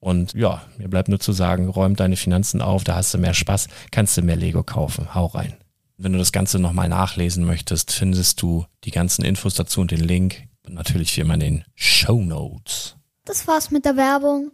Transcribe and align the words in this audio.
Und 0.00 0.34
ja, 0.34 0.62
mir 0.76 0.88
bleibt 0.88 1.08
nur 1.08 1.18
zu 1.18 1.32
sagen, 1.32 1.68
räum 1.68 1.96
deine 1.96 2.16
Finanzen 2.16 2.62
auf, 2.62 2.84
da 2.84 2.94
hast 2.94 3.12
du 3.14 3.18
mehr 3.18 3.34
Spaß, 3.34 3.68
kannst 3.90 4.16
du 4.16 4.22
mehr 4.22 4.36
Lego 4.36 4.62
kaufen. 4.62 5.14
Hau 5.14 5.26
rein. 5.26 5.54
Wenn 5.96 6.12
du 6.12 6.18
das 6.18 6.30
Ganze 6.30 6.60
nochmal 6.60 6.88
nachlesen 6.88 7.44
möchtest, 7.44 7.90
findest 7.90 8.40
du 8.40 8.64
die 8.84 8.92
ganzen 8.92 9.24
Infos 9.24 9.54
dazu 9.54 9.80
und 9.80 9.90
den 9.90 10.00
Link. 10.00 10.44
Und 10.64 10.74
natürlich 10.74 11.16
wie 11.16 11.22
immer 11.22 11.34
in 11.34 11.40
den 11.40 11.64
Show 11.74 12.20
Notes. 12.22 12.96
Das 13.24 13.48
war's 13.48 13.70
mit 13.70 13.84
der 13.84 13.96
Werbung. 13.96 14.52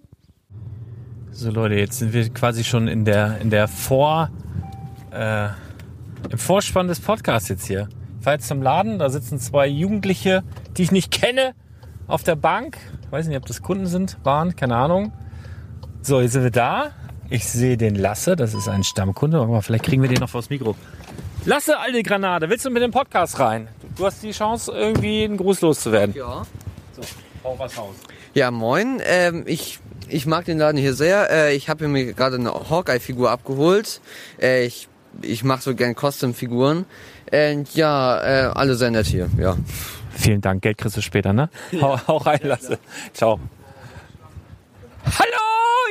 So 1.31 1.51
Leute, 1.51 1.75
jetzt 1.75 1.99
sind 1.99 2.13
wir 2.13 2.29
quasi 2.31 2.65
schon 2.65 2.89
in 2.89 3.05
der, 3.05 3.39
in 3.41 3.51
der 3.51 3.69
Vor, 3.69 4.31
äh, 5.11 5.49
im 6.31 6.39
Vorspann 6.39 6.89
des 6.89 7.01
Podcasts 7.01 7.49
jetzt 7.49 7.67
hier. 7.67 7.89
Ich 8.19 8.25
fahre 8.25 8.37
jetzt 8.37 8.49
zum 8.49 8.63
Laden, 8.63 8.99
da 8.99 9.11
sitzen 9.11 9.39
zwei 9.39 9.67
Jugendliche, 9.67 10.45
die 10.77 10.83
ich 10.85 10.93
nicht 10.93 11.11
kenne, 11.11 11.55
auf 12.07 12.23
der 12.23 12.37
Bank. 12.37 12.79
Ich 13.03 13.13
weiß 13.13 13.27
nicht, 13.27 13.37
ob 13.37 13.45
das 13.47 13.61
Kunden 13.61 13.87
sind, 13.87 14.17
waren, 14.23 14.57
keine 14.57 14.77
Ahnung. 14.77 15.13
So, 16.07 16.21
jetzt 16.21 16.33
sind 16.33 16.43
wir 16.43 16.51
da. 16.51 16.91
Ich 17.31 17.49
sehe 17.49 17.79
den 17.79 17.95
Lasse, 17.95 18.37
das 18.37 18.53
ist 18.53 18.69
ein 18.69 18.85
Stammkunde. 18.85 19.41
Aber 19.41 19.63
vielleicht 19.63 19.85
kriegen 19.85 20.03
wir 20.03 20.11
den 20.11 20.19
noch 20.19 20.29
vors 20.29 20.51
Mikro. 20.51 20.77
Lasse, 21.47 21.79
alte 21.79 22.03
Granate, 22.03 22.51
willst 22.51 22.67
du 22.67 22.71
mit 22.71 22.83
dem 22.83 22.91
Podcast 22.91 23.39
rein? 23.39 23.69
Du 23.97 24.05
hast 24.05 24.23
die 24.23 24.33
Chance, 24.33 24.71
irgendwie 24.71 25.25
ein 25.25 25.39
Gruß 25.39 25.63
loszuwerden. 25.63 26.15
Ja. 26.15 26.43
So, 26.93 27.01
hau 27.43 27.59
was 27.59 27.79
raus. 27.79 27.95
Ja, 28.35 28.51
moin. 28.51 29.01
Ähm, 29.03 29.45
ich, 29.47 29.79
ich 30.11 30.27
mag 30.27 30.45
den 30.45 30.59
Laden 30.59 30.77
hier 30.79 30.93
sehr. 30.93 31.31
Äh, 31.31 31.57
ich 31.57 31.71
habe 31.71 31.89
mir 31.89 32.13
gerade 32.13 32.37
eine 32.37 32.53
Hawkeye-Figur 32.53 33.31
abgeholt. 33.31 34.03
Äh, 34.39 34.67
ich 34.67 34.89
ich 35.23 35.43
mache 35.43 35.63
so 35.63 35.75
gern 35.75 35.95
Custom-Figuren. 35.95 36.85
Äh, 37.33 37.63
ja, 37.73 38.53
alle 38.53 38.75
sehr 38.75 38.91
nett 38.91 39.07
hier, 39.07 39.31
ja. 39.39 39.57
Vielen 40.11 40.43
Dank. 40.43 40.61
Geld 40.61 40.77
kriegst 40.77 40.99
du 40.99 41.01
später, 41.01 41.33
ne? 41.33 41.49
Ja. 41.71 41.81
Hau, 41.81 41.99
hau 42.09 42.17
rein, 42.19 42.41
Lasse. 42.43 42.79
Ciao. 43.15 43.41
Hallo! 45.07 45.44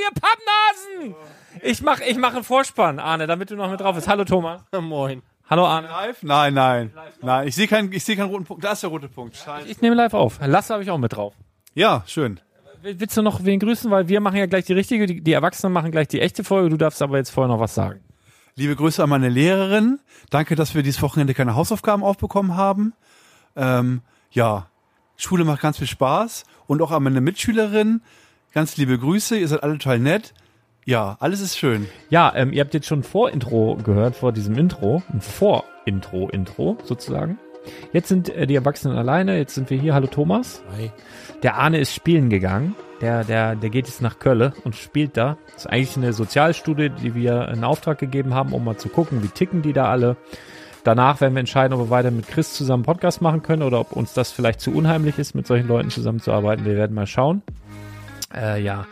Ihr 0.03 0.21
Pappnasen! 0.21 1.15
Ich 1.61 1.81
mache 1.81 2.03
ich 2.03 2.17
mach 2.17 2.33
einen 2.33 2.43
Vorspann, 2.43 2.99
Arne, 2.99 3.27
damit 3.27 3.51
du 3.51 3.55
noch 3.55 3.69
mit 3.69 3.79
drauf 3.79 3.95
bist. 3.95 4.07
Hallo 4.07 4.25
Thomas. 4.25 4.61
Moin. 4.81 5.21
Hallo 5.49 5.65
Arne. 5.65 5.87
Live? 5.87 6.23
Nein, 6.23 6.53
nein. 6.53 6.93
Nein, 7.21 7.47
ich 7.47 7.55
sehe 7.55 7.67
keinen, 7.67 7.91
ich 7.91 8.05
keinen 8.05 8.29
roten 8.29 8.45
Punkt. 8.45 8.63
Da 8.63 8.71
ist 8.71 8.83
der 8.83 8.89
rote 8.89 9.07
Punkt. 9.07 9.35
Scheiße. 9.35 9.67
Ich 9.67 9.81
nehme 9.81 9.95
live 9.95 10.13
auf. 10.13 10.39
Lasse 10.45 10.73
habe 10.73 10.83
ich 10.83 10.89
auch 10.89 10.97
mit 10.97 11.13
drauf. 11.13 11.33
Ja, 11.73 12.03
schön. 12.07 12.39
Willst 12.81 13.15
du 13.15 13.21
noch 13.21 13.43
wen 13.45 13.59
grüßen? 13.59 13.89
Weil 13.91 14.07
wir 14.07 14.19
machen 14.19 14.37
ja 14.37 14.45
gleich 14.45 14.65
die 14.65 14.73
richtige, 14.73 15.05
die, 15.05 15.21
die 15.21 15.33
Erwachsenen 15.33 15.71
machen 15.71 15.91
gleich 15.91 16.07
die 16.07 16.21
echte 16.21 16.43
Folge. 16.43 16.69
Du 16.69 16.77
darfst 16.77 17.01
aber 17.01 17.17
jetzt 17.17 17.29
vorher 17.29 17.53
noch 17.53 17.59
was 17.59 17.75
sagen. 17.75 18.01
Liebe 18.56 18.75
Grüße 18.75 19.01
an 19.01 19.09
meine 19.09 19.29
Lehrerin. 19.29 19.99
Danke, 20.29 20.56
dass 20.56 20.75
wir 20.75 20.83
dieses 20.83 21.01
Wochenende 21.01 21.33
keine 21.33 21.56
Hausaufgaben 21.56 22.03
aufbekommen 22.03 22.56
haben. 22.56 22.94
Ähm, 23.56 24.01
ja, 24.31 24.67
Schule 25.15 25.45
macht 25.45 25.61
ganz 25.61 25.77
viel 25.77 25.88
Spaß. 25.88 26.44
Und 26.67 26.81
auch 26.81 26.91
an 26.91 27.03
meine 27.03 27.21
Mitschülerin. 27.21 28.01
Ganz 28.53 28.77
liebe 28.77 29.00
Grüße, 29.00 29.35
ihr 29.35 29.47
seid 29.47 29.63
alle 29.63 29.79
total 29.79 29.97
nett. 29.97 30.35
Ja, 30.85 31.17
alles 31.19 31.41
ist 31.41 31.57
schön. 31.57 31.88
Ja, 32.11 32.31
ähm, 32.35 32.53
ihr 32.53 32.61
habt 32.61 32.75
jetzt 32.75 32.85
schon 32.85 33.01
Vor-Intro 33.01 33.79
gehört, 33.83 34.15
vor 34.15 34.31
diesem 34.31 34.55
Intro. 34.59 35.01
Ein 35.11 35.21
Vor-Intro-Intro 35.21 36.77
sozusagen. 36.83 37.39
Jetzt 37.94 38.09
sind 38.09 38.29
äh, 38.29 38.45
die 38.45 38.53
Erwachsenen 38.53 38.95
alleine, 38.95 39.39
jetzt 39.39 39.55
sind 39.55 39.71
wir 39.71 39.79
hier. 39.79 39.95
Hallo 39.95 40.05
Thomas. 40.05 40.61
Hi. 40.77 40.91
Der 41.41 41.55
Arne 41.55 41.79
ist 41.79 41.95
spielen 41.95 42.29
gegangen. 42.29 42.75
Der, 43.01 43.23
der, 43.23 43.55
der 43.55 43.71
geht 43.71 43.88
jetzt 43.88 44.03
nach 44.03 44.19
Kölle 44.19 44.53
und 44.63 44.75
spielt 44.75 45.17
da. 45.17 45.35
Das 45.47 45.65
ist 45.65 45.67
eigentlich 45.71 45.97
eine 45.97 46.13
Sozialstudie, 46.13 46.89
die 46.91 47.15
wir 47.15 47.47
in 47.47 47.63
Auftrag 47.63 47.97
gegeben 47.97 48.35
haben, 48.35 48.53
um 48.53 48.63
mal 48.63 48.77
zu 48.77 48.88
gucken, 48.88 49.23
wie 49.23 49.29
ticken 49.29 49.63
die 49.63 49.73
da 49.73 49.85
alle. 49.85 50.15
Danach 50.83 51.21
werden 51.21 51.33
wir 51.33 51.39
entscheiden, 51.39 51.73
ob 51.73 51.79
wir 51.79 51.89
weiter 51.89 52.11
mit 52.11 52.27
Chris 52.27 52.53
zusammen 52.53 52.83
Podcast 52.83 53.19
machen 53.19 53.41
können 53.41 53.63
oder 53.63 53.79
ob 53.79 53.94
uns 53.94 54.13
das 54.13 54.31
vielleicht 54.31 54.61
zu 54.61 54.71
unheimlich 54.71 55.17
ist, 55.17 55.33
mit 55.33 55.47
solchen 55.47 55.67
Leuten 55.67 55.89
zusammenzuarbeiten. 55.89 56.65
Wir 56.65 56.75
werden 56.75 56.94
mal 56.94 57.07
schauen. 57.07 57.41
Äh, 58.35 58.62
ja. 58.62 58.85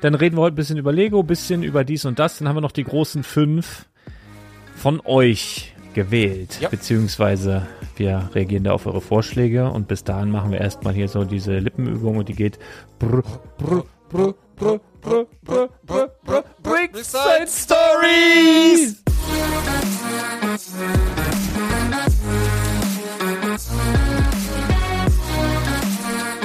Dann 0.00 0.14
reden 0.14 0.36
wir 0.36 0.42
heute 0.42 0.54
ein 0.54 0.56
bisschen 0.56 0.78
über 0.78 0.92
Lego, 0.92 1.20
ein 1.20 1.26
bisschen 1.26 1.62
über 1.62 1.84
dies 1.84 2.04
und 2.04 2.18
das. 2.18 2.38
Dann 2.38 2.48
haben 2.48 2.56
wir 2.56 2.60
noch 2.60 2.72
die 2.72 2.84
großen 2.84 3.22
fünf 3.22 3.86
von 4.74 5.00
euch 5.04 5.74
gewählt. 5.94 6.58
Ja. 6.60 6.68
Beziehungsweise 6.68 7.66
wir 7.96 8.30
reagieren 8.34 8.64
da 8.64 8.72
auf 8.72 8.86
eure 8.86 9.00
Vorschläge 9.00 9.70
und 9.70 9.88
bis 9.88 10.04
dahin 10.04 10.30
machen 10.30 10.50
wir 10.50 10.60
erstmal 10.60 10.94
hier 10.94 11.08
so 11.08 11.24
diese 11.24 11.58
Lippenübung 11.58 12.16
und 12.16 12.28
die 12.28 12.34
geht. 12.34 12.58
Brr, 12.98 13.22
brr, 13.58 13.84
brr, 14.08 14.34
brr, 14.56 14.80
brr, 15.00 15.26
brr, 15.44 15.68
brr, 15.86 16.08
brr, 16.24 16.44
Brickside 16.62 17.46
Stories! 17.46 19.02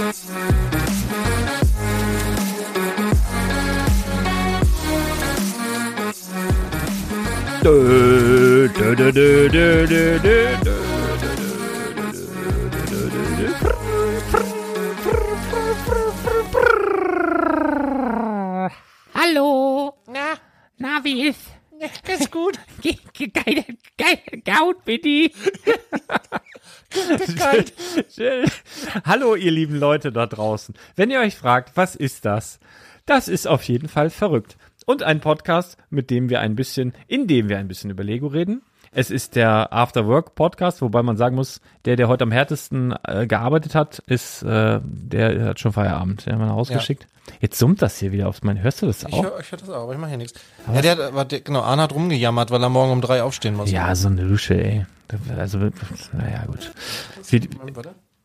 Stories! 0.07 0.66
Hallo. 19.13 19.93
Na? 20.07 20.37
Na, 20.77 21.03
wie 21.03 21.27
ist? 21.27 21.41
Ist 22.07 22.31
gut. 22.31 22.57
Geil, 23.17 23.65
geil, 23.97 24.21
gaut, 24.45 24.85
bitte. 24.85 25.29
Hallo, 29.03 29.35
ihr 29.35 29.51
lieben 29.51 29.75
Leute 29.75 30.13
da 30.13 30.25
draußen. 30.25 30.73
Wenn 30.95 31.11
ihr 31.11 31.19
euch 31.19 31.35
fragt, 31.35 31.75
was 31.75 31.97
ist 31.97 32.23
das? 32.23 32.61
Das 33.05 33.27
ist 33.27 33.45
auf 33.45 33.63
jeden 33.63 33.89
Fall 33.89 34.09
verrückt. 34.09 34.55
Und 34.89 35.03
ein 35.03 35.19
Podcast, 35.19 35.75
mit 35.89 36.09
dem 36.09 36.29
wir 36.29 36.39
ein 36.39 36.55
bisschen, 36.55 36.93
in 37.07 37.27
dem 37.27 37.49
wir 37.49 37.57
ein 37.57 37.67
bisschen 37.67 37.89
über 37.89 38.05
Lego 38.05 38.27
reden. 38.27 38.61
Es 38.93 39.11
ist 39.11 39.35
der 39.35 39.73
After 39.73 40.07
Work 40.07 40.33
Podcast, 40.33 40.81
wobei 40.81 41.03
man 41.03 41.17
sagen 41.17 41.35
muss, 41.35 41.59
der, 41.83 41.97
der 41.97 42.07
heute 42.07 42.23
am 42.23 42.31
härtesten 42.31 42.95
äh, 43.03 43.27
gearbeitet 43.27 43.75
hat, 43.75 43.99
ist, 44.07 44.43
äh, 44.43 44.79
der 44.81 45.43
hat 45.47 45.59
schon 45.59 45.73
Feierabend. 45.73 46.25
Der 46.25 46.33
hat 46.35 46.39
man 46.39 46.49
ausgeschickt. 46.51 47.05
Jetzt 47.41 47.59
summt 47.59 47.81
das 47.81 47.97
hier 47.97 48.13
wieder 48.13 48.29
aufs 48.29 48.43
mein. 48.43 48.63
Hörst 48.63 48.81
du 48.81 48.85
das 48.85 49.03
Ich 49.03 49.13
auch? 49.13 49.23
höre 49.25 49.39
ich 49.41 49.51
hör 49.51 49.59
das 49.59 49.69
auch, 49.69 49.83
aber 49.83 49.91
ich 49.91 49.99
mache 49.99 50.11
hier 50.11 50.19
nichts. 50.19 50.39
Ja, 50.73 50.81
der 50.81 50.91
hat, 50.93 50.99
aber 51.01 51.25
der, 51.25 51.41
genau, 51.41 51.63
Arne 51.63 51.81
hat 51.81 51.93
rumgejammert, 51.93 52.49
weil 52.49 52.63
er 52.63 52.69
morgen 52.69 52.93
um 52.93 53.01
drei 53.01 53.21
aufstehen 53.23 53.55
muss. 53.55 53.69
Ja, 53.69 53.93
so 53.93 54.07
eine 54.07 54.21
Lusche, 54.21 54.53
ey. 54.53 54.85
Also, 55.37 55.59
naja, 56.13 56.45
gut. 56.45 56.71
Wie, 57.29 57.49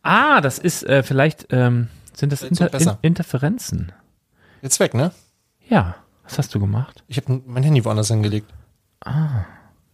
ah, 0.03 0.41
das 0.41 0.61
ist 0.61 0.85
äh, 0.85 1.03
vielleicht, 1.03 1.49
ähm, 1.51 1.89
sind 2.13 2.33
das 2.33 2.43
Inter 2.45 2.73
in. 2.73 2.89
Interferenzen? 3.03 3.91
Jetzt 4.63 4.79
weg, 4.79 4.95
ne? 4.95 5.11
Ja. 5.69 5.97
Was 6.33 6.39
hast 6.39 6.55
du 6.55 6.61
gemacht? 6.61 7.05
Ich 7.09 7.19
habe 7.19 7.43
mein 7.45 7.63
Handy 7.63 7.85
woanders 7.85 8.09
hingelegt. 8.09 8.51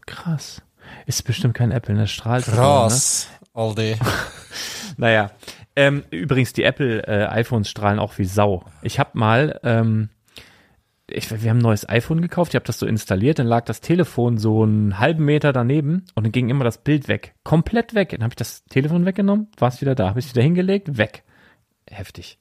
Krass. 0.07 0.63
Ist 1.05 1.25
bestimmt 1.25 1.55
kein 1.55 1.73
Apple, 1.73 1.97
ne? 1.97 2.07
Strahlt. 2.07 2.45
Krass. 2.45 3.27
All 3.55 3.75
day. 3.75 3.97
Ne? 3.97 4.07
Naja. 4.99 5.33
Ähm, 5.75 6.05
übrigens, 6.11 6.53
die 6.53 6.63
Apple 6.63 7.05
äh, 7.09 7.65
strahlen 7.65 7.99
auch 7.99 8.19
wie 8.19 8.25
Sau. 8.25 8.65
Ich 8.83 9.01
habe 9.01 9.19
mal, 9.19 9.59
ähm, 9.65 10.11
ich, 11.09 11.29
wir 11.29 11.51
haben 11.51 11.59
ein 11.59 11.63
neues 11.63 11.89
iPhone 11.89 12.21
gekauft, 12.21 12.53
ich 12.53 12.57
habe 12.57 12.67
das 12.67 12.79
so 12.79 12.87
installiert, 12.87 13.41
dann 13.41 13.47
lag 13.49 13.65
das 13.65 13.81
Telefon 13.81 14.39
so 14.39 14.63
einen 14.63 15.01
halben 15.01 15.25
Meter 15.25 15.53
daneben 15.53 16.05
und 16.15 16.25
dann 16.25 16.33
ging 16.33 16.51
immer 16.51 16.65
das 16.65 16.79
Bild 16.79 17.09
weg. 17.09 17.35
Komplett 17.43 17.95
weg. 17.95 18.11
Dann 18.11 18.23
habe 18.23 18.33
ich 18.33 18.37
das 18.37 18.65
Telefon 18.67 19.07
weggenommen, 19.07 19.49
war 19.57 19.71
es 19.71 19.81
wieder 19.81 19.97
da, 19.97 20.09
habe 20.11 20.21
ich 20.21 20.27
es 20.27 20.35
wieder 20.35 20.43
hingelegt, 20.43 20.99
weg. 20.99 21.25
Heftig. 21.91 22.39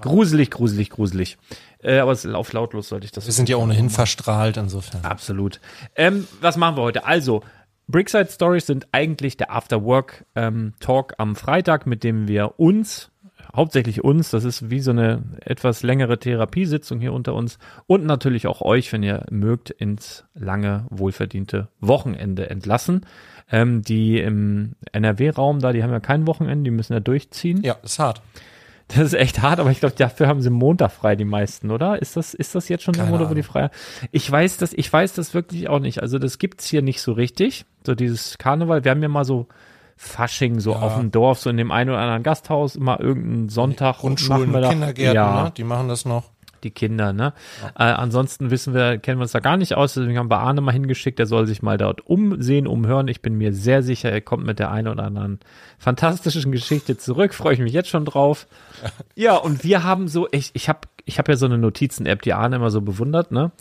Gruselig, 0.00 0.50
gruselig, 0.50 0.90
gruselig. 0.90 1.38
Äh, 1.82 1.98
aber 1.98 2.12
es 2.12 2.24
ist 2.24 2.34
auf 2.34 2.52
lautlos 2.52 2.88
sollte 2.88 3.04
ich 3.04 3.12
das. 3.12 3.26
Wir 3.26 3.32
sind 3.32 3.48
ja 3.48 3.56
ohnehin 3.56 3.90
verstrahlt, 3.90 4.56
insofern. 4.56 5.04
Absolut. 5.04 5.60
Ähm, 5.96 6.26
was 6.40 6.56
machen 6.56 6.76
wir 6.76 6.82
heute? 6.82 7.04
Also, 7.04 7.42
Brickside 7.88 8.28
Stories 8.30 8.66
sind 8.66 8.86
eigentlich 8.92 9.36
der 9.36 9.50
After-Work 9.50 10.24
ähm, 10.36 10.74
Talk 10.80 11.14
am 11.18 11.36
Freitag, 11.36 11.86
mit 11.86 12.04
dem 12.04 12.28
wir 12.28 12.58
uns, 12.58 13.10
hauptsächlich 13.54 14.02
uns, 14.02 14.30
das 14.30 14.44
ist 14.44 14.70
wie 14.70 14.80
so 14.80 14.92
eine 14.92 15.22
etwas 15.40 15.82
längere 15.82 16.18
Therapiesitzung 16.18 17.00
hier 17.00 17.12
unter 17.12 17.34
uns 17.34 17.58
und 17.86 18.04
natürlich 18.06 18.46
auch 18.46 18.62
euch, 18.62 18.92
wenn 18.92 19.02
ihr 19.02 19.26
mögt, 19.30 19.70
ins 19.70 20.24
lange, 20.34 20.86
wohlverdiente 20.90 21.68
Wochenende 21.80 22.48
entlassen. 22.48 23.04
Ähm, 23.50 23.82
die 23.82 24.18
im 24.18 24.76
NRW-Raum 24.92 25.58
da, 25.58 25.72
die 25.72 25.82
haben 25.82 25.90
ja 25.90 26.00
kein 26.00 26.26
Wochenende, 26.26 26.64
die 26.64 26.74
müssen 26.74 26.94
ja 26.94 27.00
durchziehen. 27.00 27.62
Ja, 27.62 27.76
ist 27.82 27.98
hart. 27.98 28.22
Das 28.88 28.98
ist 28.98 29.14
echt 29.14 29.40
hart, 29.40 29.58
aber 29.60 29.70
ich 29.70 29.80
glaube, 29.80 29.94
dafür 29.96 30.26
haben 30.26 30.42
sie 30.42 30.50
Montag 30.50 30.90
frei, 30.92 31.16
die 31.16 31.24
meisten, 31.24 31.70
oder? 31.70 32.00
Ist 32.02 32.16
das, 32.16 32.34
ist 32.34 32.54
das 32.54 32.68
jetzt 32.68 32.84
schon 32.84 32.94
der 32.94 33.04
Keine 33.04 33.16
Monat, 33.16 33.30
wo 33.30 33.34
die 33.34 33.42
frei 33.42 33.70
Ich 34.10 34.30
weiß 34.30 34.58
das, 34.58 34.72
ich 34.72 34.92
weiß 34.92 35.14
das 35.14 35.32
wirklich 35.34 35.68
auch 35.68 35.78
nicht. 35.78 36.02
Also 36.02 36.18
das 36.18 36.38
gibt's 36.38 36.66
hier 36.66 36.82
nicht 36.82 37.00
so 37.00 37.12
richtig. 37.12 37.64
So 37.86 37.94
dieses 37.94 38.36
Karneval. 38.38 38.84
Wir 38.84 38.90
haben 38.90 39.02
ja 39.02 39.08
mal 39.08 39.24
so 39.24 39.46
Fasching, 39.96 40.58
so 40.60 40.72
Ja. 40.72 40.80
auf 40.80 40.96
dem 40.96 41.10
Dorf, 41.10 41.38
so 41.38 41.48
in 41.50 41.56
dem 41.56 41.70
einen 41.70 41.90
oder 41.90 42.00
anderen 42.00 42.22
Gasthaus, 42.22 42.76
immer 42.76 43.00
irgendeinen 43.00 43.48
Sonntag. 43.48 43.98
Grundschulen, 43.98 44.52
Kindergärten, 44.52 45.14
ja, 45.14 45.44
ne? 45.44 45.52
Die 45.56 45.64
machen 45.64 45.88
das 45.88 46.04
noch. 46.04 46.31
Die 46.64 46.70
Kinder, 46.70 47.12
ne? 47.12 47.32
Äh, 47.76 47.84
ansonsten 47.84 48.50
wissen 48.50 48.74
wir, 48.74 48.98
kennen 48.98 49.18
wir 49.18 49.22
uns 49.22 49.32
da 49.32 49.40
gar 49.40 49.56
nicht 49.56 49.74
aus, 49.74 49.94
deswegen 49.94 50.18
haben 50.18 50.30
wir 50.30 50.38
Arne 50.38 50.60
mal 50.60 50.72
hingeschickt, 50.72 51.18
der 51.18 51.26
soll 51.26 51.46
sich 51.46 51.62
mal 51.62 51.78
dort 51.78 52.06
umsehen, 52.06 52.66
umhören. 52.66 53.08
Ich 53.08 53.22
bin 53.22 53.36
mir 53.36 53.52
sehr 53.52 53.82
sicher, 53.82 54.10
er 54.10 54.20
kommt 54.20 54.44
mit 54.44 54.58
der 54.58 54.70
einen 54.70 54.88
oder 54.88 55.04
anderen 55.04 55.40
fantastischen 55.78 56.52
Geschichte 56.52 56.96
zurück. 56.96 57.34
Freue 57.34 57.54
ich 57.54 57.60
mich 57.60 57.72
jetzt 57.72 57.88
schon 57.88 58.04
drauf. 58.04 58.46
Ja, 59.14 59.36
und 59.36 59.62
wir 59.62 59.84
haben 59.84 60.08
so, 60.08 60.26
ich, 60.32 60.50
ich 60.54 60.68
habe 60.68 60.80
ich 61.04 61.18
hab 61.18 61.28
ja 61.28 61.36
so 61.36 61.46
eine 61.46 61.58
Notizen-App, 61.58 62.22
die 62.22 62.32
Arne 62.32 62.56
immer 62.56 62.70
so 62.70 62.80
bewundert, 62.80 63.30
ne? 63.30 63.52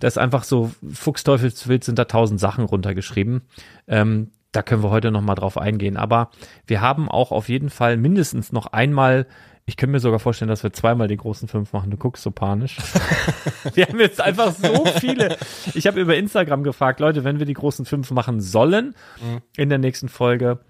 Da 0.00 0.08
ist 0.08 0.18
einfach 0.18 0.44
so, 0.44 0.72
Fuchsteufelswild 0.92 1.84
sind 1.84 1.98
da 1.98 2.04
tausend 2.04 2.40
Sachen 2.40 2.64
runtergeschrieben. 2.64 3.42
Ähm, 3.86 4.30
da 4.52 4.62
können 4.62 4.82
wir 4.82 4.90
heute 4.90 5.10
noch 5.10 5.20
mal 5.20 5.34
drauf 5.34 5.58
eingehen. 5.58 5.96
Aber 5.96 6.30
wir 6.66 6.80
haben 6.80 7.08
auch 7.08 7.30
auf 7.30 7.48
jeden 7.48 7.70
Fall 7.70 7.96
mindestens 7.96 8.52
noch 8.52 8.66
einmal, 8.66 9.26
ich 9.68 9.76
könnte 9.76 9.92
mir 9.92 10.00
sogar 10.00 10.20
vorstellen, 10.20 10.48
dass 10.48 10.62
wir 10.62 10.72
zweimal 10.72 11.08
die 11.08 11.16
großen 11.16 11.48
fünf 11.48 11.72
machen. 11.72 11.90
Du 11.90 11.96
guckst 11.96 12.22
so 12.22 12.30
panisch. 12.30 12.78
wir 13.74 13.86
haben 13.86 13.98
jetzt 13.98 14.20
einfach 14.20 14.52
so 14.52 14.86
viele. 15.00 15.36
Ich 15.74 15.88
habe 15.88 16.00
über 16.00 16.16
Instagram 16.16 16.62
gefragt, 16.62 17.00
Leute, 17.00 17.24
wenn 17.24 17.40
wir 17.40 17.46
die 17.46 17.52
großen 17.52 17.84
fünf 17.84 18.12
machen 18.12 18.40
sollen 18.40 18.94
in 19.56 19.68
der 19.68 19.78
nächsten 19.78 20.08
Folge, 20.08 20.60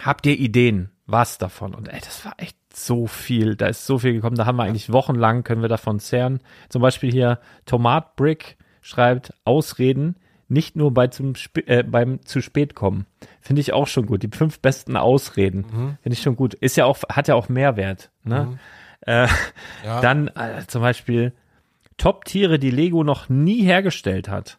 habt 0.00 0.26
ihr 0.26 0.36
Ideen? 0.36 0.90
Was 1.06 1.38
davon? 1.38 1.74
Und 1.74 1.88
ey, 1.88 2.00
das 2.00 2.24
war 2.24 2.34
echt 2.38 2.56
so 2.74 3.06
viel. 3.06 3.54
Da 3.54 3.68
ist 3.68 3.86
so 3.86 3.98
viel 3.98 4.14
gekommen. 4.14 4.36
Da 4.36 4.46
haben 4.46 4.56
wir 4.56 4.64
eigentlich 4.64 4.92
wochenlang, 4.92 5.44
können 5.44 5.62
wir 5.62 5.68
davon 5.68 6.00
zehren. 6.00 6.40
Zum 6.68 6.82
Beispiel 6.82 7.12
hier 7.12 7.38
Tomat 7.66 8.16
Brick 8.16 8.58
schreibt 8.82 9.32
Ausreden, 9.44 10.16
nicht 10.48 10.76
nur 10.76 10.92
bei 10.92 11.06
zum 11.06 11.32
Sp 11.38 11.64
äh, 11.66 11.82
beim 11.82 12.24
zu 12.24 12.40
spät 12.40 12.74
kommen. 12.74 13.06
Finde 13.48 13.60
ich 13.62 13.72
auch 13.72 13.86
schon 13.86 14.04
gut. 14.04 14.22
Die 14.22 14.28
fünf 14.28 14.60
besten 14.60 14.94
Ausreden. 14.94 15.64
Finde 16.02 16.12
ich 16.12 16.20
schon 16.20 16.36
gut. 16.36 16.52
Ist 16.52 16.76
ja 16.76 16.84
auch, 16.84 16.98
hat 17.08 17.28
ja 17.28 17.34
auch 17.34 17.48
Mehrwert. 17.48 18.10
Ne? 18.22 18.58
Äh, 19.00 19.26
Ja. 19.82 20.02
Dann 20.02 20.28
äh, 20.28 20.66
zum 20.66 20.82
Beispiel 20.82 21.32
Top-Tiere, 21.96 22.58
die 22.58 22.70
Lego 22.70 23.04
noch 23.04 23.30
nie 23.30 23.62
hergestellt 23.62 24.28
hat. 24.28 24.58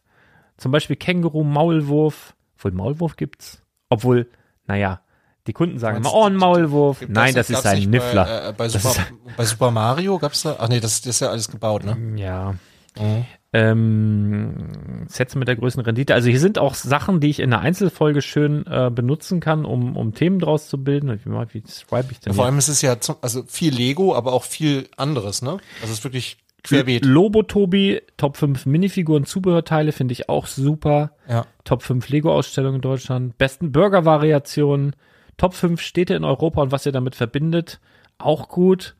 Zum 0.57 0.71
Beispiel 0.71 0.95
Känguru, 0.95 1.43
Maulwurf. 1.43 2.33
Obwohl 2.57 2.71
Maulwurf 2.71 3.15
gibt's. 3.15 3.61
Obwohl, 3.89 4.27
naja, 4.65 5.01
die 5.45 5.53
Kunden 5.53 5.77
sagen 5.77 5.97
immer, 5.97 6.11
oh, 6.11 6.23
ein 6.25 6.35
Maulwurf. 6.35 7.01
Nein, 7.07 7.35
das 7.35 7.49
gab's 7.49 7.59
ist 7.59 7.67
ein 7.67 7.91
Niffler. 7.91 8.25
Bei, 8.25 8.49
äh, 8.49 8.53
bei, 8.53 8.67
Das 8.69 8.81
Super, 8.81 9.05
bei 9.37 9.45
Super 9.45 9.69
Mario 9.69 10.17
gab's 10.17 10.41
da. 10.41 10.55
Ach 10.57 10.67
nee, 10.67 10.79
das, 10.79 11.01
das 11.01 11.17
ist 11.17 11.19
ja 11.19 11.29
alles 11.29 11.51
gebaut, 11.51 11.83
ne? 11.83 11.95
Ja. 12.19 12.55
Mhm. 12.99 13.25
Ähm, 13.51 15.07
Sets 15.07 15.35
mit 15.35 15.47
der 15.47 15.55
größten 15.55 15.83
Rendite. 15.83 16.13
Also 16.13 16.29
hier 16.29 16.39
sind 16.39 16.59
auch 16.59 16.75
Sachen, 16.75 17.19
die 17.19 17.29
ich 17.29 17.39
in 17.39 17.51
einer 17.51 17.63
Einzelfolge 17.63 18.21
schön 18.21 18.65
äh, 18.67 18.91
benutzen 18.93 19.39
kann, 19.39 19.65
um, 19.65 19.97
um 19.97 20.13
Themen 20.13 20.37
draus 20.37 20.69
zu 20.69 20.83
bilden. 20.83 21.19
Wie, 21.23 21.53
wie, 21.53 21.63
schreibe 21.67 22.11
ich 22.11 22.19
denn? 22.19 22.33
Vor 22.33 22.43
hier? 22.43 22.49
allem 22.49 22.59
ist 22.59 22.67
es 22.67 22.83
ja 22.83 22.99
zum, 22.99 23.15
also 23.21 23.43
viel 23.47 23.73
Lego, 23.73 24.13
aber 24.13 24.33
auch 24.33 24.43
viel 24.43 24.87
anderes, 24.97 25.41
ne? 25.41 25.57
Also 25.81 25.85
es 25.85 25.99
ist 25.99 26.03
wirklich 26.03 26.37
querbeet. 26.63 27.05
Lobo 27.05 27.41
Tobi, 27.41 28.01
Top 28.17 28.37
5 28.37 28.67
Minifiguren, 28.67 29.25
Zubehörteile 29.25 29.93
finde 29.93 30.11
ich 30.11 30.29
auch 30.29 30.45
super. 30.45 31.13
Ja. 31.27 31.45
Top 31.63 31.81
5 31.81 32.07
Lego-Ausstellungen 32.09 32.75
in 32.75 32.81
Deutschland. 32.81 33.37
Besten 33.39 33.71
Burger-Variationen. 33.71 34.95
Top 35.37 35.55
5 35.55 35.81
Städte 35.81 36.13
in 36.13 36.23
Europa 36.23 36.61
und 36.61 36.71
was 36.71 36.85
ihr 36.85 36.91
damit 36.91 37.15
verbindet. 37.15 37.79
Auch 38.19 38.49
gut. 38.49 38.95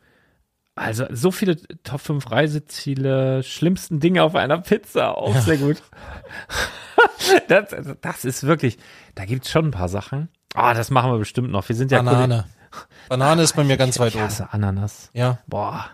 Also 0.80 1.08
so 1.12 1.30
viele 1.30 1.58
Top 1.84 2.00
5 2.00 2.32
Reiseziele, 2.32 3.44
schlimmsten 3.44 4.00
Dinge 4.00 4.24
auf 4.24 4.34
einer 4.34 4.60
Pizza, 4.60 5.18
auch 5.18 5.36
sehr 5.36 5.58
gut. 5.58 5.84
das, 7.50 7.76
das 8.00 8.24
ist 8.24 8.46
wirklich, 8.46 8.78
da 9.14 9.26
gibt's 9.26 9.52
schon 9.52 9.66
ein 9.66 9.72
paar 9.72 9.90
Sachen. 9.90 10.30
Ah, 10.54 10.74
das 10.74 10.90
machen 10.90 11.12
wir 11.12 11.18
bestimmt 11.18 11.52
noch. 11.52 11.68
Wir 11.68 11.76
sind 11.76 11.92
ja 11.92 12.02
Banane. 12.02 12.46
Banane 13.10 13.42
ist 13.42 13.58
bei 13.58 13.66
mir 13.66 13.76
ganz 13.76 14.00
weit 14.00 14.16
oben. 14.16 14.30
Ananas. 14.52 15.10
Ja. 15.14 15.40
Boah. 15.48 15.88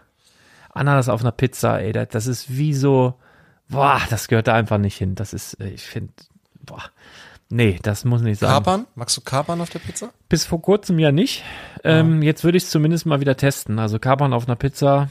Ananas 0.70 1.10
auf 1.10 1.22
einer 1.22 1.32
Pizza, 1.32 1.80
ey, 1.82 1.92
das, 1.92 2.10
das 2.10 2.28
ist 2.28 2.56
wie 2.56 2.76
so, 2.76 3.20
boah, 3.68 4.00
das 4.12 4.28
gehört 4.28 4.48
da 4.48 4.54
einfach 4.54 4.78
nicht 4.78 4.98
hin. 4.98 5.16
Das 5.16 5.34
ist, 5.34 5.60
äh, 5.60 5.70
ich 5.70 5.88
finde, 5.88 6.14
boah, 6.62 6.84
nee, 7.56 7.80
das 7.82 8.06
muss 8.06 8.22
nicht 8.22 8.40
sein. 8.40 8.50
Kapern? 8.50 8.86
Magst 8.96 9.18
du 9.18 9.22
Kapern 9.22 9.62
auf 9.62 9.70
der 9.70 9.80
Pizza? 9.80 10.10
Bis 10.30 10.46
vor 10.46 10.62
kurzem 10.62 11.00
ja 11.00 11.12
nicht. 11.12 11.44
Ähm, 11.84 12.22
Jetzt 12.22 12.44
würde 12.44 12.58
ich 12.58 12.64
es 12.66 12.70
zumindest 12.70 13.06
mal 13.06 13.20
wieder 13.20 13.38
testen. 13.38 13.80
Also 13.80 14.00
Kapern 14.00 14.34
auf 14.34 14.48
einer 14.48 14.56
Pizza 14.56 15.10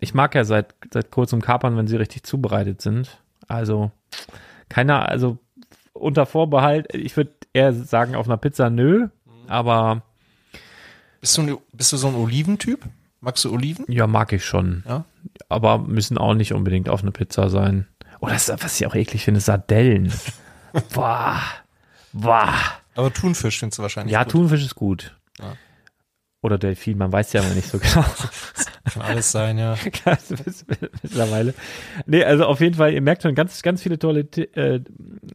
Ich 0.00 0.14
mag 0.14 0.34
ja 0.34 0.44
seit, 0.44 0.74
seit 0.92 1.10
kurzem 1.10 1.40
Kapern, 1.42 1.76
wenn 1.76 1.86
sie 1.86 1.96
richtig 1.96 2.22
zubereitet 2.22 2.80
sind. 2.80 3.18
Also, 3.48 3.90
keiner, 4.68 5.08
also 5.08 5.38
unter 5.92 6.24
Vorbehalt, 6.26 6.94
ich 6.94 7.16
würde 7.16 7.32
eher 7.52 7.72
sagen, 7.72 8.14
auf 8.14 8.26
einer 8.26 8.36
Pizza 8.36 8.70
nö, 8.70 9.08
aber 9.48 10.02
Bist 11.20 11.36
du, 11.36 11.60
bist 11.72 11.92
du 11.92 11.96
so 11.96 12.08
ein 12.08 12.14
Oliventyp? 12.14 12.80
Magst 13.20 13.44
du 13.44 13.52
Oliven? 13.52 13.84
ja, 13.88 14.06
mag 14.06 14.32
ich 14.32 14.44
schon. 14.46 14.82
Ja. 14.88 15.04
Aber 15.50 15.78
müssen 15.78 16.16
auch 16.16 16.32
nicht 16.34 16.54
unbedingt 16.54 16.88
auf 16.88 17.02
eine 17.02 17.10
Pizza 17.10 17.50
sein. 17.50 17.86
Oder 18.20 18.32
das, 18.34 18.48
was 18.62 18.80
ich 18.80 18.86
auch 18.86 18.94
eklig 18.94 19.24
finde, 19.24 19.40
Sardellen. 19.40 20.12
Boah. 20.94 21.40
Boah. 22.12 22.54
Aber 22.94 23.12
Thunfisch 23.12 23.58
findest 23.58 23.78
du 23.78 23.82
wahrscheinlich 23.82 24.12
Ja, 24.12 24.24
gut. 24.24 24.32
Thunfisch 24.32 24.64
ist 24.64 24.74
gut. 24.74 25.16
Ja. 25.38 25.54
Oder 26.42 26.56
Delfin, 26.56 26.96
man 26.96 27.12
weiß 27.12 27.34
ja 27.34 27.42
immer 27.42 27.54
nicht 27.54 27.68
so 27.68 27.78
genau. 27.78 28.04
Kann 28.92 29.02
alles 29.02 29.30
sein, 29.30 29.58
ja. 29.58 29.74
Mittlerweile. 31.02 31.54
Nee, 32.06 32.24
also 32.24 32.46
auf 32.46 32.60
jeden 32.60 32.76
Fall, 32.76 32.94
ihr 32.94 33.02
merkt 33.02 33.22
schon 33.22 33.34
ganz, 33.34 33.60
ganz 33.60 33.82
viele 33.82 33.98
tolle 33.98 34.20
äh, 34.20 34.80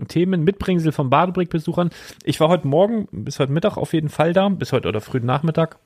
Themen, 0.08 0.44
Mitbringsel 0.44 0.91
von 0.91 1.12
Badebrick-Besuchern. 1.12 1.91
Ich 2.24 2.39
war 2.39 2.50
heute 2.50 2.67
Morgen 2.67 3.08
bis 3.12 3.39
heute 3.39 3.51
Mittag 3.51 3.77
auf 3.77 3.94
jeden 3.94 4.10
Fall 4.10 4.34
da, 4.34 4.50
bis 4.50 4.72
heute 4.72 4.88
oder 4.88 5.00
frühen 5.00 5.25
Nachmittag. 5.25 5.77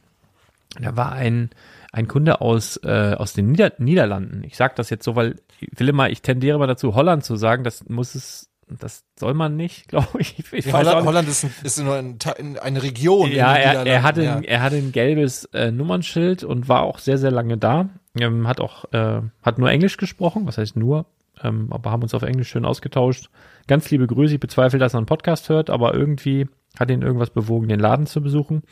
Da 0.80 0.96
war 0.96 1.12
ein, 1.12 1.50
ein 1.92 2.08
Kunde 2.08 2.40
aus, 2.40 2.78
äh, 2.84 3.16
aus 3.18 3.34
den 3.34 3.52
Nieder 3.52 3.74
Niederlanden. 3.78 4.44
Ich 4.46 4.56
sage 4.56 4.74
das 4.78 4.90
jetzt 4.90 5.04
so, 5.04 5.18
weil 5.18 5.36
ich 5.60 5.68
will 5.78 5.90
immer, 5.90 6.10
ich 6.10 6.22
tendiere 6.22 6.56
immer 6.56 6.68
dazu, 6.68 6.96
Holland 6.96 7.26
zu 7.26 7.36
sagen. 7.36 7.66
Das 7.66 7.90
muss 7.90 8.16
es, 8.16 8.49
das 8.80 9.06
soll 9.18 9.34
man 9.34 9.56
nicht, 9.56 9.88
glaube 9.90 10.20
ich. 10.20 10.44
ich 10.52 10.74
Holland. 10.74 11.06
Holland 11.06 11.28
ist, 11.28 11.44
ein, 11.44 11.54
ist 11.64 11.80
nur 11.80 11.96
ein, 11.96 12.18
eine 12.62 12.84
Region. 12.84 13.32
Ja, 13.32 13.56
er, 13.56 13.86
er, 13.86 14.04
hatte, 14.04 14.24
ja. 14.24 14.36
ein, 14.38 14.44
er 14.44 14.62
hatte 14.62 14.78
ein 14.78 14.92
gelbes 14.92 15.46
äh, 15.54 15.72
Nummernschild 15.72 16.44
und 16.44 16.70
war 16.70 16.84
auch 16.84 17.00
sehr, 17.00 17.18
sehr 17.18 17.32
lange 17.32 17.58
da. 17.58 17.90
Ähm, 18.20 18.48
hat 18.48 18.60
auch, 18.60 18.86
äh, 18.92 19.22
hat 19.42 19.58
nur 19.58 19.70
Englisch 19.70 19.98
gesprochen, 19.98 20.46
was 20.46 20.58
heißt 20.58 20.76
nur, 20.76 21.06
ähm, 21.42 21.72
aber 21.72 21.92
haben 21.92 22.04
uns 22.04 22.14
auf 22.14 22.24
Englisch 22.24 22.50
schön 22.50 22.66
ausgetauscht. 22.66 23.30
Ganz 23.68 23.90
liebe 23.92 24.08
Grüße, 24.08 24.36
ich 24.36 24.40
bezweifle, 24.40 24.80
dass 24.80 24.94
er 24.94 24.98
einen 24.98 25.06
Podcast 25.06 25.50
hört, 25.50 25.70
aber 25.70 25.94
irgendwie 25.94 26.48
hat 26.80 26.90
ihn 26.92 27.02
irgendwas 27.02 27.30
bewogen, 27.30 27.68
den 27.68 27.80
Laden 27.80 28.08
zu 28.08 28.22
besuchen. 28.22 28.64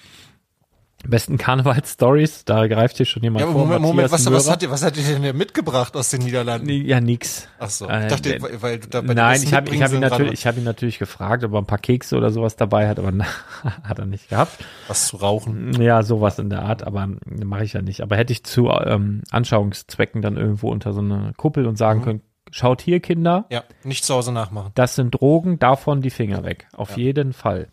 Besten 1.05 1.37
Karneval-Stories, 1.37 2.43
da 2.45 2.65
greift 2.67 2.97
hier 2.97 3.05
schon 3.05 3.21
jemand 3.21 3.45
Ja, 3.45 3.51
vor. 3.51 3.61
Moment, 3.65 3.81
Moment, 3.81 4.11
was, 4.11 4.29
was, 4.31 4.49
hat 4.49 4.63
ihr, 4.63 4.71
was 4.71 4.83
hat 4.83 4.97
ihr 4.97 5.03
denn 5.03 5.21
hier 5.21 5.33
mitgebracht 5.33 5.95
aus 5.95 6.09
den 6.09 6.21
Niederlanden? 6.23 6.67
Ja, 6.69 6.99
nix. 6.99 7.47
Ach 7.59 7.69
so, 7.69 7.87
Äh, 7.87 8.03
ich 8.03 8.07
dachte, 8.13 8.29
der- 8.29 8.41
weil, 8.41 8.61
weil 8.61 8.79
du 8.79 8.87
da 8.87 9.01
bei 9.01 9.13
Nein, 9.13 9.41
ich 9.43 9.53
habe 9.53 9.69
ich 9.73 9.81
hab 9.81 9.93
ihn, 9.93 9.99
natürlich, 9.99 10.33
ich 10.33 10.47
hab 10.47 10.57
ihn 10.57 10.63
natürlich 10.63 10.97
gefragt, 10.97 11.43
ob 11.43 11.53
er 11.53 11.59
ein 11.59 11.65
paar 11.67 11.77
Kekse 11.77 12.17
oder 12.17 12.31
sowas 12.31 12.55
dabei 12.55 12.89
hat, 12.89 12.97
aber 12.99 13.13
hat 13.83 13.99
er 13.99 14.05
nicht 14.07 14.29
gehabt. 14.29 14.57
was 14.87 15.07
zu 15.07 15.17
rauchen. 15.17 15.79
Ja, 15.79 16.01
sowas 16.01 16.39
in 16.39 16.49
der 16.49 16.63
Art, 16.63 16.85
aber 16.85 17.07
mache 17.43 17.63
ich 17.63 17.73
ja 17.73 17.81
nicht. 17.83 18.01
Aber 18.01 18.17
hätte 18.17 18.33
ich 18.33 18.43
zu 18.43 18.67
ähm, 18.69 19.21
Anschauungszwecken 19.29 20.21
dann 20.23 20.35
irgendwo 20.35 20.71
unter 20.71 20.93
so 20.93 20.99
eine 21.01 21.31
Kuppel 21.37 21.65
und 21.67 21.73
Mhm. 21.73 21.77
sagen 21.77 22.01
können, 22.01 22.21
schaut 22.49 22.81
hier, 22.81 22.99
Kinder, 23.01 23.45
Ja, 23.51 23.63
nicht 23.83 24.03
zu 24.03 24.15
Hause 24.15 24.31
nachmachen. 24.31 24.71
das 24.73 24.95
sind 24.95 25.11
Drogen, 25.11 25.59
davon 25.59 26.01
die 26.01 26.09
Finger 26.09 26.43
weg. 26.43 26.67
Auf 26.73 26.97
jeden 26.97 27.33
Fall. 27.33 27.67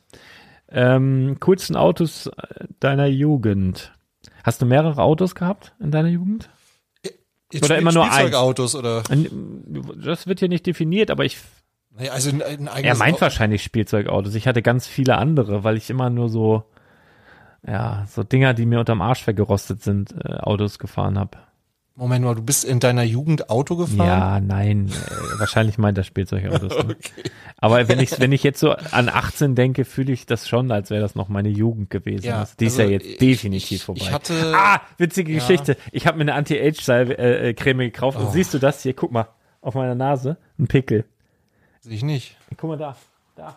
Ähm, 0.74 1.36
coolsten 1.40 1.76
Autos 1.76 2.26
äh, 2.26 2.32
deiner 2.80 3.06
Jugend. 3.06 3.92
Hast 4.42 4.60
du 4.60 4.66
mehrere 4.66 5.00
Autos 5.02 5.34
gehabt 5.34 5.72
in 5.80 5.90
deiner 5.90 6.08
Jugend? 6.08 6.50
Jetzt 7.52 7.64
Oder 7.64 7.78
immer 7.78 7.92
nur 7.92 8.04
eins? 8.04 8.14
Spielzeugautos 8.14 8.74
oder? 8.74 9.02
Das 10.04 10.26
wird 10.26 10.40
hier 10.40 10.48
nicht 10.48 10.66
definiert, 10.66 11.10
aber 11.10 11.24
ich 11.24 11.38
Nee, 11.96 12.08
also 12.08 12.30
ein, 12.30 12.42
ein 12.42 12.66
eigenes 12.68 12.84
Er 12.84 12.96
meint 12.96 13.18
Au- 13.18 13.20
wahrscheinlich 13.20 13.62
Spielzeugautos. 13.62 14.34
Ich 14.34 14.48
hatte 14.48 14.62
ganz 14.62 14.88
viele 14.88 15.16
andere, 15.16 15.62
weil 15.62 15.76
ich 15.76 15.90
immer 15.90 16.10
nur 16.10 16.28
so, 16.28 16.64
ja, 17.64 18.04
so 18.08 18.24
Dinger, 18.24 18.52
die 18.54 18.66
mir 18.66 18.80
unterm 18.80 19.00
Arsch 19.00 19.24
weggerostet 19.28 19.82
sind, 19.82 20.12
äh, 20.24 20.34
Autos 20.38 20.80
gefahren 20.80 21.16
habe. 21.18 21.38
Moment 21.96 22.24
mal, 22.24 22.34
du 22.34 22.42
bist 22.42 22.64
in 22.64 22.80
deiner 22.80 23.04
Jugend 23.04 23.50
Auto 23.50 23.76
gefahren? 23.76 24.08
Ja, 24.08 24.40
nein, 24.40 24.88
äh, 24.88 25.38
wahrscheinlich 25.38 25.78
meint 25.78 25.96
er 25.96 26.02
Spielzeugautos. 26.02 26.84
Ne? 26.84 26.96
Aber 27.58 27.86
wenn 27.88 28.00
ich, 28.00 28.18
wenn 28.18 28.32
ich 28.32 28.42
jetzt 28.42 28.58
so 28.58 28.72
an 28.72 29.08
18 29.08 29.54
denke, 29.54 29.84
fühle 29.84 30.12
ich 30.12 30.26
das 30.26 30.48
schon, 30.48 30.72
als 30.72 30.90
wäre 30.90 31.00
das 31.00 31.14
noch 31.14 31.28
meine 31.28 31.50
Jugend 31.50 31.90
gewesen. 31.90 32.26
Ja, 32.26 32.40
Also 32.40 32.54
die 32.58 32.66
ist 32.66 32.72
also 32.80 32.82
ja 32.82 32.88
jetzt 32.98 33.06
ich- 33.06 33.18
definitiv 33.18 33.70
ich- 33.78 33.84
vorbei. 33.84 34.00
ich 34.02 34.10
hatte- 34.12 34.52
ah, 34.56 34.80
witzige 34.98 35.34
Geschichte. 35.34 35.76
Ich 35.92 36.08
habe 36.08 36.16
mir 36.18 36.22
eine 36.22 36.34
Anti-Age-Creme 36.34 37.78
gekauft 37.78 38.18
Oh. 38.20 38.24
und 38.26 38.32
siehst 38.32 38.52
du 38.52 38.58
das 38.58 38.82
hier? 38.82 38.94
Guck 38.94 39.12
mal, 39.12 39.28
auf 39.60 39.74
meiner 39.74 39.94
Nase, 39.94 40.36
ein 40.58 40.66
Pickel. 40.66 41.04
Sehe 41.80 41.94
ich 41.94 42.02
nicht. 42.02 42.36
Guck 42.56 42.70
mal 42.70 42.76
da. 42.76 42.96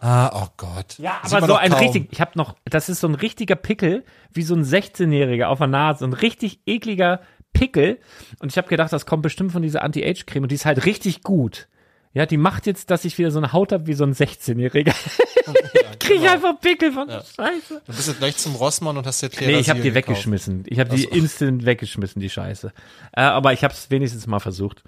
Ah, 0.01 0.43
oh 0.43 0.47
Gott. 0.57 0.97
Ja, 0.97 1.19
Sieht 1.23 1.35
aber 1.37 1.47
so 1.47 1.55
ein 1.55 1.69
kaum. 1.71 1.79
richtig, 1.79 2.07
ich 2.11 2.19
habe 2.19 2.31
noch, 2.35 2.55
das 2.65 2.89
ist 2.89 2.99
so 2.99 3.07
ein 3.07 3.13
richtiger 3.13 3.55
Pickel, 3.55 4.03
wie 4.33 4.41
so 4.41 4.55
ein 4.55 4.63
16-Jähriger 4.63 5.45
auf 5.45 5.59
der 5.59 5.67
Nase, 5.67 6.03
ein 6.05 6.13
richtig 6.13 6.59
ekliger 6.65 7.19
Pickel. 7.57 7.99
Und 8.39 8.51
ich 8.51 8.57
habe 8.57 8.67
gedacht, 8.67 8.93
das 8.93 9.05
kommt 9.05 9.23
bestimmt 9.23 9.51
von 9.51 9.61
dieser 9.61 9.83
Anti-Age-Creme 9.83 10.43
und 10.43 10.51
die 10.51 10.55
ist 10.55 10.65
halt 10.65 10.85
richtig 10.85 11.23
gut. 11.23 11.67
Ja, 12.13 12.25
die 12.25 12.37
macht 12.37 12.65
jetzt, 12.65 12.89
dass 12.89 13.05
ich 13.05 13.17
wieder 13.17 13.31
so 13.31 13.37
eine 13.37 13.53
Haut 13.53 13.71
habe 13.71 13.85
wie 13.87 13.93
so 13.93 14.03
ein 14.03 14.13
16-Jähriger. 14.13 14.95
ich 15.93 15.99
krieg 15.99 16.19
genau. 16.19 16.31
einfach 16.31 16.59
Pickel 16.59 16.91
von 16.91 17.09
Scheiße. 17.09 17.81
Du 17.85 17.93
bist 17.93 18.07
jetzt 18.07 18.17
gleich 18.17 18.37
zum 18.37 18.55
Rossmann 18.55 18.97
und 18.97 19.05
hast 19.05 19.21
dir 19.21 19.29
Nee, 19.39 19.59
ich 19.59 19.69
habe 19.69 19.81
die 19.81 19.89
gekauft. 19.89 20.09
weggeschmissen. 20.09 20.63
Ich 20.67 20.79
habe 20.79 20.95
die 20.95 21.03
instant 21.05 21.65
weggeschmissen, 21.65 22.21
die 22.21 22.29
Scheiße. 22.29 22.73
Äh, 23.13 23.21
aber 23.21 23.53
ich 23.53 23.63
habe 23.63 23.73
es 23.73 23.89
wenigstens 23.91 24.27
mal 24.27 24.39
versucht. 24.39 24.83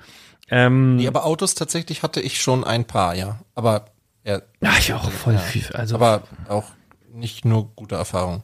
Ähm, 0.49 0.95
Nee, 0.95 1.07
aber 1.07 1.25
Autos 1.25 1.55
tatsächlich 1.55 2.03
hatte 2.03 2.19
ich 2.21 2.41
schon 2.41 2.63
ein 2.63 2.85
paar, 2.85 3.15
ja. 3.15 3.39
Aber, 3.55 3.85
ja, 4.23 4.41
ja, 4.61 4.73
ich 4.79 4.93
auch 4.93 5.09
voll 5.11 5.37
viel. 5.37 5.67
Also, 5.73 5.95
aber 5.95 6.23
auch 6.47 6.65
nicht 7.13 7.45
nur 7.45 7.71
gute 7.75 7.95
Erfahrungen. 7.95 8.43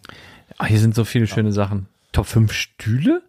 Ah, 0.57 0.65
hier 0.65 0.79
sind 0.79 0.95
so 0.95 1.05
viele 1.05 1.27
schöne 1.27 1.51
Sachen. 1.51 1.87
Top 2.11 2.27
5 2.27 2.53
Stühle? 2.53 3.23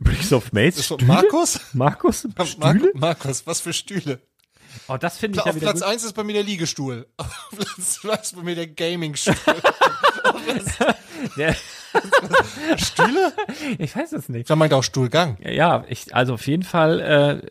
Bricks 0.00 0.32
of 0.32 0.52
Mates? 0.52 0.84
Stühle? 0.86 1.04
Markus? 1.04 1.60
Markus? 1.72 2.26
Mar 2.36 2.46
Stühle? 2.46 2.92
Markus, 2.94 3.46
was 3.46 3.60
für 3.60 3.72
Stühle? 3.72 4.20
Oh, 4.88 4.96
das 4.96 5.18
finde 5.18 5.38
ich 5.38 5.44
ja 5.44 5.50
Auf 5.50 5.56
wieder 5.56 5.66
Platz 5.66 5.80
gut. 5.80 5.88
1 5.90 6.04
ist 6.04 6.12
bei 6.14 6.24
mir 6.24 6.32
der 6.32 6.42
Liegestuhl. 6.42 7.06
Auf 7.16 7.50
Platz 7.56 8.00
2 8.00 8.14
ist 8.14 8.36
bei 8.36 8.42
mir 8.42 8.54
der 8.54 8.66
Gaming-Stuhl. 8.66 9.34
Der, 11.36 11.54
Stühle? 12.78 13.32
ich 13.78 13.94
weiß 13.94 14.12
es 14.12 14.30
nicht. 14.30 14.48
Da 14.48 14.56
meint 14.56 14.72
auch 14.72 14.82
Stuhlgang. 14.82 15.36
Ja, 15.42 15.84
ich, 15.88 16.14
also 16.14 16.34
auf 16.34 16.46
jeden 16.46 16.62
Fall 16.62 17.00
äh, 17.00 17.42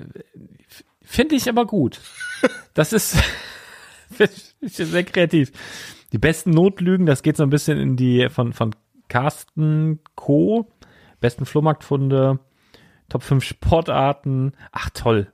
finde 1.04 1.36
ich 1.36 1.48
aber 1.48 1.68
gut. 1.68 2.02
Das 2.74 2.94
ist, 2.94 3.16
finde 4.12 4.34
ich 4.62 4.74
sehr 4.74 5.04
kreativ. 5.04 5.52
Die 6.12 6.18
besten 6.18 6.50
Notlügen, 6.50 7.06
das 7.06 7.22
geht 7.22 7.38
so 7.38 7.44
ein 7.44 7.52
bisschen 7.52 7.78
in 7.78 7.96
die 7.96 8.30
von, 8.30 8.54
von 8.54 8.76
Carsten 9.08 10.00
Co. 10.16 10.72
Besten 11.20 11.46
Flohmarktfunde, 11.46 12.40
Top 13.10 13.24
5 13.24 13.44
Sportarten. 13.44 14.54
Ach 14.72 14.90
toll. 14.94 15.32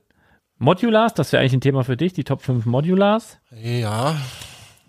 Modulars, 0.58 1.14
das 1.14 1.32
wäre 1.32 1.40
eigentlich 1.40 1.54
ein 1.54 1.60
Thema 1.60 1.84
für 1.84 1.96
dich, 1.96 2.12
die 2.12 2.24
Top 2.24 2.42
5 2.42 2.64
Modulars. 2.64 3.38
Ja, 3.50 4.16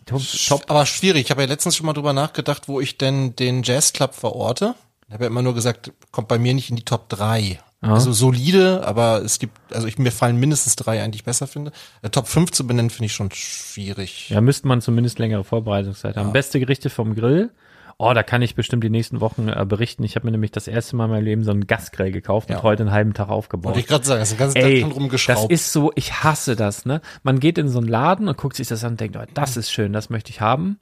Top, 0.06 0.22
Top 0.48 0.64
aber 0.68 0.86
schwierig. 0.86 1.26
Ich 1.26 1.32
habe 1.32 1.42
ja 1.42 1.48
letztens 1.48 1.76
schon 1.76 1.86
mal 1.86 1.94
drüber 1.94 2.14
nachgedacht, 2.14 2.68
wo 2.68 2.80
ich 2.80 2.98
denn 2.98 3.36
den 3.36 3.64
Jazzclub 3.64 4.14
verorte. 4.14 4.76
Ich 5.08 5.14
habe 5.14 5.26
ja 5.26 5.30
immer 5.30 5.42
nur 5.42 5.54
gesagt, 5.54 5.92
kommt 6.12 6.30
bei 6.30 6.38
mir 6.40 6.54
nicht 6.54 6.70
in 6.70 6.78
die 6.78 6.86
Top 6.86 7.10
3. 7.10 7.60
Also 7.80 8.12
solide, 8.12 8.86
aber 8.88 9.22
es 9.24 9.38
gibt, 9.38 9.56
also 9.72 9.88
ich, 9.88 10.00
mir 10.00 10.12
fallen 10.12 10.38
mindestens 10.38 10.76
drei 10.76 11.04
ein, 11.04 11.12
die 11.12 11.18
ich 11.18 11.24
besser 11.24 11.46
finde. 11.46 11.72
Äh, 12.02 12.10
Top 12.10 12.28
5 12.28 12.52
zu 12.52 12.66
benennen, 12.66 12.90
finde 12.90 13.06
ich 13.06 13.14
schon 13.14 13.30
schwierig. 13.32 14.30
Ja, 14.30 14.42
müsste 14.42 14.68
man 14.68 14.82
zumindest 14.82 15.20
längere 15.20 15.44
Vorbereitungszeit 15.44 16.18
haben. 16.18 16.34
Beste 16.34 16.60
Gerichte 16.60 16.90
vom 16.90 17.14
Grill. 17.14 17.52
Oh, 18.00 18.14
da 18.14 18.22
kann 18.22 18.44
ich 18.44 18.54
bestimmt 18.54 18.84
die 18.84 18.92
nächsten 18.92 19.22
Wochen 19.22 19.48
äh, 19.50 19.66
berichten. 19.68 20.04
Ich 20.04 20.16
habe 20.16 20.28
mir 20.28 20.32
nämlich 20.32 20.52
das 20.52 20.68
erste 20.68 20.96
Mal 20.96 21.06
in 21.06 21.12
meinem 21.12 21.24
Leben 21.26 21.44
so 21.44 21.50
einen 21.50 21.66
Gasgrill 21.66 22.12
gekauft 22.12 22.50
Ja. 22.50 22.58
und 22.58 22.64
heute 22.64 22.84
einen 22.84 22.92
halben 22.92 23.14
Tag 23.16 23.30
aufgebaut. 23.30 23.66
Wollte 23.74 23.80
ich 23.80 23.88
gerade 23.88 24.06
sagen, 24.06 24.20
das 24.20 24.30
ist 24.30 24.36
den 24.36 24.40
ganzen 24.40 24.58
Ey, 24.58 24.64
Tag 24.64 24.82
schon 24.82 24.90
das 24.90 24.98
rumgeschraubt. 25.00 25.52
ist 25.52 25.74
so, 25.74 25.92
ich 25.96 26.24
hasse 26.24 26.56
das, 26.56 26.86
ne? 26.86 27.02
Man 27.24 27.40
geht 27.40 27.58
in 27.58 27.70
so 27.70 27.80
einen 27.80 27.88
Laden 27.88 28.28
und 28.28 28.38
guckt 28.38 28.56
sich 28.56 28.68
das 28.68 28.84
an 28.84 28.92
und 28.92 29.00
denkt, 29.02 29.18
oh, 29.18 29.24
das 29.34 29.58
ist 29.58 29.72
schön, 29.72 29.94
das 29.94 30.12
möchte 30.12 30.30
ich 30.30 30.42
haben. 30.42 30.80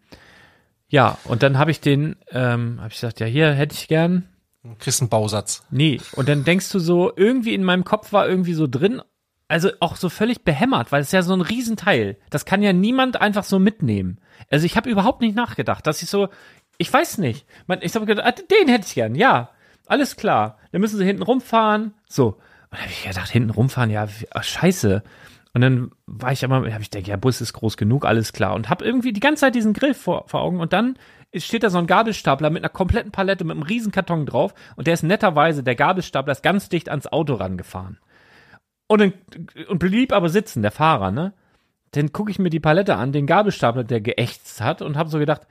Ja, 0.89 1.17
und 1.23 1.41
dann 1.41 1.57
habe 1.57 1.71
ich 1.71 1.79
den, 1.79 2.17
ähm, 2.31 2.77
habe 2.79 2.89
ich 2.89 2.95
gesagt, 2.95 3.21
ja, 3.21 3.27
hier 3.27 3.53
hätte 3.53 3.75
ich 3.75 3.87
gern. 3.87 4.27
Kriegst 4.79 5.01
einen 5.01 5.09
Bausatz. 5.09 5.63
Nee, 5.69 6.01
und 6.15 6.27
dann 6.27 6.43
denkst 6.43 6.69
du 6.71 6.79
so, 6.79 7.13
irgendwie 7.15 7.53
in 7.53 7.63
meinem 7.63 7.85
Kopf 7.85 8.11
war 8.11 8.27
irgendwie 8.27 8.53
so 8.55 8.67
drin, 8.67 9.01
also 9.47 9.69
auch 9.79 9.95
so 9.95 10.09
völlig 10.09 10.43
behämmert, 10.43 10.91
weil 10.91 11.01
es 11.01 11.11
ja 11.11 11.21
so 11.21 11.33
ein 11.33 11.41
Riesenteil. 11.41 12.17
Das 12.29 12.45
kann 12.45 12.61
ja 12.63 12.73
niemand 12.73 13.21
einfach 13.21 13.43
so 13.43 13.57
mitnehmen. 13.59 14.19
Also 14.49 14.65
ich 14.65 14.75
habe 14.75 14.89
überhaupt 14.89 15.21
nicht 15.21 15.35
nachgedacht, 15.35 15.85
dass 15.87 16.01
ich 16.01 16.09
so, 16.09 16.29
ich 16.77 16.91
weiß 16.91 17.17
nicht. 17.19 17.45
Man, 17.67 17.79
ich 17.81 17.95
habe 17.95 18.05
gedacht, 18.05 18.27
ah, 18.27 18.31
den 18.31 18.67
hätte 18.67 18.87
ich 18.87 18.95
gern, 18.95 19.15
ja, 19.15 19.49
alles 19.85 20.15
klar. 20.15 20.57
Dann 20.71 20.81
müssen 20.81 20.97
sie 20.97 21.05
hinten 21.05 21.23
rumfahren, 21.23 21.93
so. 22.07 22.27
Und 22.27 22.71
dann 22.71 22.81
habe 22.81 22.91
ich 22.91 23.03
gedacht, 23.03 23.29
hinten 23.29 23.51
rumfahren, 23.51 23.89
ja, 23.89 24.07
ach, 24.31 24.43
scheiße. 24.43 25.03
Und 25.53 25.61
dann 25.61 25.91
war 26.05 26.33
ich 26.33 26.43
aber, 26.43 26.55
habe 26.57 26.81
ich 26.81 26.91
gedacht, 26.91 27.07
ja, 27.07 27.15
Bus 27.15 27.39
ist 27.39 27.53
groß 27.53 27.77
genug, 27.77 28.05
alles 28.05 28.33
klar. 28.33 28.55
Und 28.55 28.69
habe 28.69 28.83
irgendwie 28.83 29.13
die 29.13 29.21
ganze 29.21 29.41
Zeit 29.41 29.55
diesen 29.55 29.73
Grill 29.73 29.93
vor, 29.93 30.27
vor 30.27 30.41
Augen. 30.41 30.59
Und 30.59 30.73
dann 30.73 30.97
steht 31.33 31.63
da 31.63 31.69
so 31.69 31.77
ein 31.77 31.87
Gabelstapler 31.87 32.49
mit 32.49 32.61
einer 32.61 32.69
kompletten 32.69 33.11
Palette 33.11 33.45
mit 33.45 33.55
einem 33.55 33.63
riesen 33.63 33.91
Karton 33.91 34.25
drauf. 34.25 34.53
Und 34.75 34.87
der 34.87 34.95
ist 34.95 35.03
netterweise, 35.03 35.63
der 35.63 35.75
Gabelstapler 35.75 36.33
ist 36.33 36.43
ganz 36.43 36.67
dicht 36.67 36.89
ans 36.89 37.07
Auto 37.07 37.35
rangefahren. 37.35 37.99
Und, 38.87 38.99
dann, 38.99 39.13
und 39.69 39.79
blieb 39.79 40.11
aber 40.11 40.29
sitzen, 40.29 40.61
der 40.61 40.71
Fahrer, 40.71 41.11
ne? 41.11 41.33
Dann 41.91 42.11
gucke 42.11 42.31
ich 42.31 42.39
mir 42.39 42.49
die 42.49 42.59
Palette 42.59 42.97
an, 42.97 43.13
den 43.13 43.25
Gabelstapler, 43.25 43.85
der 43.85 44.01
geächtzt 44.01 44.59
hat, 44.59 44.81
und 44.81 44.97
habe 44.97 45.09
so 45.09 45.17
gedacht, 45.19 45.47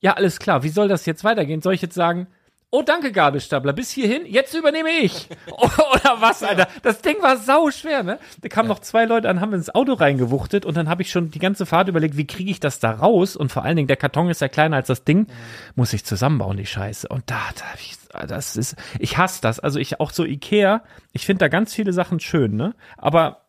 ja, 0.00 0.12
alles 0.12 0.38
klar, 0.38 0.62
wie 0.62 0.68
soll 0.68 0.88
das 0.88 1.06
jetzt 1.06 1.24
weitergehen? 1.24 1.62
Soll 1.62 1.74
ich 1.74 1.82
jetzt 1.82 1.94
sagen, 1.94 2.26
oh 2.70 2.82
danke 2.82 3.12
Gabelstapler, 3.12 3.72
bis 3.72 3.90
hierhin, 3.90 4.26
jetzt 4.26 4.54
übernehme 4.54 4.90
ich. 4.90 5.28
Oder 5.46 6.20
was, 6.20 6.42
Alter? 6.42 6.68
Das 6.82 7.00
Ding 7.00 7.22
war 7.22 7.36
sau 7.36 7.70
schwer, 7.70 8.02
ne? 8.02 8.18
Da 8.42 8.48
kamen 8.48 8.68
noch 8.68 8.80
zwei 8.80 9.04
Leute 9.04 9.28
an, 9.28 9.40
haben 9.40 9.52
ins 9.52 9.74
Auto 9.74 9.94
reingewuchtet 9.94 10.66
und 10.66 10.76
dann 10.76 10.88
habe 10.88 11.02
ich 11.02 11.10
schon 11.10 11.30
die 11.30 11.38
ganze 11.38 11.64
Fahrt 11.64 11.88
überlegt, 11.88 12.16
wie 12.16 12.26
kriege 12.26 12.50
ich 12.50 12.60
das 12.60 12.80
da 12.80 12.90
raus? 12.90 13.36
Und 13.36 13.52
vor 13.52 13.64
allen 13.64 13.76
Dingen, 13.76 13.88
der 13.88 13.96
Karton 13.96 14.28
ist 14.28 14.40
ja 14.40 14.48
kleiner 14.48 14.76
als 14.76 14.88
das 14.88 15.04
Ding, 15.04 15.26
muss 15.74 15.92
ich 15.92 16.04
zusammenbauen, 16.04 16.56
die 16.56 16.66
Scheiße. 16.66 17.08
Und 17.08 17.30
da, 17.30 17.40
da 17.56 17.64
hab 17.72 17.80
ich, 17.80 17.96
das 18.28 18.56
ist, 18.56 18.76
ich 18.98 19.16
hasse 19.16 19.40
das. 19.42 19.60
Also 19.60 19.78
ich 19.78 20.00
auch 20.00 20.10
so 20.10 20.24
Ikea, 20.24 20.82
ich 21.12 21.24
finde 21.24 21.44
da 21.44 21.48
ganz 21.48 21.72
viele 21.72 21.92
Sachen 21.92 22.20
schön, 22.20 22.56
ne? 22.56 22.74
Aber 22.96 23.46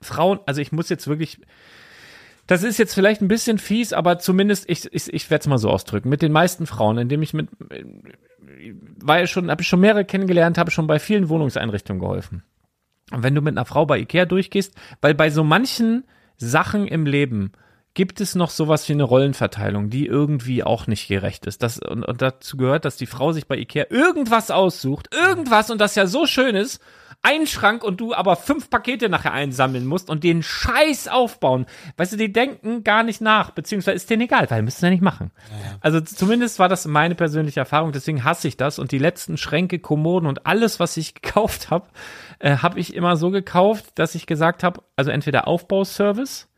Frauen, 0.00 0.40
also 0.46 0.60
ich 0.60 0.72
muss 0.72 0.88
jetzt 0.88 1.06
wirklich, 1.06 1.40
das 2.52 2.64
ist 2.64 2.76
jetzt 2.76 2.92
vielleicht 2.92 3.22
ein 3.22 3.28
bisschen 3.28 3.56
fies, 3.56 3.94
aber 3.94 4.18
zumindest, 4.18 4.68
ich, 4.68 4.92
ich, 4.92 5.10
ich 5.10 5.30
werde 5.30 5.40
es 5.40 5.46
mal 5.46 5.56
so 5.56 5.70
ausdrücken, 5.70 6.10
mit 6.10 6.20
den 6.20 6.32
meisten 6.32 6.66
Frauen, 6.66 6.98
indem 6.98 7.22
ich 7.22 7.32
mit, 7.32 7.48
war 9.00 9.20
ja 9.20 9.26
schon, 9.26 9.50
habe 9.50 9.62
ich 9.62 9.68
schon 9.68 9.80
mehrere 9.80 10.04
kennengelernt, 10.04 10.58
habe 10.58 10.70
schon 10.70 10.86
bei 10.86 10.98
vielen 10.98 11.30
Wohnungseinrichtungen 11.30 11.98
geholfen. 11.98 12.42
Und 13.10 13.22
wenn 13.22 13.34
du 13.34 13.40
mit 13.40 13.56
einer 13.56 13.64
Frau 13.64 13.86
bei 13.86 13.98
Ikea 13.98 14.26
durchgehst, 14.26 14.74
weil 15.00 15.14
bei 15.14 15.30
so 15.30 15.44
manchen 15.44 16.04
Sachen 16.36 16.86
im 16.86 17.06
Leben 17.06 17.52
gibt 17.94 18.20
es 18.20 18.34
noch 18.34 18.50
sowas 18.50 18.86
wie 18.86 18.92
eine 18.92 19.04
Rollenverteilung, 19.04 19.88
die 19.88 20.04
irgendwie 20.06 20.62
auch 20.62 20.86
nicht 20.86 21.08
gerecht 21.08 21.46
ist. 21.46 21.62
Das, 21.62 21.78
und, 21.78 22.04
und 22.04 22.20
dazu 22.20 22.58
gehört, 22.58 22.84
dass 22.84 22.98
die 22.98 23.06
Frau 23.06 23.32
sich 23.32 23.46
bei 23.46 23.56
Ikea 23.56 23.86
irgendwas 23.88 24.50
aussucht, 24.50 25.08
irgendwas 25.14 25.70
und 25.70 25.80
das 25.80 25.94
ja 25.94 26.06
so 26.06 26.26
schön 26.26 26.54
ist, 26.54 26.82
ein 27.22 27.46
Schrank 27.46 27.84
und 27.84 28.00
du 28.00 28.14
aber 28.14 28.34
fünf 28.34 28.68
Pakete 28.68 29.08
nachher 29.08 29.32
einsammeln 29.32 29.86
musst 29.86 30.10
und 30.10 30.24
den 30.24 30.42
Scheiß 30.42 31.06
aufbauen. 31.06 31.66
Weißt 31.96 32.12
du, 32.12 32.16
die 32.16 32.32
denken 32.32 32.82
gar 32.82 33.04
nicht 33.04 33.20
nach, 33.20 33.50
beziehungsweise 33.50 33.94
ist 33.94 34.10
denen 34.10 34.22
egal, 34.22 34.50
weil 34.50 34.62
müssen 34.62 34.84
ja 34.84 34.90
nicht 34.90 35.02
machen. 35.02 35.30
Also 35.80 36.00
zumindest 36.00 36.58
war 36.58 36.68
das 36.68 36.84
meine 36.86 37.14
persönliche 37.14 37.60
Erfahrung, 37.60 37.92
deswegen 37.92 38.24
hasse 38.24 38.48
ich 38.48 38.56
das 38.56 38.80
und 38.80 38.90
die 38.90 38.98
letzten 38.98 39.36
Schränke, 39.36 39.78
Kommoden 39.78 40.26
und 40.26 40.46
alles, 40.46 40.80
was 40.80 40.96
ich 40.96 41.14
gekauft 41.22 41.70
habe, 41.70 41.86
äh, 42.40 42.56
habe 42.56 42.80
ich 42.80 42.94
immer 42.94 43.16
so 43.16 43.30
gekauft, 43.30 43.86
dass 43.94 44.16
ich 44.16 44.26
gesagt 44.26 44.64
habe, 44.64 44.82
also 44.96 45.12
entweder 45.12 45.46
Aufbauservice, 45.46 46.48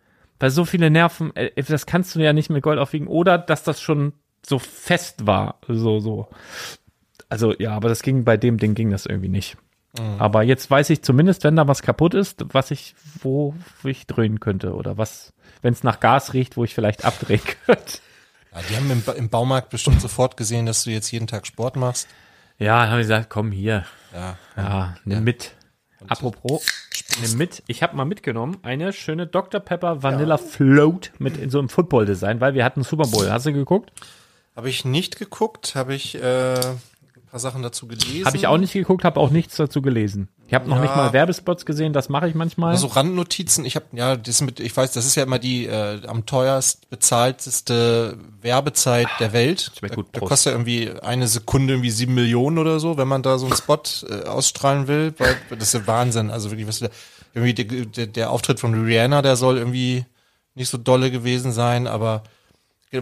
weil 0.40 0.50
so 0.50 0.64
viele 0.64 0.90
Nerven, 0.90 1.36
äh, 1.36 1.62
das 1.62 1.84
kannst 1.84 2.14
du 2.14 2.20
ja 2.20 2.32
nicht 2.32 2.48
mit 2.48 2.62
Gold 2.62 2.78
aufwiegen, 2.78 3.06
oder 3.06 3.36
dass 3.36 3.64
das 3.64 3.82
schon 3.82 4.14
so 4.44 4.58
fest 4.58 5.26
war, 5.26 5.58
so, 5.68 6.00
so. 6.00 6.28
Also 7.28 7.54
ja, 7.58 7.72
aber 7.72 7.88
das 7.88 8.02
ging 8.02 8.24
bei 8.24 8.36
dem 8.36 8.58
Ding 8.58 8.74
ging 8.74 8.90
das 8.90 9.06
irgendwie 9.06 9.28
nicht. 9.28 9.56
Aber 10.18 10.42
jetzt 10.42 10.70
weiß 10.70 10.90
ich 10.90 11.02
zumindest, 11.02 11.44
wenn 11.44 11.56
da 11.56 11.68
was 11.68 11.82
kaputt 11.82 12.14
ist, 12.14 12.44
was 12.52 12.70
ich, 12.70 12.94
wo 13.22 13.54
ich 13.84 14.06
drehen 14.06 14.40
könnte 14.40 14.74
oder 14.74 14.98
was, 14.98 15.32
wenn 15.62 15.72
es 15.72 15.84
nach 15.84 16.00
Gas 16.00 16.32
riecht, 16.32 16.56
wo 16.56 16.64
ich 16.64 16.74
vielleicht 16.74 17.04
abdrehen 17.04 17.40
könnte. 17.66 17.98
Ja, 18.52 18.60
die 18.68 18.76
haben 18.76 18.90
im, 18.90 19.02
im 19.16 19.28
Baumarkt 19.28 19.70
bestimmt 19.70 20.00
sofort 20.00 20.36
gesehen, 20.36 20.66
dass 20.66 20.84
du 20.84 20.90
jetzt 20.90 21.10
jeden 21.10 21.26
Tag 21.26 21.46
Sport 21.46 21.76
machst. 21.76 22.08
Ja, 22.58 22.82
dann 22.82 22.90
habe 22.90 23.00
ich 23.00 23.04
gesagt, 23.06 23.30
komm 23.30 23.52
hier, 23.52 23.84
Ja. 24.12 24.36
ja, 24.56 24.96
nimm 25.04 25.24
mit. 25.24 25.52
Apropos, 26.08 26.66
nimm 27.22 27.38
mit. 27.38 27.62
Ich 27.66 27.82
habe 27.82 27.96
mal 27.96 28.04
mitgenommen 28.04 28.58
eine 28.62 28.92
schöne 28.92 29.26
Dr. 29.26 29.60
Pepper 29.60 30.02
Vanilla 30.02 30.36
Float 30.38 31.12
mit 31.18 31.36
in 31.36 31.50
so 31.50 31.58
einem 31.58 31.68
Football-Design, 31.68 32.40
weil 32.40 32.54
wir 32.54 32.64
hatten 32.64 32.82
Super 32.82 33.08
Bowl. 33.08 33.30
Hast 33.30 33.46
du 33.46 33.52
geguckt? 33.52 33.90
Habe 34.54 34.68
ich 34.68 34.84
nicht 34.84 35.18
geguckt, 35.18 35.74
habe 35.74 35.94
ich 35.94 36.14
äh, 36.22 36.60
paar 37.34 37.40
Sachen 37.40 37.62
dazu 37.62 37.88
gelesen. 37.88 38.24
Habe 38.26 38.36
ich 38.36 38.46
auch 38.46 38.58
nicht 38.58 38.72
geguckt, 38.72 39.02
habe 39.02 39.18
auch 39.18 39.30
nichts 39.30 39.56
dazu 39.56 39.82
gelesen. 39.82 40.28
Ich 40.46 40.54
habe 40.54 40.68
noch 40.70 40.76
Ja. 40.76 40.82
nicht 40.82 40.94
mal 40.94 41.12
Werbespots 41.12 41.66
gesehen, 41.66 41.92
das 41.92 42.08
mache 42.08 42.28
ich 42.28 42.36
manchmal. 42.36 42.70
Also 42.70 42.86
Randnotizen, 42.86 43.64
ich 43.64 43.74
habe 43.74 43.86
ja, 43.90 44.14
das 44.14 44.40
mit, 44.40 44.60
ich 44.60 44.76
weiß, 44.76 44.92
das 44.92 45.04
ist 45.04 45.16
ja 45.16 45.24
immer 45.24 45.40
die 45.40 45.66
äh, 45.66 46.06
am 46.06 46.26
teuerst 46.26 46.88
bezahlteste 46.90 48.18
Werbezeit 48.40 49.08
der 49.18 49.32
Welt. 49.32 49.72
schmeckt 49.76 49.96
gut, 49.96 50.06
da, 50.12 50.20
da 50.20 50.26
kostet 50.26 50.52
ja 50.52 50.52
irgendwie 50.52 50.92
eine 51.02 51.26
Sekunde 51.26 51.74
irgendwie 51.74 51.90
sieben 51.90 52.14
Millionen 52.14 52.58
oder 52.58 52.78
so, 52.78 52.98
wenn 52.98 53.08
man 53.08 53.24
da 53.24 53.36
so 53.36 53.46
einen 53.46 53.56
Spot 53.56 53.82
äh, 54.08 54.28
ausstrahlen 54.28 54.86
will. 54.86 55.12
Weil, 55.18 55.36
das 55.50 55.68
ist 55.68 55.74
ja 55.74 55.86
Wahnsinn. 55.88 56.30
Also 56.30 56.52
wirklich, 56.52 56.68
was 56.68 56.78
da, 56.78 56.88
irgendwie 57.34 57.54
der, 57.54 57.86
der, 57.86 58.06
der 58.06 58.30
Auftritt 58.30 58.60
von 58.60 58.74
Rihanna, 58.84 59.22
der 59.22 59.34
soll 59.34 59.58
irgendwie 59.58 60.04
nicht 60.54 60.68
so 60.68 60.78
dolle 60.78 61.10
gewesen 61.10 61.50
sein, 61.50 61.88
aber 61.88 62.22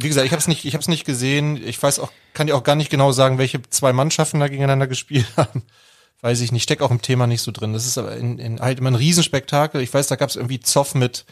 wie 0.01 0.09
gesagt, 0.09 0.27
ich 0.27 0.33
habe 0.33 0.41
es 0.41 0.49
nicht, 0.49 0.65
ich 0.65 0.75
habe 0.75 0.83
es 0.83 0.89
nicht 0.89 1.05
gesehen. 1.05 1.57
Ich 1.67 1.83
weiß 1.83 1.99
auch, 1.99 2.11
kann 2.35 2.47
dir 2.47 2.57
auch 2.57 2.63
gar 2.65 2.77
nicht 2.77 2.91
genau 2.91 3.13
sagen, 3.13 3.39
welche 3.39 3.61
zwei 3.71 3.93
Mannschaften 3.93 4.41
da 4.41 4.49
gegeneinander 4.49 4.87
gespielt 4.89 5.27
haben. 5.37 5.63
Weiß 6.21 6.41
ich 6.41 6.53
nicht, 6.53 6.63
steck 6.63 6.81
auch 6.83 6.91
im 6.93 7.03
Thema 7.03 7.27
nicht 7.27 7.43
so 7.43 7.51
drin. 7.51 7.73
Das 7.73 7.85
ist 7.87 7.99
aber 7.99 8.17
in, 8.17 8.39
in 8.39 8.61
halt 8.61 8.79
immer 8.79 8.91
ein 8.91 8.95
Riesenspektakel. 8.95 9.81
Ich 9.81 9.93
weiß, 9.93 10.07
da 10.07 10.17
gab 10.17 10.31
es 10.31 10.37
irgendwie 10.37 10.61
Zoff 10.61 10.95
mit, 10.95 11.25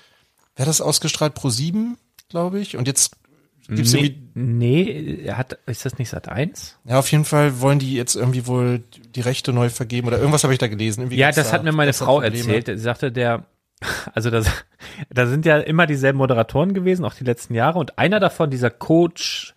wer 0.57 0.65
hat 0.65 0.69
das 0.69 0.81
ausgestrahlt? 0.81 1.35
Pro 1.35 1.49
7, 1.49 1.97
glaube 2.29 2.59
ich. 2.61 2.77
Und 2.77 2.89
jetzt 2.89 3.13
gibt's 3.69 3.93
nee, 3.93 4.01
irgendwie, 4.01 4.29
nee, 4.35 5.23
er 5.25 5.39
hat, 5.39 5.59
ist 5.67 5.85
das 5.85 5.97
nicht 5.99 6.09
Sat 6.09 6.29
1? 6.29 6.77
ja, 6.87 6.99
auf 6.99 7.11
jeden 7.13 7.25
Fall 7.25 7.61
wollen 7.61 7.79
die 7.79 7.95
jetzt 7.95 8.17
irgendwie 8.17 8.49
wohl 8.49 8.83
die 9.15 9.21
Rechte 9.21 9.53
neu 9.53 9.69
vergeben 9.71 10.09
oder 10.09 10.19
irgendwas 10.19 10.43
habe 10.43 10.53
ich 10.53 10.59
da 10.59 10.67
gelesen. 10.67 11.03
Irgendwie 11.03 11.19
Ja, 11.19 11.31
das 11.31 11.47
da- 11.49 11.53
hat 11.53 11.63
mir 11.63 11.71
meine 11.73 11.93
Frau 11.93 12.21
erzählt. 12.21 12.67
Sie 12.67 12.77
sagte, 12.79 13.13
der, 13.13 13.45
also 14.15 14.31
das, 14.31 14.47
da 15.11 15.27
sind 15.27 15.47
ja 15.47 15.59
immer 15.59 15.87
dieselben 15.87 16.19
Moderatoren 16.19 16.75
gewesen, 16.75 17.05
auch 17.05 17.15
die 17.15 17.25
letzten 17.25 17.55
Jahre. 17.55 17.79
Und 17.79 17.99
einer 17.99 18.21
davon, 18.21 18.51
dieser 18.51 18.71
Coach 18.71 19.55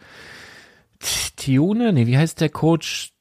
Tione, 1.35 1.93
nee, 1.93 2.07
wie 2.07 2.17
heißt 2.17 2.39
der 2.41 2.49
Coach? 2.49 3.11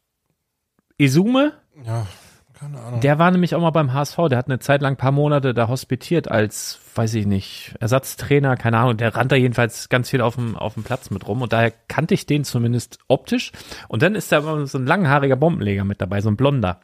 Izume? 0.99 1.55
Ja, 1.85 2.07
keine 2.55 2.81
Ahnung. 2.81 3.01
Der 3.01 3.19
war 3.19 3.31
nämlich 3.31 3.55
auch 3.55 3.61
mal 3.61 3.71
beim 3.71 3.93
HSV. 3.93 4.17
Der 4.31 4.39
hat 4.39 4.47
eine 4.47 4.61
Zeit 4.61 4.83
lang 4.83 4.95
ein 4.95 4.99
paar 4.99 5.11
Monate 5.11 5.55
da 5.55 5.67
hospitiert 5.67 6.31
als, 6.31 6.79
weiß 6.95 7.15
ich 7.15 7.27
nicht, 7.27 7.75
Ersatztrainer, 7.81 8.57
keine 8.57 8.79
Ahnung. 8.79 8.97
Der 8.97 9.17
rannte 9.17 9.35
da 9.35 9.37
jedenfalls 9.37 9.89
ganz 9.89 10.11
viel 10.11 10.21
auf 10.21 10.37
dem, 10.37 10.57
auf 10.57 10.75
dem 10.75 10.85
Platz 10.85 11.11
mit 11.11 11.27
rum. 11.27 11.43
Und 11.43 11.53
daher 11.53 11.73
kannte 11.89 12.15
ich 12.15 12.27
den 12.27 12.45
zumindest 12.45 12.99
optisch. 13.09 13.51
Und 13.89 14.03
dann 14.03 14.15
ist 14.15 14.31
da 14.31 14.67
so 14.67 14.79
ein 14.79 14.87
langhaariger 14.87 15.37
Bombenleger 15.37 15.85
mit 15.85 16.01
dabei, 16.01 16.21
so 16.21 16.31
ein 16.31 16.37
blonder. 16.37 16.81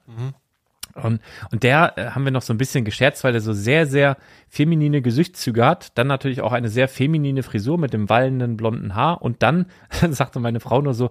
Und, 1.03 1.21
und 1.51 1.63
der 1.63 1.97
äh, 1.97 2.11
haben 2.11 2.25
wir 2.25 2.33
noch 2.33 2.43
so 2.43 2.53
ein 2.53 2.59
bisschen 2.59 2.85
gescherzt, 2.85 3.25
weil 3.25 3.35
er 3.35 3.41
so 3.41 3.53
sehr, 3.53 3.87
sehr 3.87 4.17
feminine 4.49 5.03
Gesichtszüge 5.03 5.65
hat. 5.65 5.97
Dann 5.97 6.07
natürlich 6.07 6.41
auch 6.41 6.53
eine 6.53 6.69
sehr 6.69 6.89
feminine 6.89 7.43
Frisur 7.43 7.79
mit 7.79 7.93
dem 7.93 8.09
wallenden 8.09 8.57
blonden 8.57 8.95
Haar. 8.95 9.23
Und 9.23 9.43
dann 9.43 9.67
sagte 10.11 10.41
meine 10.41 10.61
Frau 10.61 10.83
nur 10.83 10.95
so, 10.95 11.11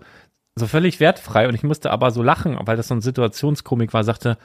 so 0.56 0.68
völlig 0.68 1.00
wertfrei. 1.00 1.48
Und 1.48 1.56
ich 1.56 1.64
musste 1.64 1.92
aber 1.92 2.12
so 2.12 2.24
lachen, 2.24 2.58
weil 2.62 2.78
das 2.78 2.88
so 2.88 2.96
ein 2.96 3.02
Situationskomik 3.02 3.94
war, 3.94 4.04
sagte, 4.04 4.38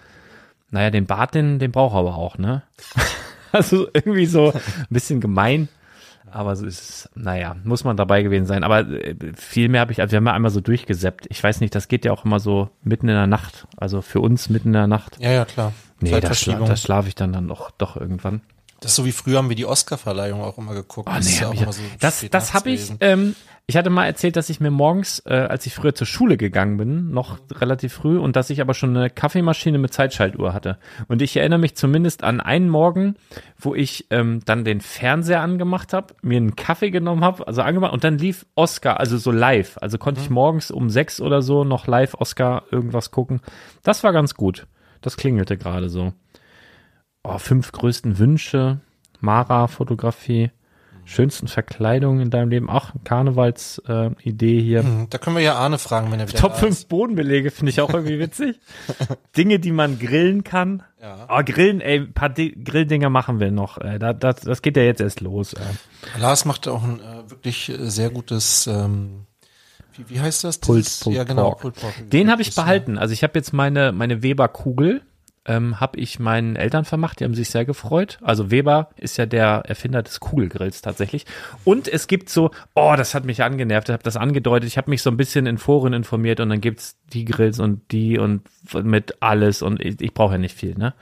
naja, 0.71 0.91
den 0.91 1.07
Bart, 1.07 1.35
den, 1.35 1.59
den 1.59 1.73
braucht 1.73 1.95
er 1.95 2.01
aber 2.01 2.17
auch, 2.17 2.39
ne? 2.39 2.63
also 3.53 3.89
irgendwie 3.93 4.27
so 4.27 4.53
ein 4.53 4.87
bisschen 4.89 5.21
gemein. 5.21 5.69
Aber 6.33 6.57
so 6.57 6.67
ist 6.67 6.81
es, 6.81 7.11
naja, 7.15 7.57
muss 7.65 7.85
man 7.85 7.97
dabei 7.97 8.23
gewesen 8.23 8.47
sein. 8.47 8.65
Aber 8.65 8.81
äh, 8.81 9.15
viel 9.37 9.69
mehr 9.69 9.83
habe 9.83 9.93
ich, 9.93 10.01
also 10.01 10.13
wir 10.13 10.17
haben 10.17 10.27
ja 10.27 10.33
einmal 10.33 10.51
so 10.51 10.61
durchgesäppt. 10.61 11.27
Ich 11.29 11.43
weiß 11.43 11.61
nicht, 11.61 11.75
das 11.75 11.89
geht 11.89 12.05
ja 12.05 12.13
auch 12.13 12.25
immer 12.25 12.41
so 12.41 12.71
mitten 12.83 13.09
in 13.09 13.15
der 13.15 13.27
Nacht. 13.27 13.67
Also 13.77 14.01
für 14.03 14.21
uns 14.21 14.49
mitten 14.49 14.69
in 14.69 14.75
der 14.75 14.87
Nacht. 14.87 15.19
Ja, 15.21 15.31
ja, 15.31 15.45
klar. 15.45 15.73
Nee, 16.01 16.19
da, 16.21 16.35
schla 16.35 16.59
da 16.59 16.77
schlafe 16.77 17.09
ich 17.09 17.15
dann 17.15 17.33
dann 17.33 17.49
doch, 17.49 17.71
doch 17.71 17.97
irgendwann. 17.97 18.41
Das 18.81 18.93
ist 18.93 18.97
so 18.97 19.05
wie 19.05 19.13
früher 19.13 19.39
haben 19.39 19.49
wir 19.49 19.55
die 19.57 19.67
Oscar-Verleihung 19.67 20.41
auch 20.43 20.59
immer 20.59 20.75
geguckt. 20.75 21.09
Ah, 21.09 21.17
Das 21.19 21.27
ist 21.27 21.35
nee, 21.35 21.41
ja 21.41 21.47
hab 21.47 21.69
auch 21.69 21.71
ich, 21.71 21.77
so 21.77 21.83
das 22.01 22.27
das 22.31 22.55
habe 22.55 22.71
ich, 22.71 22.93
ähm, 22.99 23.37
ich 23.67 23.77
hatte 23.77 23.91
mal 23.91 24.07
erzählt, 24.07 24.37
dass 24.37 24.51
ich 24.51 24.61
mir 24.61 24.71
morgens, 24.71 25.23
äh, 25.25 25.35
als 25.35 25.67
ich 25.67 25.75
früher 25.75 25.95
zur 25.95 26.07
Schule 26.07 26.37
gegangen 26.37 26.77
bin, 26.77 27.11
noch 27.11 27.39
relativ 27.53 27.93
früh 27.93 28.19
und 28.19 28.35
dass 28.35 28.51
ich 28.51 28.61
aber 28.61 28.75
schon 28.75 28.97
eine 28.97 29.09
Kaffeemaschine 29.09 29.79
mit 29.79 29.95
Zeitschaltuhr 29.95 30.53
hatte. 30.53 30.79
Und 31.07 31.23
ich 31.23 31.37
erinnere 31.37 31.61
mich 31.61 31.77
zumindest 31.77 32.25
an 32.25 32.41
einen 32.41 32.69
Morgen, 32.69 33.15
wo 33.57 33.75
ich 33.75 34.09
ähm, 34.11 34.41
dann 34.45 34.65
den 34.65 34.81
Fernseher 34.81 35.41
angemacht 35.41 35.93
habe, 35.93 36.15
mir 36.23 36.39
einen 36.39 36.57
Kaffee 36.57 36.91
genommen 36.91 37.25
habe, 37.25 37.47
also 37.47 37.63
angemacht 37.63 37.93
und 37.93 38.03
dann 38.03 38.19
lief 38.19 38.47
Oscar, 38.57 38.99
also 38.99 39.17
so 39.17 39.31
live. 39.31 39.79
Also 39.81 39.97
konnte 39.97 40.21
ich 40.21 40.29
morgens 40.29 40.71
um 40.71 40.91
sechs 40.91 41.21
oder 41.21 41.41
so 41.41 41.63
noch 41.63 41.87
live 41.87 42.15
Oscar 42.15 42.65
irgendwas 42.73 43.13
gucken. 43.13 43.41
Das 43.85 44.03
war 44.03 44.13
ganz 44.13 44.35
gut. 44.35 44.67
Das 45.03 45.17
klingelte 45.17 45.57
gerade 45.57 45.89
so. 45.89 46.13
Oh, 47.23 47.39
fünf 47.39 47.71
größten 47.71 48.19
Wünsche, 48.19 48.81
Mara-Fotografie, 49.21 50.51
schönsten 51.05 51.49
Verkleidungen 51.49 52.21
in 52.21 52.31
deinem 52.31 52.49
Leben, 52.51 52.71
auch 52.71 52.91
Karnevals-Idee 53.05 54.15
äh, 54.25 54.29
Idee 54.29 54.61
hier. 54.61 54.83
Hm, 54.83 55.07
Da 55.11 55.19
können 55.19 55.37
wir 55.37 55.43
ja 55.43 55.55
Arne 55.57 55.79
fragen, 55.79 56.11
wenn 56.13 56.21
er 56.21 56.29
wieder 56.29 56.39
Top 56.39 56.53
da 56.53 56.59
5 56.59 56.71
ist. 56.73 56.89
Bodenbelege 56.89 57.51
finde 57.51 57.71
ich 57.71 57.81
auch 57.81 57.93
irgendwie 57.93 58.19
witzig. 58.19 58.61
Dinge, 59.37 59.59
die 59.59 59.73
man 59.73 59.99
grillen 59.99 60.45
kann. 60.45 60.83
Ja. 61.01 61.27
Oh, 61.29 61.43
Grillen, 61.45 61.81
ey, 61.81 61.99
ein 62.01 62.13
paar 62.13 62.29
Di 62.29 62.53
Grilldinger 62.65 63.11
machen 63.11 63.41
wir 63.41 63.51
noch. 63.51 63.79
Äh, 63.79 63.99
da, 63.99 64.13
das, 64.13 64.37
das 64.43 64.63
geht 64.63 64.77
ja 64.77 64.85
jetzt 64.85 65.01
erst 65.01 65.21
los. 65.21 65.55
Äh. 65.55 65.61
Lars 66.21 66.45
macht 66.45 66.69
auch 66.69 66.83
ein 66.85 67.01
äh, 67.01 67.29
wirklich 67.31 67.69
äh, 67.69 67.91
sehr 67.91 68.11
gutes, 68.11 68.67
ähm, 68.69 69.27
wie, 69.97 70.09
wie 70.15 70.21
heißt 70.21 70.45
das? 70.45 70.59
Pulled- 70.61 71.01
Pulled 71.03 71.17
ja, 71.17 71.25
genau, 71.25 71.51
Pork. 71.51 71.61
Pulled 71.61 71.75
Pork. 71.77 71.95
Den 72.11 72.31
habe 72.31 72.41
ich 72.43 72.55
ja. 72.55 72.63
behalten. 72.63 72.97
Also 72.99 73.13
ich 73.13 73.23
habe 73.25 73.37
jetzt 73.39 73.53
meine, 73.53 73.91
meine 73.93 74.23
Weber-Kugel, 74.23 75.03
ähm, 75.45 75.81
habe 75.81 75.99
ich 75.99 76.19
meinen 76.19 76.57
Eltern 76.57 76.85
vermacht, 76.85 77.21
die 77.21 77.25
haben 77.25 77.35
sich 77.35 77.51
sehr 77.51 77.65
gefreut. 77.65 78.19
Also 78.23 78.51
Weber 78.51 78.91
ist 78.97 79.17
ja 79.17 79.27
der 79.27 79.63
Erfinder 79.67 80.03
des 80.03 80.21
Kugelgrills 80.21 80.83
tatsächlich. 80.83 81.27
Und 81.65 81.89
es 81.89 82.07
gibt 82.07 82.29
so, 82.29 82.51
oh, 82.75 82.95
das 82.97 83.15
hat 83.15 83.25
mich 83.25 83.43
angenervt, 83.43 83.89
ich 83.89 83.93
habe 83.93 84.03
das 84.05 84.17
angedeutet, 84.17 84.69
ich 84.69 84.77
habe 84.77 84.91
mich 84.91 85.03
so 85.03 85.11
ein 85.11 85.17
bisschen 85.17 85.47
in 85.47 85.59
Foren 85.59 85.93
informiert 85.93 86.41
und 86.41 86.49
dann 86.49 86.61
gibt's 86.61 86.97
die 87.13 87.25
Grills 87.25 87.59
und 87.59 87.91
die 87.91 88.19
und 88.19 88.43
mit 88.73 89.17
alles 89.21 89.63
und 89.63 89.81
ich, 89.81 90.01
ich 90.01 90.15
brauche 90.15 90.33
ja 90.33 90.39
nicht 90.39 90.57
viel, 90.57 90.77
ne? 90.77 90.95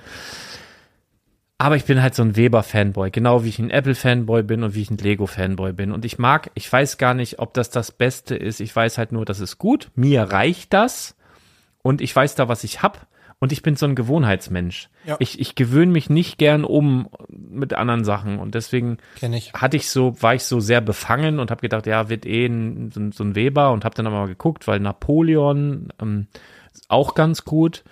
Aber 1.59 1.76
ich 1.76 1.85
bin 1.85 2.00
halt 2.00 2.14
so 2.14 2.22
ein 2.22 2.37
Weber-Fanboy, 2.37 3.11
genau 3.11 3.44
wie 3.44 3.50
ich 3.50 3.59
ein 3.59 3.68
Apple-Fanboy 3.68 4.42
bin 4.44 4.62
und 4.62 4.74
wie 4.74 4.81
ich 4.81 4.90
ein 4.90 4.96
Lego-Fanboy 4.96 5.74
bin. 5.74 5.92
Und 5.92 6.07
ich 6.07 6.18
mag, 6.18 6.50
ich 6.55 6.72
weiß 6.72 6.96
gar 6.96 7.12
nicht, 7.12 7.38
ob 7.38 7.53
das 7.53 7.68
das 7.68 7.92
Beste 7.92 8.35
ist. 8.35 8.61
Ich 8.61 8.74
weiß 8.74 8.96
halt 8.96 9.12
nur, 9.12 9.26
das 9.26 9.40
ist 9.40 9.59
gut. 9.59 9.90
Mir 9.94 10.22
reicht 10.22 10.72
das. 10.72 11.16
und 11.83 12.00
ich 12.00 12.14
weiß 12.14 12.35
da, 12.35 12.48
was 12.48 12.64
ich 12.64 12.83
hab. 12.83 13.07
Und 13.42 13.53
ich 13.53 13.62
bin 13.62 13.74
so 13.74 13.87
ein 13.87 13.94
Gewohnheitsmensch. 13.94 14.90
Ja. 15.07 15.16
Ich, 15.18 15.40
ich 15.40 15.55
gewöhne 15.55 15.90
mich 15.90 16.11
nicht 16.11 16.37
gern 16.37 16.62
um 16.62 17.09
mit 17.29 17.72
anderen 17.72 18.05
Sachen. 18.05 18.38
Und 18.38 18.55
deswegen 18.55 18.98
ich. 19.22 19.55
hatte 19.55 19.79
ich 19.79 19.88
so, 19.88 20.14
war 20.22 20.35
ich 20.35 20.44
so 20.44 20.61
sehr 20.61 20.83
befangen 20.83 21.38
und 21.40 21.50
habe 21.50 21.62
gedacht, 21.62 21.87
ja, 21.87 22.11
wird 22.11 22.26
eh 22.26 22.44
ein, 22.46 22.90
so, 22.92 23.00
ein- 23.00 23.12
so 23.12 23.24
ein 23.24 23.35
Weber 23.35 23.72
und 23.72 23.85
habe 23.87 23.94
dann 23.94 24.07
aber 24.07 24.18
mal 24.20 24.26
geguckt, 24.29 24.68
weil 24.68 24.79
Napoleon 24.81 25.88
ähm, 26.03 26.26
auch 26.88 27.14
ganz 27.14 27.44
gut. 27.46 27.83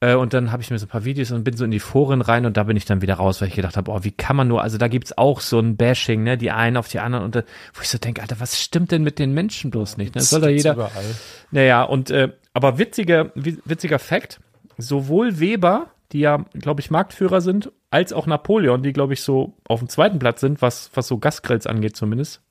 Äh, 0.00 0.14
und 0.14 0.32
dann 0.34 0.50
habe 0.52 0.62
ich 0.62 0.70
mir 0.70 0.78
so 0.78 0.86
ein 0.86 0.90
paar 0.90 1.04
Videos 1.04 1.30
und 1.30 1.44
bin 1.44 1.56
so 1.56 1.64
in 1.66 1.70
die 1.70 1.78
Foren 1.80 2.20
rein 2.22 2.44
und 2.46 2.56
da 2.56 2.64
bin 2.64 2.76
ich 2.76 2.84
dann 2.86 3.00
wieder 3.02 3.14
raus, 3.14 3.40
weil 3.40 3.48
ich 3.48 3.54
gedacht 3.54 3.76
habe, 3.76 3.90
oh, 3.90 4.00
wie 4.02 4.12
kann 4.12 4.36
man 4.36 4.46
nur, 4.48 4.62
also 4.62 4.76
da 4.78 4.88
gibt's 4.88 5.16
auch 5.16 5.40
so 5.40 5.58
ein 5.58 5.76
Bashing, 5.76 6.22
ne, 6.22 6.36
die 6.38 6.50
einen 6.50 6.76
auf 6.76 6.88
die 6.88 7.00
anderen 7.00 7.24
und 7.24 7.34
da, 7.34 7.42
wo 7.74 7.80
ich 7.82 7.88
so 7.88 7.96
denke, 7.98 8.20
Alter, 8.20 8.38
was 8.40 8.60
stimmt 8.60 8.92
denn 8.92 9.02
mit 9.02 9.18
den 9.18 9.32
Menschen 9.32 9.70
bloß 9.70 9.96
nicht? 9.96 10.14
Ne? 10.14 10.20
Das 10.20 10.28
soll 10.30 10.40
da 10.42 10.48
jeder. 10.48 10.72
Überall. 10.74 11.04
Naja, 11.50 11.82
und 11.82 12.10
äh, 12.10 12.30
aber 12.52 12.78
witziger, 12.78 13.30
wi- 13.34 13.58
witziger 13.64 13.98
Fakt, 13.98 14.38
sowohl 14.78 15.40
Weber, 15.40 15.88
die 16.12 16.20
ja, 16.20 16.44
glaube 16.54 16.80
ich, 16.80 16.90
Marktführer 16.90 17.40
sind, 17.40 17.72
als 17.90 18.12
auch 18.12 18.26
Napoleon, 18.26 18.82
die, 18.82 18.92
glaube 18.92 19.14
ich, 19.14 19.22
so 19.22 19.54
auf 19.66 19.80
dem 19.80 19.88
zweiten 19.88 20.18
Platz 20.18 20.40
sind, 20.40 20.62
was, 20.62 20.90
was 20.94 21.08
so 21.08 21.18
Gasgrills 21.18 21.66
angeht 21.66 21.96
zumindest, 21.96 22.42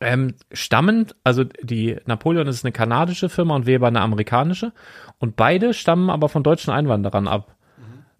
ähm, 0.00 0.34
stammen, 0.52 1.08
also 1.24 1.44
die 1.44 1.96
Napoleon 2.06 2.46
ist 2.46 2.64
eine 2.64 2.72
kanadische 2.72 3.28
Firma 3.28 3.56
und 3.56 3.66
Weber 3.66 3.88
eine 3.88 4.00
amerikanische 4.00 4.72
und 5.18 5.36
beide 5.36 5.74
stammen 5.74 6.10
aber 6.10 6.28
von 6.28 6.42
deutschen 6.42 6.72
Einwanderern 6.72 7.28
ab. 7.28 7.56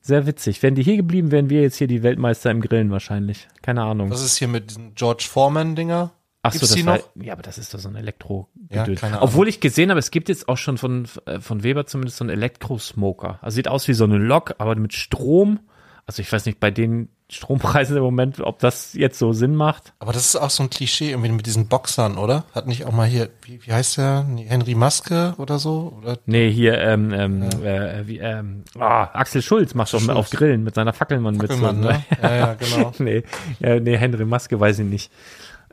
Sehr 0.05 0.27
witzig. 0.27 0.61
Wären 0.64 0.75
die 0.75 0.83
hier 0.83 0.96
geblieben, 0.96 1.31
wären 1.31 1.48
wir 1.48 1.62
jetzt 1.62 1.77
hier 1.77 1.87
die 1.87 2.03
Weltmeister 2.03 2.51
im 2.51 2.61
Grillen 2.61 2.90
wahrscheinlich. 2.90 3.46
Keine 3.62 3.85
Ahnung. 3.85 4.11
Was 4.11 4.25
ist 4.25 4.37
hier 4.37 4.48
mit 4.48 4.70
diesen 4.70 4.96
George 4.96 5.29
Foreman-Dinger? 5.31 6.11
Ach 6.44 6.52
so, 6.52 6.59
das 6.61 6.85
war, 6.87 6.98
noch? 6.98 7.09
ja, 7.14 7.35
aber 7.35 7.42
das 7.42 7.57
ist 7.57 7.72
doch 7.72 7.78
so 7.78 7.88
ein 7.88 7.94
elektro 7.94 8.48
Ja. 8.68 8.85
Obwohl 9.20 9.46
ich 9.46 9.61
gesehen 9.61 9.90
habe, 9.90 10.00
es 10.00 10.11
gibt 10.11 10.28
jetzt 10.28 10.48
auch 10.48 10.57
schon 10.59 10.76
von, 10.76 11.07
äh, 11.26 11.38
von 11.40 11.62
Weber 11.62 11.87
zumindest 11.87 12.18
so 12.18 12.24
einen 12.24 12.31
Elektrosmoker. 12.31 13.38
Also 13.42 13.55
sieht 13.55 13.68
aus 13.68 13.87
wie 13.87 13.94
so 13.94 14.05
eine 14.05 14.18
Lok, 14.18 14.55
aber 14.59 14.74
mit 14.74 14.92
Strom. 14.92 15.61
Also 16.05 16.20
ich 16.20 16.33
weiß 16.33 16.46
nicht, 16.46 16.59
bei 16.59 16.72
den 16.72 17.11
Strompreisen 17.31 17.96
im 17.96 18.02
Moment, 18.02 18.40
ob 18.40 18.59
das 18.59 18.92
jetzt 18.92 19.20
so 19.20 19.33
Sinn 19.33 19.55
macht. 19.55 19.94
Aber 20.00 20.12
das 20.12 20.26
ist 20.26 20.37
auch 20.37 20.50
so 20.50 20.64
ein 20.64 20.68
Klischee 20.70 21.11
irgendwie 21.11 21.31
mit 21.31 21.46
diesen 21.46 21.68
Boxern, 21.68 22.18
oder? 22.18 22.44
Hat 22.55 22.66
nicht 22.66 22.85
auch 22.87 22.92
mal 22.92 23.07
hier, 23.07 23.31
wie, 23.42 23.64
wie 23.64 23.72
heißt 23.72 23.98
der? 23.98 24.26
Henry 24.46 24.74
Maske 24.74 25.35
oder 25.38 25.61
so? 25.61 25.96
Oder 26.02 26.18
Nee, 26.26 26.50
hier, 26.50 26.76
ähm, 26.78 27.12
ähm, 27.12 27.42
äh, 27.64 28.07
wie, 28.07 28.18
ähm, 28.18 28.64
ah, 28.78 29.05
Axel 29.14 29.42
Schulz 29.42 29.74
macht 29.74 29.94
doch 29.94 30.00
Schulz. 30.00 30.16
auf 30.16 30.31
Grillen 30.31 30.64
mit 30.64 30.74
seiner 30.74 30.92
Fackelmann 30.92 31.37
mit 31.37 31.52
so. 31.52 31.57
Fackelmann, 31.57 31.81
ne? 31.81 32.05
Ja, 32.20 32.35
ja, 32.35 32.55
genau. 32.55 32.92
nee, 32.98 33.22
ja, 33.61 33.78
nee, 33.81 33.96
Henry 33.96 34.24
Maske 34.24 34.59
weiß 34.59 34.81
ich 34.81 34.87
nicht. 34.87 35.12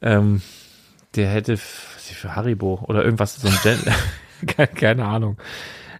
Ähm, 0.01 0.41
der 1.15 1.29
hätte 1.29 1.57
für 1.57 2.35
Haribo 2.35 2.83
oder 2.87 3.03
irgendwas, 3.03 3.35
so 3.35 3.47
ein 3.47 3.59
Gen 3.63 4.67
keine, 4.75 5.05
Ahnung. 5.05 5.37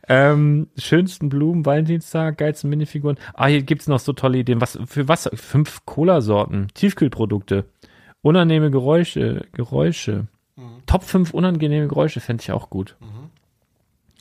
Ähm, 0.07 0.69
schönsten 0.77 1.29
Blumen, 1.29 1.65
Valentinstag, 1.65 2.37
geilsten 2.37 2.69
Minifiguren. 2.69 3.17
Ah, 3.33 3.47
hier 3.47 3.61
gibt's 3.61 3.87
noch 3.87 3.99
so 3.99 4.13
tolle 4.13 4.39
Ideen. 4.39 4.61
Was, 4.61 4.79
für 4.85 5.07
was? 5.07 5.29
Fünf 5.33 5.85
Cola-Sorten, 5.85 6.67
Tiefkühlprodukte, 6.73 7.65
unangenehme 8.21 8.71
Geräusche, 8.71 9.45
Geräusche. 9.53 10.27
Top 10.85 11.03
5 11.03 11.33
unangenehme 11.33 11.87
Geräusche 11.87 12.19
fände 12.19 12.41
ich 12.41 12.51
auch 12.51 12.69
gut. 12.69 12.97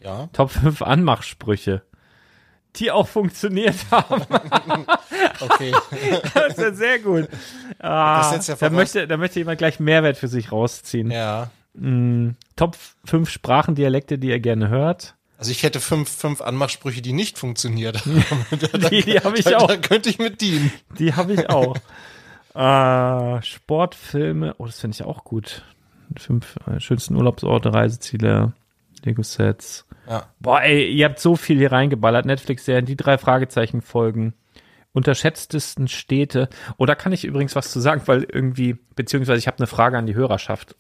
Ja. 0.02 0.28
Top 0.32 0.50
5 0.50 0.82
Anmachsprüche. 0.82 1.82
Die 2.76 2.90
auch 2.90 3.08
funktioniert 3.08 3.76
haben. 3.90 4.22
Okay. 5.40 5.72
Das 6.34 6.48
ist 6.48 6.58
ja 6.58 6.72
sehr 6.72 6.98
gut. 6.98 7.28
Ah, 7.78 8.34
ja 8.40 8.56
da, 8.56 8.70
möchte, 8.70 9.06
da 9.06 9.16
möchte 9.16 9.38
jemand 9.38 9.58
gleich 9.58 9.78
Mehrwert 9.80 10.16
für 10.16 10.28
sich 10.28 10.52
rausziehen. 10.52 11.10
ja. 11.10 11.50
Mm, 11.74 12.30
Top 12.56 12.76
5 13.04 13.28
Sprachendialekte, 13.30 14.18
die 14.18 14.30
er 14.30 14.40
gerne 14.40 14.68
hört. 14.68 15.14
Also 15.38 15.52
ich 15.52 15.62
hätte 15.62 15.78
fünf, 15.78 16.08
fünf 16.10 16.40
Anmachsprüche, 16.40 17.00
die 17.02 17.12
nicht 17.12 17.38
funktioniert. 17.38 18.02
Die, 18.90 19.02
die 19.02 19.20
habe 19.20 19.38
ich 19.38 19.44
da, 19.44 19.58
auch. 19.58 19.68
Da 19.68 19.76
könnte 19.76 20.08
ich 20.10 20.18
mit 20.18 20.40
dienen. 20.40 20.72
Die 20.98 21.14
habe 21.14 21.34
ich 21.34 21.48
auch. 21.48 21.76
äh, 22.54 23.42
Sportfilme. 23.42 24.54
Oh, 24.58 24.66
das 24.66 24.80
finde 24.80 24.96
ich 24.96 25.04
auch 25.04 25.22
gut. 25.22 25.62
Fünf 26.16 26.56
äh, 26.66 26.80
schönsten 26.80 27.14
Urlaubsorte, 27.14 27.72
Reiseziele, 27.72 28.52
Lego-Sets. 29.04 29.86
Ja. 30.08 30.26
Boah, 30.40 30.62
ey, 30.62 30.90
ihr 30.90 31.04
habt 31.04 31.20
so 31.20 31.36
viel 31.36 31.58
hier 31.58 31.70
reingeballert. 31.70 32.26
Netflix-Serien, 32.26 32.86
die 32.86 32.96
drei 32.96 33.18
Fragezeichen 33.18 33.82
folgen. 33.82 34.34
Unterschätztesten 34.92 35.88
Städte. 35.88 36.48
Da 36.78 36.94
kann 36.94 37.12
ich 37.12 37.24
übrigens 37.24 37.56
was 37.56 37.70
zu 37.70 37.80
sagen, 37.80 38.02
weil 38.06 38.24
irgendwie, 38.24 38.76
beziehungsweise 38.96 39.38
ich 39.38 39.46
habe 39.46 39.58
eine 39.58 39.66
Frage 39.66 39.98
an 39.98 40.06
die 40.06 40.14
Hörerschaft, 40.14 40.76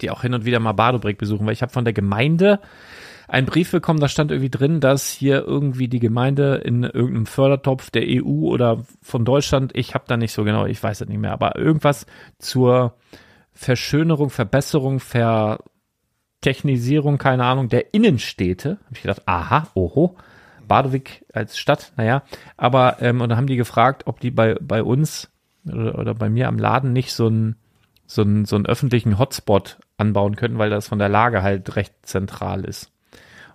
die 0.00 0.10
auch 0.10 0.22
hin 0.22 0.34
und 0.34 0.44
wieder 0.44 0.60
mal 0.60 0.72
Badobrick 0.72 1.18
besuchen, 1.18 1.46
weil 1.46 1.52
ich 1.52 1.62
habe 1.62 1.72
von 1.72 1.84
der 1.84 1.94
Gemeinde 1.94 2.60
einen 3.28 3.46
Brief 3.46 3.70
bekommen, 3.70 4.00
da 4.00 4.08
stand 4.08 4.30
irgendwie 4.30 4.50
drin, 4.50 4.80
dass 4.80 5.08
hier 5.08 5.44
irgendwie 5.46 5.88
die 5.88 6.00
Gemeinde 6.00 6.56
in 6.56 6.82
irgendeinem 6.82 7.26
Fördertopf 7.26 7.90
der 7.90 8.02
EU 8.06 8.48
oder 8.48 8.84
von 9.00 9.24
Deutschland, 9.24 9.72
ich 9.74 9.94
habe 9.94 10.04
da 10.06 10.18
nicht 10.18 10.32
so 10.32 10.44
genau, 10.44 10.66
ich 10.66 10.82
weiß 10.82 11.00
es 11.00 11.08
nicht 11.08 11.20
mehr, 11.20 11.32
aber 11.32 11.56
irgendwas 11.56 12.04
zur 12.38 12.94
Verschönerung, 13.54 14.28
Verbesserung, 14.28 15.00
Vertechnisierung, 15.00 17.16
keine 17.16 17.44
Ahnung, 17.44 17.68
der 17.68 17.94
Innenstädte. 17.94 18.78
Habe 18.84 18.96
ich 18.96 19.02
gedacht, 19.02 19.22
aha, 19.26 19.68
oho, 19.74 20.16
Badewig 20.72 21.26
als 21.34 21.58
Stadt, 21.58 21.92
naja. 21.98 22.22
Aber, 22.56 22.96
ähm, 23.02 23.20
und 23.20 23.28
dann 23.28 23.36
haben 23.36 23.46
die 23.46 23.56
gefragt, 23.56 24.04
ob 24.06 24.20
die 24.20 24.30
bei, 24.30 24.56
bei 24.58 24.82
uns 24.82 25.30
oder, 25.66 25.98
oder 25.98 26.14
bei 26.14 26.30
mir 26.30 26.48
am 26.48 26.58
Laden 26.58 26.94
nicht 26.94 27.12
so 27.12 27.28
ein 27.28 27.56
so 28.06 28.22
einen, 28.22 28.46
so 28.46 28.56
einen 28.56 28.64
öffentlichen 28.64 29.18
Hotspot 29.18 29.78
anbauen 29.98 30.34
könnten, 30.36 30.56
weil 30.56 30.70
das 30.70 30.88
von 30.88 30.98
der 30.98 31.10
Lage 31.10 31.42
halt 31.42 31.76
recht 31.76 31.94
zentral 32.02 32.64
ist. 32.64 32.90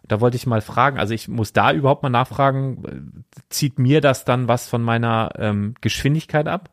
Und 0.04 0.12
da 0.12 0.22
wollte 0.22 0.38
ich 0.38 0.46
mal 0.46 0.62
fragen, 0.62 1.00
also 1.00 1.16
ich 1.16 1.28
muss 1.28 1.54
da 1.54 1.72
überhaupt 1.72 2.04
mal 2.04 2.10
nachfragen, 2.10 2.84
äh, 2.86 3.32
zieht 3.50 3.80
mir 3.80 4.00
das 4.00 4.24
dann 4.24 4.48
was 4.48 4.68
von 4.68 4.84
meiner 4.84 5.32
ähm, 5.40 5.74
Geschwindigkeit 5.82 6.48
ab? 6.48 6.70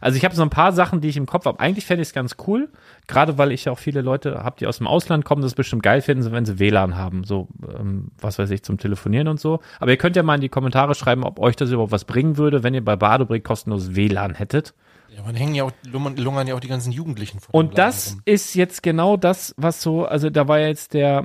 Also 0.00 0.16
ich 0.16 0.24
habe 0.24 0.34
so 0.34 0.42
ein 0.42 0.50
paar 0.50 0.72
Sachen, 0.72 1.00
die 1.00 1.08
ich 1.08 1.16
im 1.16 1.26
Kopf 1.26 1.44
habe. 1.46 1.60
Eigentlich 1.60 1.86
fände 1.86 2.02
ich 2.02 2.08
es 2.08 2.14
ganz 2.14 2.36
cool, 2.46 2.68
gerade 3.06 3.38
weil 3.38 3.52
ich 3.52 3.68
auch 3.68 3.78
viele 3.78 4.00
Leute 4.00 4.42
habe, 4.44 4.56
die 4.58 4.66
aus 4.66 4.78
dem 4.78 4.86
Ausland 4.86 5.24
kommen, 5.24 5.42
das 5.42 5.54
bestimmt 5.54 5.82
geil 5.82 6.00
finden, 6.02 6.30
wenn 6.32 6.44
sie 6.44 6.58
WLAN 6.58 6.96
haben, 6.96 7.24
so 7.24 7.48
ähm, 7.78 8.10
was 8.20 8.38
weiß 8.38 8.50
ich, 8.50 8.62
zum 8.62 8.78
Telefonieren 8.78 9.28
und 9.28 9.40
so. 9.40 9.60
Aber 9.80 9.90
ihr 9.90 9.96
könnt 9.96 10.16
ja 10.16 10.22
mal 10.22 10.34
in 10.36 10.40
die 10.40 10.48
Kommentare 10.48 10.94
schreiben, 10.94 11.24
ob 11.24 11.38
euch 11.38 11.56
das 11.56 11.70
überhaupt 11.70 11.92
was 11.92 12.04
bringen 12.04 12.36
würde, 12.36 12.62
wenn 12.62 12.74
ihr 12.74 12.84
bei 12.84 12.96
Badobrick 12.96 13.44
kostenlos 13.44 13.94
WLAN 13.94 14.34
hättet. 14.34 14.74
Ja, 15.08 15.22
man 15.22 15.34
hängen 15.34 15.54
ja 15.54 15.64
auch, 15.64 15.72
lungern, 15.90 16.46
ja 16.46 16.54
auch 16.54 16.60
die 16.60 16.68
ganzen 16.68 16.92
Jugendlichen 16.92 17.40
vor 17.40 17.54
Und 17.54 17.78
das 17.78 18.12
rum. 18.12 18.22
ist 18.26 18.54
jetzt 18.54 18.82
genau 18.82 19.16
das, 19.16 19.54
was 19.56 19.80
so, 19.80 20.04
also 20.04 20.28
da 20.30 20.46
war 20.48 20.58
ja 20.58 20.66
jetzt 20.68 20.94
der 20.94 21.24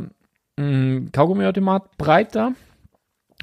mh, 0.57 1.09
Kaugummiautomat 1.11 1.97
breit 1.97 2.35
da. 2.35 2.51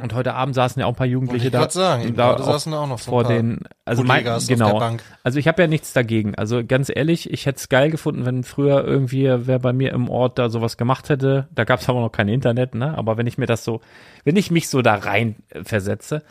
Und 0.00 0.14
heute 0.14 0.34
Abend 0.34 0.54
saßen 0.54 0.78
ja 0.80 0.86
auch 0.86 0.92
ein 0.92 0.96
paar 0.96 1.06
Jugendliche 1.06 1.46
ich 1.46 1.52
da. 1.52 1.60
grad 1.60 1.72
sagen, 1.72 2.14
da 2.14 2.34
auch 2.34 2.44
saßen 2.44 2.72
da 2.72 2.80
auch 2.80 2.86
noch 2.86 2.98
so 2.98 3.10
vor 3.10 3.24
den, 3.24 3.60
also 3.84 4.02
mein, 4.02 4.24
Kollegas 4.24 4.42
auf 4.44 4.46
der 4.48 4.56
genau. 4.56 4.78
Bank. 4.78 5.02
Also 5.24 5.38
ich 5.38 5.48
habe 5.48 5.62
ja 5.62 5.68
nichts 5.68 5.92
dagegen. 5.92 6.34
Also 6.36 6.64
ganz 6.64 6.90
ehrlich, 6.94 7.32
ich 7.32 7.46
hätte 7.46 7.56
es 7.58 7.68
geil 7.68 7.90
gefunden, 7.90 8.24
wenn 8.24 8.44
früher 8.44 8.84
irgendwie 8.84 9.28
wer 9.28 9.58
bei 9.58 9.72
mir 9.72 9.92
im 9.92 10.08
Ort 10.08 10.38
da 10.38 10.50
sowas 10.50 10.76
gemacht 10.76 11.08
hätte. 11.08 11.48
Da 11.54 11.64
gab 11.64 11.80
es 11.80 11.88
aber 11.88 12.00
noch 12.00 12.12
kein 12.12 12.28
Internet, 12.28 12.74
ne? 12.74 12.96
Aber 12.96 13.16
wenn 13.16 13.26
ich 13.26 13.38
mir 13.38 13.46
das 13.46 13.64
so, 13.64 13.80
wenn 14.24 14.36
ich 14.36 14.50
mich 14.50 14.68
so 14.68 14.82
da 14.82 14.94
rein 14.94 15.36
äh, 15.50 15.64
versetze, 15.64 16.22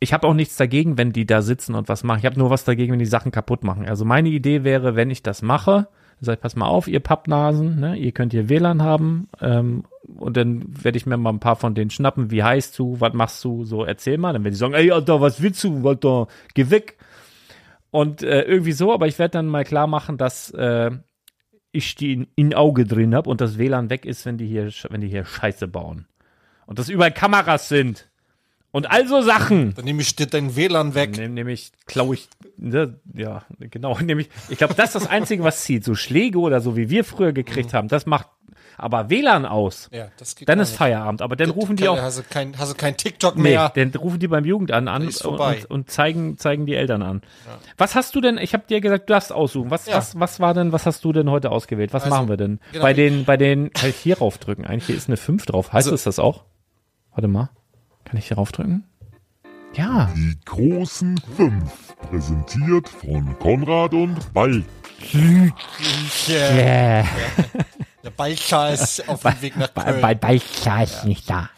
ich 0.00 0.12
habe 0.12 0.26
auch 0.26 0.34
nichts 0.34 0.56
dagegen, 0.56 0.98
wenn 0.98 1.12
die 1.12 1.26
da 1.26 1.42
sitzen 1.42 1.74
und 1.74 1.88
was 1.88 2.02
machen. 2.02 2.18
Ich 2.18 2.26
habe 2.26 2.38
nur 2.38 2.50
was 2.50 2.64
dagegen, 2.64 2.92
wenn 2.92 2.98
die 2.98 3.06
Sachen 3.06 3.30
kaputt 3.30 3.62
machen. 3.62 3.88
Also 3.88 4.04
meine 4.04 4.28
Idee 4.30 4.64
wäre, 4.64 4.96
wenn 4.96 5.10
ich 5.10 5.22
das 5.22 5.42
mache, 5.42 5.86
sag 6.20 6.34
ich, 6.34 6.40
pass 6.40 6.56
mal 6.56 6.66
auf, 6.66 6.88
ihr 6.88 7.00
Pappnasen, 7.00 7.78
ne, 7.78 7.96
ihr 7.96 8.12
könnt 8.12 8.32
hier 8.32 8.48
WLAN 8.48 8.82
haben 8.82 9.28
ähm, 9.40 9.84
und 10.16 10.36
dann 10.36 10.64
werde 10.84 10.96
ich 10.96 11.06
mir 11.06 11.16
mal 11.16 11.30
ein 11.30 11.40
paar 11.40 11.56
von 11.56 11.74
denen 11.74 11.90
schnappen. 11.90 12.30
Wie 12.30 12.42
heißt 12.42 12.78
du? 12.78 13.00
Was 13.00 13.12
machst 13.12 13.44
du? 13.44 13.64
So 13.64 13.84
erzähl 13.84 14.18
mal. 14.18 14.32
Dann 14.32 14.44
werden 14.44 14.54
die 14.54 14.58
sagen, 14.58 14.74
ey, 14.74 14.90
Alter, 14.90 15.20
was 15.20 15.42
willst 15.42 15.62
du? 15.64 15.86
Alter, 15.86 16.28
geh 16.54 16.70
weg. 16.70 16.98
Und 17.90 18.22
äh, 18.22 18.42
irgendwie 18.42 18.72
so, 18.72 18.92
aber 18.92 19.06
ich 19.06 19.18
werde 19.18 19.32
dann 19.32 19.46
mal 19.46 19.64
klar 19.64 19.86
machen, 19.86 20.16
dass 20.16 20.50
äh, 20.52 20.90
ich 21.72 21.94
die 21.94 22.12
in, 22.12 22.26
in 22.36 22.54
Auge 22.54 22.84
drin 22.84 23.14
habe 23.14 23.28
und 23.28 23.40
das 23.40 23.58
WLAN 23.58 23.90
weg 23.90 24.06
ist, 24.06 24.24
wenn 24.24 24.38
die 24.38 24.46
hier, 24.46 24.70
wenn 24.90 25.00
die 25.00 25.08
hier 25.08 25.24
Scheiße 25.24 25.68
bauen. 25.68 26.06
Und 26.66 26.78
dass 26.78 26.88
überall 26.88 27.12
Kameras 27.12 27.68
sind. 27.68 28.08
Und 28.70 28.90
all 28.90 29.06
so 29.06 29.20
Sachen. 29.20 29.74
Dann 29.74 29.84
nehme 29.84 30.00
ich 30.00 30.16
dir 30.16 30.26
dein 30.26 30.56
WLAN 30.56 30.94
weg. 30.94 31.18
Nehm, 31.18 31.34
nämlich 31.34 31.72
klaue 31.84 32.14
ich, 32.14 32.28
ne, 32.56 32.98
ja, 33.14 33.44
genau, 33.58 33.98
nämlich, 34.02 34.30
ich 34.48 34.56
glaube, 34.56 34.74
das 34.74 34.94
ist 34.94 35.02
das 35.02 35.06
Einzige, 35.06 35.44
was 35.44 35.62
zieht. 35.62 35.84
So 35.84 35.94
Schläge 35.94 36.38
oder 36.38 36.60
so, 36.60 36.76
wie 36.76 36.88
wir 36.88 37.04
früher 37.04 37.32
gekriegt 37.32 37.74
haben, 37.74 37.88
das 37.88 38.06
macht 38.06 38.28
aber 38.82 39.08
WLAN 39.10 39.46
aus. 39.46 39.88
Ja, 39.92 40.08
das 40.18 40.34
geht 40.36 40.48
Dann 40.48 40.58
ist 40.60 40.70
nicht. 40.70 40.78
Feierabend, 40.78 41.22
aber 41.22 41.36
dann 41.36 41.50
rufen 41.50 41.76
die 41.76 41.88
auch, 41.88 41.96
Hast 42.00 42.18
du 42.18 42.22
kein, 42.28 42.58
hast 42.58 42.72
du 42.72 42.76
kein 42.76 42.96
TikTok 42.96 43.36
nee, 43.36 43.42
mehr? 43.42 43.72
dann 43.74 43.90
rufen 43.94 44.18
die 44.18 44.28
beim 44.28 44.44
Jugendamt 44.44 44.88
an 44.88 45.06
und, 45.06 45.70
und, 45.70 45.90
zeigen, 45.90 46.36
zeigen 46.38 46.66
die 46.66 46.74
Eltern 46.74 47.02
an. 47.02 47.22
Was 47.78 47.94
hast 47.94 48.14
du 48.14 48.20
denn, 48.20 48.38
ich 48.38 48.52
habe 48.54 48.64
dir 48.68 48.80
gesagt, 48.80 49.08
du 49.08 49.12
darfst 49.14 49.32
aussuchen. 49.32 49.70
Was, 49.70 49.86
Ja. 49.86 49.96
was, 49.96 50.18
was 50.20 50.40
war 50.40 50.52
denn, 50.54 50.72
was 50.72 50.84
hast 50.86 51.04
du 51.04 51.12
denn 51.12 51.30
heute 51.30 51.50
ausgewählt? 51.50 51.92
Was 51.92 52.04
Also, 52.04 52.14
machen 52.16 52.28
wir 52.28 52.36
denn? 52.36 52.60
genau, 52.72 52.82
bei 52.82 52.92
den, 52.94 53.24
bei 53.24 53.36
den, 53.36 53.72
kann 53.72 53.90
ich 53.90 53.96
hier 53.96 54.18
raufdrücken? 54.18 54.64
Eigentlich 54.66 54.86
hier 54.86 54.96
ist 54.96 55.08
eine 55.08 55.16
5 55.16 55.46
drauf. 55.46 55.72
Heißt 55.72 55.86
Also- 55.86 55.94
es 55.94 56.04
das 56.04 56.18
auch? 56.18 56.44
Warte 57.14 57.28
mal. 57.28 57.50
Kann 58.04 58.18
ich 58.18 58.26
hier 58.28 58.36
raufdrücken? 58.36 58.84
Ja. 59.74 60.10
Die 60.14 60.36
großen 60.44 61.16
fünf, 61.36 61.96
präsentiert 62.10 62.88
von 62.88 63.38
Konrad 63.38 63.94
und 63.94 64.32
Ball. 64.34 64.62
Yeah. 66.28 67.04
Der 68.02 68.10
Balcha 68.10 68.70
ist 68.70 69.08
auf 69.08 69.22
dem 69.22 69.40
Weg 69.42 69.56
nach 69.56 69.72
Köln. 69.72 70.00
bei 70.00 70.14
Beichler 70.14 70.82
ist 70.82 71.04
nicht 71.04 71.30
da. 71.30 71.48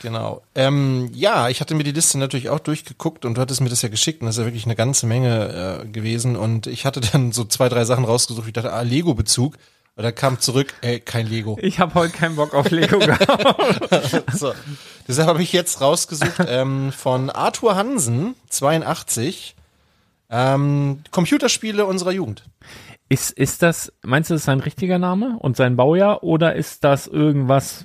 Genau. 0.00 0.42
Ähm, 0.54 1.10
ja, 1.14 1.48
ich 1.48 1.60
hatte 1.60 1.74
mir 1.74 1.84
die 1.84 1.92
Liste 1.92 2.18
natürlich 2.18 2.48
auch 2.48 2.58
durchgeguckt 2.58 3.24
und 3.24 3.34
du 3.34 3.40
hattest 3.40 3.60
mir 3.60 3.68
das 3.68 3.82
ja 3.82 3.88
geschickt 3.88 4.20
und 4.20 4.26
das 4.26 4.36
ist 4.36 4.40
ja 4.40 4.46
wirklich 4.46 4.64
eine 4.64 4.74
ganze 4.74 5.06
Menge 5.06 5.82
äh, 5.82 5.86
gewesen 5.86 6.36
und 6.36 6.66
ich 6.66 6.86
hatte 6.86 7.00
dann 7.00 7.32
so 7.32 7.44
zwei, 7.44 7.68
drei 7.68 7.84
Sachen 7.84 8.04
rausgesucht, 8.04 8.46
ich 8.46 8.52
dachte, 8.52 8.72
ah, 8.72 8.82
Lego-Bezug. 8.82 9.56
Und 9.94 10.04
dann 10.04 10.14
kam 10.14 10.40
zurück, 10.40 10.72
ey, 10.80 11.00
kein 11.00 11.26
Lego. 11.26 11.58
Ich 11.60 11.78
habe 11.78 11.92
heute 11.94 12.16
keinen 12.16 12.36
Bock 12.36 12.54
auf 12.54 12.70
Lego 12.70 12.98
gehabt. 12.98 14.32
So. 14.34 14.54
Deshalb 15.06 15.28
habe 15.28 15.42
ich 15.42 15.52
jetzt 15.52 15.82
rausgesucht 15.82 16.46
ähm, 16.48 16.92
von 16.92 17.28
Arthur 17.28 17.76
Hansen, 17.76 18.34
82, 18.48 19.54
ähm, 20.30 21.04
Computerspiele 21.10 21.84
unserer 21.84 22.12
Jugend. 22.12 22.42
Ist, 23.12 23.30
ist 23.32 23.62
das, 23.62 23.92
meinst 24.02 24.30
du, 24.30 24.34
das 24.34 24.40
ist 24.42 24.46
sein 24.46 24.60
richtiger 24.60 24.98
Name 24.98 25.36
und 25.38 25.54
sein 25.56 25.76
Baujahr 25.76 26.22
oder 26.22 26.54
ist 26.54 26.82
das 26.82 27.06
irgendwas, 27.06 27.84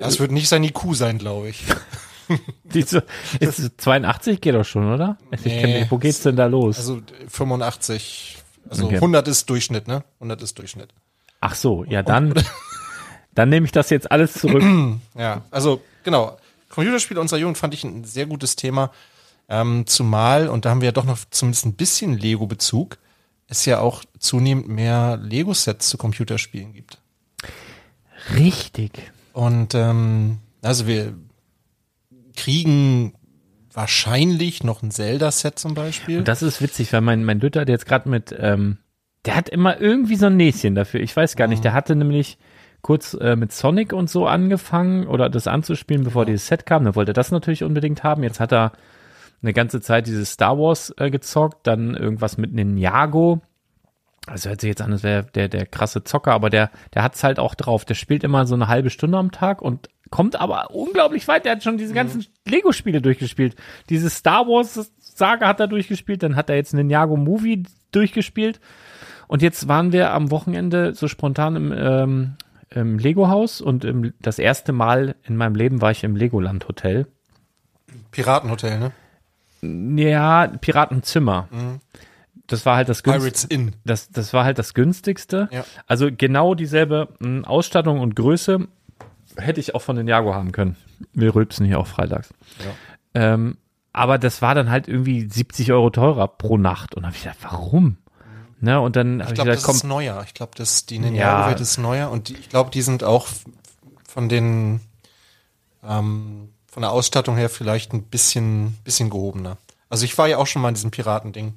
Das 0.00 0.20
wird 0.20 0.32
nicht 0.32 0.48
sein 0.50 0.62
IQ 0.64 0.94
sein, 0.94 1.16
glaube 1.18 1.48
ich. 1.48 1.64
diese, 2.64 3.04
ist 3.40 3.80
82 3.80 4.40
geht 4.42 4.54
doch 4.54 4.64
schon, 4.64 4.92
oder? 4.92 5.16
Ich 5.30 5.44
Nee. 5.46 5.60
kenn 5.60 5.70
nicht, 5.72 5.90
wo 5.90 5.96
geht's 5.96 6.20
denn 6.20 6.36
da 6.36 6.44
los? 6.44 6.76
Also 6.76 7.00
85, 7.28 8.36
also 8.68 8.84
Okay. 8.86 8.96
100 8.96 9.26
ist 9.28 9.48
Durchschnitt, 9.48 9.88
ne? 9.88 10.04
100 10.20 10.42
ist 10.42 10.58
Durchschnitt. 10.58 10.90
Ach 11.40 11.54
so, 11.54 11.84
ja 11.84 12.02
dann, 12.02 12.34
dann 13.34 13.48
nehme 13.48 13.64
ich 13.64 13.72
das 13.72 13.88
jetzt 13.88 14.10
alles 14.12 14.34
zurück. 14.34 14.62
Ja, 15.18 15.42
also 15.50 15.80
genau. 16.04 16.36
Computerspiele 16.68 17.18
unserer 17.20 17.38
Jugend 17.40 17.56
fand 17.56 17.72
ich 17.72 17.82
ein 17.84 18.04
sehr 18.04 18.26
gutes 18.26 18.56
Thema. 18.56 18.90
Ähm, 19.48 19.86
zumal, 19.86 20.48
und 20.48 20.66
da 20.66 20.70
haben 20.70 20.82
wir 20.82 20.86
ja 20.86 20.92
doch 20.92 21.04
noch 21.06 21.18
zumindest 21.30 21.64
ein 21.64 21.72
bisschen 21.74 22.18
Lego-Bezug, 22.18 22.98
es 23.48 23.64
ja 23.64 23.80
auch 23.80 24.04
zunehmend 24.18 24.68
mehr 24.68 25.18
Lego-Sets 25.20 25.88
zu 25.88 25.98
Computerspielen 25.98 26.72
gibt. 26.72 27.00
Richtig. 28.36 29.10
Und 29.32 29.74
ähm, 29.74 30.38
also 30.62 30.86
wir 30.86 31.14
kriegen 32.36 33.14
wahrscheinlich 33.72 34.64
noch 34.64 34.82
ein 34.82 34.90
Zelda-Set 34.90 35.58
zum 35.58 35.74
Beispiel. 35.74 36.18
Und 36.18 36.28
das 36.28 36.42
ist 36.42 36.60
witzig, 36.60 36.92
weil 36.92 37.00
mein, 37.00 37.24
mein 37.24 37.40
Lütter, 37.40 37.64
der 37.64 37.74
jetzt 37.74 37.86
gerade 37.86 38.08
mit, 38.08 38.34
ähm, 38.38 38.78
der 39.24 39.34
hat 39.36 39.48
immer 39.48 39.80
irgendwie 39.80 40.16
so 40.16 40.26
ein 40.26 40.36
Näschen 40.36 40.74
dafür. 40.74 41.00
Ich 41.00 41.16
weiß 41.16 41.36
gar 41.36 41.48
nicht, 41.48 41.64
der 41.64 41.72
hatte 41.72 41.96
nämlich 41.96 42.38
kurz 42.82 43.14
äh, 43.14 43.36
mit 43.36 43.52
Sonic 43.52 43.92
und 43.92 44.10
so 44.10 44.26
angefangen 44.26 45.06
oder 45.06 45.28
das 45.30 45.46
anzuspielen, 45.46 46.04
bevor 46.04 46.26
dieses 46.26 46.46
Set 46.46 46.66
kam. 46.66 46.84
Dann 46.84 46.94
wollte 46.94 47.12
er 47.12 47.14
das 47.14 47.30
natürlich 47.30 47.64
unbedingt 47.64 48.02
haben. 48.02 48.22
Jetzt 48.22 48.40
hat 48.40 48.52
er 48.52 48.72
eine 49.42 49.52
ganze 49.52 49.80
Zeit 49.80 50.06
dieses 50.06 50.32
Star 50.32 50.58
Wars 50.58 50.92
äh, 50.98 51.10
gezockt, 51.10 51.66
dann 51.66 51.94
irgendwas 51.94 52.38
mit 52.38 52.52
Ninjago. 52.52 53.40
Also 54.26 54.50
hört 54.50 54.60
sich 54.60 54.68
jetzt 54.68 54.82
an, 54.82 54.92
als 54.92 55.02
wäre 55.02 55.24
der, 55.34 55.48
der 55.48 55.64
krasse 55.64 56.04
Zocker, 56.04 56.32
aber 56.32 56.50
der, 56.50 56.70
der 56.94 57.02
hat's 57.02 57.24
halt 57.24 57.38
auch 57.38 57.54
drauf. 57.54 57.84
Der 57.84 57.94
spielt 57.94 58.24
immer 58.24 58.46
so 58.46 58.54
eine 58.54 58.68
halbe 58.68 58.90
Stunde 58.90 59.16
am 59.16 59.30
Tag 59.30 59.62
und 59.62 59.88
kommt 60.10 60.36
aber 60.38 60.70
unglaublich 60.70 61.26
weit. 61.28 61.44
Der 61.44 61.52
hat 61.52 61.62
schon 61.62 61.78
diese 61.78 61.94
ganzen 61.94 62.26
Lego-Spiele 62.44 63.00
durchgespielt. 63.00 63.56
Diese 63.88 64.10
Star 64.10 64.46
Wars-Saga 64.46 65.46
hat 65.46 65.60
er 65.60 65.66
durchgespielt, 65.66 66.22
dann 66.22 66.36
hat 66.36 66.50
er 66.50 66.56
jetzt 66.56 66.74
Ninjago 66.74 67.16
Movie 67.16 67.62
durchgespielt. 67.92 68.60
Und 69.28 69.42
jetzt 69.42 69.68
waren 69.68 69.92
wir 69.92 70.12
am 70.12 70.30
Wochenende 70.30 70.94
so 70.94 71.08
spontan 71.08 71.56
im, 71.56 71.72
ähm, 71.76 72.36
im 72.70 72.98
Lego-Haus 72.98 73.60
und 73.60 73.84
im, 73.84 74.12
das 74.20 74.38
erste 74.38 74.72
Mal 74.72 75.14
in 75.22 75.36
meinem 75.36 75.54
Leben 75.54 75.80
war 75.80 75.90
ich 75.90 76.04
im 76.04 76.16
Legoland-Hotel. 76.16 77.06
Piratenhotel, 78.10 78.78
ne? 78.78 78.92
Ja, 79.62 80.46
Piratenzimmer. 80.46 81.48
Das 82.46 82.64
war 82.64 82.76
halt 82.76 82.88
das 82.88 83.02
günstigste. 83.02 83.72
Das, 83.84 84.08
das 84.10 84.32
war 84.32 84.44
halt 84.44 84.58
das 84.58 84.72
günstigste. 84.74 85.48
Ja. 85.52 85.64
Also 85.86 86.08
genau 86.16 86.54
dieselbe 86.54 87.08
mh, 87.18 87.46
Ausstattung 87.46 88.00
und 88.00 88.16
Größe 88.16 88.68
hätte 89.36 89.60
ich 89.60 89.74
auch 89.74 89.82
von 89.82 89.96
den 89.96 90.08
Jago 90.08 90.34
haben 90.34 90.52
können. 90.52 90.76
Wir 91.12 91.34
rülpsen 91.34 91.66
hier 91.66 91.78
auch 91.78 91.86
freitags. 91.86 92.30
Ähm, 93.14 93.58
aber 93.92 94.18
das 94.18 94.42
war 94.42 94.54
dann 94.54 94.70
halt 94.70 94.88
irgendwie 94.88 95.28
70 95.28 95.72
Euro 95.72 95.90
teurer 95.90 96.28
pro 96.28 96.56
Nacht. 96.56 96.94
Und 96.94 97.02
dann 97.02 97.08
habe 97.10 97.16
ich 97.16 97.22
gedacht, 97.24 97.38
warum? 97.42 97.98
Ne, 98.60 98.80
und 98.80 98.96
dann 98.96 99.20
habe 99.20 99.30
Ich 99.30 99.34
glaube, 99.34 99.50
gesagt, 99.50 99.56
das 99.58 99.62
komm, 99.64 99.76
ist 99.76 99.84
neuer. 99.84 100.22
Ich 100.26 100.34
glaube, 100.34 100.52
das 100.56 100.86
die 100.86 100.96
Ja. 100.96 101.02
Ninjago-Welt 101.02 101.60
ist 101.60 101.78
neuer 101.78 102.10
und 102.10 102.28
die, 102.28 102.34
ich 102.34 102.48
glaube, 102.48 102.70
die 102.70 102.82
sind 102.82 103.04
auch 103.04 103.28
von 104.08 104.28
den 104.28 104.80
ähm, 105.86 106.48
von 106.70 106.82
der 106.82 106.90
Ausstattung 106.90 107.36
her 107.36 107.48
vielleicht 107.48 107.92
ein 107.92 108.02
bisschen 108.02 108.76
bisschen 108.84 109.10
gehobener. 109.10 109.56
Also 109.90 110.04
ich 110.04 110.16
war 110.18 110.28
ja 110.28 110.38
auch 110.38 110.46
schon 110.46 110.62
mal 110.62 110.68
in 110.68 110.74
diesem 110.74 110.90
Piratending. 110.90 111.54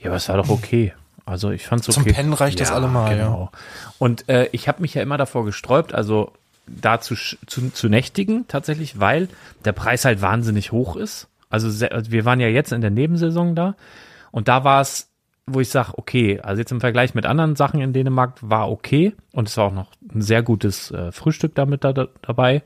Ja, 0.00 0.06
aber 0.06 0.16
es 0.16 0.28
war 0.28 0.36
doch 0.36 0.48
okay. 0.48 0.92
Also 1.26 1.50
ich 1.50 1.66
fand's 1.66 1.88
okay. 1.88 1.94
Zum 1.94 2.04
Pennen 2.04 2.32
reicht 2.32 2.60
das 2.60 2.70
allemal, 2.70 3.16
ja. 3.16 3.24
Genau. 3.24 3.50
Und 3.98 4.28
äh, 4.28 4.48
ich 4.52 4.68
habe 4.68 4.82
mich 4.82 4.94
ja 4.94 5.02
immer 5.02 5.16
davor 5.16 5.44
gesträubt, 5.44 5.94
also 5.94 6.32
da 6.66 7.00
zu, 7.00 7.14
zu, 7.14 7.70
zu 7.70 7.88
nächtigen 7.88 8.46
tatsächlich, 8.48 9.00
weil 9.00 9.28
der 9.64 9.72
Preis 9.72 10.04
halt 10.04 10.22
wahnsinnig 10.22 10.72
hoch 10.72 10.96
ist. 10.96 11.28
Also 11.50 11.68
also 11.86 12.10
wir 12.10 12.24
waren 12.24 12.40
ja 12.40 12.48
jetzt 12.48 12.72
in 12.72 12.80
der 12.80 12.90
Nebensaison 12.90 13.54
da 13.54 13.74
und 14.32 14.48
da 14.48 14.64
war 14.64 14.80
es, 14.80 15.08
wo 15.46 15.60
ich 15.60 15.68
sage, 15.68 15.92
okay, 15.96 16.40
also 16.40 16.60
jetzt 16.60 16.72
im 16.72 16.80
Vergleich 16.80 17.14
mit 17.14 17.26
anderen 17.26 17.54
Sachen 17.54 17.80
in 17.80 17.92
Dänemark 17.92 18.34
war 18.40 18.70
okay 18.70 19.14
und 19.32 19.48
es 19.48 19.56
war 19.56 19.66
auch 19.66 19.72
noch 19.72 19.88
ein 20.12 20.22
sehr 20.22 20.42
gutes 20.42 20.90
äh, 20.90 21.12
Frühstück 21.12 21.54
damit 21.54 21.84
da, 21.84 21.92
da, 21.92 22.08
dabei. 22.22 22.62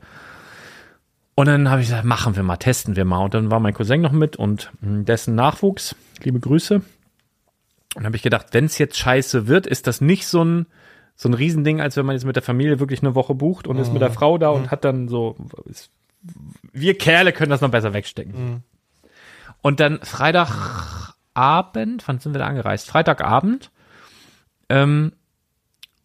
Und 1.39 1.47
dann 1.47 1.69
habe 1.69 1.79
ich 1.79 1.87
gesagt, 1.87 2.03
machen 2.03 2.35
wir 2.35 2.43
mal, 2.43 2.57
testen 2.57 2.97
wir 2.97 3.05
mal. 3.05 3.23
Und 3.23 3.33
dann 3.33 3.49
war 3.49 3.61
mein 3.61 3.73
Cousin 3.73 4.01
noch 4.01 4.11
mit 4.11 4.35
und 4.35 4.73
mh, 4.81 5.03
dessen 5.03 5.35
Nachwuchs, 5.35 5.95
liebe 6.21 6.37
Grüße, 6.37 6.81
und 7.95 8.05
habe 8.05 8.17
ich 8.17 8.23
gedacht, 8.23 8.47
wenn 8.51 8.65
es 8.65 8.77
jetzt 8.77 8.97
scheiße 8.97 9.47
wird, 9.47 9.65
ist 9.65 9.87
das 9.87 10.01
nicht 10.01 10.27
so 10.27 10.43
ein 10.43 10.65
so 11.15 11.29
ein 11.29 11.33
Riesending, 11.33 11.79
als 11.79 11.95
wenn 11.95 12.05
man 12.05 12.17
jetzt 12.17 12.25
mit 12.25 12.35
der 12.35 12.43
Familie 12.43 12.81
wirklich 12.81 13.01
eine 13.01 13.15
Woche 13.15 13.35
bucht 13.35 13.67
und 13.67 13.77
ist 13.77 13.93
mit 13.93 14.01
der 14.01 14.11
Frau 14.11 14.37
da 14.37 14.49
und 14.49 14.69
hat 14.69 14.83
dann 14.83 15.07
so 15.07 15.37
ist, 15.63 15.91
wir 16.73 16.97
Kerle 16.97 17.31
können 17.31 17.51
das 17.51 17.61
noch 17.61 17.71
besser 17.71 17.93
wegstecken. 17.93 18.65
Und 19.61 19.79
dann 19.79 20.01
Freitagabend, 20.03 22.05
wann 22.05 22.19
sind 22.19 22.33
wir 22.33 22.39
da 22.39 22.47
angereist? 22.47 22.89
Freitagabend 22.89 23.71
ähm, 24.67 25.13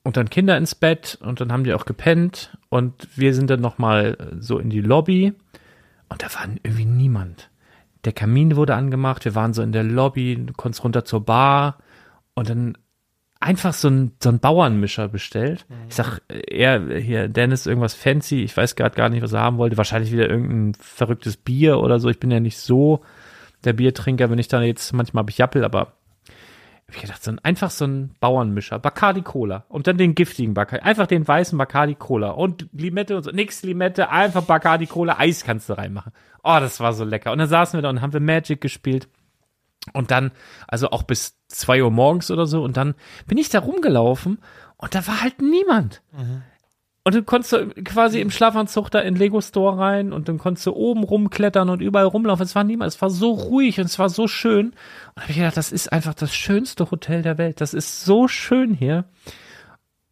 und 0.05 0.17
dann 0.17 0.31
Kinder 0.31 0.57
ins 0.57 0.75
Bett 0.75 1.19
und 1.21 1.41
dann 1.41 1.51
haben 1.51 1.65
die 1.65 1.75
auch 1.75 1.87
gepennt 1.87 2.57
und 2.69 3.09
wir 3.17 3.35
sind 3.35 3.51
dann 3.51 3.61
noch 3.61 3.79
mal 3.79 4.37
so 4.39 4.59
in 4.59 4.71
die 4.71 4.81
Lobby 4.81 5.33
und 6.09 6.23
da 6.23 6.27
war 6.35 6.47
irgendwie 6.63 6.85
niemand. 6.85 7.51
Der 8.05 8.13
Kamin 8.13 8.55
wurde 8.55 8.75
angemacht, 8.75 9.25
wir 9.25 9.35
waren 9.35 9.55
so 9.55 9.63
in 9.63 9.73
der 9.73 9.83
Lobby, 9.83 10.37
du 10.37 10.53
konntest 10.53 10.85
runter 10.85 11.05
zur 11.05 11.25
Bar 11.25 11.79
und 12.35 12.49
dann 12.49 12.77
einfach 13.41 13.73
so 13.73 13.89
ein, 13.89 14.13
so 14.23 14.31
ein 14.31 14.41
Bauernmischer 14.41 15.09
bestellt. 15.09 15.67
Ich 15.89 15.95
sag, 15.95 16.21
er, 16.29 16.99
hier, 16.99 17.29
Dennis, 17.29 17.67
irgendwas 17.67 17.95
fancy, 17.95 18.43
ich 18.43 18.57
weiß 18.57 18.75
gerade 18.77 18.97
gar 18.97 19.09
nicht, 19.09 19.23
was 19.23 19.33
er 19.33 19.41
haben 19.41 19.59
wollte. 19.59 19.77
Wahrscheinlich 19.77 20.13
wieder 20.13 20.29
irgendein 20.29 20.75
verrücktes 20.81 21.37
Bier 21.37 21.79
oder 21.81 22.01
so. 22.01 22.09
Ich 22.09 22.21
bin 22.21 22.31
ja 22.31 22.41
nicht 22.41 22.57
so 22.57 23.03
der 23.65 23.75
Biertrinker, 23.75 24.31
wenn 24.31 24.39
ich 24.39 24.49
da 24.49 24.63
jetzt, 24.63 24.93
manchmal 24.93 25.23
habe 25.23 25.31
ich 25.31 25.39
Jappel, 25.39 25.65
aber 25.65 25.95
ich 26.97 27.03
gedacht, 27.03 27.23
so 27.23 27.31
ein, 27.31 27.39
einfach 27.41 27.71
so 27.71 27.87
ein 27.87 28.15
Bauernmischer, 28.21 28.79
Bacardi 28.79 29.23
Cola 29.23 29.65
und 29.69 29.87
dann 29.87 29.99
den 29.99 30.15
giftigen 30.15 30.55
Bacardi, 30.55 30.85
einfach 30.85 31.07
den 31.07 31.27
weißen 31.27 31.57
Bacardi 31.57 31.95
Cola 31.95 32.31
und 32.31 32.69
Limette 32.73 33.17
und 33.17 33.23
so, 33.23 33.31
nix 33.31 33.63
Limette, 33.63 34.11
einfach 34.11 34.43
Bacardi 34.43 34.87
Cola, 34.87 35.19
Eis 35.19 35.45
kannst 35.45 35.69
du 35.69 35.75
reinmachen. 35.75 36.13
Oh, 36.43 36.59
das 36.61 36.81
war 36.81 36.93
so 36.93 37.05
lecker. 37.05 37.33
Und 37.33 37.39
dann 37.39 37.49
saßen 37.49 37.77
wir 37.77 37.83
da 37.83 37.91
und 37.91 38.03
haben 38.03 38.13
wir 38.13 38.21
Magic 38.21 38.61
gespielt. 38.61 39.09
Und 39.93 40.11
dann, 40.11 40.31
also 40.67 40.91
auch 40.91 41.03
bis 41.03 41.39
zwei 41.49 41.83
Uhr 41.83 41.91
morgens 41.91 42.31
oder 42.31 42.47
so, 42.47 42.63
und 42.63 42.77
dann 42.77 42.95
bin 43.27 43.37
ich 43.39 43.51
da 43.51 43.61
rumgelaufen 43.61 44.39
und 44.77 44.95
da 44.95 45.07
war 45.07 45.21
halt 45.23 45.43
niemand. 45.43 46.03
Und 47.07 47.15
dann 47.15 47.27
konntest 47.27 47.53
du 47.53 47.69
quasi 47.85 48.21
im 48.21 48.31
Schlafanzug 48.31 48.91
da 48.91 49.01
in 49.01 49.15
Lego 49.15 49.43
Store 49.43 49.79
rein 49.79 50.15
und 50.15 50.27
dann 50.29 50.39
konntest 50.39 50.67
du 50.67 50.73
oben 50.73 51.05
rumklettern 51.05 51.69
und 51.69 51.83
überall 51.83 52.07
rumlaufen. 52.07 52.45
Es 52.45 52.55
war 52.55 52.65
niemand, 52.65 52.93
es 52.95 53.03
war 53.03 53.11
so 53.11 53.33
ruhig 53.33 53.79
und 53.79 53.85
es 53.85 53.99
war 53.99 54.09
so 54.09 54.27
schön. 54.27 54.69
Und 54.69 54.75
da 55.17 55.23
habe 55.23 55.33
ich 55.33 55.37
gedacht, 55.37 55.59
das 55.59 55.71
ist 55.71 55.93
einfach 55.93 56.15
das 56.15 56.35
schönste 56.35 56.91
Hotel 56.91 57.21
der 57.21 57.37
Welt. 57.37 57.61
Das 57.61 57.75
ist 57.75 58.07
so 58.07 58.27
schön 58.27 58.73
hier. 58.73 59.05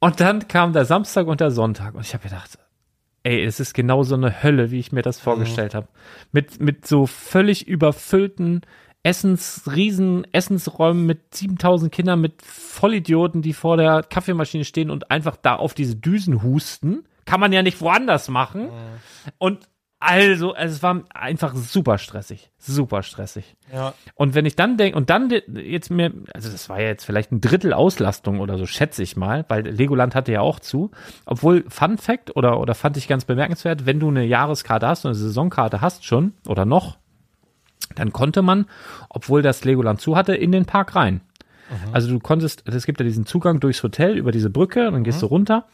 Und 0.01 0.21
dann 0.21 0.49
kam 0.49 0.75
der 0.75 0.85
Samstag 0.85 1.29
und 1.29 1.41
der 1.41 1.51
Sonntag 1.51 1.95
und 1.95 2.05
ich 2.05 2.13
habe 2.13 2.25
gedacht, 2.25 2.59
ey, 3.23 3.43
es 3.43 3.59
ist 3.59 3.73
genau 3.73 4.03
so 4.03 4.15
eine 4.15 4.43
Hölle, 4.43 4.71
wie 4.71 4.79
ich 4.79 4.93
mir 4.93 5.03
das 5.03 5.19
vorgestellt 5.19 5.75
habe. 5.75 5.89
Mit, 6.31 6.61
mit 6.61 6.87
so 6.87 7.07
völlig 7.07 7.69
überfüllten 7.69 8.63
Essens, 9.03 9.63
riesen 9.67 10.27
Essensräumen 10.33 11.05
mit 11.05 11.35
7000 11.35 11.91
Kindern, 11.91 12.21
mit 12.21 12.41
Vollidioten, 12.43 13.43
die 13.43 13.53
vor 13.53 13.77
der 13.77 14.03
Kaffeemaschine 14.03 14.65
stehen 14.65 14.91
und 14.91 15.11
einfach 15.11 15.37
da 15.37 15.57
auf 15.57 15.75
diese 15.75 15.97
Düsen 15.97 16.43
husten. 16.43 17.05
Kann 17.25 17.41
man 17.41 17.53
ja 17.53 17.63
nicht 17.63 17.81
woanders 17.81 18.29
machen. 18.29 18.69
Und 19.39 19.69
also, 20.05 20.53
es 20.57 20.83
war 20.83 21.05
einfach 21.15 21.55
super 21.55 21.97
stressig. 21.97 22.51
Super 22.59 23.05
stressig. 23.05 23.55
Ja. 23.73 23.95
Und 24.17 24.35
wenn 24.35 24.47
ich 24.47 24.57
dann 24.57 24.77
denke, 24.77 24.99
und 24.99 25.11
dann 25.11 25.31
jetzt 25.55 25.91
mir, 25.91 26.13
also 26.35 26.51
das 26.51 26.69
war 26.69 26.81
ja 26.81 26.89
jetzt 26.89 27.05
vielleicht 27.05 27.31
ein 27.31 27.41
Drittel 27.41 27.73
Auslastung 27.73 28.41
oder 28.41 28.59
so, 28.59 28.67
schätze 28.67 29.05
ich 29.05 29.17
mal, 29.17 29.45
weil 29.47 29.65
Legoland 29.65 30.17
hatte 30.17 30.33
ja 30.33 30.41
auch 30.41 30.59
zu. 30.59 30.91
Obwohl, 31.25 31.65
Fun 31.69 31.99
Fact 31.99 32.35
oder, 32.37 32.59
oder 32.59 32.75
fand 32.75 32.97
ich 32.97 33.07
ganz 33.07 33.25
bemerkenswert, 33.25 33.87
wenn 33.87 34.01
du 34.01 34.09
eine 34.09 34.25
Jahreskarte 34.25 34.89
hast, 34.89 35.07
eine 35.07 35.15
Saisonkarte 35.15 35.81
hast 35.81 36.05
schon 36.05 36.33
oder 36.49 36.65
noch, 36.65 36.99
dann 37.95 38.13
konnte 38.13 38.43
man, 38.43 38.67
obwohl 39.09 39.43
das 39.43 39.65
Legoland 39.65 40.01
zu 40.01 40.17
hatte, 40.17 40.35
in 40.35 40.53
den 40.53 40.67
Park 40.67 40.95
rein. 40.97 41.21
Also 41.93 42.09
du 42.09 42.19
konntest, 42.19 42.65
es 42.67 42.87
gibt 42.87 43.01
ja 43.01 43.05
diesen 43.05 43.25
Zugang 43.25 43.61
durchs 43.61 43.83
Hotel 43.83 44.19
über 44.19 44.31
diese 44.33 44.51
Brücke, 44.51 44.91
dann 44.91 45.05
gehst 45.05 45.23
du 45.23 45.27
runter 45.27 45.67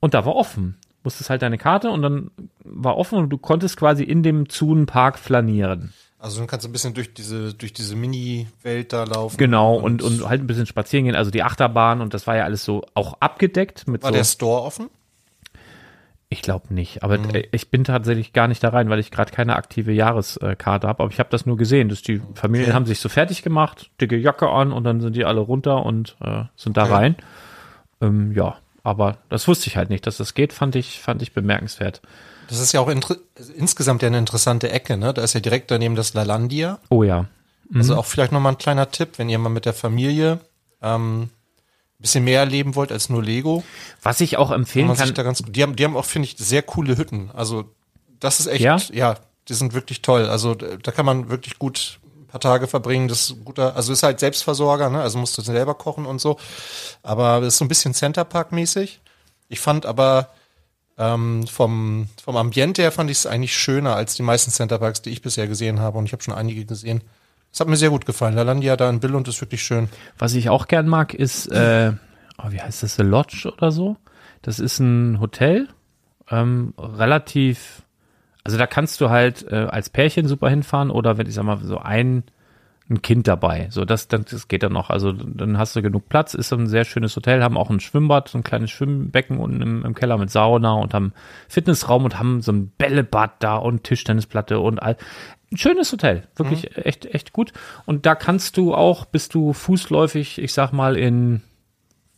und 0.00 0.14
da 0.14 0.26
war 0.26 0.36
offen. 0.36 0.76
musstest 1.02 1.30
halt 1.30 1.40
deine 1.40 1.56
Karte 1.56 1.90
und 1.90 2.02
dann 2.02 2.30
war 2.62 2.98
offen 2.98 3.18
und 3.18 3.30
du 3.30 3.38
konntest 3.38 3.76
quasi 3.78 4.02
in 4.02 4.22
dem 4.22 4.48
Zoon-Park 4.48 5.18
flanieren. 5.18 5.94
Also 6.18 6.38
dann 6.38 6.46
kannst 6.46 6.66
du 6.66 6.68
ein 6.68 6.72
bisschen 6.72 6.92
durch 6.92 7.14
diese, 7.14 7.54
durch 7.54 7.72
diese 7.72 7.96
Mini-Welt 7.96 8.92
da 8.92 9.04
laufen. 9.04 9.38
Genau, 9.38 9.76
und, 9.76 10.02
und 10.02 10.28
halt 10.28 10.42
ein 10.42 10.46
bisschen 10.46 10.66
spazieren 10.66 11.06
gehen, 11.06 11.16
also 11.16 11.30
die 11.30 11.42
Achterbahn 11.42 12.02
und 12.02 12.12
das 12.12 12.26
war 12.26 12.36
ja 12.36 12.44
alles 12.44 12.62
so 12.62 12.84
auch 12.92 13.14
abgedeckt 13.20 13.88
mit 13.88 14.02
War 14.02 14.10
so. 14.10 14.16
der 14.16 14.24
Store 14.24 14.62
offen? 14.62 14.90
Ich 16.32 16.42
glaube 16.42 16.72
nicht, 16.72 17.02
aber 17.02 17.16
äh, 17.34 17.48
ich 17.50 17.70
bin 17.70 17.82
tatsächlich 17.82 18.32
gar 18.32 18.46
nicht 18.46 18.62
da 18.62 18.68
rein, 18.68 18.88
weil 18.88 19.00
ich 19.00 19.10
gerade 19.10 19.32
keine 19.32 19.56
aktive 19.56 19.90
Jahreskarte 19.90 20.86
habe. 20.86 21.02
Aber 21.02 21.12
ich 21.12 21.18
habe 21.18 21.28
das 21.28 21.44
nur 21.44 21.56
gesehen, 21.56 21.88
dass 21.88 22.02
die 22.02 22.22
Familien 22.34 22.72
haben 22.72 22.86
sich 22.86 23.00
so 23.00 23.08
fertig 23.08 23.42
gemacht, 23.42 23.90
dicke 24.00 24.16
Jacke 24.16 24.48
an 24.48 24.72
und 24.72 24.84
dann 24.84 25.00
sind 25.00 25.16
die 25.16 25.24
alle 25.24 25.40
runter 25.40 25.84
und 25.84 26.16
äh, 26.20 26.44
sind 26.54 26.76
da 26.76 26.84
Okay. 26.84 26.92
rein. 26.92 27.16
Ähm, 28.00 28.32
ja, 28.32 28.56
aber 28.84 29.18
das 29.28 29.48
wusste 29.48 29.66
ich 29.66 29.76
halt 29.76 29.90
nicht, 29.90 30.06
dass 30.06 30.18
das 30.18 30.34
geht, 30.34 30.52
fand 30.52 30.76
ich, 30.76 31.00
fand 31.00 31.20
ich 31.20 31.32
bemerkenswert. 31.32 32.00
Das 32.48 32.60
ist 32.60 32.72
ja 32.72 32.80
auch 32.80 32.88
also 32.88 33.16
insgesamt 33.56 34.02
ja 34.02 34.08
eine 34.08 34.18
interessante 34.18 34.70
Ecke, 34.70 34.96
ne? 34.96 35.12
Da 35.12 35.22
ist 35.22 35.34
ja 35.34 35.40
direkt 35.40 35.70
daneben 35.72 35.96
das 35.96 36.14
Lalandia. 36.14 36.78
Oh 36.90 37.02
ja. 37.02 37.26
Also 37.74 37.96
auch 37.96 38.06
vielleicht 38.06 38.32
nochmal 38.32 38.52
ein 38.52 38.58
kleiner 38.58 38.90
Tipp, 38.90 39.10
wenn 39.18 39.28
ihr 39.28 39.38
mal 39.38 39.48
mit 39.48 39.64
der 39.64 39.74
Familie 39.74 40.40
ähm, 40.82 41.30
bisschen 42.00 42.24
mehr 42.24 42.40
erleben 42.40 42.74
wollt 42.74 42.92
als 42.92 43.08
nur 43.08 43.22
Lego. 43.22 43.62
Was 44.02 44.20
ich 44.20 44.36
auch 44.36 44.48
kann 44.48 44.60
empfehlen 44.60 44.94
kann, 44.94 45.14
da 45.14 45.22
ganz. 45.22 45.42
Die 45.46 45.62
haben, 45.62 45.76
die 45.76 45.84
haben 45.84 45.96
auch, 45.96 46.04
finde 46.04 46.26
ich, 46.28 46.36
sehr 46.38 46.62
coole 46.62 46.96
Hütten. 46.96 47.30
Also 47.34 47.64
das 48.18 48.40
ist 48.40 48.46
echt, 48.46 48.60
Ja? 48.60 48.76
ja? 48.92 49.16
die 49.48 49.54
sind 49.54 49.74
wirklich 49.74 50.00
toll. 50.02 50.28
Also 50.28 50.54
da 50.54 50.92
kann 50.92 51.04
man 51.04 51.28
wirklich 51.28 51.58
gut 51.58 51.98
ein 52.20 52.26
paar 52.26 52.40
Tage 52.40 52.68
verbringen. 52.68 53.08
Das 53.08 53.22
ist 53.22 53.30
ein 53.30 53.44
guter, 53.44 53.74
also 53.74 53.92
ist 53.92 54.02
halt 54.02 54.20
Selbstversorger, 54.20 54.90
ne? 54.90 55.02
Also 55.02 55.18
musst 55.18 55.36
du 55.36 55.42
selber 55.42 55.74
kochen 55.74 56.06
und 56.06 56.20
so. 56.20 56.38
Aber 57.02 57.40
das 57.40 57.54
ist 57.54 57.58
so 57.58 57.64
ein 57.64 57.68
bisschen 57.68 57.92
Centerpark-mäßig. 57.92 59.00
Ich 59.48 59.58
fand 59.58 59.86
aber 59.86 60.30
ähm, 60.98 61.46
vom, 61.48 62.08
vom 62.22 62.36
Ambiente 62.36 62.82
her 62.82 62.92
fand 62.92 63.10
ich 63.10 63.18
es 63.18 63.26
eigentlich 63.26 63.56
schöner 63.56 63.96
als 63.96 64.14
die 64.14 64.22
meisten 64.22 64.50
Centerparks, 64.52 65.02
die 65.02 65.10
ich 65.10 65.22
bisher 65.22 65.48
gesehen 65.48 65.80
habe. 65.80 65.98
Und 65.98 66.06
ich 66.06 66.12
habe 66.12 66.22
schon 66.22 66.34
einige 66.34 66.64
gesehen. 66.64 67.02
Das 67.50 67.60
hat 67.60 67.68
mir 67.68 67.76
sehr 67.76 67.90
gut 67.90 68.06
gefallen. 68.06 68.34
Lalandia 68.34 68.76
da 68.76 68.88
in 68.88 69.00
Billund 69.00 69.26
ist 69.28 69.40
wirklich 69.40 69.62
schön. 69.62 69.88
was 70.18 70.34
ich 70.34 70.48
auch 70.48 70.68
gern 70.68 70.86
mag, 70.86 71.14
ist, 71.14 71.46
äh, 71.48 71.92
oh, 72.38 72.50
wie 72.50 72.60
heißt 72.60 72.82
das, 72.82 72.96
The 72.96 73.02
Lodge 73.02 73.52
oder 73.52 73.72
so? 73.72 73.96
Das 74.42 74.58
ist 74.58 74.78
ein 74.78 75.20
Hotel, 75.20 75.68
ähm, 76.30 76.74
relativ, 76.78 77.82
also 78.44 78.56
da 78.56 78.66
kannst 78.66 79.00
du 79.00 79.10
halt 79.10 79.46
äh, 79.50 79.66
als 79.70 79.90
Pärchen 79.90 80.28
super 80.28 80.48
hinfahren 80.48 80.90
oder 80.90 81.18
wenn 81.18 81.26
ich 81.26 81.34
sag 81.34 81.44
mal 81.44 81.58
so 81.62 81.78
ein 81.78 82.24
ein 82.90 83.02
Kind 83.02 83.28
dabei, 83.28 83.68
so 83.70 83.84
das, 83.84 84.08
das, 84.08 84.24
das 84.24 84.48
geht 84.48 84.64
dann 84.64 84.72
noch. 84.72 84.90
Also 84.90 85.12
dann 85.12 85.58
hast 85.58 85.76
du 85.76 85.82
genug 85.82 86.08
Platz, 86.08 86.34
ist 86.34 86.52
ein 86.52 86.66
sehr 86.66 86.84
schönes 86.84 87.14
Hotel, 87.14 87.42
haben 87.42 87.56
auch 87.56 87.70
ein 87.70 87.78
Schwimmbad, 87.78 88.28
so 88.28 88.36
ein 88.36 88.42
kleines 88.42 88.70
Schwimmbecken 88.70 89.38
unten 89.38 89.62
im, 89.62 89.84
im 89.84 89.94
Keller 89.94 90.18
mit 90.18 90.30
Sauna 90.30 90.72
und 90.72 90.92
haben 90.92 91.12
Fitnessraum 91.48 92.04
und 92.04 92.18
haben 92.18 92.42
so 92.42 92.50
ein 92.50 92.72
Bällebad 92.78 93.34
da 93.38 93.56
und 93.56 93.84
Tischtennisplatte 93.84 94.58
und 94.58 94.82
all. 94.82 94.96
Ein 95.52 95.56
schönes 95.56 95.90
Hotel, 95.92 96.28
wirklich 96.36 96.76
echt, 96.76 97.06
echt 97.06 97.32
gut. 97.32 97.52
Und 97.86 98.06
da 98.06 98.14
kannst 98.14 98.56
du 98.56 98.74
auch, 98.74 99.04
bist 99.04 99.34
du 99.34 99.52
fußläufig, 99.52 100.38
ich 100.38 100.52
sag 100.52 100.72
mal, 100.72 100.96
in 100.96 101.42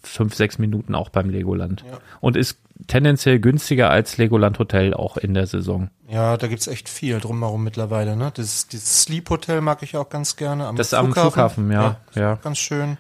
fünf, 0.02 0.34
sechs 0.34 0.58
Minuten 0.58 0.94
auch 0.94 1.08
beim 1.08 1.30
Legoland. 1.30 1.84
Und 2.20 2.36
ist 2.36 2.58
tendenziell 2.88 3.38
günstiger 3.38 3.90
als 3.90 4.18
Legoland 4.18 4.58
Hotel 4.58 4.92
auch 4.92 5.16
in 5.16 5.34
der 5.34 5.46
Saison. 5.46 5.90
Ja, 6.08 6.36
da 6.36 6.46
gibt's 6.48 6.66
echt 6.66 6.88
viel 6.88 7.20
drumherum 7.20 7.62
mittlerweile, 7.64 8.16
ne? 8.16 8.32
Das, 8.34 8.66
dieses 8.66 9.02
Sleep 9.02 9.30
Hotel 9.30 9.60
mag 9.60 9.82
ich 9.82 9.96
auch 9.96 10.08
ganz 10.08 10.36
gerne. 10.36 10.66
Am 10.66 10.76
Das 10.76 10.88
ist 10.88 10.94
am 10.94 11.12
Flughafen, 11.12 11.70
ja, 11.70 12.00
ist 12.10 12.16
ja. 12.16 12.34
auch 12.34 12.40
Ganz 12.42 12.58
schön. 12.58 12.98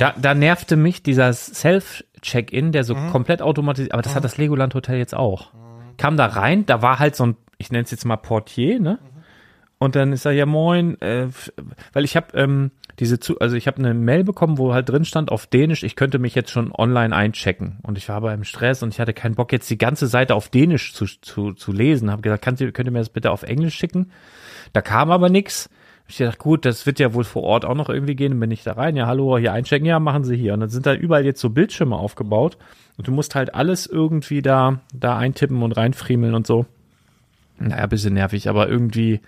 Da, 0.00 0.14
da 0.20 0.34
nervte 0.34 0.74
mich 0.74 1.04
dieser 1.04 1.32
Self-Check-In, 1.32 2.72
der 2.72 2.82
so 2.82 2.96
komplett 3.12 3.40
automatisiert, 3.40 3.92
aber 3.92 4.02
das 4.02 4.16
hat 4.16 4.24
das 4.24 4.36
Legoland 4.36 4.74
Hotel 4.74 4.98
jetzt 4.98 5.14
auch. 5.14 5.50
Kam 5.96 6.16
da 6.16 6.26
rein, 6.26 6.66
da 6.66 6.82
war 6.82 6.98
halt 6.98 7.14
so 7.14 7.24
ein, 7.24 7.36
ich 7.60 7.70
nenne 7.70 7.84
es 7.84 7.90
jetzt 7.90 8.04
mal 8.04 8.16
Portier, 8.16 8.80
ne? 8.80 8.98
Und 9.78 9.96
dann 9.96 10.12
ist 10.12 10.26
er 10.26 10.32
ja 10.32 10.44
moin, 10.44 11.00
äh, 11.00 11.28
weil 11.92 12.04
ich 12.04 12.14
habe 12.14 12.36
ähm, 12.36 12.70
diese 12.98 13.18
zu, 13.18 13.38
also 13.38 13.56
ich 13.56 13.66
habe 13.66 13.78
eine 13.78 13.94
Mail 13.94 14.24
bekommen, 14.24 14.58
wo 14.58 14.74
halt 14.74 14.88
drin 14.88 15.06
stand 15.06 15.32
auf 15.32 15.46
Dänisch, 15.46 15.84
ich 15.84 15.96
könnte 15.96 16.18
mich 16.18 16.34
jetzt 16.34 16.50
schon 16.50 16.70
online 16.70 17.16
einchecken. 17.16 17.78
Und 17.82 17.96
ich 17.96 18.08
war 18.10 18.16
aber 18.16 18.34
im 18.34 18.44
Stress 18.44 18.82
und 18.82 18.92
ich 18.92 19.00
hatte 19.00 19.14
keinen 19.14 19.36
Bock 19.36 19.52
jetzt 19.52 19.70
die 19.70 19.78
ganze 19.78 20.06
Seite 20.06 20.34
auf 20.34 20.50
Dänisch 20.50 20.92
zu, 20.92 21.06
zu, 21.06 21.52
zu 21.52 21.72
lesen. 21.72 22.10
Habe 22.10 22.20
gesagt, 22.20 22.44
könnt 22.44 22.60
ihr, 22.60 22.72
könnt 22.72 22.88
ihr 22.88 22.92
mir 22.92 22.98
das 22.98 23.08
bitte 23.08 23.30
auf 23.30 23.42
Englisch 23.42 23.74
schicken? 23.74 24.10
Da 24.74 24.82
kam 24.82 25.10
aber 25.10 25.30
nix. 25.30 25.70
Ich 26.08 26.18
dachte, 26.18 26.38
gut, 26.38 26.64
das 26.64 26.84
wird 26.84 26.98
ja 26.98 27.14
wohl 27.14 27.24
vor 27.24 27.44
Ort 27.44 27.64
auch 27.64 27.74
noch 27.74 27.88
irgendwie 27.88 28.16
gehen. 28.16 28.32
Dann 28.32 28.40
bin 28.40 28.50
ich 28.50 28.64
da 28.64 28.72
rein, 28.72 28.96
ja, 28.96 29.06
hallo, 29.06 29.38
hier 29.38 29.52
einchecken, 29.52 29.86
ja, 29.86 29.98
machen 29.98 30.24
Sie 30.24 30.36
hier. 30.36 30.54
Und 30.54 30.60
dann 30.60 30.68
sind 30.68 30.84
da 30.84 30.92
überall 30.92 31.24
jetzt 31.24 31.40
so 31.40 31.50
Bildschirme 31.50 31.96
aufgebaut. 31.96 32.58
Und 32.98 33.08
du 33.08 33.12
musst 33.12 33.34
halt 33.34 33.54
alles 33.54 33.86
irgendwie 33.86 34.42
da, 34.42 34.80
da 34.92 35.16
eintippen 35.16 35.62
und 35.62 35.72
reinfriemeln 35.72 36.34
und 36.34 36.46
so. 36.46 36.66
Naja, 37.60 37.86
bisschen 37.86 38.14
nervig, 38.14 38.48
aber 38.48 38.68
irgendwie, 38.68 39.20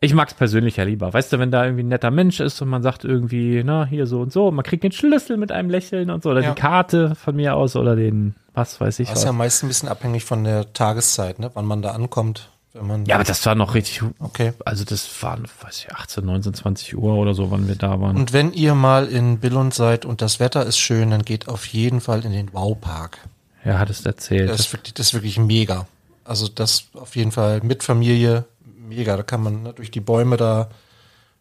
ich 0.00 0.14
mag's 0.14 0.34
persönlich 0.34 0.76
ja 0.78 0.84
lieber. 0.84 1.12
Weißt 1.12 1.32
du, 1.32 1.38
wenn 1.38 1.50
da 1.50 1.64
irgendwie 1.64 1.84
ein 1.84 1.88
netter 1.88 2.10
Mensch 2.10 2.40
ist 2.40 2.60
und 2.60 2.68
man 2.68 2.82
sagt 2.82 3.04
irgendwie, 3.04 3.62
na, 3.64 3.84
hier 3.84 4.06
so 4.06 4.20
und 4.20 4.32
so, 4.32 4.50
man 4.50 4.64
kriegt 4.64 4.82
den 4.82 4.92
Schlüssel 4.92 5.36
mit 5.36 5.52
einem 5.52 5.70
Lächeln 5.70 6.10
und 6.10 6.22
so, 6.22 6.30
oder 6.30 6.40
Ja. 6.42 6.54
die 6.54 6.60
Karte 6.60 7.14
von 7.14 7.36
mir 7.36 7.54
aus 7.54 7.76
oder 7.76 7.94
den, 7.94 8.34
was 8.54 8.80
weiß 8.80 8.98
ich 8.98 9.08
Das 9.08 9.20
ist 9.20 9.24
ja 9.24 9.32
meist 9.32 9.62
ein 9.62 9.68
bisschen 9.68 9.88
abhängig 9.88 10.24
von 10.24 10.44
der 10.44 10.72
Tageszeit, 10.72 11.38
ne? 11.38 11.50
Wann 11.54 11.66
man 11.66 11.82
da 11.82 11.92
ankommt. 11.92 12.48
Wenn 12.74 12.86
man 12.86 13.04
Ja, 13.04 13.16
aber 13.16 13.24
das 13.24 13.44
war 13.44 13.54
noch 13.54 13.74
richtig, 13.74 14.00
okay. 14.18 14.54
also 14.64 14.84
das 14.84 15.22
waren, 15.22 15.44
weiß 15.62 15.78
ich, 15.80 15.92
18, 15.94 16.24
19, 16.24 16.54
20 16.54 16.96
Uhr 16.96 17.14
oder 17.16 17.34
so, 17.34 17.50
wann 17.50 17.68
wir 17.68 17.74
da 17.76 18.00
waren. 18.00 18.16
Und 18.16 18.32
wenn 18.32 18.54
ihr 18.54 18.74
mal 18.74 19.06
in 19.08 19.40
Billund 19.40 19.74
seid 19.74 20.06
und 20.06 20.22
das 20.22 20.40
Wetter 20.40 20.64
ist 20.64 20.78
schön, 20.78 21.10
dann 21.10 21.22
geht 21.22 21.48
auf 21.48 21.66
jeden 21.66 22.00
Fall 22.00 22.24
in 22.24 22.32
den 22.32 22.50
Wow-Park. 22.54 23.18
ja, 23.62 23.78
hat 23.78 23.90
es 23.90 24.06
erzählt. 24.06 24.48
Das 24.48 24.60
ist 24.60 24.72
wirklich, 24.72 24.94
das 24.94 25.08
ist 25.08 25.12
wirklich 25.14 25.38
mega. 25.38 25.86
Also 26.24 26.48
das 26.48 26.88
auf 26.94 27.16
jeden 27.16 27.32
Fall 27.32 27.60
mit 27.62 27.82
Familie 27.82 28.44
mega. 28.64 29.16
Da 29.16 29.22
kann 29.22 29.42
man 29.42 29.62
ne, 29.62 29.72
durch 29.72 29.90
die 29.90 30.00
Bäume 30.00 30.36
da 30.36 30.70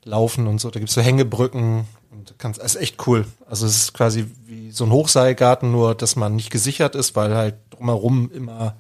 laufen 0.04 0.48
und 0.48 0.60
so. 0.60 0.70
Da 0.72 0.80
gibt's 0.80 0.96
so 0.96 1.02
Hängebrücken 1.02 1.86
und 2.12 2.36
kannst, 2.38 2.60
das 2.62 2.76
ist 2.76 2.82
echt 2.82 3.08
cool. 3.08 3.26
Also 3.48 3.66
es 3.66 3.76
ist 3.76 3.94
quasi 3.94 4.26
wie 4.46 4.72
so 4.72 4.86
ein 4.86 4.92
Hochseilgarten, 4.92 5.72
nur 5.72 5.96
dass 5.96 6.16
man 6.16 6.36
nicht 6.36 6.50
gesichert 6.50 6.96
ist, 6.96 7.16
weil 7.16 7.36
halt 7.36 7.56
drumherum 7.70 8.32
immer, 8.32 8.76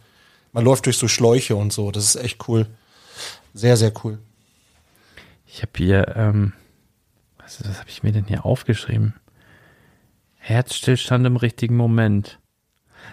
man 0.51 0.63
läuft 0.63 0.85
durch 0.85 0.97
so 0.97 1.07
Schläuche 1.07 1.55
und 1.55 1.71
so. 1.71 1.91
Das 1.91 2.03
ist 2.03 2.15
echt 2.15 2.47
cool. 2.47 2.67
Sehr, 3.53 3.77
sehr 3.77 3.93
cool. 4.03 4.19
Ich 5.45 5.61
habe 5.61 5.71
hier, 5.75 6.15
ähm, 6.15 6.53
was, 7.37 7.63
was 7.67 7.79
habe 7.79 7.89
ich 7.89 8.03
mir 8.03 8.11
denn 8.11 8.25
hier 8.25 8.45
aufgeschrieben? 8.45 9.13
Herzstillstand 10.37 11.25
im 11.27 11.35
richtigen 11.35 11.75
Moment. 11.75 12.39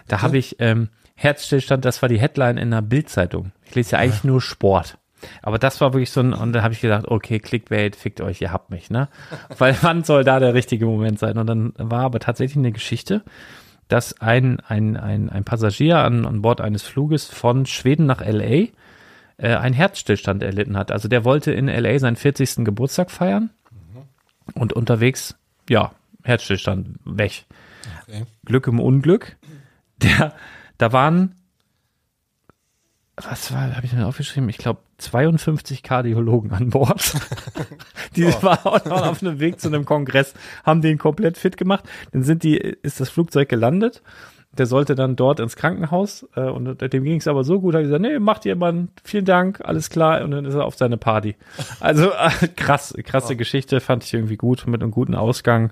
Da 0.07 0.21
habe 0.21 0.37
ich 0.37 0.55
ähm, 0.59 0.89
Herzstillstand, 1.19 1.83
das 1.83 2.01
war 2.01 2.07
die 2.07 2.19
Headline 2.19 2.57
in 2.57 2.71
einer 2.71 2.81
Bildzeitung. 2.81 3.51
Ich 3.65 3.75
lese 3.75 3.91
ja 3.91 3.99
eigentlich 3.99 4.23
nur 4.23 4.39
Sport. 4.39 4.97
Aber 5.41 5.59
das 5.59 5.81
war 5.81 5.91
wirklich 5.93 6.11
so 6.11 6.21
ein, 6.21 6.31
und 6.31 6.53
da 6.53 6.63
habe 6.63 6.73
ich 6.73 6.79
gedacht, 6.79 7.09
okay, 7.09 7.39
Clickbait, 7.39 7.97
fickt 7.97 8.21
euch, 8.21 8.39
ihr 8.39 8.53
habt 8.53 8.69
mich, 8.69 8.89
ne? 8.89 9.09
Weil 9.57 9.75
wann 9.81 10.05
soll 10.05 10.23
da 10.23 10.39
der 10.39 10.53
richtige 10.53 10.85
Moment 10.85 11.19
sein? 11.19 11.37
Und 11.37 11.47
dann 11.47 11.73
war 11.75 12.03
aber 12.03 12.21
tatsächlich 12.21 12.55
eine 12.55 12.71
Geschichte, 12.71 13.21
dass 13.89 14.21
ein, 14.21 14.61
ein, 14.61 14.95
ein, 14.95 15.29
ein 15.29 15.43
Passagier 15.43 15.97
an, 15.97 16.25
an 16.25 16.41
Bord 16.41 16.61
eines 16.61 16.83
Fluges 16.83 17.25
von 17.25 17.65
Schweden 17.65 18.05
nach 18.05 18.21
LA 18.21 18.43
äh, 18.43 18.69
einen 19.37 19.75
Herzstillstand 19.75 20.41
erlitten 20.41 20.77
hat. 20.77 20.89
Also 20.89 21.09
der 21.09 21.25
wollte 21.25 21.51
in 21.51 21.67
LA 21.67 21.99
seinen 21.99 22.15
40. 22.15 22.63
Geburtstag 22.63 23.11
feiern 23.11 23.49
und 24.53 24.71
unterwegs, 24.71 25.35
ja, 25.67 25.91
Herzstillstand 26.23 26.97
weg. 27.03 27.43
Okay. 28.07 28.23
Glück 28.45 28.67
im 28.67 28.79
Unglück. 28.79 29.35
Der, 30.01 30.33
da 30.79 30.91
waren, 30.93 31.35
was 33.15 33.51
war, 33.51 33.75
habe 33.75 33.85
ich 33.85 33.93
mir 33.93 34.07
aufgeschrieben? 34.07 34.47
Ich 34.49 34.57
glaube 34.57 34.79
52 34.97 35.83
Kardiologen 35.83 36.51
an 36.51 36.69
Bord. 36.69 37.13
die 38.15 38.25
waren 38.25 38.65
auch 38.65 38.85
noch 38.85 39.07
auf 39.07 39.21
einem 39.21 39.39
Weg 39.39 39.59
zu 39.59 39.67
einem 39.67 39.85
Kongress, 39.85 40.33
haben 40.63 40.81
den 40.81 40.97
komplett 40.97 41.37
fit 41.37 41.57
gemacht. 41.57 41.83
Dann 42.11 42.23
sind 42.23 42.43
die, 42.43 42.57
ist 42.57 42.99
das 43.01 43.09
Flugzeug 43.09 43.49
gelandet. 43.49 44.01
Der 44.53 44.65
sollte 44.65 44.95
dann 44.95 45.15
dort 45.15 45.39
ins 45.41 45.57
Krankenhaus 45.57 46.27
äh, 46.35 46.41
und 46.41 46.81
dem 46.81 47.03
ging 47.03 47.17
es 47.17 47.27
aber 47.27 47.43
so 47.43 47.59
gut, 47.59 47.75
hat 47.75 47.83
gesagt, 47.83 48.01
nee, 48.01 48.17
macht 48.17 48.45
jemand, 48.45 48.89
vielen 49.03 49.25
Dank, 49.25 49.61
alles 49.63 49.91
klar 49.91 50.23
und 50.23 50.31
dann 50.31 50.45
ist 50.45 50.55
er 50.55 50.65
auf 50.65 50.75
seine 50.75 50.97
Party. 50.97 51.35
Also 51.79 52.11
äh, 52.11 52.47
krass, 52.55 52.95
krasse 53.03 53.35
Geschichte, 53.35 53.79
fand 53.79 54.03
ich 54.05 54.13
irgendwie 54.13 54.37
gut, 54.37 54.65
mit 54.65 54.81
einem 54.81 54.91
guten 54.91 55.13
Ausgang. 55.13 55.71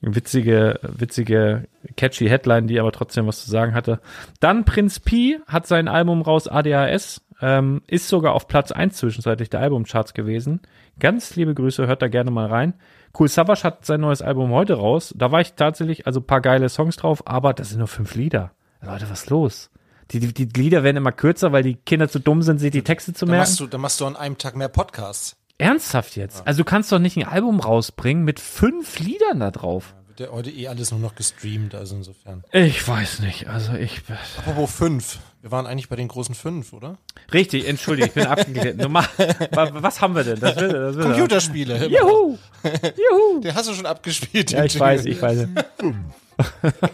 Witzige, 0.00 0.78
witzige, 0.82 1.66
catchy 1.96 2.28
Headline, 2.28 2.68
die 2.68 2.78
aber 2.78 2.92
trotzdem 2.92 3.26
was 3.26 3.44
zu 3.44 3.50
sagen 3.50 3.74
hatte. 3.74 4.00
Dann 4.38 4.64
Prinz 4.64 5.00
Pi 5.00 5.40
hat 5.46 5.66
sein 5.66 5.88
Album 5.88 6.22
raus, 6.22 6.46
ADHS, 6.46 7.22
ähm, 7.40 7.82
ist 7.86 8.08
sogar 8.08 8.34
auf 8.34 8.46
Platz 8.46 8.70
1 8.70 8.96
zwischenzeitlich 8.96 9.50
der 9.50 9.60
Albumcharts 9.60 10.14
gewesen. 10.14 10.60
Ganz 11.00 11.34
liebe 11.36 11.54
Grüße, 11.54 11.86
hört 11.86 12.02
da 12.02 12.08
gerne 12.08 12.30
mal 12.30 12.46
rein. 12.46 12.74
Cool 13.18 13.28
Savage 13.28 13.64
hat 13.64 13.84
sein 13.84 14.00
neues 14.00 14.22
Album 14.22 14.50
heute 14.50 14.74
raus. 14.74 15.14
Da 15.16 15.32
war 15.32 15.40
ich 15.40 15.54
tatsächlich, 15.54 16.06
also 16.06 16.20
paar 16.20 16.40
geile 16.40 16.68
Songs 16.68 16.96
drauf, 16.96 17.26
aber 17.26 17.54
das 17.54 17.70
sind 17.70 17.78
nur 17.78 17.88
fünf 17.88 18.14
Lieder. 18.14 18.52
Leute, 18.80 19.10
was 19.10 19.22
ist 19.22 19.30
los? 19.30 19.70
Die, 20.10 20.20
die, 20.20 20.32
die 20.32 20.60
Lieder 20.60 20.84
werden 20.84 20.96
immer 20.96 21.12
kürzer, 21.12 21.52
weil 21.52 21.62
die 21.62 21.74
Kinder 21.74 22.08
zu 22.08 22.18
dumm 22.18 22.42
sind, 22.42 22.58
sich 22.58 22.70
die 22.70 22.82
Texte 22.82 23.12
zu 23.12 23.26
merken. 23.26 23.40
machst, 23.40 23.60
du, 23.60 23.66
da 23.66 23.78
machst 23.78 24.00
du 24.00 24.06
an 24.06 24.16
einem 24.16 24.38
Tag 24.38 24.56
mehr 24.56 24.68
Podcasts. 24.68 25.37
Ernsthaft 25.58 26.16
jetzt? 26.16 26.46
Also 26.46 26.58
du 26.58 26.64
kannst 26.64 26.90
doch 26.92 26.98
nicht 26.98 27.16
ein 27.16 27.24
Album 27.26 27.60
rausbringen 27.60 28.24
mit 28.24 28.38
fünf 28.40 28.98
Liedern 29.00 29.40
da 29.40 29.50
drauf. 29.50 29.94
wird 30.08 30.20
ja 30.20 30.28
heute 30.30 30.50
eh 30.50 30.68
alles 30.68 30.90
nur 30.92 31.00
noch 31.00 31.14
gestreamt, 31.16 31.74
also 31.74 31.96
insofern. 31.96 32.44
Ich 32.52 32.86
weiß 32.86 33.20
nicht, 33.20 33.48
also 33.48 33.74
ich. 33.74 34.02
Apropos 34.38 34.70
fünf. 34.72 35.18
Wir 35.42 35.50
waren 35.52 35.66
eigentlich 35.66 35.88
bei 35.88 35.96
den 35.96 36.08
großen 36.08 36.34
fünf, 36.34 36.72
oder? 36.72 36.96
Richtig, 37.32 37.66
entschuldige, 37.68 38.08
ich 38.08 38.14
bin 38.14 38.26
abgeklärt. 38.28 38.76
Was 38.78 40.00
haben 40.00 40.14
wir 40.14 40.24
denn? 40.24 40.40
Das 40.40 40.56
will, 40.56 40.68
das 40.68 40.96
will 40.96 41.04
Computerspiele. 41.04 41.86
Juhu! 41.88 42.38
Juhu! 42.64 43.40
Den 43.42 43.54
hast 43.54 43.68
du 43.68 43.74
schon 43.74 43.86
abgespielt. 43.86 44.50
Ja, 44.52 44.64
ich 44.64 44.74
Jingle. 44.74 44.88
weiß, 44.88 45.04
ich 45.06 45.20
weiß. 45.22 45.46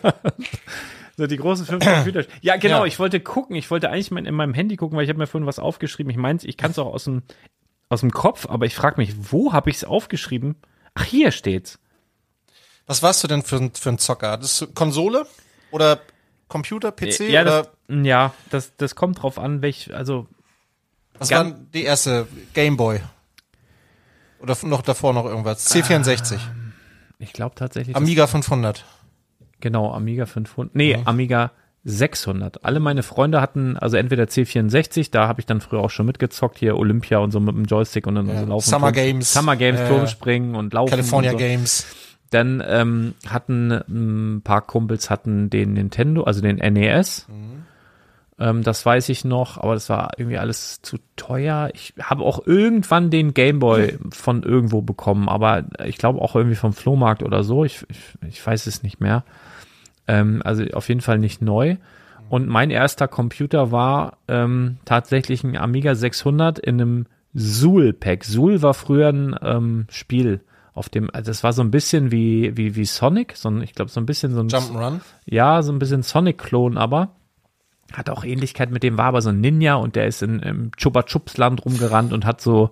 so 1.17 1.27
die 1.27 1.37
großen 1.37 1.65
fünf 1.67 1.85
Computer. 1.85 2.25
Ja, 2.43 2.57
genau, 2.57 2.81
Ja. 2.81 2.87
ich 2.87 2.99
wollte 2.99 3.21
gucken, 3.21 3.57
ich 3.57 3.71
wollte 3.71 3.91
eigentlich 3.91 4.11
mein, 4.11 4.27
in 4.27 4.35
meinem 4.35 4.55
Handy 4.55 4.77
gucken, 4.77 4.97
weil 4.97 5.05
ich 5.05 5.09
habe 5.11 5.19
mir 5.19 5.27
vorhin 5.27 5.47
was 5.47 5.59
aufgeschrieben. 5.59 6.11
Ich 6.11 6.17
meinte, 6.17 6.47
ich 6.47 6.57
kann 6.57 6.71
es 6.73 6.79
auch 6.79 6.93
aus 6.93 7.05
dem, 7.05 7.23
aus 7.95 8.01
dem 8.01 8.11
Kopf, 8.13 8.47
aber 8.49 8.67
ich 8.67 8.75
frage 8.75 8.97
mich, 9.01 9.15
wo 9.33 9.53
habe 9.53 9.71
ich 9.71 9.77
es 9.77 9.85
aufgeschrieben? 9.85 10.57
Ach, 10.95 11.05
hier 11.05 11.31
steht's. 11.33 11.79
Was 12.87 13.03
warst 13.03 13.25
du 13.25 13.29
denn 13.29 13.43
für, 13.43 13.57
ein- 13.57 13.73
für 13.75 13.89
ein 13.89 13.99
Zocker? 13.99 14.37
Das 14.37 14.67
Konsole? 14.75 15.27
Oder 15.71 16.01
Computer, 16.49 16.93
PC? 16.93 17.21
ja, 17.31 17.43
oder 17.43 17.63
das, 17.63 17.97
ja 18.05 18.35
das, 18.51 18.77
das 18.77 18.95
kommt 18.95 19.23
drauf 19.23 19.39
an, 19.39 19.63
welch, 19.63 19.93
also 19.95 20.27
was 21.19 21.31
war 21.31 21.45
die 21.45 21.85
erste? 21.85 22.27
Gameboy? 22.53 23.01
Oder 24.41 24.57
noch 24.63 24.83
davor 24.83 25.15
noch 25.15 25.25
irgendwas? 25.25 25.73
C64. 25.75 26.39
ich 27.19 27.33
glaube 27.33 27.55
tatsächlich. 27.55 27.97
Amiga 27.97 28.27
500. 28.27 28.85
Genau, 29.61 29.93
Amiga 29.95 30.27
500. 30.27 30.75
Nee, 30.75 31.01
Amiga 31.05 31.53
600. 31.85 32.65
Alle 32.65 32.81
meine 32.81 33.03
Freunde 33.03 33.41
hatten 33.41 33.77
also 33.77 33.97
entweder 33.97 34.25
C64, 34.25 35.11
da 35.11 35.29
habe 35.29 35.41
ich 35.41 35.47
dann 35.47 35.61
früher 35.61 35.81
auch 35.81 35.91
schon 35.91 36.07
mitgezockt, 36.07 36.59
hier 36.59 36.77
Olympia 36.79 37.19
und 37.19 37.31
so 37.31 37.41
mit 37.41 37.55
dem 37.55 37.65
Joystick 37.67 38.07
und 38.07 38.15
dann 38.15 38.27
so 38.27 38.47
laufen. 38.47 38.69
Summer 38.71 38.87
Turm- 38.93 38.95
Games. 38.95 39.33
Summer 39.33 39.57
Games, 39.57 39.81
Äh, 39.81 39.89
Turmspringen 39.89 40.55
und 40.55 40.73
Laufen. 40.73 40.91
California 40.91 41.31
und 41.33 41.39
so. 41.39 41.45
Games. 41.45 41.87
Dann 42.31 42.63
ähm, 42.67 43.15
hatten 43.29 43.71
ein 43.71 44.41
paar 44.43 44.63
Kumpels 44.63 45.11
hatten 45.11 45.51
den 45.51 45.75
Nintendo, 45.75 46.23
also 46.25 46.41
den 46.41 46.57
NES. 46.57 47.27
Ähm, 48.41 48.63
das 48.65 48.85
weiß 48.85 49.11
ich 49.11 49.25
noch, 49.25 49.59
aber 49.59 49.75
das 49.75 49.89
war 49.89 50.13
irgendwie 50.17 50.39
alles 50.39 50.83
zu 50.83 50.97
teuer. 51.15 51.71
Ich 51.75 51.95
habe 52.03 52.25
auch 52.25 52.45
irgendwann 52.47 53.11
den 53.11 53.33
Gameboy 53.35 53.99
von 54.11 54.43
irgendwo 54.43 54.83
bekommen, 54.83 55.29
aber 55.29 55.65
ich 55.85 55.99
glaube 55.99 56.21
auch 56.21 56.35
irgendwie 56.35 56.57
vom 56.57 56.73
Flohmarkt 56.73 57.23
oder 57.23 57.45
so. 57.45 57.65
Ich, 57.65 57.85
ich, 57.89 57.99
ich 58.29 58.45
weiß 58.45 58.67
es 58.67 58.83
nicht 58.83 59.01
mehr. 59.01 59.23
Ähm, 60.07 60.43
also 60.45 60.65
auf 60.73 60.89
jeden 60.89 61.01
Fall 61.01 61.19
nicht 61.19 61.43
neu. 61.43 61.77
Und 62.29 62.49
mein 62.49 62.71
erster 62.71 63.09
Computer 63.09 63.71
war 63.71 64.19
ähm, 64.29 64.79
tatsächlich 64.85 65.45
ein 65.45 65.57
Amiga 65.57 65.95
600 65.95 66.59
in 66.59 66.81
einem 66.81 67.07
Zool-Pack. 67.35 68.25
Zool 68.25 68.63
war 68.63 68.75
früher 68.75 69.09
ein 69.09 69.37
ähm, 69.43 69.87
Spiel 69.91 70.41
auf 70.73 70.89
dem, 70.89 71.09
also 71.13 71.31
das 71.31 71.45
war 71.45 71.53
so 71.53 71.63
ein 71.63 71.71
bisschen 71.71 72.11
wie, 72.11 72.57
wie, 72.57 72.75
wie 72.75 72.85
Sonic, 72.85 73.37
so 73.37 73.49
ein, 73.49 73.63
ich 73.63 73.75
glaube 73.75 73.91
so 73.91 74.01
ein 74.01 74.07
bisschen 74.07 74.35
so 74.35 74.41
ein, 74.41 74.49
Jump'n'Run. 74.49 75.01
ja, 75.25 75.63
so 75.63 75.73
ein 75.73 75.79
bisschen 75.79 76.03
Sonic-Klon, 76.03 76.77
aber 76.77 77.11
hat 77.93 78.11
auch 78.11 78.25
Ähnlichkeit 78.25 78.71
mit 78.71 78.83
dem, 78.83 78.99
war 78.99 79.07
aber 79.07 79.23
so 79.23 79.29
ein 79.29 79.41
Ninja 79.41 79.77
und 79.77 79.95
der 79.95 80.07
ist 80.07 80.23
in, 80.23 80.41
im 80.41 80.73
Chupa 80.77 81.05
Chups 81.05 81.37
Land 81.37 81.65
rumgerannt 81.65 82.13
und 82.13 82.27
hat 82.27 82.41
so, 82.41 82.71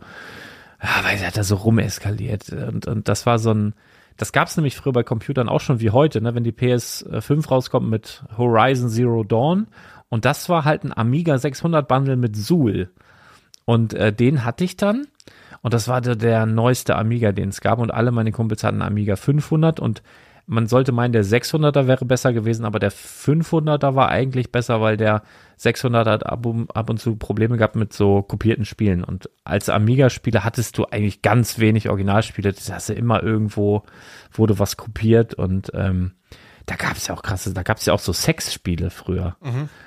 ja, 0.83 1.05
weiß 1.05 1.21
ich, 1.21 1.27
hat 1.27 1.37
da 1.37 1.45
so 1.45 1.55
rumeskaliert 1.55 2.49
und, 2.51 2.89
und 2.89 3.09
das 3.09 3.25
war 3.25 3.39
so 3.39 3.55
ein, 3.55 3.75
das 4.17 4.33
gab 4.33 4.49
es 4.49 4.57
nämlich 4.57 4.77
früher 4.77 4.93
bei 4.93 5.03
Computern 5.03 5.49
auch 5.49 5.61
schon 5.61 5.81
wie 5.81 5.91
heute, 5.91 6.21
ne, 6.21 6.35
wenn 6.35 6.45
die 6.45 6.53
PS5 6.53 7.49
rauskommt 7.49 7.89
mit 7.89 8.25
Horizon 8.37 8.89
Zero 8.89 9.25
Dawn. 9.25 9.67
Und 10.09 10.25
das 10.25 10.49
war 10.49 10.65
halt 10.65 10.85
ein 10.85 10.97
Amiga 10.97 11.39
600 11.39 11.89
Bundle 11.89 12.17
mit 12.17 12.37
Zool 12.37 12.91
und 13.65 13.95
äh, 13.95 14.13
den 14.13 14.45
hatte 14.45 14.65
ich 14.65 14.77
dann. 14.77 15.07
Und 15.63 15.75
das 15.75 15.89
war 15.89 16.01
der, 16.01 16.17
der 16.17 16.45
neueste 16.45 16.97
Amiga, 16.97 17.33
den 17.33 17.51
es 17.51 17.61
gab. 17.61 17.79
Und 17.79 17.93
alle 17.93 18.11
meine 18.11 18.33
Kumpels 18.33 18.65
hatten 18.65 18.83
Amiga 18.83 19.17
500 19.17 19.79
und 19.79 20.03
man 20.47 20.67
sollte 20.67 20.91
meinen, 20.91 21.13
der 21.13 21.25
600er 21.25 21.87
wäre 21.87 22.05
besser 22.05 22.33
gewesen, 22.33 22.65
aber 22.65 22.81
der 22.81 22.91
500er 22.91 23.95
war 23.95 24.09
eigentlich 24.09 24.51
besser, 24.51 24.81
weil 24.81 24.97
der 24.97 25.23
600er 25.59 26.11
hat 26.11 26.27
ab, 26.27 26.47
und- 26.47 26.75
ab 26.75 26.91
und 26.91 26.99
zu 26.99 27.17
Probleme 27.17 27.57
gehabt 27.57 27.77
mit 27.77 27.93
so 27.93 28.23
kopierten 28.23 28.65
Spielen. 28.65 29.05
Und 29.05 29.31
als 29.45 29.69
Amiga-Spieler 29.69 30.45
hattest 30.45 30.79
du 30.79 30.85
eigentlich 30.87 31.23
ganz 31.23 31.59
wenig 31.59 31.89
Originalspiele. 31.89 32.53
Das 32.53 32.73
hast 32.73 32.89
du 32.89 32.95
immer 32.95 33.23
irgendwo, 33.23 33.83
wurde 34.33 34.59
was 34.59 34.77
kopiert 34.77 35.35
und 35.35 35.71
ähm, 35.75 36.13
da 36.67 36.77
gab 36.77 36.97
es 36.97 37.09
ja 37.09 37.15
auch 37.15 37.23
krasse, 37.23 37.53
da 37.53 37.63
gab 37.65 37.79
es 37.79 37.87
ja 37.87 37.93
auch 37.93 37.99
so 37.99 38.13
Sexspiele 38.13 38.91
früher. 38.91 39.37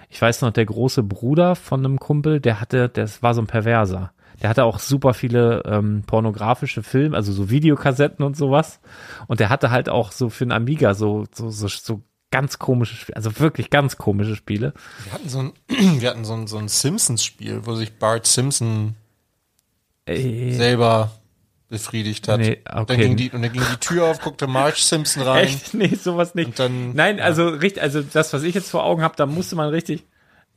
Ich 0.10 0.22
weiß 0.22 0.42
noch, 0.42 0.52
der 0.52 0.66
große 0.66 1.04
Bruder 1.04 1.56
von 1.56 1.80
einem 1.86 2.00
Kumpel, 2.00 2.40
der 2.42 2.60
hatte, 2.60 2.90
das 2.90 3.24
war 3.24 3.34
so 3.34 3.42
ein 3.42 3.48
Perverser. 3.48 4.12
Der 4.42 4.50
hatte 4.50 4.66
auch 4.66 4.80
super 4.80 5.14
viele 5.14 5.64
ähm, 5.66 6.04
pornografische 6.06 6.84
Filme, 6.84 7.16
also 7.16 7.32
so 7.32 7.50
Videokassetten 7.50 8.26
und 8.26 8.36
sowas. 8.36 8.82
Und 9.28 9.40
der 9.40 9.48
hatte 9.50 9.72
halt 9.72 9.88
auch 9.88 10.12
so 10.12 10.28
für 10.30 10.44
einen 10.44 10.52
Amiga 10.52 10.94
so, 10.94 11.24
so, 11.34 11.50
so, 11.50 11.68
so 11.70 12.02
ganz 12.36 12.60
komische 12.60 12.96
Spiele, 12.96 13.16
also 13.16 13.40
wirklich 13.40 13.70
ganz 13.70 13.96
komische 13.98 14.36
Spiele. 14.36 14.74
Wir 15.06 15.14
hatten 15.14 15.30
so 15.30 15.40
ein, 15.40 15.54
wir 16.02 16.10
hatten 16.10 16.26
so 16.26 16.34
ein, 16.34 16.48
so 16.48 16.58
ein 16.58 16.68
Simpsons-Spiel, 16.68 17.62
wo 17.66 17.76
sich 17.76 17.94
Bart 17.98 18.28
Simpson 18.28 18.96
Äh, 20.06 20.52
selber 20.52 21.12
befriedigt 21.70 22.28
hat. 22.28 22.40
Nee, 22.42 22.62
und, 22.72 22.82
okay. 22.82 22.86
dann 22.88 23.00
ging 23.00 23.16
die, 23.16 23.30
und 23.32 23.42
dann 23.42 23.52
ging 23.54 23.62
die 23.72 23.78
Tür 23.78 24.06
auf, 24.06 24.20
guckte 24.22 24.48
Marge 24.48 24.78
Simpson 24.80 25.24
rein. 25.28 25.46
Echt? 25.46 25.74
Nee, 25.74 25.96
sowas 25.96 26.36
nicht. 26.36 26.60
Dann- 26.60 26.94
Nein, 26.94 27.20
also 27.22 27.48
richtig, 27.48 27.82
also 27.82 28.02
das, 28.02 28.34
was 28.34 28.44
ich 28.44 28.54
jetzt 28.54 28.70
vor 28.70 28.84
Augen 28.84 29.02
habe, 29.02 29.16
da 29.16 29.26
musste 29.26 29.56
man 29.56 29.70
richtig 29.70 30.04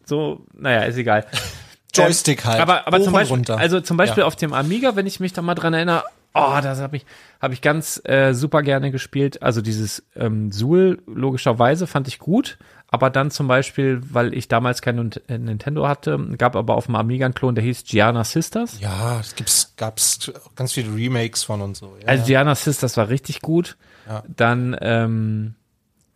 so, 0.04 0.44
naja, 0.54 0.82
ist 0.82 0.96
egal. 0.96 1.26
Joystick 1.94 2.44
halt. 2.44 2.60
Aber, 2.60 2.86
aber 2.86 3.00
zum 3.02 3.12
Beispiel, 3.12 3.36
runter. 3.36 3.56
also 3.58 3.80
zum 3.80 3.96
Beispiel 3.96 4.20
Ja. 4.22 4.26
auf 4.26 4.36
dem 4.36 4.52
Amiga, 4.52 4.96
wenn 4.96 5.06
ich 5.06 5.20
mich 5.20 5.32
da 5.32 5.40
mal 5.42 5.54
dran 5.54 5.72
erinnere, 5.74 6.04
oh, 6.34 6.58
das 6.62 6.80
habe 6.80 6.96
ich, 6.96 7.06
habe 7.40 7.54
ich 7.54 7.60
ganz 7.60 8.00
äh, 8.04 8.32
super 8.32 8.62
gerne 8.62 8.90
gespielt. 8.90 9.42
Also 9.42 9.60
dieses 9.60 10.04
ähm, 10.14 10.52
Suhl, 10.52 11.02
logischerweise, 11.06 11.86
fand 11.86 12.08
ich 12.08 12.18
gut. 12.18 12.58
Aber 12.90 13.10
dann 13.10 13.30
zum 13.30 13.48
Beispiel, 13.48 14.00
weil 14.10 14.32
ich 14.32 14.48
damals 14.48 14.80
kein 14.80 15.12
äh, 15.28 15.38
Nintendo 15.38 15.86
hatte, 15.86 16.18
gab 16.38 16.56
aber 16.56 16.74
auf 16.76 16.86
dem 16.86 16.94
Amiga 16.94 17.26
einen 17.26 17.34
Klon, 17.34 17.54
der 17.54 17.64
hieß 17.64 17.84
Gianna 17.84 18.24
Sisters. 18.24 18.80
Ja, 18.80 19.20
es 19.20 19.34
gibt's, 19.34 19.74
gab's 19.76 20.32
ganz 20.56 20.72
viele 20.72 20.94
Remakes 20.94 21.44
von 21.44 21.60
und 21.60 21.76
so. 21.76 21.96
Ja, 22.00 22.08
Also. 22.08 22.24
Gianna 22.24 22.54
Sisters 22.54 22.96
war 22.96 23.10
richtig 23.10 23.42
gut. 23.42 23.76
Ja. 24.06 24.22
Dann, 24.26 24.74
ähm, 24.80 25.54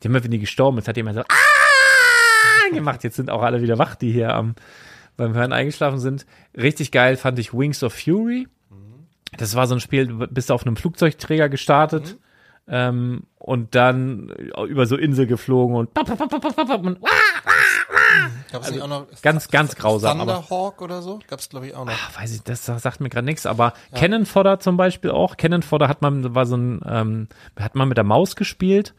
die 0.03 0.09
haben 0.09 0.15
wir, 0.15 0.25
wenn 0.25 0.31
die 0.31 0.39
gestorben 0.39 0.79
ist, 0.79 0.89
hat 0.89 0.97
jemand 0.97 1.17
so 1.17 1.23
ah! 1.23 1.35
gemacht. 2.73 3.05
Jetzt 3.05 3.17
sind 3.17 3.31
auch 3.31 3.43
alle 3.43 3.61
wieder 3.61 3.79
wach, 3.79 3.95
die 3.95 4.11
hier 4.11 4.35
am 4.35 4.55
beim 5.17 5.35
Hören 5.35 5.53
eingeschlafen 5.53 5.99
sind. 5.99 6.27
Richtig 6.57 6.91
geil 6.91 7.17
fand 7.17 7.39
ich 7.39 7.53
Wings 7.53 7.83
of 7.83 7.93
Fury. 7.93 8.49
Das 9.37 9.55
war 9.55 9.67
so 9.67 9.75
ein 9.75 9.81
Spiel, 9.81 10.07
du 10.07 10.27
bist 10.27 10.51
auf 10.51 10.67
einem 10.67 10.77
Flugzeugträger 10.77 11.49
gestartet 11.49 12.19
ähm, 12.69 13.25
und 13.39 13.75
dann 13.75 14.29
über 14.69 14.87
so 14.87 14.97
Insel 14.97 15.27
geflogen 15.27 15.77
und, 15.77 15.99
und 15.99 16.09
Gab's 18.53 18.71
nicht 18.71 18.83
auch 18.83 18.89
noch 18.89 19.07
ganz, 19.23 19.49
ganz 19.49 19.75
grausam. 19.77 20.21
Aber, 20.21 20.35
Thunderhawk 20.35 20.83
oder 20.83 21.01
so? 21.01 21.21
Gab's 21.27 21.49
glaube 21.49 21.69
ich 21.69 21.75
auch 21.75 21.87
noch. 21.87 21.93
Ah, 21.93 22.21
weiß 22.21 22.35
ich, 22.35 22.43
das 22.43 22.67
sagt 22.67 23.01
mir 23.01 23.09
gerade 23.09 23.25
nichts, 23.25 23.47
aber 23.47 23.73
Cannon 23.95 24.27
Fodder 24.27 24.61
zum 24.61 24.77
Beispiel 24.77 25.11
auch. 25.11 25.39
Cannon 25.39 25.63
Fodder 25.63 25.89
hat 25.89 26.03
man, 26.03 26.35
war 26.35 26.45
so 26.45 26.57
ein, 26.57 26.81
ähm, 26.87 27.29
hat 27.59 27.75
man 27.75 27.89
mit 27.89 27.97
der 27.97 28.05
Maus 28.05 28.37
gespielt 28.37 28.95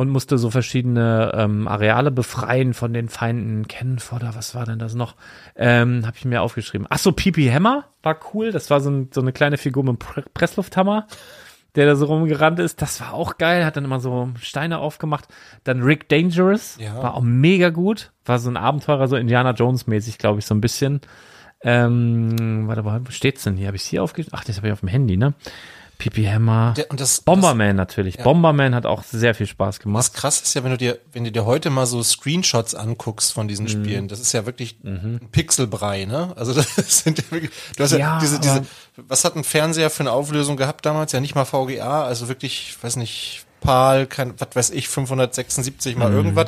und 0.00 0.08
musste 0.08 0.38
so 0.38 0.48
verschiedene 0.50 1.30
ähm, 1.34 1.68
Areale 1.68 2.10
befreien 2.10 2.72
von 2.72 2.94
den 2.94 3.10
Feinden. 3.10 3.68
Cannon 3.68 3.98
Fodder, 3.98 4.34
was 4.34 4.54
war 4.54 4.64
denn 4.64 4.78
das 4.78 4.94
noch? 4.94 5.14
Ähm, 5.56 6.06
habe 6.06 6.16
ich 6.16 6.24
mir 6.24 6.40
aufgeschrieben. 6.40 6.86
Ach 6.88 6.96
so, 6.96 7.12
Pipi 7.12 7.46
Hammer 7.48 7.84
war 8.02 8.18
cool. 8.32 8.50
Das 8.50 8.70
war 8.70 8.80
so, 8.80 8.88
ein, 8.88 9.10
so 9.12 9.20
eine 9.20 9.32
kleine 9.32 9.58
Figur 9.58 9.84
mit 9.84 9.98
Pre 9.98 10.24
Presslufthammer, 10.32 11.06
der 11.74 11.84
da 11.84 11.96
so 11.96 12.06
rumgerannt 12.06 12.60
ist. 12.60 12.80
Das 12.80 12.98
war 13.02 13.12
auch 13.12 13.36
geil. 13.36 13.62
Hat 13.66 13.76
dann 13.76 13.84
immer 13.84 14.00
so 14.00 14.30
Steine 14.40 14.78
aufgemacht. 14.78 15.28
Dann 15.64 15.82
Rick 15.82 16.08
Dangerous 16.08 16.78
Ja. 16.80 16.96
war 17.02 17.12
auch 17.12 17.20
mega 17.22 17.68
gut. 17.68 18.10
War 18.24 18.38
so 18.38 18.48
ein 18.48 18.56
Abenteurer, 18.56 19.06
so 19.06 19.16
Indiana 19.16 19.50
Jones 19.50 19.86
mäßig, 19.86 20.16
glaube 20.16 20.38
ich, 20.38 20.46
so 20.46 20.54
ein 20.54 20.62
bisschen. 20.62 21.02
Ähm, 21.62 22.66
warte 22.68 22.82
mal, 22.82 23.02
wo 23.06 23.10
steht's 23.10 23.44
denn 23.44 23.56
hier? 23.58 23.66
Habe 23.66 23.76
ich 23.76 23.82
hier 23.82 24.02
aufgeschrieben? 24.02 24.34
Ach, 24.40 24.44
das 24.44 24.56
habe 24.56 24.68
ich 24.68 24.72
auf 24.72 24.80
dem 24.80 24.88
Handy, 24.88 25.18
ne? 25.18 25.34
Pipi 26.00 26.24
Hammer. 26.24 26.74
Der, 26.76 26.90
und 26.90 26.98
das, 26.98 27.20
Bomberman 27.20 27.76
natürlich. 27.76 28.16
Bomberman 28.18 28.74
hat 28.74 28.86
auch 28.86 29.04
sehr 29.04 29.34
viel 29.34 29.46
Spaß 29.46 29.76
Das, 29.76 29.82
gemacht. 29.82 30.00
das 30.04 30.12
krass 30.12 30.40
ist 30.42 30.54
ja, 30.54 30.64
wenn 30.64 30.72
du 30.72 30.76
dir, 30.78 30.98
wenn 31.12 31.22
du 31.24 31.30
dir 31.30 31.44
heute 31.44 31.70
mal 31.70 31.86
so 31.86 32.02
Screenshots 32.02 32.74
anguckst 32.74 33.32
von 33.32 33.44
Mhm. 33.44 33.48
diesen 33.48 33.68
Spielen, 33.68 34.08
das 34.08 34.18
ist 34.18 34.32
ja 34.32 34.46
wirklich 34.46 34.76
ein 34.82 35.28
Pixelbrei, 35.30 36.06
ne? 36.06 36.32
Also 36.36 36.52
das 36.76 37.00
sind 37.00 37.18
ja 37.18 37.24
wirklich, 37.30 37.52
du 37.76 37.84
hast 37.84 37.92
ja, 37.92 37.98
Ja, 37.98 38.18
diese, 38.18 38.40
diese, 38.40 38.64
was 38.96 39.24
hat 39.24 39.36
ein 39.36 39.44
Fernseher 39.44 39.90
für 39.90 40.00
eine 40.00 40.12
Auflösung 40.12 40.56
gehabt 40.56 40.84
damals? 40.86 41.12
Ja, 41.12 41.20
nicht 41.20 41.34
mal 41.34 41.44
VGA, 41.44 42.02
also 42.04 42.28
wirklich, 42.28 42.70
ich 42.76 42.82
weiß 42.82 42.96
nicht, 42.96 43.44
PAL, 43.60 44.06
kein, 44.06 44.32
was 44.40 44.48
weiß 44.54 44.70
ich, 44.70 44.88
576 44.88 45.94
Mhm. 45.94 45.98
mal 46.00 46.10
irgendwas. 46.12 46.46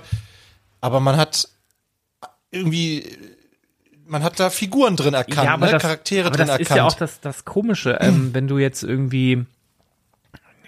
Aber 0.81 0.99
man 0.99 1.17
hat 1.19 1.49
irgendwie, 2.51 3.05
man 4.13 4.23
hat 4.23 4.39
da 4.39 4.51
Figuren 4.51 4.95
drin 4.97 5.15
erkannt, 5.15 5.61
ne? 5.61 5.79
Charaktere 5.79 6.27
aber 6.27 6.37
drin 6.37 6.47
das 6.47 6.59
erkannt. 6.59 6.71
ist 6.71 6.77
ja 6.77 6.85
auch 6.85 6.95
das, 6.95 7.21
das 7.21 7.45
Komische, 7.45 7.99
ähm, 8.01 8.31
wenn 8.33 8.47
du 8.47 8.59
jetzt 8.59 8.85
irgendwie 8.85 9.47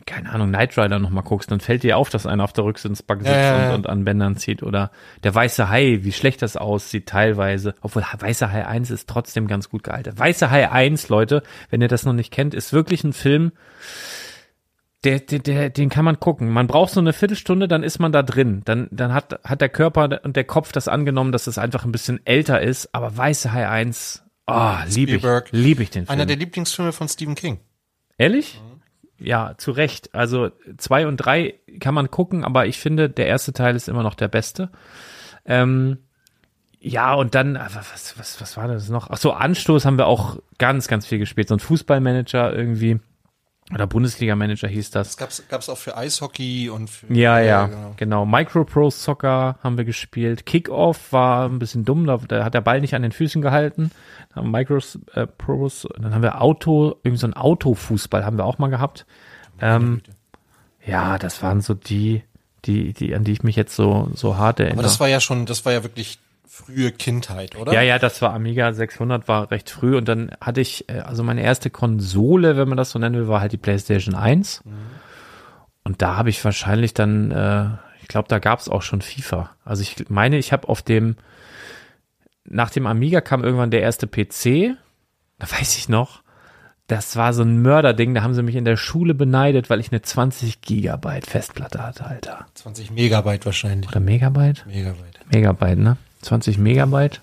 keine 0.07 0.31
Ahnung, 0.31 0.49
Knight 0.49 0.77
Rider 0.77 0.99
noch 0.99 1.11
mal 1.11 1.23
guckst, 1.23 1.51
dann 1.51 1.61
fällt 1.61 1.83
dir 1.83 1.97
auf, 1.97 2.11
dass 2.11 2.27
einer 2.27 2.45
auf 2.45 2.53
der 2.53 2.65
Rücksitzbank 2.65 3.23
sitzt 3.23 3.33
Ja, 3.33 3.41
ja, 3.41 3.59
ja. 3.59 3.69
Und, 3.71 3.87
und 3.87 3.89
an 3.89 4.05
Bändern 4.05 4.37
zieht. 4.37 4.63
Oder 4.63 4.91
der 5.23 5.35
Weiße 5.35 5.71
Hai, 5.71 6.01
wie 6.03 6.13
schlecht 6.13 6.43
das 6.43 6.59
aussieht 6.59 7.07
teilweise. 7.07 7.75
Obwohl 7.81 8.03
Weiße 8.03 8.53
Hai 8.53 8.67
1 8.67 8.91
ist 8.91 9.09
trotzdem 9.09 9.47
ganz 9.47 9.71
gut 9.71 9.83
gealtert. 9.83 10.19
Weiße 10.19 10.51
Hai 10.51 10.71
1, 10.71 11.09
Leute, 11.09 11.43
wenn 11.71 11.81
ihr 11.81 11.89
das 11.89 12.05
noch 12.05 12.13
nicht 12.13 12.33
kennt, 12.33 12.53
ist 12.53 12.75
wirklich 12.75 13.03
ein 13.03 13.15
Film, 13.15 13.53
Der, 15.05 15.21
der, 15.21 15.39
der, 15.39 15.71
den 15.71 15.91
kann 15.91 16.05
man 16.05 16.19
gucken. 16.19 16.51
Man 16.51 16.67
braucht 16.67 16.93
so 16.93 17.01
eine 17.01 17.13
Viertelstunde, 17.13 17.69
dann 17.69 17.83
ist 17.83 17.99
man 17.99 18.11
da 18.11 18.23
drin. 18.23 18.63
Dann, 18.65 18.89
dann 18.91 19.13
hat, 19.13 19.39
hat 19.45 19.61
der 19.61 19.69
Körper 19.69 20.21
und 20.25 20.35
der 20.35 20.45
Kopf 20.45 20.73
das 20.73 20.89
angenommen, 20.89 21.31
dass 21.31 21.47
es 21.47 21.59
einfach 21.59 21.85
ein 21.85 21.93
bisschen 21.93 22.25
älter 22.27 22.63
ist. 22.63 22.95
Aber 22.95 23.15
Weiße 23.15 23.53
Hai 23.53 23.69
1, 23.69 24.25
oh, 24.47 24.73
liebe 24.89 25.13
ich, 25.13 25.23
liebe 25.53 25.83
ich 25.83 25.91
den 25.91 26.07
Film. 26.07 26.13
Einer 26.13 26.27
der 26.27 26.37
Lieblingsfilme 26.37 26.93
von 26.93 27.09
Stephen 27.09 27.35
King. 27.35 27.61
Ehrlich? 28.17 28.61
Ja, 29.19 29.55
zu 29.59 29.73
Recht. 29.73 30.15
Also 30.15 30.51
zwei 30.79 31.07
und 31.07 31.19
drei 31.19 31.55
kann 31.81 31.95
man 31.95 32.11
gucken, 32.11 32.45
aber 32.45 32.67
ich 32.67 32.79
finde, 32.79 33.11
der 33.11 33.27
erste 33.27 33.53
Teil 33.53 33.77
ist 33.77 33.89
immer 33.89 34.03
noch 34.03 34.15
der 34.15 34.29
beste. 34.29 34.71
Ähm, 35.45 35.99
ja, 36.81 37.15
und 37.15 37.35
dann, 37.35 37.57
aber 37.57 37.77
was, 37.77 38.19
was, 38.19 38.41
was 38.41 38.57
war 38.57 38.69
das 38.69 38.89
noch? 38.89 39.09
Ach 39.11 39.17
so, 39.17 39.33
Anstoß 39.33 39.85
haben 39.85 39.99
wir 39.99 40.07
auch 40.07 40.39
ganz, 40.59 40.89
ganz 40.89 41.07
viel 41.07 41.19
gespielt. 41.19 41.49
So 41.49 41.57
ein 41.57 41.61
Fußballmanager 41.61 42.55
irgendwie. 42.55 43.01
Oder 43.73 43.87
Bundesliga-Manager 43.87 44.69
hieß 44.69 44.91
das. 44.91 45.09
Das 45.09 45.17
gab's, 45.17 45.43
gab's 45.49 45.69
auch 45.71 45.79
für 45.79 45.97
Eishockey 45.97 46.69
und 46.69 46.91
für. 46.91 47.11
Ja, 47.12 47.41
ja, 47.41 47.67
genau. 47.67 47.95
genau. 47.97 48.27
Micro 48.27 48.65
Pro 48.65 48.91
Soccer 48.91 49.57
haben 49.62 49.79
wir 49.79 49.87
gespielt. 49.87 50.45
Kickoff 50.45 51.12
war 51.12 51.49
ein 51.49 51.59
bisschen 51.59 51.87
dumm, 51.87 52.07
da, 52.07 52.19
da 52.19 52.45
hat 52.45 52.53
der 52.53 52.61
Ball 52.61 52.83
nicht 52.83 52.95
an 52.95 53.01
den 53.01 53.12
Füßen 53.12 53.41
gehalten. 53.41 53.91
Dann 54.35 54.45
haben 54.45 54.51
wir 54.51 54.59
Micro 54.59 54.77
äh, 55.15 55.27
dann 55.99 56.15
haben 56.15 56.23
wir 56.23 56.43
Auto, 56.43 56.97
irgendwie 57.03 57.21
so 57.21 57.27
ein 57.27 57.35
Autofußball 57.35 58.25
haben 58.25 58.37
wir 58.37 58.45
auch 58.45 58.59
mal 58.59 58.69
gehabt. 58.69 59.07
Ähm, 59.61 60.03
ja, 60.85 61.17
das 61.17 61.43
waren 61.43 61.62
so 61.62 61.73
die, 61.73 62.23
die, 62.67 62.93
die, 62.93 63.15
an 63.15 63.25
die 63.25 63.33
ich 63.33 63.43
mich 63.43 63.57
jetzt 63.57 63.75
so, 63.75 64.11
so 64.15 64.37
hart 64.37 64.61
erinnere. 64.61 64.81
Aber 64.81 64.83
das 64.83 65.01
war 65.01 65.09
ja 65.09 65.21
schon, 65.21 65.47
das 65.47 65.65
war 65.65 65.73
ja 65.73 65.83
wirklich 65.83 66.19
frühe 66.55 66.93
Kindheit, 66.93 67.57
oder? 67.57 67.73
Ja, 67.73 67.83
ja, 67.83 67.99
das 67.99 68.23
war 68.23 68.33
Amiga 68.33 68.73
600, 68.73 69.27
war 69.27 69.51
recht 69.51 69.71
früh 69.71 69.97
und 69.97 70.09
dann 70.09 70.31
hatte 70.41 70.61
ich, 70.61 70.89
äh, 70.89 71.01
also 71.01 71.25
meine 71.25 71.43
erste 71.43 71.69
Konsole, 71.69 72.57
wenn 72.57 72.69
man 72.69 72.77
das 72.77 72.91
so 72.91 72.99
nennen 73.01 73.17
will, 73.17 73.29
war 73.29 73.41
halt 73.41 73.51
die 73.51 73.59
PlayStation 73.59 74.15
1. 74.15 74.63
Und 75.83 76.01
da 76.01 76.17
habe 76.17 76.31
ich 76.31 76.45
wahrscheinlich 76.45 76.95
dann, 76.95 77.33
äh, 77.33 77.67
ich 78.01 78.09
glaube, 78.09 78.29
da 78.29 78.39
gab 78.39 78.61
es 78.61 78.69
auch 78.69 78.83
schon 78.83 79.03
FIFA. 79.03 79.51
Also 79.65 79.83
ich 79.83 80.09
meine, 80.09 80.39
ich 80.39 80.53
habe 80.53 80.69
auf 80.69 80.81
dem, 80.81 81.17
nach 82.45 82.71
dem 82.71 82.87
Amiga 82.87 83.21
kam 83.21 83.43
irgendwann 83.43 83.73
der 83.73 83.83
erste 83.83 84.07
PC, 84.07 84.77
da 85.41 85.51
weiß 85.51 85.77
ich 85.77 85.89
noch, 85.89 86.23
das 86.87 87.17
war 87.17 87.33
so 87.33 87.43
ein 87.43 87.63
Mörderding, 87.63 88.15
da 88.15 88.23
haben 88.23 88.35
sie 88.35 88.43
mich 88.43 88.55
in 88.55 88.65
der 88.65 88.77
Schule 88.77 89.15
beneidet, 89.15 89.71
weil 89.71 89.81
ich 89.81 89.91
eine 89.91 90.03
20 90.03 90.61
Gigabyte 90.61 91.27
Festplatte 91.27 91.83
hatte, 91.83 92.07
Alter. 92.07 92.47
20 92.55 92.93
Megabyte 92.93 93.45
wahrscheinlich. 93.45 93.89
Oder 93.91 94.01
Megabyte? 94.01 94.65
Megabyte. 94.67 95.21
Megabyte, 95.33 95.79
ne? 95.79 95.97
20 96.25 96.59
Megabyte? 96.59 97.20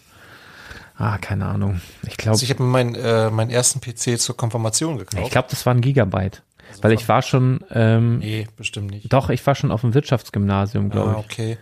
Ah, 0.98 1.18
keine 1.18 1.46
Ahnung. 1.48 1.82
Ich 2.08 2.18
glaube, 2.18 2.32
Also 2.34 2.44
ich 2.44 2.50
habe 2.52 2.62
mir 2.64 2.70
meinen, 2.70 2.96
äh, 2.96 3.30
meinen 3.32 3.50
ersten 3.50 3.82
PC 3.82 4.20
zur 4.20 4.38
Konfirmation 4.38 4.98
gekauft. 4.98 5.24
ich 5.26 5.32
glaube, 5.32 5.48
das 5.50 5.66
war 5.66 5.74
ein 5.74 5.82
Gigabyte. 5.82 6.44
Weil 6.82 6.94
ich 6.94 7.10
war 7.10 7.22
schon, 7.22 7.66
ähm, 7.72 8.20
nee, 8.20 8.48
bestimmt 8.56 8.92
nicht. 8.92 9.12
doch, 9.12 9.30
ich 9.30 9.46
war 9.46 9.56
schon 9.56 9.72
auf 9.72 9.82
dem 9.82 9.94
Wirtschaftsgymnasium, 9.94 10.90
glaube 10.90 11.16
Ah, 11.18 11.20
ich. 11.20 11.26
okay. 11.26 11.58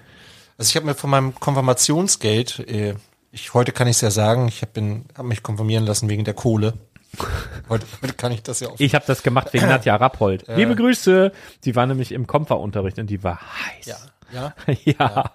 Also 0.57 0.69
ich 0.69 0.75
habe 0.75 0.85
mir 0.85 0.93
von 0.93 1.09
meinem 1.09 1.33
Konfirmationsgeld, 1.33 2.59
äh, 2.69 2.93
ich 3.31 3.53
heute 3.53 3.71
kann 3.71 3.87
ich 3.87 3.95
es 3.95 4.01
ja 4.01 4.11
sagen, 4.11 4.47
ich 4.49 4.61
habe 4.61 5.01
hab 5.17 5.25
mich 5.25 5.41
konfirmieren 5.41 5.85
lassen 5.85 6.09
wegen 6.09 6.25
der 6.25 6.33
Kohle. 6.35 6.73
Heute, 7.69 7.85
heute 8.03 8.13
kann 8.13 8.31
ich 8.31 8.43
das 8.43 8.59
ja 8.59 8.67
auch. 8.69 8.75
Ich 8.77 8.93
habe 8.93 9.03
das 9.07 9.23
gemacht 9.23 9.51
wegen 9.53 9.65
Nadja 9.67 9.95
Rappold. 9.95 10.45
Liebe 10.47 10.75
Grüße. 10.75 11.31
Sie 11.59 11.75
war 11.75 11.85
nämlich 11.87 12.11
im 12.11 12.27
Komfa-Unterricht 12.27 12.99
und 12.99 13.07
die 13.07 13.23
war 13.23 13.39
heiß. 13.41 13.85
ja, 13.87 13.95
ja. 14.33 14.53
Ja. 14.85 15.31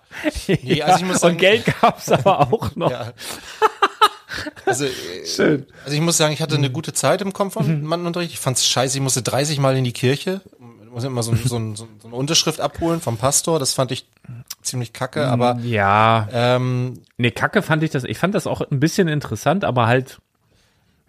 Nee, 0.62 0.82
also 0.82 0.98
ich 0.98 1.04
muss 1.04 1.20
sagen- 1.20 1.34
und 1.34 1.40
Geld 1.40 1.64
gab's 1.80 2.10
aber 2.10 2.40
auch 2.52 2.74
noch. 2.76 2.90
Ja. 2.90 3.12
Also, 4.66 4.84
äh, 4.86 4.90
also 5.84 5.94
ich 5.94 6.00
muss 6.00 6.16
sagen, 6.16 6.32
ich 6.32 6.42
hatte 6.42 6.56
eine 6.56 6.70
gute 6.70 6.92
Zeit 6.92 7.20
im 7.22 7.32
Konfirmandenunterricht. 7.32 8.32
Ich 8.32 8.40
fand's 8.40 8.66
scheiße, 8.66 8.96
ich 8.98 9.02
musste 9.02 9.22
30 9.22 9.58
Mal 9.60 9.76
in 9.76 9.84
die 9.84 9.92
Kirche. 9.92 10.40
Musste 10.90 11.08
immer 11.08 11.22
so, 11.22 11.34
so, 11.36 11.56
ein- 11.56 11.74
so 11.76 11.88
eine 12.04 12.14
Unterschrift 12.14 12.60
abholen 12.60 13.00
vom 13.00 13.16
Pastor. 13.16 13.58
Das 13.58 13.74
fand 13.74 13.90
ich 13.92 14.06
ziemlich 14.62 14.92
kacke, 14.92 15.26
aber 15.28 15.58
Ja. 15.62 16.28
ähm, 16.32 17.00
Nee, 17.16 17.30
Kacke 17.32 17.62
fand 17.62 17.82
ich 17.82 17.90
das. 17.90 18.04
Ich 18.04 18.18
fand 18.18 18.34
das 18.34 18.46
auch 18.46 18.60
ein 18.60 18.80
bisschen 18.80 19.08
interessant, 19.08 19.64
aber 19.64 19.86
halt, 19.86 20.18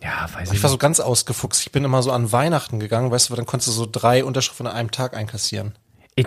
ja, 0.03 0.27
weiß 0.33 0.49
ich 0.49 0.57
ich 0.57 0.63
war 0.63 0.69
so 0.69 0.77
ganz 0.77 0.99
ausgefuchst. 0.99 1.61
Ich 1.61 1.71
bin 1.71 1.83
immer 1.83 2.01
so 2.03 2.11
an 2.11 2.31
Weihnachten 2.31 2.79
gegangen, 2.79 3.11
weißt 3.11 3.29
du, 3.29 3.36
dann 3.36 3.45
konntest 3.45 3.69
du 3.69 3.71
so 3.73 3.88
drei 3.91 4.23
Unterschriften 4.25 4.67
an 4.67 4.75
einem 4.75 4.91
Tag 4.91 5.15
einkassieren. 5.15 5.75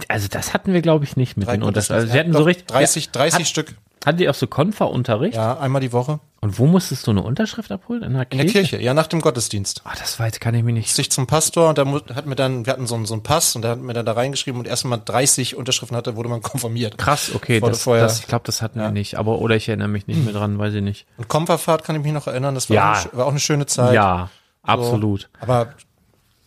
Also 0.09 0.29
das 0.29 0.53
hatten 0.53 0.73
wir, 0.75 0.83
glaube 0.83 1.05
ich, 1.05 1.17
nicht 1.17 1.37
mit 1.39 1.47
Drei 1.49 1.53
den 1.57 1.63
Unterschriften. 1.63 1.97
Also 2.03 2.13
wir 2.13 2.21
hatten 2.21 2.33
Doch, 2.33 2.41
so 2.41 2.45
richtig. 2.45 2.67
30, 2.67 3.11
30 3.11 3.41
Hat- 3.41 3.47
Stück. 3.47 3.75
Hattet 4.05 4.21
ihr 4.21 4.31
auch 4.31 4.35
so 4.35 4.47
Konfa-Unterricht? 4.47 5.35
Ja, 5.35 5.59
einmal 5.59 5.81
die 5.81 5.93
Woche. 5.93 6.21
Und 6.41 6.57
wo 6.59 6.67
musstest 6.67 7.07
du 7.09 7.11
eine 7.11 7.23
Unterschrift 7.23 7.73
abholen? 7.73 8.03
In 8.05 8.13
der 8.13 8.23
In 8.23 8.29
Kirche? 8.39 8.53
der 8.53 8.63
Kirche, 8.63 8.81
ja, 8.81 8.95
nach 8.95 9.09
dem 9.09 9.21
Gottesdienst. 9.21 9.83
Ah, 9.85 9.93
das 9.99 10.21
weiß, 10.21 10.39
kann 10.39 10.55
ich 10.55 10.63
mich 10.63 10.73
nicht. 10.75 10.95
sich 10.95 11.11
zum 11.11 11.27
Pastor 11.27 11.71
und 11.71 11.79
da 11.79 11.85
hat 12.15 12.27
mir 12.27 12.37
dann, 12.37 12.65
wir 12.65 12.73
hatten 12.75 12.87
so 12.87 12.95
einen, 12.95 13.07
so 13.07 13.15
einen 13.15 13.25
Pass 13.25 13.57
und 13.57 13.63
der 13.63 13.73
hat 13.73 13.81
mir 13.81 13.93
dann 13.95 14.07
da 14.07 14.13
reingeschrieben 14.13 14.61
und 14.61 14.69
erst 14.69 14.85
wenn 14.85 14.91
man 14.91 15.05
30 15.05 15.57
Unterschriften 15.57 15.97
hatte, 15.97 16.15
wurde 16.15 16.29
man 16.29 16.43
konfirmiert. 16.43 16.97
Krass, 16.97 17.35
okay, 17.35 17.59
das, 17.59 17.83
vorher- 17.83 18.05
das, 18.05 18.21
ich 18.21 18.29
glaube, 18.29 18.45
das 18.47 18.63
hatten 18.63 18.79
wir 18.79 18.91
nicht. 18.93 19.17
Aber 19.19 19.41
oder 19.41 19.57
ich 19.57 19.69
erinnere 19.69 19.89
mich 19.89 20.07
nicht 20.07 20.23
mehr 20.23 20.33
dran, 20.33 20.59
weiß 20.59 20.75
ich 20.75 20.83
nicht. 20.83 21.07
Und 21.17 21.27
Komperfahrt 21.29 21.83
kann 21.83 21.97
ich 21.97 22.03
mich 22.03 22.13
noch 22.13 22.29
erinnern, 22.29 22.55
das 22.55 22.71
war, 22.71 22.77
Ja. 22.77 22.93
auch, 22.93 22.97
eine, 23.05 23.13
war 23.15 23.27
auch 23.27 23.31
eine 23.31 23.41
schöne 23.41 23.67
Zeit. 23.67 23.95
Ja, 23.95 24.31
So. 24.65 24.73
absolut. 24.73 25.29
Aber, 25.41 25.75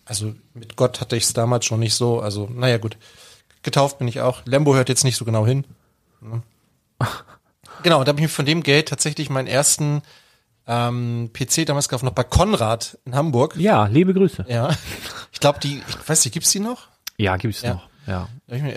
also 0.05 0.33
mit 0.53 0.77
Gott 0.77 1.01
hatte 1.01 1.17
ich 1.17 1.23
es 1.23 1.33
damals 1.33 1.65
schon 1.65 1.81
nicht 1.81 1.95
so, 1.95 2.21
also 2.21 2.47
naja 2.49 2.77
gut. 2.77 2.97
Getauft 3.63 3.99
bin 3.99 4.07
ich 4.07 4.21
auch. 4.21 4.41
Lembo 4.45 4.75
hört 4.75 4.89
jetzt 4.89 5.03
nicht 5.03 5.17
so 5.17 5.25
genau 5.25 5.45
hin. 5.45 5.65
Genau, 7.83 8.03
da 8.03 8.09
habe 8.09 8.19
ich 8.19 8.23
mir 8.23 8.29
von 8.29 8.45
dem 8.45 8.61
Geld 8.61 8.89
tatsächlich 8.89 9.31
meinen 9.31 9.47
ersten 9.47 10.03
ähm, 10.67 11.31
PC 11.33 11.65
damals 11.65 11.89
gekauft, 11.89 12.03
noch 12.03 12.11
bei 12.13 12.23
Konrad 12.23 12.99
in 13.05 13.15
Hamburg. 13.15 13.55
Ja, 13.57 13.85
liebe 13.87 14.13
Grüße. 14.13 14.45
Ja. 14.47 14.69
Ich 15.31 15.39
glaube, 15.39 15.59
die, 15.59 15.81
ich 15.87 16.09
weiß 16.09 16.23
nicht, 16.23 16.33
gibt's 16.33 16.51
die 16.51 16.59
noch? 16.59 16.89
Ja, 17.17 17.37
gibt's 17.37 17.63
Ja. 17.63 17.73
noch. 17.73 17.89
Ja. 18.05 18.27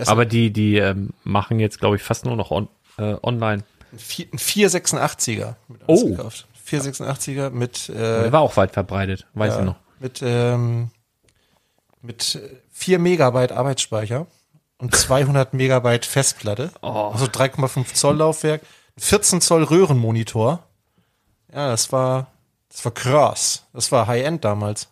Aber 0.06 0.24
die, 0.24 0.50
die 0.52 0.76
ähm, 0.76 1.10
machen 1.22 1.60
jetzt, 1.60 1.80
glaube 1.80 1.96
ich, 1.96 2.02
fast 2.02 2.24
nur 2.24 2.36
noch 2.36 2.50
on, 2.50 2.68
äh, 2.96 3.16
online. 3.22 3.64
Ein 3.92 3.98
vier- 3.98 4.26
ein 4.32 4.38
486er 4.38 5.54
mit 5.68 5.82
Oh. 5.86 5.92
ausgekauft. 5.94 6.46
486er 6.66 7.50
mit, 7.50 7.90
äh, 7.90 7.92
Der 8.22 8.32
war 8.32 8.40
auch 8.40 8.56
weit 8.56 8.72
verbreitet, 8.72 9.26
weiß 9.34 9.52
ja, 9.54 9.58
ich 9.60 9.64
noch. 9.66 9.76
mit, 10.00 10.20
ähm, 10.22 10.90
mit 12.00 12.36
äh, 12.36 12.56
4 12.72 12.98
Megabyte 12.98 13.52
Arbeitsspeicher 13.52 14.26
und 14.78 14.94
200 14.94 15.54
Megabyte 15.54 16.04
Festplatte. 16.04 16.70
Oh. 16.82 17.10
Also 17.12 17.26
3,5 17.26 17.94
Zoll 17.94 18.16
Laufwerk, 18.16 18.62
14 18.98 19.40
Zoll 19.40 19.64
Röhrenmonitor. 19.64 20.62
Ja, 21.52 21.68
das 21.68 21.92
war, 21.92 22.28
das 22.68 22.84
war 22.84 22.92
krass. 22.92 23.64
Das 23.72 23.92
war 23.92 24.06
High-End 24.06 24.44
damals. 24.44 24.88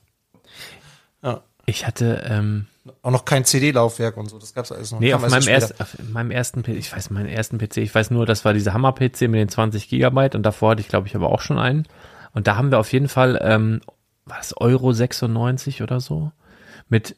Ich 1.67 1.87
hatte, 1.87 2.25
ähm, 2.29 2.67
Auch 3.03 3.13
noch 3.13 3.25
kein 3.25 3.45
CD-Laufwerk 3.45 4.17
und 4.17 4.29
so. 4.29 4.39
Das 4.39 4.55
gab's 4.55 4.73
alles 4.73 4.91
noch. 4.91 5.01
nee, 5.01 5.15
auf 5.15 5.23
erst 5.23 5.33
meinem, 5.33 5.49
erst, 5.49 5.81
auf 5.81 5.97
meinem 6.13 6.31
ersten 6.31 6.63
PC, 6.63 6.69
ich 6.69 6.95
weiß 6.95 7.11
meinen 7.11 7.29
ersten 7.29 7.59
PC, 7.59 7.79
ich 7.79 7.95
weiß 7.95 8.11
nur, 8.11 8.27
das 8.27 8.45
war 8.45 8.53
dieser 8.53 8.73
Hammer-PC 8.73 9.23
mit 9.23 9.41
den 9.41 9.49
20 9.49 9.89
Gigabyte 9.89 10.35
und 10.35 10.43
davor 10.43 10.73
hatte 10.73 10.81
ich, 10.81 10.89
glaube 10.89 11.07
ich, 11.07 11.15
aber 11.15 11.31
auch 11.31 11.41
schon 11.41 11.59
einen. 11.59 11.87
Und 12.35 12.47
da 12.47 12.57
haben 12.57 12.71
wir 12.71 12.79
auf 12.79 12.93
jeden 12.93 13.09
Fall, 13.09 13.41
ähm, 13.43 13.81
was, 14.25 14.57
Euro 14.57 14.93
96 14.93 15.83
oder 15.83 16.01
so? 16.01 16.33
Mit, 16.89 17.17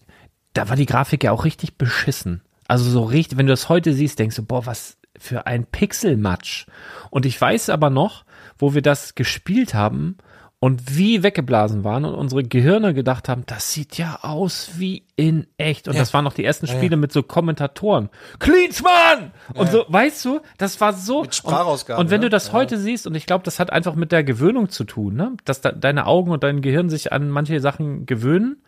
da 0.53 0.69
war 0.69 0.77
die 0.77 0.87
Grafik 0.87 1.25
ja 1.25 1.33
auch 1.33 1.45
richtig 1.45 1.79
beschissen. 1.79 2.43
Also 2.69 2.89
so 2.91 3.03
richtig, 3.05 3.39
wenn 3.39 3.47
du 3.47 3.53
das 3.53 3.69
heute 3.69 3.93
siehst, 3.93 4.19
denkst 4.19 4.37
du, 4.37 4.43
boah, 4.45 4.67
was 4.67 4.97
für 5.19 5.47
ein 5.47 5.65
Pixelmatsch. 5.67 6.67
Und 7.11 7.27
ich 7.27 7.41
weiß 7.41 7.71
aber 7.71 7.91
noch, 7.91 8.25
wo 8.59 8.75
wir 8.75 8.83
das 8.83 9.15
gespielt 9.15 9.75
haben 9.75 10.17
und 10.61 10.97
wie 10.97 11.23
weggeblasen 11.23 11.85
waren 11.85 12.05
und 12.07 12.15
unsere 12.15 12.43
Gehirne 12.43 12.95
gedacht 12.95 13.29
haben, 13.29 13.45
das 13.47 13.73
sieht 13.73 13.99
ja 13.99 14.21
aus 14.23 14.71
wie 14.79 15.05
in 15.15 15.47
echt. 15.59 15.89
Und 15.89 15.95
Ja. 15.95 16.01
das 16.01 16.15
waren 16.15 16.25
noch 16.25 16.33
die 16.33 16.45
ersten 16.45 16.67
Spiele 16.67 16.97
mit 16.97 17.13
so 17.13 17.23
Kommentatoren. 17.23 18.09
Klinsmann! 18.39 19.33
Und 19.55 19.71
so, 19.71 19.85
weißt 19.89 20.25
du, 20.25 20.41
das 20.57 20.81
war 20.81 20.95
so. 20.95 21.23
Mit 21.23 21.35
Sprachausgabe, 21.35 22.01
Und, 22.01 22.07
und 22.07 22.11
wenn 22.11 22.21
ne? 22.21 22.27
du 22.27 22.31
das 22.31 22.49
Ja. 22.49 22.53
heute 22.55 22.79
siehst, 22.79 23.07
und 23.07 23.15
ich 23.15 23.27
glaube, 23.27 23.45
das 23.45 23.61
hat 23.61 23.71
einfach 23.71 23.95
mit 23.95 24.11
der 24.11 24.25
Gewöhnung 24.25 24.71
zu 24.71 24.85
tun, 24.85 25.15
ne? 25.15 25.33
dass 25.45 25.61
da, 25.61 25.71
deine 25.71 26.07
Augen 26.07 26.31
und 26.31 26.43
dein 26.43 26.63
Gehirn 26.63 26.89
sich 26.89 27.13
an 27.13 27.29
manche 27.29 27.61
Sachen 27.61 28.07
gewöhnen 28.07 28.63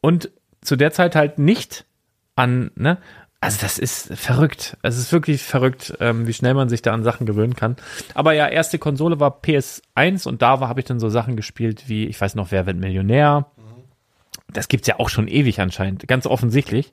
und 0.00 0.30
zu 0.62 0.76
der 0.76 0.92
Zeit 0.92 1.14
halt 1.14 1.38
nicht 1.38 1.84
an, 2.38 2.70
ne? 2.76 2.98
Also 3.40 3.58
das 3.60 3.78
ist 3.78 4.12
verrückt. 4.18 4.76
Es 4.82 4.98
ist 4.98 5.12
wirklich 5.12 5.42
verrückt, 5.44 5.96
ähm, 6.00 6.26
wie 6.26 6.32
schnell 6.32 6.54
man 6.54 6.68
sich 6.68 6.82
da 6.82 6.92
an 6.92 7.04
Sachen 7.04 7.24
gewöhnen 7.24 7.54
kann. 7.54 7.76
Aber 8.14 8.32
ja, 8.32 8.48
erste 8.48 8.78
Konsole 8.80 9.20
war 9.20 9.40
PS1 9.42 10.26
und 10.26 10.42
da 10.42 10.58
war 10.60 10.68
habe 10.68 10.80
ich 10.80 10.86
dann 10.86 10.98
so 10.98 11.08
Sachen 11.08 11.36
gespielt 11.36 11.84
wie, 11.88 12.06
ich 12.06 12.20
weiß 12.20 12.34
noch, 12.34 12.50
Wer 12.50 12.66
wird 12.66 12.78
Millionär? 12.78 13.46
Das 14.52 14.66
gibt's 14.68 14.88
ja 14.88 14.98
auch 14.98 15.08
schon 15.08 15.28
ewig 15.28 15.60
anscheinend, 15.60 16.08
ganz 16.08 16.26
offensichtlich. 16.26 16.90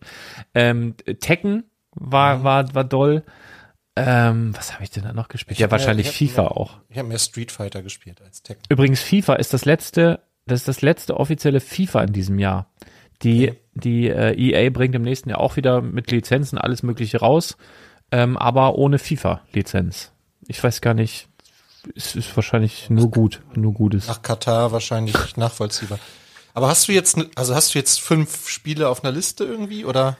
Ähm, 0.53 0.95
Tekken 1.21 1.63
war, 1.95 2.43
war, 2.43 2.75
war 2.75 2.83
doll. 2.83 3.23
Ähm, 3.95 4.53
was 4.55 4.73
habe 4.73 4.83
ich 4.83 4.91
denn 4.91 5.03
da 5.03 5.13
noch 5.13 5.29
gespielt? 5.29 5.57
Ja, 5.57 5.71
wahrscheinlich 5.71 6.07
ich 6.07 6.11
hab 6.11 6.17
FIFA 6.35 6.41
mir- 6.43 6.51
auch. 6.57 6.77
Ich 6.89 6.97
habe 6.97 7.07
mehr 7.07 7.17
Street 7.17 7.51
Fighter 7.51 7.81
gespielt 7.81 8.21
als 8.21 8.43
Tekken. 8.43 8.61
Übrigens, 8.69 9.01
FIFA 9.01 9.35
ist 9.35 9.53
das 9.53 9.63
letzte, 9.65 10.19
das 10.45 10.59
ist 10.59 10.67
das 10.67 10.81
letzte 10.81 11.17
offizielle 11.17 11.61
FIFA 11.61 12.03
in 12.03 12.13
diesem 12.13 12.37
Jahr. 12.39 12.67
Die, 13.23 13.53
die 13.73 14.07
äh, 14.07 14.33
EA 14.33 14.69
bringt 14.69 14.95
im 14.95 15.01
nächsten 15.01 15.29
Jahr 15.29 15.39
auch 15.39 15.55
wieder 15.55 15.81
mit 15.81 16.11
Lizenzen 16.11 16.57
alles 16.57 16.83
Mögliche 16.83 17.19
raus, 17.19 17.57
ähm, 18.11 18.37
aber 18.37 18.75
ohne 18.75 18.99
FIFA-Lizenz. 18.99 20.11
Ich 20.47 20.63
weiß 20.63 20.81
gar 20.81 20.93
nicht, 20.93 21.27
es 21.95 22.15
ist 22.15 22.35
wahrscheinlich 22.35 22.89
nur 22.89 23.09
gut, 23.09 23.41
nur 23.53 23.73
Gutes. 23.73 24.07
Nach 24.07 24.21
Katar 24.21 24.71
wahrscheinlich 24.71 25.37
nachvollziehbar. 25.37 25.99
Aber 26.53 26.67
hast 26.67 26.87
du 26.87 26.93
jetzt, 26.93 27.17
also 27.35 27.53
hast 27.55 27.73
du 27.73 27.79
jetzt 27.79 27.99
fünf 27.99 28.47
Spiele 28.49 28.89
auf 28.89 29.03
einer 29.03 29.11
Liste 29.11 29.43
irgendwie 29.43 29.85
oder? 29.85 30.17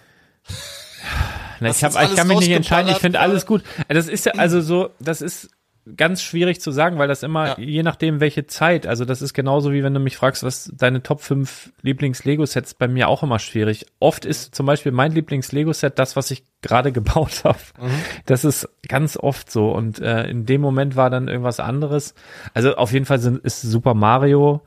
Na, 1.60 1.70
ich, 1.70 1.84
hab, 1.84 1.92
ich 2.04 2.16
kann 2.16 2.28
mich 2.28 2.40
nicht 2.40 2.52
entscheiden, 2.52 2.92
ich 2.92 2.98
finde 2.98 3.20
alles 3.20 3.46
gut. 3.46 3.64
Das 3.88 4.08
ist 4.08 4.26
ja, 4.26 4.34
also 4.34 4.62
so, 4.62 4.90
das 5.00 5.22
ist 5.22 5.50
ganz 5.98 6.24
schwierig 6.24 6.62
zu 6.62 6.72
sagen, 6.72 6.98
weil 6.98 7.08
das 7.08 7.22
immer, 7.22 7.48
Ja. 7.50 7.56
je 7.60 7.84
nachdem, 7.84 8.20
welche 8.20 8.48
Zeit, 8.48 8.88
also 8.88 9.06
das 9.06 9.22
ist 9.22 9.34
genauso 9.34 9.72
wie 9.72 9.84
wenn 9.84 9.94
du 9.94 10.00
mich 10.00 10.18
fragst, 10.18 10.44
was 10.44 10.72
deine 10.76 11.04
Top 11.04 11.22
5 11.22 11.72
Lieblings-Lego-Sets 11.84 12.74
bei 12.74 12.88
mir 12.88 13.08
auch 13.08 13.22
immer 13.24 13.38
schwierig. 13.40 13.86
Oft 14.00 14.26
ist 14.26 14.56
zum 14.56 14.66
Beispiel 14.66 14.92
mein 14.92 15.12
Lieblings-Lego-Set 15.12 16.00
das, 16.00 16.16
was 16.16 16.32
ich 16.32 16.44
gerade 16.62 16.92
gebaut 16.92 17.44
habe. 17.44 17.60
Mhm. 17.80 17.92
Das 18.26 18.46
ist 18.46 18.68
ganz 18.88 19.16
oft 19.18 19.52
so 19.52 19.70
und 19.72 20.00
äh, 20.00 20.28
in 20.28 20.46
dem 20.46 20.62
Moment 20.62 20.96
war 20.96 21.10
dann 21.10 21.28
irgendwas 21.28 21.60
anderes. 21.60 22.16
Also 22.54 22.76
auf 22.76 22.92
jeden 22.92 23.06
Fall 23.06 23.20
sind, 23.20 23.44
ist 23.46 23.62
Super 23.62 23.94
Mario 23.94 24.62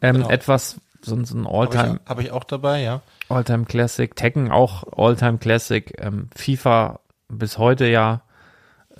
ähm, 0.00 0.16
genau. 0.16 0.30
etwas, 0.30 0.80
so, 1.02 1.22
so 1.24 1.36
ein 1.36 1.44
Habe 1.46 1.58
Alltime 1.58 2.00
ich, 2.02 2.08
hab 2.08 2.20
ich 2.20 2.30
auch 2.32 2.44
dabei, 2.44 2.80
ja. 2.82 3.02
Alltime 3.28 3.64
Classic, 3.66 4.14
Tekken 4.14 4.50
auch 4.50 4.84
Alltime 4.96 5.38
Classic, 5.38 5.92
ähm, 5.98 6.28
FIFA 6.34 7.00
bis 7.28 7.58
heute 7.58 7.86
ja. 7.86 8.22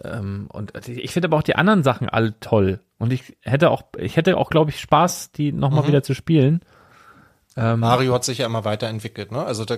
Ähm, 0.03 0.49
und 0.53 0.73
ich 0.89 1.13
finde 1.13 1.29
aber 1.29 1.39
auch 1.39 1.43
die 1.43 1.57
anderen 1.57 1.83
Sachen 1.83 2.09
alle 2.09 2.39
toll. 2.41 2.81
Und 2.99 3.13
ich 3.13 3.37
hätte 3.43 3.71
auch, 3.71 3.85
ich 3.99 4.17
hätte 4.17 4.37
auch, 4.37 4.51
glaube 4.51 4.71
ich, 4.71 4.81
Spaß, 4.81 5.33
die 5.33 5.53
nochmal 5.53 5.87
wieder 5.87 6.03
zu 6.03 6.15
spielen. 6.15 6.63
Ähm, 7.57 7.81
Mario 7.81 8.15
hat 8.15 8.25
sich 8.25 8.39
ja 8.39 8.47
immer 8.47 8.65
weiterentwickelt, 8.65 9.33
ne? 9.33 9.45
Also 9.45 9.65
da, 9.65 9.77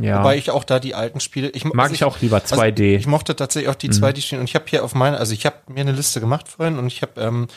ja. 0.00 0.18
wobei 0.18 0.36
ich 0.36 0.50
auch 0.50 0.62
da 0.62 0.78
die 0.78 0.94
alten 0.94 1.20
Spiele, 1.20 1.48
ich 1.48 1.64
Mag 1.64 1.78
also 1.78 1.94
ich 1.94 2.04
auch 2.04 2.20
lieber 2.20 2.38
2D. 2.38 2.68
Also 2.68 2.82
ich 2.82 3.06
mochte 3.06 3.34
tatsächlich 3.34 3.70
auch 3.70 3.74
die 3.74 3.90
2D-Spiele 3.90 4.40
und 4.40 4.48
ich 4.48 4.54
habe 4.54 4.66
hier 4.68 4.84
auf 4.84 4.94
meine, 4.94 5.16
also 5.18 5.32
ich 5.32 5.46
habe 5.46 5.56
mir 5.68 5.80
eine 5.80 5.92
Liste 5.92 6.20
gemacht 6.20 6.46
vorhin 6.48 6.78
und 6.78 6.86
ich 6.86 7.02
habe, 7.02 7.20
ähm, 7.20 7.48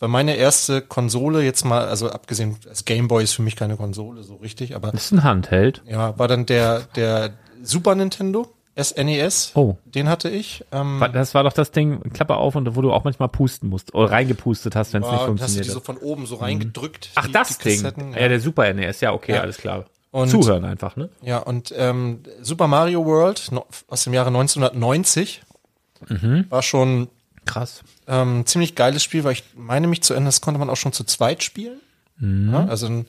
weil 0.00 0.08
meine 0.08 0.34
erste 0.36 0.82
Konsole 0.82 1.42
jetzt 1.42 1.64
mal, 1.64 1.86
also 1.86 2.10
abgesehen, 2.10 2.56
das 2.64 2.84
Gameboy 2.84 3.22
ist 3.22 3.34
für 3.34 3.42
mich 3.42 3.56
keine 3.56 3.76
Konsole 3.76 4.24
so 4.24 4.36
richtig, 4.36 4.74
aber 4.74 4.90
das 4.90 5.04
ist 5.04 5.12
ein 5.12 5.22
Handheld. 5.22 5.82
ja, 5.86 6.18
war 6.18 6.26
dann 6.26 6.46
der 6.46 6.80
der 6.96 7.34
Super 7.62 7.94
Nintendo 7.94 8.55
SNES. 8.80 9.52
Oh. 9.54 9.76
Den 9.86 10.08
hatte 10.08 10.28
ich. 10.28 10.64
Ähm, 10.72 11.02
Das 11.12 11.34
war 11.34 11.42
doch 11.44 11.52
das 11.52 11.70
Ding, 11.70 12.00
Klappe 12.12 12.36
auf 12.36 12.54
und 12.56 12.76
wo 12.76 12.82
du 12.82 12.92
auch 12.92 13.04
manchmal 13.04 13.28
pusten 13.28 13.68
musst 13.70 13.94
oder 13.94 14.10
reingepustet 14.10 14.76
hast, 14.76 14.92
wenn 14.92 15.02
es 15.02 15.08
nicht 15.08 15.12
war, 15.12 15.20
hast 15.20 15.24
du 15.24 15.36
funktioniert 15.38 15.64
die 15.66 15.70
so 15.70 15.80
von 15.80 15.96
oben 15.96 16.26
so 16.26 16.36
reingedrückt. 16.36 17.10
Ach, 17.14 17.26
die, 17.26 17.32
das 17.32 17.56
die 17.58 17.64
Ding. 17.64 17.82
Kassetten, 17.82 18.12
ja. 18.12 18.28
der 18.28 18.40
Super 18.40 18.72
NES, 18.72 19.00
ja, 19.00 19.12
okay, 19.12 19.34
Ja. 19.34 19.40
alles 19.40 19.56
klar. 19.58 19.86
Und- 20.10 20.28
Zuhören 20.30 20.64
einfach, 20.64 20.96
ne? 20.96 21.08
Ja, 21.22 21.38
und 21.38 21.74
ähm, 21.76 22.20
Super 22.40 22.68
Mario 22.68 23.04
World 23.04 23.48
no, 23.52 23.66
aus 23.88 24.04
dem 24.04 24.14
Jahre 24.14 24.28
1990 24.28 25.42
Mhm. 26.08 26.44
war 26.50 26.62
schon 26.62 27.08
Krass. 27.46 27.82
ähm, 28.06 28.40
ein 28.40 28.46
ziemlich 28.46 28.74
geiles 28.74 29.02
Spiel, 29.02 29.24
weil 29.24 29.32
ich 29.32 29.44
meine 29.56 29.86
mich 29.86 30.02
zu 30.02 30.12
Ende, 30.14 30.28
das 30.28 30.40
konnte 30.42 30.58
man 30.60 30.68
auch 30.70 30.76
schon 30.76 30.92
zu 30.92 31.04
zweit 31.04 31.42
spielen. 31.42 31.78
Ja, 32.20 32.66
also 32.66 32.86
ein, 32.86 33.06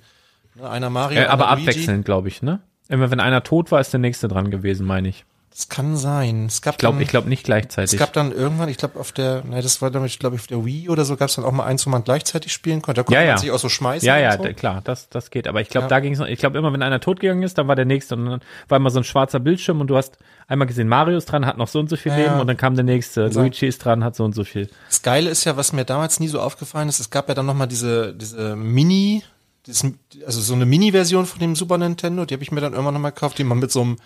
ne, 0.56 0.70
einer 0.70 0.90
Mario, 0.90 1.20
Mhm. 1.20 1.26
Äh, 1.26 1.28
aber 1.30 1.48
abwechselnd, 1.50 2.04
glaube 2.06 2.28
ich, 2.30 2.42
ne? 2.42 2.60
Immer 2.90 3.10
wenn 3.12 3.20
einer 3.22 3.44
tot 3.44 3.72
war, 3.72 3.80
ist 3.82 3.92
der 3.94 4.00
nächste 4.00 4.28
dran 4.28 4.50
gewesen, 4.52 4.86
meine 4.86 5.08
ich. 5.10 5.26
Das 5.58 5.70
kann 5.70 5.98
sein. 5.98 6.46
Es 6.46 6.62
gab 6.62 6.76
Ich 6.76 6.78
glaube, 6.78 7.02
ich 7.02 7.10
glaube 7.10 7.28
nicht 7.30 7.40
es 7.40 7.46
gleichzeitig. 7.46 7.98
gab 7.98 8.14
dann 8.14 8.32
irgendwann, 8.32 8.70
ich 8.70 8.78
glaube 8.78 9.00
auf 9.00 9.12
der, 9.12 9.44
nein, 9.44 9.64
das 9.64 9.82
war 9.82 9.90
damit, 9.90 10.12
ich 10.12 10.20
glaube 10.20 10.36
auf 10.36 10.46
der 10.46 10.64
Wii 10.64 10.88
oder 10.90 11.04
so, 11.04 11.18
gab 11.18 11.30
es 11.30 11.36
dann 11.36 11.46
auch 11.46 11.52
mal 11.52 11.66
eins, 11.66 11.84
wo 11.88 11.90
man 11.90 12.04
gleichzeitig 12.04 12.54
spielen 12.54 12.84
konnte. 12.84 13.00
Da 13.00 13.04
konnte 13.04 13.16
Ja, 13.20 13.24
ja. 13.26 13.32
man 13.32 13.40
sich 13.40 13.50
auch 13.50 13.58
so 13.58 13.68
schmeißen. 13.68 14.06
Ja, 14.06 14.20
ja, 14.20 14.38
so. 14.38 14.44
klar, 14.54 14.82
das, 14.84 15.10
das 15.10 15.32
geht. 15.32 15.48
Aber 15.48 15.60
ich 15.60 15.70
glaube, 15.70 15.86
Ja. 15.86 15.90
da 15.90 16.00
ging 16.00 16.14
es 16.14 16.20
noch, 16.20 16.28
ich 16.28 16.38
glaube, 16.38 16.60
immer 16.60 16.72
wenn 16.74 16.84
einer 16.84 17.00
tot 17.00 17.20
gegangen 17.22 17.42
ist, 17.42 17.58
dann 17.58 17.68
war 17.68 17.76
der 17.76 17.86
nächste 17.86 18.14
und 18.16 18.28
dann 18.28 18.42
war 18.68 18.76
immer 18.78 18.92
so 18.92 19.00
ein 19.00 19.04
schwarzer 19.04 19.40
Bildschirm 19.40 19.82
und 19.82 19.88
du 19.88 19.98
hast 19.98 20.20
einmal 20.48 20.68
gesehen, 20.68 20.88
Mario 20.88 21.18
ist 21.18 21.26
dran, 21.26 21.48
hat 21.48 21.58
noch 21.58 21.70
so 21.70 21.80
und 21.80 21.90
so 21.90 21.96
viel 21.96 22.12
Ja, 22.12 22.18
Leben 22.20 22.34
ja. 22.36 22.40
und 22.42 22.46
dann 22.46 22.58
kam 22.58 22.76
der 22.76 22.84
nächste, 22.86 23.32
So. 23.32 23.40
Luigi 23.40 23.66
ist 23.66 23.84
dran, 23.84 24.04
hat 24.04 24.16
so 24.16 24.26
und 24.26 24.36
so 24.36 24.44
viel. 24.44 24.70
Das 24.90 25.02
Geile 25.02 25.28
ist 25.32 25.44
ja, 25.46 25.58
was 25.58 25.74
mir 25.74 25.86
damals 25.86 26.20
nie 26.20 26.28
so 26.28 26.40
aufgefallen 26.40 26.88
ist, 26.88 27.00
es 27.00 27.10
gab 27.10 27.30
ja 27.30 27.34
dann 27.34 27.48
noch 27.48 27.56
mal 27.56 27.66
diese, 27.66 28.14
diese 28.14 28.56
Mini, 28.56 29.24
dieses, 29.66 29.92
also 30.24 30.40
so 30.40 30.54
eine 30.54 30.68
Mini-Version 30.68 31.26
von 31.26 31.40
dem 31.40 31.56
Super 31.56 31.80
Nintendo, 31.80 32.26
die 32.26 32.36
habe 32.36 32.44
ich 32.44 32.52
mir 32.52 32.62
dann 32.62 32.74
irgendwann 32.74 32.94
noch 32.94 33.02
mal 33.02 33.10
gekauft, 33.10 33.40
die 33.40 33.44
man 33.44 33.58
mit 33.58 33.72
so 33.72 33.82
einem 33.82 33.98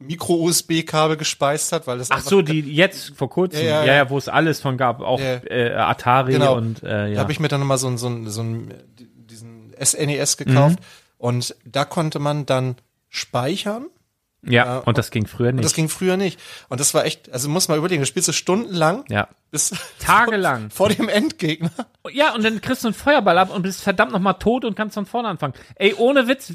Micro-USB-Kabel 0.00 1.16
gespeist 1.16 1.72
hat, 1.72 1.86
weil 1.86 1.98
das 1.98 2.10
Ach 2.10 2.20
so, 2.20 2.42
die 2.42 2.60
jetzt 2.60 3.16
vor 3.16 3.28
kurzem, 3.30 3.60
Ja, 3.64 3.80
ja, 3.80 3.84
ja, 3.84 3.94
ja, 3.94 4.10
wo 4.10 4.18
es 4.18 4.28
alles 4.28 4.60
von 4.60 4.76
gab, 4.76 5.00
auch 5.00 5.20
äh, 5.20 5.72
Atari 5.74 6.32
Genau. 6.32 6.56
und 6.56 6.82
äh, 6.82 6.86
Da 6.88 7.06
ja. 7.06 7.18
habe 7.20 7.32
ich 7.32 7.40
mir 7.40 7.48
dann 7.48 7.60
noch 7.60 7.66
mal 7.66 7.78
so, 7.78 7.88
ein- 7.88 7.98
so, 7.98 8.08
so 8.28 8.42
ein, 8.42 8.72
diesen 8.98 9.72
SNES 9.82 10.36
gekauft 10.36 10.78
Mhm. 10.78 10.84
und 11.18 11.56
da 11.64 11.84
konnte 11.84 12.18
man 12.18 12.46
dann 12.46 12.76
speichern 13.08 13.86
ja, 14.42 14.78
und 14.78 14.96
das 14.98 15.10
ging 15.10 15.26
früher 15.26 15.48
und 15.48 15.56
nicht. 15.56 15.64
das 15.64 15.74
ging 15.74 15.88
früher 15.88 16.16
nicht. 16.16 16.38
Und 16.68 16.78
das 16.78 16.94
war 16.94 17.04
echt, 17.04 17.32
also 17.32 17.48
muss 17.48 17.66
mal 17.66 17.76
überlegen, 17.76 18.02
du 18.02 18.06
spielst 18.06 18.28
du 18.28 18.32
stundenlang 18.32 19.04
ja. 19.08 19.26
bis 19.50 19.72
Tagelang. 19.98 20.70
vor 20.70 20.90
dem 20.90 21.08
Endgegner. 21.08 21.72
Ja, 22.12 22.32
und 22.36 22.44
dann 22.44 22.60
kriegst 22.60 22.84
du 22.84 22.88
einen 22.88 22.94
Feuerball 22.94 23.36
ab 23.36 23.52
und 23.52 23.62
bist 23.62 23.82
verdammt 23.82 24.12
nochmal 24.12 24.34
tot 24.34 24.64
und 24.64 24.76
kannst 24.76 24.94
von 24.94 25.06
vorne 25.06 25.26
anfangen. 25.28 25.54
Ey, 25.74 25.92
ohne 25.94 26.28
Witz, 26.28 26.52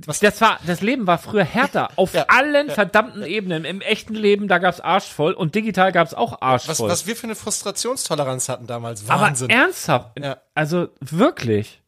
d- 0.00 0.06
das, 0.20 0.40
war, 0.40 0.58
das 0.66 0.80
Leben 0.80 1.06
war 1.06 1.18
früher 1.18 1.44
härter. 1.44 1.90
Auf 1.96 2.14
Ja, 2.14 2.24
allen 2.28 2.70
verdammten 2.70 3.22
Ebenen. 3.22 3.64
Im 3.64 3.80
echten 3.80 4.14
Leben, 4.14 4.48
da 4.48 4.58
gab's 4.58 4.80
arschvoll 4.80 5.32
und 5.32 5.54
digital 5.54 5.92
gab's 5.92 6.14
auch 6.14 6.32
Was, 6.32 6.68
arschvoll. 6.68 6.88
was 6.90 7.06
wir 7.06 7.16
für 7.16 7.24
eine 7.24 7.34
Frustrationstoleranz 7.34 8.48
hatten 8.48 8.66
damals. 8.66 9.08
Aber 9.08 9.22
Wahnsinn. 9.22 9.50
ernsthaft? 9.50 10.18
Ja. 10.18 10.38
Also 10.54 10.88
wirklich? 11.00 11.80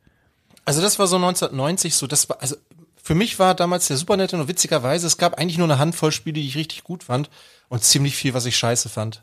Also 0.64 0.80
das 0.82 0.98
war 0.98 1.06
so 1.06 1.16
1990 1.16 1.94
so, 1.94 2.06
das 2.06 2.28
war, 2.28 2.40
also 2.40 2.56
für 3.02 3.14
mich 3.14 3.38
war 3.38 3.54
damals 3.54 3.88
der 3.88 3.96
Super 3.96 4.16
Nintendo 4.16 4.46
witzigerweise, 4.46 5.06
es 5.06 5.16
gab 5.16 5.38
eigentlich 5.38 5.58
nur 5.58 5.66
eine 5.66 5.78
Handvoll 5.78 6.12
Spiele, 6.12 6.34
die 6.34 6.46
ich 6.46 6.56
richtig 6.56 6.84
gut 6.84 7.02
fand 7.04 7.30
und 7.68 7.82
ziemlich 7.82 8.14
viel, 8.14 8.34
was 8.34 8.46
ich 8.46 8.56
scheiße 8.56 8.88
fand. 8.88 9.22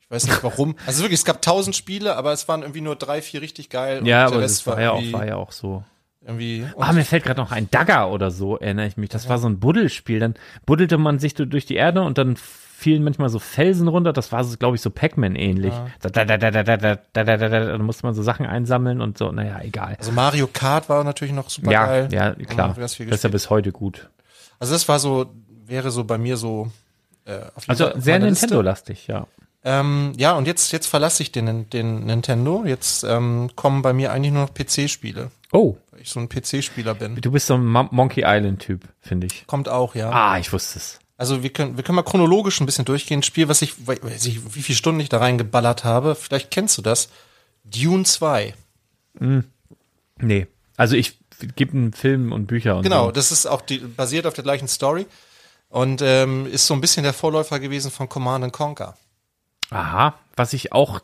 Ich 0.00 0.10
weiß 0.10 0.26
nicht 0.28 0.42
warum. 0.44 0.76
Also 0.86 1.02
wirklich, 1.02 1.18
es 1.18 1.24
gab 1.24 1.42
tausend 1.42 1.74
Spiele, 1.74 2.14
aber 2.16 2.32
es 2.32 2.46
waren 2.46 2.62
irgendwie 2.62 2.80
nur 2.80 2.94
drei, 2.94 3.20
vier 3.20 3.42
richtig 3.42 3.68
geil. 3.70 3.98
und 4.00 4.06
Ja, 4.06 4.24
aber 4.26 4.40
das 4.40 4.64
war 4.66 4.80
ja 4.80 4.92
auch, 4.92 5.02
war 5.12 5.26
ja 5.26 5.34
auch 5.36 5.50
so. 5.50 5.82
Irgendwie 6.26 6.66
Ah, 6.78 6.92
mir 6.92 7.04
fällt 7.04 7.24
gerade 7.24 7.40
noch 7.40 7.52
ein 7.52 7.70
Dagger 7.70 8.10
oder 8.10 8.30
so, 8.30 8.56
erinnere 8.58 8.86
ich 8.86 8.96
mich. 8.96 9.10
Das 9.10 9.28
war 9.28 9.38
so 9.38 9.48
ein 9.48 9.60
Buddelspiel. 9.60 10.18
Dann 10.20 10.34
buddelte 10.66 10.98
man 10.98 11.18
sich 11.18 11.34
du- 11.34 11.46
durch 11.46 11.66
die 11.66 11.76
Erde 11.76 12.02
und 12.02 12.18
dann 12.18 12.36
fielen 12.36 13.04
manchmal 13.04 13.28
so 13.30 13.38
Felsen 13.38 13.88
runter. 13.88 14.12
Das 14.12 14.32
war, 14.32 14.44
so, 14.44 14.56
glaube 14.58 14.76
ich, 14.76 14.82
so 14.82 14.90
Pac-Man 14.90 15.34
ähnlich. 15.36 15.72
Da, 16.00 16.10
da, 16.10 16.24
da, 16.24 16.36
da, 16.36 16.50
da, 16.50 16.62
da, 16.62 16.76
da, 16.76 16.96
da, 17.24 17.36
da, 17.36 17.48
da, 17.48 17.78
musste 17.78 18.04
man 18.04 18.14
so 18.14 18.22
Sachen 18.22 18.44
einsammeln 18.44 19.00
und 19.00 19.16
so. 19.16 19.32
Naja, 19.32 19.60
egal. 19.62 19.96
also 19.98 20.12
Mario 20.12 20.46
Kart 20.52 20.88
war 20.88 21.02
natürlich 21.04 21.32
noch 21.34 21.48
super 21.48 21.70
Ja, 21.70 21.86
geil. 21.86 22.08
ja, 22.12 22.28
Ja, 22.38 22.44
klar. 22.44 22.74
Das 22.78 22.98
ist 23.00 23.24
ja 23.24 23.30
bis 23.30 23.48
heute 23.48 23.72
gut. 23.72 24.10
Also 24.58 24.72
das 24.74 24.88
war 24.88 24.98
so, 24.98 25.26
wäre 25.66 25.90
so 25.90 26.04
bei 26.04 26.18
mir 26.18 26.36
so 26.36 26.70
äh, 27.24 27.38
auf 27.54 27.64
Also 27.68 27.90
sehr. 27.96 28.18
Nintendo-lastig, 28.18 29.06
ja. 29.06 29.26
Ähm, 29.64 30.12
ja, 30.16 30.32
und 30.34 30.46
jetzt, 30.46 30.70
jetzt 30.72 30.86
verlasse 30.86 31.22
ich 31.24 31.32
den, 31.32 31.68
den 31.70 32.04
Nintendo. 32.04 32.62
Jetzt 32.66 33.02
ähm, 33.04 33.50
kommen 33.56 33.82
bei 33.82 33.92
mir 33.92 34.12
eigentlich 34.12 34.32
nur 34.32 34.42
noch 34.44 34.54
PC-Spiele, 34.54 35.30
Oh, 35.52 35.76
weil 35.90 36.00
ich 36.00 36.10
so 36.10 36.20
ein 36.20 36.28
PC-Spieler 36.28 36.94
bin. 36.94 37.16
du 37.20 37.30
bist 37.30 37.46
so 37.46 37.54
ein 37.54 37.64
Mon- 37.66 37.88
Monkey 37.92 38.24
Island-Typ, 38.26 38.82
finde 39.00 39.26
ich. 39.28 39.46
Kommt 39.46 39.68
auch, 39.68 39.94
ja. 39.94 40.10
Ah, 40.10 40.38
ich 40.38 40.52
wusste 40.52 40.78
es. 40.78 40.98
Also 41.18 41.42
wir 41.42 41.50
können, 41.50 41.76
wir 41.76 41.84
können 41.84 41.96
mal 41.96 42.02
chronologisch 42.02 42.60
ein 42.60 42.66
bisschen 42.66 42.84
durchgehen. 42.84 43.20
Ein 43.20 43.22
Spiel, 43.22 43.48
was 43.48 43.62
ich, 43.62 43.86
weiß 43.86 44.26
ich, 44.26 44.54
wie 44.54 44.62
viele 44.62 44.76
Stunden 44.76 45.00
ich 45.00 45.08
da 45.08 45.18
reingeballert 45.18 45.84
habe. 45.84 46.14
Vielleicht 46.14 46.50
kennst 46.50 46.76
du 46.76 46.82
das. 46.82 47.08
Dune 47.64 48.04
2. 48.04 48.54
Nee. 50.18 50.46
Also 50.76 50.96
ich 50.96 51.18
gebe 51.54 51.72
einen 51.72 51.92
Film 51.92 52.32
und 52.32 52.46
Bücher 52.46 52.76
und 52.76 52.82
Genau, 52.82 53.06
so. 53.06 53.12
das 53.12 53.32
ist 53.32 53.46
auch 53.46 53.62
die, 53.62 53.78
basiert 53.78 54.26
auf 54.26 54.34
der 54.34 54.44
gleichen 54.44 54.68
Story. 54.68 55.06
Und 55.68 56.00
ähm, 56.02 56.46
ist 56.46 56.66
so 56.66 56.74
ein 56.74 56.80
bisschen 56.80 57.02
der 57.02 57.12
Vorläufer 57.12 57.58
gewesen 57.60 57.90
von 57.90 58.08
Command 58.08 58.44
and 58.44 58.52
Conquer. 58.52 58.96
Aha, 59.70 60.14
was 60.36 60.52
ich 60.52 60.72
auch, 60.72 61.00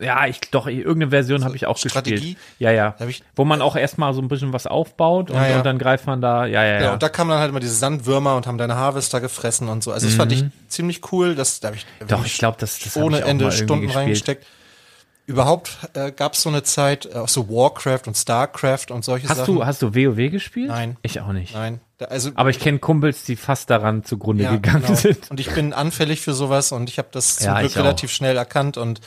ja, 0.00 0.26
ich 0.26 0.40
doch, 0.52 0.66
irgendeine 0.66 1.10
Version 1.10 1.44
habe 1.44 1.56
ich 1.56 1.66
auch 1.66 1.76
Strategie? 1.76 2.14
gespielt. 2.14 2.36
Ja, 2.58 2.70
ja. 2.70 2.94
Ich- 3.08 3.22
Wo 3.36 3.44
man 3.44 3.60
auch 3.62 3.74
erstmal 3.76 4.14
so 4.14 4.20
ein 4.22 4.28
bisschen 4.28 4.52
was 4.52 4.66
aufbaut 4.66 5.30
und, 5.30 5.36
Ja, 5.36 5.46
ja. 5.48 5.56
und 5.58 5.66
dann 5.66 5.78
greift 5.78 6.06
man 6.06 6.20
da, 6.20 6.46
ja, 6.46 6.62
ja, 6.64 6.74
Ja, 6.74 6.80
ja. 6.82 6.92
und 6.92 7.02
da 7.02 7.08
kamen 7.08 7.30
dann 7.30 7.40
halt 7.40 7.50
immer 7.50 7.60
diese 7.60 7.74
Sandwürmer 7.74 8.36
und 8.36 8.46
haben 8.46 8.58
deine 8.58 8.76
Harvester 8.76 9.20
gefressen 9.20 9.68
und 9.68 9.82
so. 9.82 9.90
Also 9.92 10.06
das 10.06 10.14
fand 10.14 10.30
ich 10.32 10.44
ziemlich 10.68 11.00
cool. 11.12 11.34
Das, 11.34 11.60
da 11.60 11.68
hab 11.68 11.74
ich 11.74 11.84
Mhm. 12.00 12.06
Doch, 12.08 12.24
ich 12.24 12.38
glaube, 12.38 12.56
das, 12.60 12.78
das 12.78 12.96
ohne 12.96 13.20
Ende 13.22 13.50
Stunden 13.52 13.82
gespielt. 13.86 13.96
reingesteckt. 13.96 14.46
Überhaupt 15.26 15.76
äh, 15.92 16.10
gab 16.10 16.32
es 16.32 16.42
so 16.42 16.48
eine 16.48 16.62
Zeit, 16.62 17.04
äh, 17.04 17.18
auch 17.18 17.28
so 17.28 17.50
Warcraft 17.50 18.02
und 18.06 18.16
Starcraft 18.16 18.86
und 18.90 19.04
solche 19.04 19.28
Hast 19.28 19.36
Sachen. 19.38 19.56
du, 19.56 19.66
hast 19.66 19.82
du 19.82 19.94
WoW 19.94 20.30
gespielt? 20.30 20.68
Nein. 20.68 20.96
Ich 21.02 21.20
auch 21.20 21.32
nicht. 21.32 21.52
Nein. 21.52 21.80
Da, 21.98 22.06
also 22.06 22.30
Aber 22.34 22.48
ich 22.48 22.58
kenne 22.60 22.78
Kumpels, 22.78 23.24
die 23.24 23.36
fast 23.36 23.68
daran 23.68 24.04
zugrunde 24.04 24.44
ja, 24.44 24.52
gegangen 24.52 24.84
genau. 24.86 24.94
sind. 24.94 25.30
Und 25.30 25.38
ich 25.38 25.50
bin 25.50 25.74
anfällig 25.74 26.22
für 26.22 26.32
sowas 26.32 26.72
und 26.72 26.88
ich 26.88 26.96
habe 26.96 27.08
das 27.12 27.36
zum 27.36 27.54
Glück 27.56 27.66
ich 27.66 27.76
auch. 27.76 27.82
relativ 27.82 28.10
schnell 28.10 28.38
erkannt 28.38 28.78
und 28.78 29.02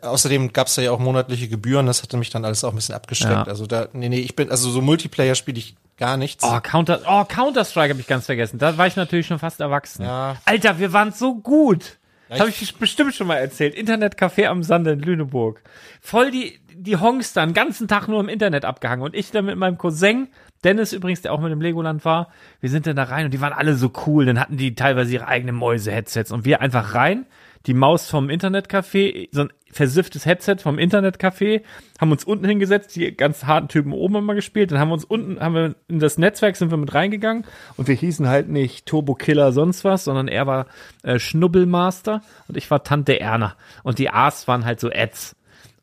außerdem 0.00 0.52
gab 0.52 0.66
es 0.68 0.76
ja 0.76 0.90
auch 0.90 0.98
monatliche 0.98 1.48
Gebühren, 1.48 1.86
das 1.86 2.02
hatte 2.02 2.16
mich 2.16 2.30
dann 2.30 2.44
alles 2.44 2.64
auch 2.64 2.70
ein 2.70 2.76
bisschen 2.76 2.94
abgeschreckt. 2.94 3.32
Ja. 3.32 3.42
Also 3.44 3.66
da, 3.66 3.88
nee, 3.92 4.08
nee, 4.08 4.20
ich 4.20 4.34
bin, 4.36 4.50
also 4.50 4.70
so 4.70 4.80
Multiplayer 4.80 5.34
spiele 5.34 5.58
ich 5.58 5.74
gar 5.98 6.16
nichts. 6.16 6.42
Oh, 6.44 6.58
Counter, 6.62 7.00
oh, 7.06 7.24
Counter-Strike 7.24 7.90
habe 7.90 8.00
ich 8.00 8.06
ganz 8.06 8.26
vergessen. 8.26 8.58
Da 8.58 8.76
war 8.78 8.86
ich 8.86 8.96
natürlich 8.96 9.26
schon 9.26 9.38
fast 9.38 9.60
erwachsen. 9.60 10.04
Ja. 10.04 10.36
Alter, 10.44 10.78
wir 10.78 10.92
waren 10.92 11.12
so 11.12 11.34
gut. 11.36 11.98
Das 12.28 12.40
habe 12.40 12.50
ich- 12.50 12.74
bestimmt 12.76 13.14
schon 13.14 13.26
mal 13.26 13.36
erzählt. 13.36 13.74
Internetcafé 13.76 14.46
am 14.46 14.62
Sande 14.62 14.92
in 14.92 15.00
Lüneburg. 15.00 15.60
Voll 16.00 16.30
die, 16.30 16.58
die 16.74 16.96
Honks 16.96 17.34
da 17.34 17.44
den 17.44 17.52
ganzen 17.54 17.88
Tag 17.88 18.08
nur 18.08 18.20
im 18.20 18.28
Internet 18.30 18.64
abgehangen. 18.64 19.04
Und 19.04 19.14
ich 19.14 19.30
dann 19.30 19.44
mit 19.44 19.56
meinem 19.56 19.76
Cousin, 19.76 20.28
Dennis 20.64 20.92
übrigens, 20.94 21.20
der 21.20 21.32
auch 21.34 21.40
mit 21.40 21.52
dem 21.52 21.60
Legoland 21.60 22.04
war, 22.06 22.32
wir 22.60 22.70
sind 22.70 22.86
dann 22.86 22.96
da 22.96 23.04
rein 23.04 23.26
und 23.26 23.34
die 23.34 23.40
waren 23.40 23.52
alle 23.52 23.74
so 23.74 23.92
cool. 24.06 24.24
Dann 24.24 24.40
hatten 24.40 24.56
die 24.56 24.74
teilweise 24.74 25.12
ihre 25.12 25.26
eigenen 25.28 25.54
Mäuse-Headsets 25.56 26.32
und 26.32 26.44
wir 26.46 26.62
einfach 26.62 26.94
rein. 26.94 27.26
Die 27.66 27.74
Maus 27.74 28.10
vom 28.10 28.28
Internetcafé, 28.28 29.28
so 29.32 29.42
ein 29.42 29.52
versifftes 29.70 30.26
Headset 30.26 30.56
vom 30.58 30.78
Internetcafé, 30.78 31.62
haben 32.00 32.12
uns 32.12 32.24
unten 32.24 32.44
hingesetzt, 32.44 32.94
die 32.96 33.16
ganz 33.16 33.44
harten 33.44 33.68
Typen 33.68 33.92
oben 33.92 34.24
wir 34.24 34.34
gespielt, 34.34 34.70
dann 34.70 34.78
haben 34.78 34.88
wir 34.88 34.94
uns 34.94 35.04
unten, 35.04 35.40
haben 35.40 35.54
wir 35.54 35.74
in 35.88 35.98
das 35.98 36.18
Netzwerk 36.18 36.56
sind 36.56 36.70
wir 36.70 36.76
mit 36.76 36.92
reingegangen. 36.94 37.44
Und 37.76 37.88
wir 37.88 37.94
hießen 37.94 38.28
halt 38.28 38.48
nicht 38.48 38.86
Turbo 38.86 39.14
Killer 39.14 39.52
sonst 39.52 39.84
was, 39.84 40.04
sondern 40.04 40.28
er 40.28 40.46
war 40.46 40.66
äh, 41.02 41.18
Schnubbelmaster 41.18 42.22
und 42.48 42.56
ich 42.56 42.70
war 42.70 42.84
Tante 42.84 43.20
Erna. 43.20 43.56
Und 43.82 43.98
die 43.98 44.10
A's 44.10 44.46
waren 44.48 44.64
halt 44.64 44.80
so 44.80 44.90
Ads. 44.90 45.36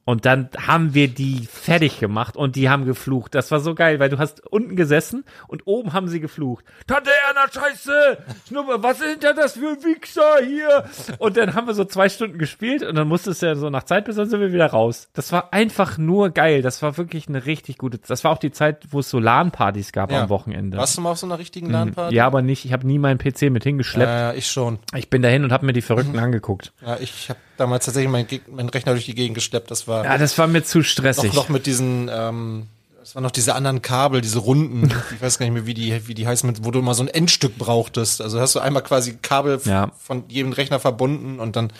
Und 0.10 0.26
dann 0.26 0.50
haben 0.66 0.96
wir 0.96 1.08
die 1.08 1.48
fertig 1.52 2.00
gemacht 2.00 2.36
und 2.36 2.56
die 2.56 2.68
haben 2.68 2.84
geflucht. 2.86 3.36
Das 3.36 3.52
war 3.52 3.60
so 3.60 3.76
geil, 3.76 4.00
weil 4.00 4.10
du 4.10 4.18
hast 4.18 4.44
unten 4.48 4.76
gesessen 4.76 5.24
und 5.48 5.68
oben 5.68 5.94
haben 5.94 6.08
sie 6.08 6.20
geflucht. 6.20 6.66
Tante 6.88 7.12
Erna, 7.28 7.42
scheiße! 7.52 8.18
Schnupper, 8.48 8.82
was 8.82 8.98
sind 8.98 9.22
denn 9.22 9.36
das 9.36 9.54
für 9.54 9.78
Wichser 9.84 10.44
hier? 10.44 10.86
Und 11.20 11.38
dann 11.38 11.54
haben 11.54 11.68
wir 11.68 11.76
so 11.76 11.86
zwei 11.86 12.10
Stunden 12.10 12.40
gespielt 12.40 12.82
und 12.82 12.96
dann 12.96 13.08
musstest 13.08 13.44
du 13.44 13.46
ja 13.46 13.54
so 13.56 13.70
nach 13.70 13.84
Zeit 13.84 14.06
bis 14.06 14.16
dann 14.16 14.28
sind 14.28 14.40
wir 14.40 14.52
wieder 14.52 14.66
raus. 14.66 15.10
Das 15.14 15.32
war 15.32 15.54
einfach 15.54 16.00
nur 16.00 16.32
geil. 16.32 16.64
Das 16.64 16.82
war 16.82 16.98
wirklich 16.98 17.28
eine 17.28 17.46
richtig 17.46 17.78
gute, 17.78 18.00
das 18.00 18.24
war 18.24 18.32
auch 18.32 18.40
die 18.40 18.52
Zeit, 18.52 18.88
wo 18.90 19.02
es 19.02 19.12
so 19.12 19.20
LAN-Partys 19.20 19.92
gab 19.92 20.12
Ja. 20.12 20.24
am 20.24 20.30
Wochenende. 20.30 20.80
Warst 20.80 20.98
du 20.98 21.02
mal 21.02 21.12
auf 21.12 21.20
so 21.20 21.28
einer 21.28 21.38
richtigen 21.38 21.70
LAN-Party? 21.70 22.16
Ja, 22.16 22.26
aber 22.26 22.42
nicht, 22.42 22.66
ich 22.66 22.74
habe 22.74 22.88
nie 22.88 22.98
meinen 22.98 23.20
PC 23.20 23.52
mit 23.52 23.64
hingeschleppt. 23.64 24.10
Ja, 24.10 24.34
ich 24.34 24.48
schon. 24.48 24.80
Ich 24.96 25.12
bin 25.12 25.22
dahin 25.22 25.44
und 25.44 25.52
habe 25.52 25.68
mir 25.68 25.74
die 25.74 25.84
Verrückten 25.84 26.18
angeguckt. 26.20 26.74
Ja, 26.84 26.98
ich 27.00 27.30
habe 27.30 27.38
damals 27.60 27.86
tatsächlich 27.86 28.12
meinen 28.12 28.28
meinen 28.52 28.70
Rechner 28.70 28.94
durch 28.94 29.06
die 29.06 29.16
Gegend 29.16 29.36
geschleppt. 29.36 29.70
Das 29.72 29.88
war 29.88 30.06
Ja, 30.06 30.18
das 30.18 30.38
war 30.38 30.48
mir 30.48 30.64
zu 30.64 30.80
noch, 30.80 30.86
stressig. 30.86 31.34
noch 31.34 31.50
mit 31.50 31.66
diesen, 31.66 32.10
ähm, 32.14 32.68
es 33.02 33.16
waren 33.16 33.24
noch 33.24 33.32
diese 33.32 33.56
anderen 33.56 33.82
Kabel, 33.82 34.22
diese 34.22 34.40
runden, 34.40 34.92
ich 35.16 35.22
weiß 35.22 35.40
gar 35.40 35.46
nicht 35.46 35.54
mehr, 35.54 35.66
wie 35.66 35.74
die, 35.74 36.08
wie 36.08 36.14
die 36.14 36.28
heißen, 36.28 36.64
wo 36.66 36.72
du 36.72 36.80
immer 36.80 36.94
so 36.94 37.04
ein 37.04 37.08
Endstück 37.08 37.58
brauchtest. 37.58 38.22
Also 38.22 38.40
hast 38.40 38.56
du 38.56 38.60
einmal 38.60 38.84
quasi 38.84 39.18
Kabel 39.22 39.60
Ja. 39.66 39.92
von 39.98 40.24
jedem 40.28 40.52
Rechner 40.54 40.80
verbunden 40.80 41.40
und 41.40 41.56
dann, 41.56 41.72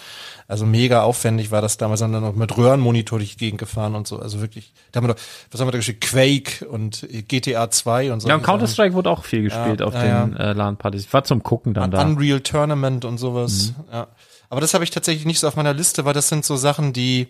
also 0.48 0.66
mega 0.66 1.04
aufwendig 1.04 1.52
war 1.52 1.62
das 1.62 1.78
damals, 1.78 2.00
dann 2.00 2.10
noch 2.12 2.34
mit 2.34 2.58
Röhrenmonitor 2.58 3.20
durch 3.20 3.34
die 3.34 3.38
Gegend 3.38 3.60
gefahren 3.60 3.94
und 3.94 4.08
so. 4.08 4.18
Also 4.18 4.42
wirklich, 4.42 4.74
da 4.92 4.98
haben 4.98 5.08
wir 5.08 5.14
doch, 5.14 5.22
was 5.52 5.62
haben 5.62 5.68
wir 5.68 5.72
da 5.74 5.78
gespielt? 5.78 6.02
Quake 6.02 6.66
und 6.68 7.04
äh, 7.04 7.22
GTA 7.22 7.70
2 7.70 8.12
und 8.12 8.22
so. 8.22 8.28
Ja, 8.30 8.34
und 8.36 8.42
Counter-Strike 8.42 8.96
wurde 8.96 9.12
auch 9.12 9.24
viel 9.26 9.44
gespielt 9.44 9.82
Ja, 9.82 9.86
auf 9.86 9.94
ja, 9.94 10.26
den 10.26 10.36
Äh, 10.38 10.54
LAN-Partys. 10.54 11.04
Ich 11.04 11.14
war 11.14 11.24
zum 11.24 11.44
Gucken 11.44 11.76
dann 11.76 11.92
da. 11.92 12.02
Unreal 12.02 12.40
Tournament 12.42 13.06
und 13.06 13.20
sowas. 13.20 13.74
Mhm. 13.78 13.84
Ja. 13.94 14.08
Aber 14.50 14.62
das 14.62 14.74
habe 14.74 14.84
ich 14.84 14.90
tatsächlich 14.92 15.26
nicht 15.26 15.40
so 15.40 15.48
auf 15.48 15.56
meiner 15.56 15.74
Liste, 15.74 16.06
weil 16.06 16.14
das 16.14 16.28
sind 16.30 16.44
so 16.44 16.58
Sachen, 16.58 16.92
die, 16.94 17.28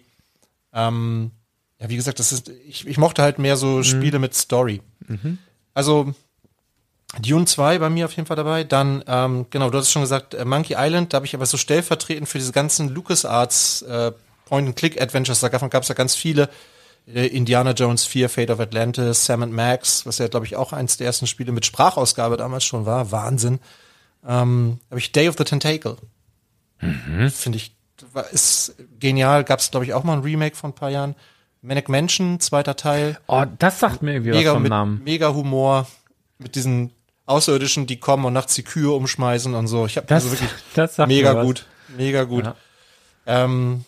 ähm, 0.74 1.32
ja, 1.80 1.89
wie 1.89 1.95
gesagt, 1.95 2.20
das 2.20 2.32
ist, 2.32 2.49
ich, 2.67 2.88
ich 2.88 2.97
mochte 2.97 3.22
halt 3.22 3.39
mehr 3.39 3.55
Mhm. 3.55 3.59
so 3.59 3.84
Spiele 3.84 4.20
mit 4.20 4.34
Story. 4.34 4.82
Also 5.74 6.13
Dune 7.20 7.45
2 7.45 7.80
bei 7.80 7.89
mir 7.89 8.05
auf 8.05 8.13
jeden 8.13 8.28
Fall 8.28 8.38
dabei. 8.38 8.63
Dann, 8.63 9.03
ähm, 9.07 9.47
genau, 9.49 9.70
du 9.70 9.78
hast 9.80 9.91
schon 9.91 10.03
gesagt, 10.03 10.34
äh, 10.34 10.45
Monkey 10.45 10.76
Island, 10.78 11.11
da 11.13 11.17
habe 11.17 11.26
ich 11.26 11.34
aber 11.36 11.45
so 11.45 11.57
stellvertretend 11.57 12.30
für 12.30 12.38
diese 12.38 12.51
ganzen 12.51 12.89
LucasArts 12.89 13.82
äh, 13.84 14.11
Point-and-Click-Adventures, 14.45 15.39
davon 15.41 15.70
gab 15.70 15.84
es 15.84 15.89
ja 15.89 15.95
ganz 15.95 16.15
viele. 16.15 16.49
Äh, 17.07 17.28
Indiana 17.28 17.72
Jones 17.72 18.05
4, 18.05 18.30
Fate 18.30 18.49
of 18.51 18.59
Atlantis, 18.59 19.26
Sam 19.26 19.43
and 19.43 19.53
Max, 19.53 20.05
was 20.05 20.20
ja, 20.20 20.28
glaube 20.28 20.45
ich, 20.45 20.55
auch 20.55 20.74
eins 20.74 20.97
der 20.97 21.07
ersten 21.07 21.28
Spiele 21.28 21.51
mit 21.51 21.65
Sprachausgabe 21.65 22.38
damals 22.38 22.63
schon 22.65 22.86
war. 22.86 23.11
Wahnsinn. 23.11 23.59
Ähm, 24.28 24.80
habe 24.89 24.99
ich 24.99 25.11
Day 25.11 25.28
of 25.30 25.36
the 25.38 25.43
Tentacle. 25.43 25.97
Finde 26.80 27.58
ich, 27.58 27.76
war, 28.14 28.30
ist 28.30 28.76
genial. 29.00 29.44
Gab 29.44 29.60
es, 29.60 29.72
glaube 29.72 29.86
ich, 29.86 29.94
auch 29.94 30.04
mal 30.04 30.14
ein 30.14 30.24
Remake 30.24 30.56
von 30.56 30.72
ein 30.72 30.76
paar 30.76 30.90
Jahren. 30.90 31.16
Manic 31.62 31.90
Mansion, 31.90 32.40
zweiter 32.40 32.76
Teil. 32.78 33.20
Oh, 33.28 33.44
das 33.60 33.80
sagt 33.82 34.02
mir 34.02 34.14
irgendwie 34.14 34.32
was 34.32 34.38
Mega, 34.38 34.54
vom 34.54 34.62
mit, 34.64 34.70
Namen. 34.70 35.04
mega 35.04 35.34
Humor. 35.34 35.88
Mit 36.38 36.56
diesen 36.56 36.92
Außerirdischen, 37.26 37.86
die 37.86 37.98
kommen 38.00 38.24
und 38.26 38.34
nachts 38.34 38.56
die 38.56 38.64
Kühe 38.64 38.92
umschmeißen 38.92 39.54
und 39.54 39.68
so. 39.68 39.86
Ich 39.86 39.98
habe 39.98 40.08
Das, 40.08 40.24
also 40.24 40.32
wirklich 40.40 40.50
das 40.74 40.96
sagt 40.96 41.10
mega 41.10 41.36
was. 41.36 41.46
gut. 41.46 41.66
Mega 41.98 42.24
gut. 42.24 42.46
Ja. 42.46 42.56
Ähm, 43.26 43.84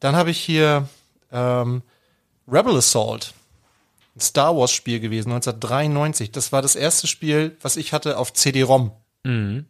dann 0.00 0.14
habe 0.16 0.30
ich 0.30 0.38
hier 0.38 0.86
ähm, 1.32 1.82
Rebel 2.46 2.76
Assault. 2.76 3.32
Ein 4.16 4.20
Star 4.20 4.54
Wars 4.56 4.70
Spiel 4.70 5.00
gewesen, 5.00 5.32
1993. 5.32 6.30
Das 6.30 6.52
war 6.52 6.60
das 6.62 6.76
erste 6.76 7.06
Spiel, 7.06 7.56
was 7.62 7.76
ich 7.76 7.92
hatte 7.94 8.18
auf 8.18 8.32
CD-ROM. 8.34 8.92
Mhm. 9.24 9.64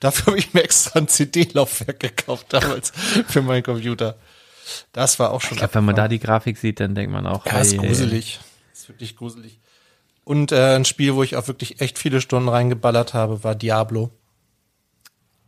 Dafür 0.00 0.26
habe 0.28 0.38
ich 0.38 0.54
mir 0.54 0.62
extra 0.62 0.98
ein 1.00 1.08
CD-Laufwerk 1.08 2.00
gekauft 2.00 2.46
damals 2.50 2.90
für 3.28 3.42
meinen 3.42 3.62
Computer. 3.62 4.16
Das 4.92 5.18
war 5.18 5.30
auch 5.32 5.40
schon. 5.40 5.52
Ich 5.52 5.58
glaube, 5.58 5.74
wenn 5.74 5.84
man 5.84 5.96
da 5.96 6.08
die 6.08 6.18
Grafik 6.20 6.56
sieht, 6.58 6.80
dann 6.80 6.94
denkt 6.94 7.12
man 7.12 7.26
auch, 7.26 7.44
Ja, 7.46 7.58
ist 7.60 7.72
hey, 7.72 7.78
gruselig. 7.86 8.40
Ist 8.72 8.88
wirklich 8.88 9.16
gruselig. 9.16 9.58
Und 10.24 10.52
äh, 10.52 10.74
ein 10.76 10.84
Spiel, 10.86 11.14
wo 11.14 11.22
ich 11.22 11.36
auch 11.36 11.48
wirklich 11.48 11.80
echt 11.82 11.98
viele 11.98 12.20
Stunden 12.22 12.48
reingeballert 12.48 13.12
habe, 13.12 13.44
war 13.44 13.54
Diablo. 13.54 14.10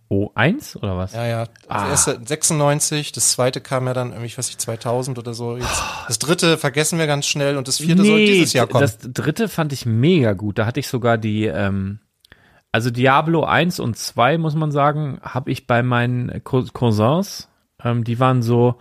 Oh, 0.08 0.30
eins 0.36 0.76
oder 0.76 0.96
was? 0.96 1.14
Ja, 1.14 1.26
ja. 1.26 1.46
Das 1.46 1.54
Ah. 1.68 1.88
erste 1.90 2.20
96, 2.24 3.10
das 3.10 3.32
zweite 3.32 3.60
kam 3.60 3.86
ja 3.88 3.94
dann 3.94 4.10
irgendwie, 4.10 4.26
ich 4.26 4.38
weiß 4.38 4.46
nicht, 4.46 4.60
2000 4.60 5.18
oder 5.18 5.34
so. 5.34 5.56
Jetzt. 5.56 5.66
Das 6.06 6.18
dritte 6.20 6.58
vergessen 6.58 6.98
wir 7.00 7.08
ganz 7.08 7.26
schnell 7.26 7.56
und 7.56 7.66
das 7.66 7.78
vierte 7.78 8.04
soll 8.04 8.24
dieses 8.24 8.52
Jahr 8.52 8.68
kommen. 8.68 8.82
das 8.82 8.98
dritte 9.00 9.48
fand 9.48 9.72
ich 9.72 9.84
mega 9.86 10.34
gut. 10.34 10.58
Da 10.58 10.66
hatte 10.66 10.78
ich 10.78 10.86
sogar 10.86 11.18
die, 11.18 11.46
ähm, 11.46 11.98
also 12.76 12.90
Diablo 12.90 13.44
1 13.44 13.80
und 13.80 13.96
2, 13.96 14.36
muss 14.36 14.54
man 14.54 14.70
sagen, 14.70 15.18
habe 15.22 15.50
ich 15.50 15.66
bei 15.66 15.82
meinen 15.82 16.30
Cous- 16.44 16.72
Cousins, 16.74 17.48
ähm, 17.82 18.04
die 18.04 18.20
waren 18.20 18.42
so, 18.42 18.74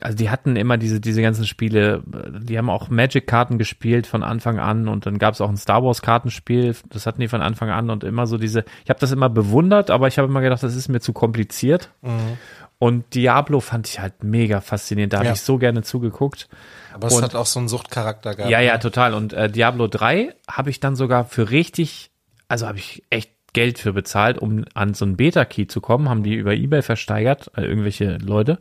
also 0.00 0.16
die 0.16 0.30
hatten 0.30 0.54
immer 0.54 0.76
diese, 0.78 1.00
diese 1.00 1.20
ganzen 1.20 1.44
Spiele, 1.44 2.04
die 2.06 2.56
haben 2.56 2.70
auch 2.70 2.88
Magic-Karten 2.88 3.58
gespielt 3.58 4.06
von 4.06 4.22
Anfang 4.22 4.60
an 4.60 4.86
und 4.86 5.06
dann 5.06 5.18
gab 5.18 5.34
es 5.34 5.40
auch 5.40 5.48
ein 5.48 5.56
Star 5.56 5.82
Wars-Kartenspiel, 5.82 6.76
das 6.90 7.06
hatten 7.06 7.20
die 7.20 7.26
von 7.26 7.42
Anfang 7.42 7.70
an 7.70 7.90
und 7.90 8.04
immer 8.04 8.28
so 8.28 8.38
diese, 8.38 8.64
ich 8.84 8.90
habe 8.90 9.00
das 9.00 9.10
immer 9.10 9.28
bewundert, 9.28 9.90
aber 9.90 10.06
ich 10.06 10.16
habe 10.18 10.28
immer 10.28 10.40
gedacht, 10.42 10.62
das 10.62 10.76
ist 10.76 10.88
mir 10.88 11.00
zu 11.00 11.12
kompliziert. 11.12 11.90
Und 12.78 13.14
Diablo 13.14 13.60
fand 13.60 13.88
ich 13.88 14.00
halt 14.00 14.22
mega 14.24 14.60
faszinierend, 14.60 15.12
da 15.12 15.18
habe 15.18 15.26
Ja. 15.26 15.32
ich 15.34 15.40
so 15.42 15.58
gerne 15.58 15.82
zugeguckt. 15.82 16.48
Aber 16.94 17.08
es 17.08 17.14
und- 17.14 17.24
hat 17.24 17.34
auch 17.34 17.46
so 17.46 17.58
einen 17.58 17.68
Suchtcharakter 17.68 18.34
gehabt. 18.36 18.50
Ja, 18.50 18.60
ja, 18.60 18.78
total. 18.78 19.12
Und 19.14 19.32
äh, 19.32 19.50
Diablo 19.50 19.86
3 19.88 20.34
habe 20.48 20.70
ich 20.70 20.78
dann 20.80 20.94
sogar 20.96 21.24
für 21.24 21.50
richtig, 21.50 22.10
also 22.50 22.66
habe 22.66 22.78
ich 22.78 23.04
echt 23.10 23.30
Geld 23.52 23.78
für 23.78 23.92
bezahlt, 23.92 24.38
um 24.38 24.64
an 24.74 24.94
so 24.94 25.04
einen 25.04 25.16
Beta-Key 25.16 25.66
zu 25.66 25.80
kommen, 25.80 26.08
haben 26.08 26.22
die 26.22 26.34
über 26.34 26.54
Ebay 26.54 26.82
versteigert, 26.82 27.50
äh, 27.56 27.62
irgendwelche 27.62 28.18
Leute. 28.18 28.58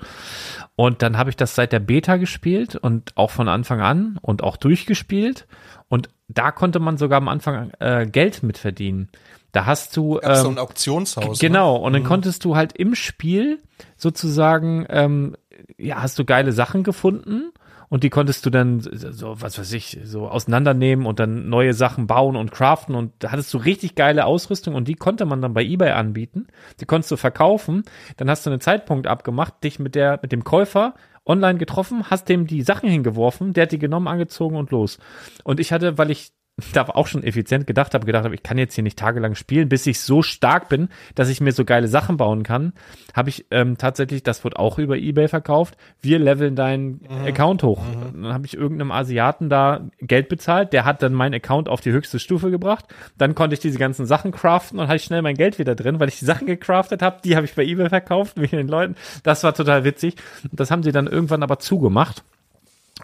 Und 0.76 1.02
dann 1.02 1.18
habe 1.18 1.30
ich 1.30 1.36
das 1.36 1.56
seit 1.56 1.74
der 1.74 1.80
Beta 1.80 2.18
gespielt 2.18 2.76
und 2.76 3.12
auch 3.16 3.30
von 3.30 3.48
Anfang 3.48 3.82
an 3.82 4.18
und 4.22 4.44
auch 4.44 4.58
durchgespielt. 4.58 5.48
Und 5.90 6.10
da 6.28 6.52
konnte 6.52 6.80
man 6.80 6.98
sogar 6.98 7.18
am 7.18 7.28
Anfang 7.28 7.72
äh, 7.80 8.08
Geld 8.08 8.44
mit 8.44 8.58
verdienen. 8.58 9.10
Da 9.52 9.66
hast 9.66 9.98
du 9.98 10.16
Gab's 10.16 10.42
so 10.42 10.48
ähm, 10.48 10.56
ein 10.56 10.60
Auktionshaus. 10.60 11.40
Genau, 11.40 11.76
und 11.76 11.94
dann 11.94 12.04
konntest 12.04 12.46
du 12.46 12.56
halt 12.56 12.74
im 12.74 12.94
Spiel 12.94 13.60
sozusagen, 13.98 14.86
ähm, 14.90 15.36
ja, 15.78 16.02
hast 16.02 16.18
du 16.20 16.26
geile 16.26 16.52
Sachen 16.52 16.84
gefunden 16.84 17.52
und 17.90 18.04
die 18.04 18.10
konntest 18.10 18.46
du 18.46 18.50
dann 18.50 18.82
so, 18.82 19.42
was 19.42 19.58
weiß 19.58 19.74
ich, 19.74 20.00
so 20.04 20.28
auseinandernehmen 20.28 21.06
und 21.06 21.20
dann 21.20 21.50
neue 21.50 21.74
Sachen 21.74 22.08
bauen 22.08 22.36
und 22.36 22.52
craften 22.52 22.96
und 22.96 23.12
da 23.20 23.32
hattest 23.32 23.54
du 23.54 23.58
richtig 23.58 23.96
geile 23.96 24.26
Ausrüstung 24.26 24.76
und 24.76 24.88
die 24.88 24.96
konnte 24.96 25.26
man 25.26 25.42
dann 25.42 25.54
bei 25.54 25.64
eBay 25.64 25.92
anbieten. 25.92 26.48
Die 26.80 26.86
konntest 26.86 27.12
du 27.12 27.18
verkaufen. 27.18 27.84
Dann 28.18 28.30
hast 28.30 28.46
du 28.46 28.52
einen 28.52 28.62
Zeitpunkt 28.62 29.08
abgemacht, 29.08 29.64
dich 29.64 29.80
mit 29.80 29.96
der, 29.96 30.20
mit 30.22 30.32
dem 30.32 30.44
Käufer 30.44 30.94
online 31.26 31.60
getroffen, 31.60 32.10
hast 32.10 32.30
dem 32.30 32.48
die 32.48 32.62
Sachen 32.62 32.90
hingeworfen, 32.90 33.54
der 33.54 33.64
hat 33.64 33.72
die 33.72 33.80
genommen, 33.80 34.08
angezogen 34.08 34.56
und 34.56 34.72
los. 34.72 35.00
Und 35.44 35.60
ich 35.60 35.72
hatte, 35.72 35.98
weil 35.98 36.12
ich 36.12 36.32
da 36.74 36.84
auch 36.84 37.08
schon 37.08 37.24
effizient 37.24 37.68
gedacht 37.68 37.94
habe, 37.94 38.06
gedacht 38.06 38.26
habe, 38.26 38.36
ich 38.36 38.44
kann 38.44 38.58
jetzt 38.58 38.76
hier 38.76 38.84
nicht 38.84 38.98
tagelang 38.98 39.36
spielen, 39.36 39.70
bis 39.70 39.86
ich 39.88 40.00
so 40.00 40.22
stark 40.22 40.70
bin, 40.70 40.90
dass 41.16 41.30
ich 41.30 41.42
mir 41.42 41.52
so 41.52 41.66
geile 41.66 41.88
Sachen 41.88 42.18
bauen 42.18 42.44
kann, 42.44 42.74
habe 43.16 43.30
ich 43.30 43.46
ähm, 43.52 43.78
tatsächlich, 43.78 44.24
das 44.24 44.44
wird 44.44 44.58
auch 44.58 44.80
über 44.80 44.98
Ebay 44.98 45.28
verkauft, 45.28 45.78
wir 46.02 46.20
leveln 46.20 46.56
deinen 46.56 47.02
Account 47.26 47.64
hoch. 47.64 47.84
Dann 48.14 48.34
habe 48.34 48.46
ich 48.46 48.56
irgendeinem 48.56 48.92
Asiaten 48.92 49.50
da 49.50 49.88
Geld 50.00 50.30
bezahlt, 50.30 50.74
der 50.74 50.86
hat 50.86 51.04
dann 51.04 51.14
meinen 51.14 51.36
Account 51.36 51.70
auf 51.70 51.82
die 51.82 51.92
höchste 51.92 52.20
Stufe 52.20 52.52
gebracht, 52.52 52.86
dann 53.18 53.36
konnte 53.36 53.54
ich 53.54 53.60
diese 53.60 53.78
ganzen 53.78 54.06
Sachen 54.06 54.32
craften 54.32 54.80
und 54.80 54.88
hatte 54.88 54.98
ich 54.98 55.04
schnell 55.04 55.22
mein 55.22 55.36
Geld 55.36 55.60
wieder 55.60 55.76
drin, 55.76 56.00
weil 56.00 56.10
ich 56.10 56.20
die 56.20 56.26
Sachen 56.26 56.48
gecraftet 56.48 57.02
habe, 57.02 57.20
die 57.24 57.36
habe 57.36 57.46
ich 57.46 57.56
bei 57.56 57.64
Ebay 57.64 57.90
verkauft, 57.90 58.38
mit 58.38 58.52
den 58.52 58.68
Leuten. 58.68 58.96
Das 59.24 59.44
war 59.44 59.54
total 59.54 59.84
witzig. 59.84 60.16
Das 60.52 60.72
haben 60.72 60.84
sie 60.84 60.92
dann 60.92 61.08
irgendwann 61.08 61.44
aber 61.44 61.60
zugemacht. 61.60 62.24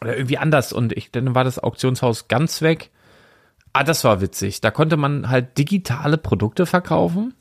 Oder 0.02 0.18
irgendwie 0.18 0.38
anders. 0.38 0.74
Und 0.74 0.94
ich, 0.94 1.12
dann 1.12 1.36
war 1.36 1.44
das 1.44 1.60
Auktionshaus 1.60 2.28
ganz 2.28 2.62
weg. 2.62 2.90
Ah, 3.78 3.84
das 3.84 4.04
war 4.04 4.22
witzig. 4.22 4.62
Da 4.62 4.72
konnte 4.72 4.96
man 4.98 5.30
halt 5.30 5.58
digitale 5.58 6.18
Produkte 6.18 6.66
verkaufen 6.66 7.34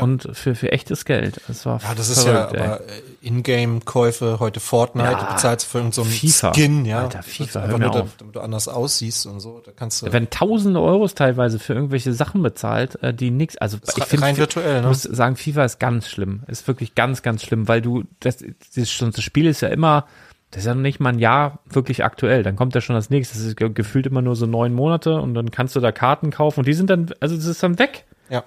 und 0.00 0.28
für, 0.32 0.54
für 0.56 0.72
echtes 0.72 1.04
Geld. 1.04 1.40
Das 1.46 1.66
war 1.66 1.80
Ja, 1.82 1.94
das 1.94 2.08
ist 2.10 2.24
verrückt, 2.24 2.52
ja 2.54 2.58
ey. 2.60 2.66
aber 2.66 2.80
äh, 2.80 3.02
Ingame-Käufe, 3.22 4.38
heute 4.40 4.58
Fortnite, 4.60 5.10
Ja. 5.10 5.18
du 5.24 5.32
bezahlst 5.34 5.66
für 5.66 5.78
irgendeinen 5.78 6.04
so 6.04 6.10
FIFA. 6.10 6.52
Skin, 6.52 6.84
ja. 6.84 7.00
Alter, 7.02 7.22
FIFA, 7.22 7.60
hör 7.62 7.68
nur, 7.68 7.78
mir 7.78 7.90
da- 7.90 8.00
auf. 8.00 8.08
damit 8.18 8.34
du 8.34 8.40
anders 8.40 8.68
aussiehst 8.68 9.26
und 9.26 9.40
so. 9.40 9.62
Da 9.64 9.72
kannst 9.74 10.02
du. 10.02 10.12
Werden 10.12 10.30
tausende 10.30 10.80
Euros 10.80 11.14
teilweise 11.14 11.58
für 11.58 11.74
irgendwelche 11.74 12.12
Sachen 12.12 12.42
bezahlt, 12.42 13.00
äh, 13.02 13.14
die 13.14 13.30
nix, 13.30 13.56
also 13.56 13.76
ist 13.82 13.96
ich 13.96 14.04
finde, 14.04 14.36
virtuell, 14.36 14.76
ich 14.76 14.82
ne? 14.82 14.88
muss 14.88 15.02
sagen, 15.02 15.36
FIFA 15.36 15.64
ist 15.64 15.78
ganz 15.78 16.08
schlimm. 16.08 16.42
Ist 16.48 16.66
wirklich 16.66 16.94
ganz, 16.94 17.22
ganz 17.22 17.42
schlimm, 17.42 17.68
weil 17.68 17.80
du, 17.80 18.04
das, 18.20 18.38
das 18.74 18.90
Spiel 19.22 19.46
ist 19.46 19.60
ja 19.60 19.68
immer, 19.68 20.06
das 20.54 20.62
ist 20.62 20.66
ja 20.66 20.74
noch 20.74 20.82
nicht 20.82 21.00
mal 21.00 21.10
ein 21.10 21.18
Jahr 21.18 21.58
wirklich 21.66 22.04
aktuell. 22.04 22.42
Dann 22.42 22.56
kommt 22.56 22.74
ja 22.74 22.80
schon 22.80 22.94
das 22.96 23.10
nächste. 23.10 23.36
Das 23.36 23.44
ist 23.44 23.56
ge- 23.56 23.70
gefühlt 23.72 24.06
immer 24.06 24.22
nur 24.22 24.36
so 24.36 24.46
neun 24.46 24.72
Monate 24.74 25.20
und 25.20 25.34
dann 25.34 25.50
kannst 25.50 25.74
du 25.76 25.80
da 25.80 25.92
Karten 25.92 26.30
kaufen 26.30 26.60
und 26.60 26.66
die 26.68 26.74
sind 26.74 26.90
dann, 26.90 27.10
also 27.20 27.34
das 27.36 27.44
ist 27.46 27.62
dann 27.62 27.78
weg. 27.78 28.04
Ja. 28.30 28.44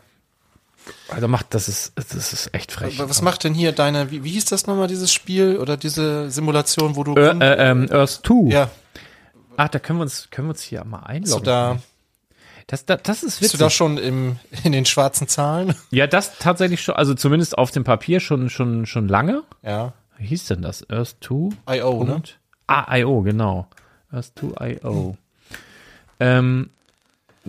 Also 1.09 1.27
macht, 1.27 1.53
das 1.53 1.67
ist, 1.67 1.91
das 1.95 2.13
ist 2.33 2.53
echt 2.53 2.71
frech. 2.71 2.99
Aber 2.99 3.09
was 3.09 3.21
macht 3.21 3.43
denn 3.43 3.53
hier 3.53 3.73
deine, 3.73 4.09
wie, 4.09 4.23
wie 4.23 4.31
hieß 4.31 4.45
das 4.45 4.67
nochmal, 4.67 4.87
dieses 4.87 5.11
Spiel 5.13 5.57
oder 5.57 5.75
diese 5.77 6.31
Simulation, 6.31 6.95
wo 6.95 7.03
du. 7.03 7.15
Äh, 7.15 7.37
äh, 7.39 7.69
ähm, 7.71 7.87
Earth 7.91 8.21
2. 8.25 8.49
ja, 8.51 8.69
Ach, 9.57 9.67
da 9.69 9.79
können 9.79 9.99
wir 9.99 10.03
uns, 10.03 10.29
können 10.31 10.47
wir 10.47 10.51
uns 10.51 10.61
hier 10.61 10.83
mal 10.85 10.99
einloggen. 10.99 11.43
da, 11.43 11.77
Das, 12.67 12.85
das, 12.85 12.99
das 13.03 13.23
ist 13.23 13.39
bist 13.39 13.53
du 13.53 13.57
witzig. 13.57 13.59
da 13.59 13.69
schon 13.69 13.97
im, 13.97 14.37
in 14.63 14.71
den 14.71 14.85
schwarzen 14.85 15.27
Zahlen? 15.27 15.73
ja, 15.91 16.07
das 16.07 16.37
tatsächlich 16.37 16.81
schon, 16.81 16.95
also 16.95 17.13
zumindest 17.15 17.57
auf 17.57 17.71
dem 17.71 17.83
Papier 17.83 18.19
schon, 18.19 18.49
schon, 18.49 18.85
schon 18.85 19.07
lange. 19.07 19.43
Ja. 19.63 19.93
Wie 20.17 20.25
hieß 20.25 20.47
denn 20.47 20.61
das? 20.61 20.89
Earth 20.89 21.17
2? 21.21 21.49
I.O., 21.69 22.03
ne? 22.03 22.13
Punkt. 22.13 22.39
Ah, 22.67 22.97
IO, 22.97 23.21
genau. 23.21 23.67
Earth 24.11 24.31
2 24.39 24.79
IO. 24.83 25.17
Ähm, 26.19 26.69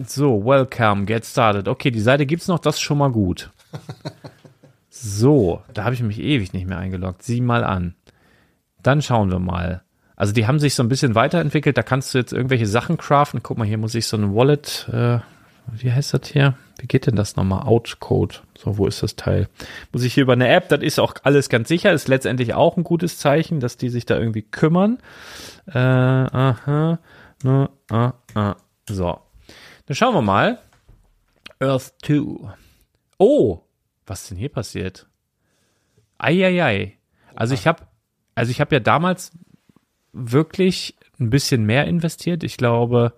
so, 0.06 0.44
welcome, 0.44 1.06
get 1.06 1.24
started. 1.24 1.66
Okay, 1.66 1.90
die 1.90 2.00
Seite 2.00 2.26
gibt's 2.26 2.48
noch, 2.48 2.58
das 2.58 2.76
ist 2.76 2.82
schon 2.82 2.98
mal 2.98 3.10
gut. 3.10 3.50
So, 5.00 5.62
da 5.74 5.84
habe 5.84 5.94
ich 5.94 6.02
mich 6.02 6.18
ewig 6.18 6.52
nicht 6.52 6.66
mehr 6.66 6.78
eingeloggt. 6.78 7.22
Sieh 7.22 7.40
mal 7.40 7.62
an. 7.62 7.94
Dann 8.82 9.00
schauen 9.00 9.30
wir 9.30 9.38
mal. 9.38 9.82
Also 10.16 10.32
die 10.32 10.48
haben 10.48 10.58
sich 10.58 10.74
so 10.74 10.82
ein 10.82 10.88
bisschen 10.88 11.14
weiterentwickelt. 11.14 11.76
Da 11.78 11.82
kannst 11.84 12.12
du 12.12 12.18
jetzt 12.18 12.32
irgendwelche 12.32 12.66
Sachen 12.66 12.96
craften. 12.96 13.40
Guck 13.42 13.58
mal, 13.58 13.66
hier 13.66 13.78
muss 13.78 13.94
ich 13.94 14.08
so 14.08 14.16
ein 14.16 14.34
Wallet, 14.34 14.88
äh, 14.92 15.20
wie 15.70 15.92
heißt 15.92 16.14
das 16.14 16.28
hier? 16.28 16.54
Wie 16.78 16.86
geht 16.86 17.06
denn 17.06 17.16
das 17.16 17.36
nochmal? 17.36 17.66
Outcode. 17.66 18.42
So, 18.56 18.78
wo 18.78 18.86
ist 18.86 19.02
das 19.02 19.16
Teil? 19.16 19.48
Muss 19.92 20.04
ich 20.04 20.14
hier 20.14 20.22
über 20.22 20.32
eine 20.32 20.48
App, 20.48 20.68
das 20.68 20.80
ist 20.80 20.98
auch 20.98 21.14
alles 21.24 21.48
ganz 21.48 21.68
sicher, 21.68 21.92
ist 21.92 22.08
letztendlich 22.08 22.54
auch 22.54 22.76
ein 22.76 22.84
gutes 22.84 23.18
Zeichen, 23.18 23.60
dass 23.60 23.76
die 23.76 23.88
sich 23.88 24.06
da 24.06 24.18
irgendwie 24.18 24.42
kümmern. 24.42 24.98
Äh, 25.66 25.78
aha, 25.78 26.98
ne, 27.42 27.70
ah, 27.90 28.12
ah. 28.34 28.56
So. 28.88 29.18
Dann 29.86 29.94
schauen 29.94 30.14
wir 30.14 30.22
mal. 30.22 30.58
Earth 31.60 31.92
2. 32.04 32.54
Oh, 33.18 33.60
was 34.06 34.22
ist 34.22 34.30
denn 34.30 34.38
hier 34.38 34.48
passiert? 34.48 35.06
Eieiei. 36.18 36.96
Also 37.34 37.54
ich 37.54 37.66
habe 37.66 37.86
also 38.38 38.52
ich 38.52 38.60
habe 38.60 38.76
ja 38.76 38.78
damals 38.78 39.32
wirklich 40.12 40.96
ein 41.18 41.28
bisschen 41.28 41.64
mehr 41.64 41.88
investiert. 41.88 42.44
Ich 42.44 42.56
glaube, 42.56 43.14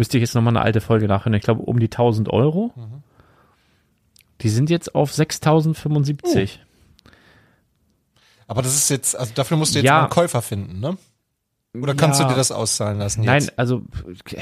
müsste 0.00 0.16
ich 0.16 0.22
jetzt 0.22 0.34
nochmal 0.34 0.56
eine 0.56 0.64
alte 0.64 0.80
Folge 0.80 1.06
nachhören. 1.06 1.34
Ich 1.34 1.42
glaube, 1.42 1.60
um 1.60 1.78
die 1.78 1.86
1000 1.90 2.30
Euro. 2.30 2.72
Die 4.40 4.48
sind 4.48 4.70
jetzt 4.70 4.94
auf 4.94 5.12
6075. 5.12 6.58
Aber 8.46 8.62
das 8.62 8.74
ist 8.74 8.88
jetzt, 8.88 9.14
also 9.16 9.32
dafür 9.34 9.58
musst 9.58 9.74
du 9.74 9.78
jetzt 9.80 9.86
Ja. 9.86 10.00
einen 10.00 10.08
Käufer 10.08 10.40
finden, 10.40 10.80
ne? 10.80 10.96
Oder 11.74 11.94
kannst 11.94 12.18
Ja. 12.18 12.26
du 12.26 12.32
dir 12.32 12.36
das 12.38 12.50
auszahlen 12.50 12.98
lassen 12.98 13.24
Nein, 13.24 13.42
jetzt? 13.42 13.58
also 13.58 13.82
äh, 14.34 14.40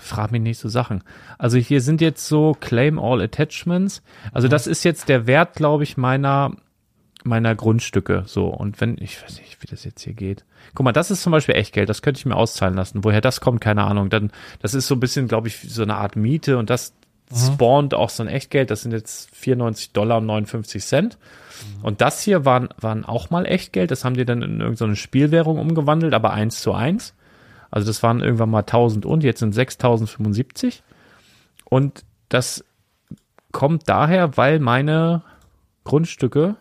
frag 0.00 0.30
mich 0.30 0.40
nicht 0.40 0.58
so 0.58 0.68
Sachen. 0.68 1.02
Also 1.38 1.58
hier 1.58 1.80
sind 1.82 2.00
jetzt 2.00 2.26
so 2.28 2.56
Claim 2.58 2.98
All 3.00 3.20
Attachments. 3.20 4.00
Also 4.32 4.46
das 4.46 4.66
ist 4.68 4.84
jetzt 4.84 5.08
der 5.08 5.26
Wert, 5.26 5.54
glaube 5.56 5.82
ich, 5.82 5.96
meiner 5.96 6.52
meiner 7.24 7.54
Grundstücke. 7.54 8.24
So 8.26 8.46
und 8.46 8.80
wenn 8.80 8.96
ich 9.00 9.22
weiß 9.22 9.38
nicht, 9.38 9.62
wie 9.62 9.66
das 9.66 9.84
jetzt 9.84 10.02
hier 10.02 10.14
geht. 10.14 10.44
Guck 10.74 10.84
mal, 10.84 10.92
das 10.92 11.10
ist 11.10 11.22
zum 11.22 11.32
Beispiel 11.32 11.54
Echtgeld. 11.56 11.88
Das 11.88 12.02
könnte 12.02 12.18
ich 12.18 12.26
mir 12.26 12.36
auszahlen 12.36 12.74
lassen. 12.74 13.04
Woher 13.04 13.20
das 13.20 13.40
kommt, 13.40 13.60
keine 13.60 13.84
Ahnung. 13.84 14.10
Dann 14.10 14.30
das 14.60 14.74
ist 14.74 14.86
so 14.86 14.94
ein 14.94 15.00
bisschen, 15.00 15.28
glaube 15.28 15.48
ich, 15.48 15.58
so 15.60 15.82
eine 15.82 15.96
Art 15.96 16.16
Miete 16.16 16.58
und 16.58 16.70
das 16.70 16.92
spawnt 17.34 17.94
auch 17.94 18.10
so 18.10 18.22
ein 18.22 18.28
Echtgeld. 18.28 18.70
Das 18.70 18.82
sind 18.82 18.92
jetzt 18.92 19.34
94 19.34 19.92
Dollar 19.92 20.18
und 20.18 20.26
59 20.26 20.84
Cent. 20.84 21.18
Und 21.82 22.00
das 22.00 22.20
hier 22.20 22.44
waren, 22.44 22.68
waren 22.78 23.04
auch 23.04 23.30
mal 23.30 23.46
Echtgeld. 23.46 23.90
Das 23.90 24.04
haben 24.04 24.14
die 24.14 24.24
dann 24.24 24.42
in 24.42 24.60
irgendeine 24.60 24.96
Spielwährung 24.96 25.58
umgewandelt, 25.58 26.14
aber 26.14 26.32
eins 26.32 26.60
zu 26.60 26.72
eins. 26.74 27.14
Also 27.70 27.86
das 27.86 28.02
waren 28.02 28.20
irgendwann 28.20 28.50
mal 28.50 28.60
1000 28.60 29.06
und 29.06 29.24
jetzt 29.24 29.40
sind 29.40 29.52
6075. 29.52 30.82
Und 31.64 32.04
das 32.28 32.64
kommt 33.52 33.88
daher, 33.88 34.36
weil 34.36 34.60
meine 34.60 35.22
Grundstücke 35.84 36.56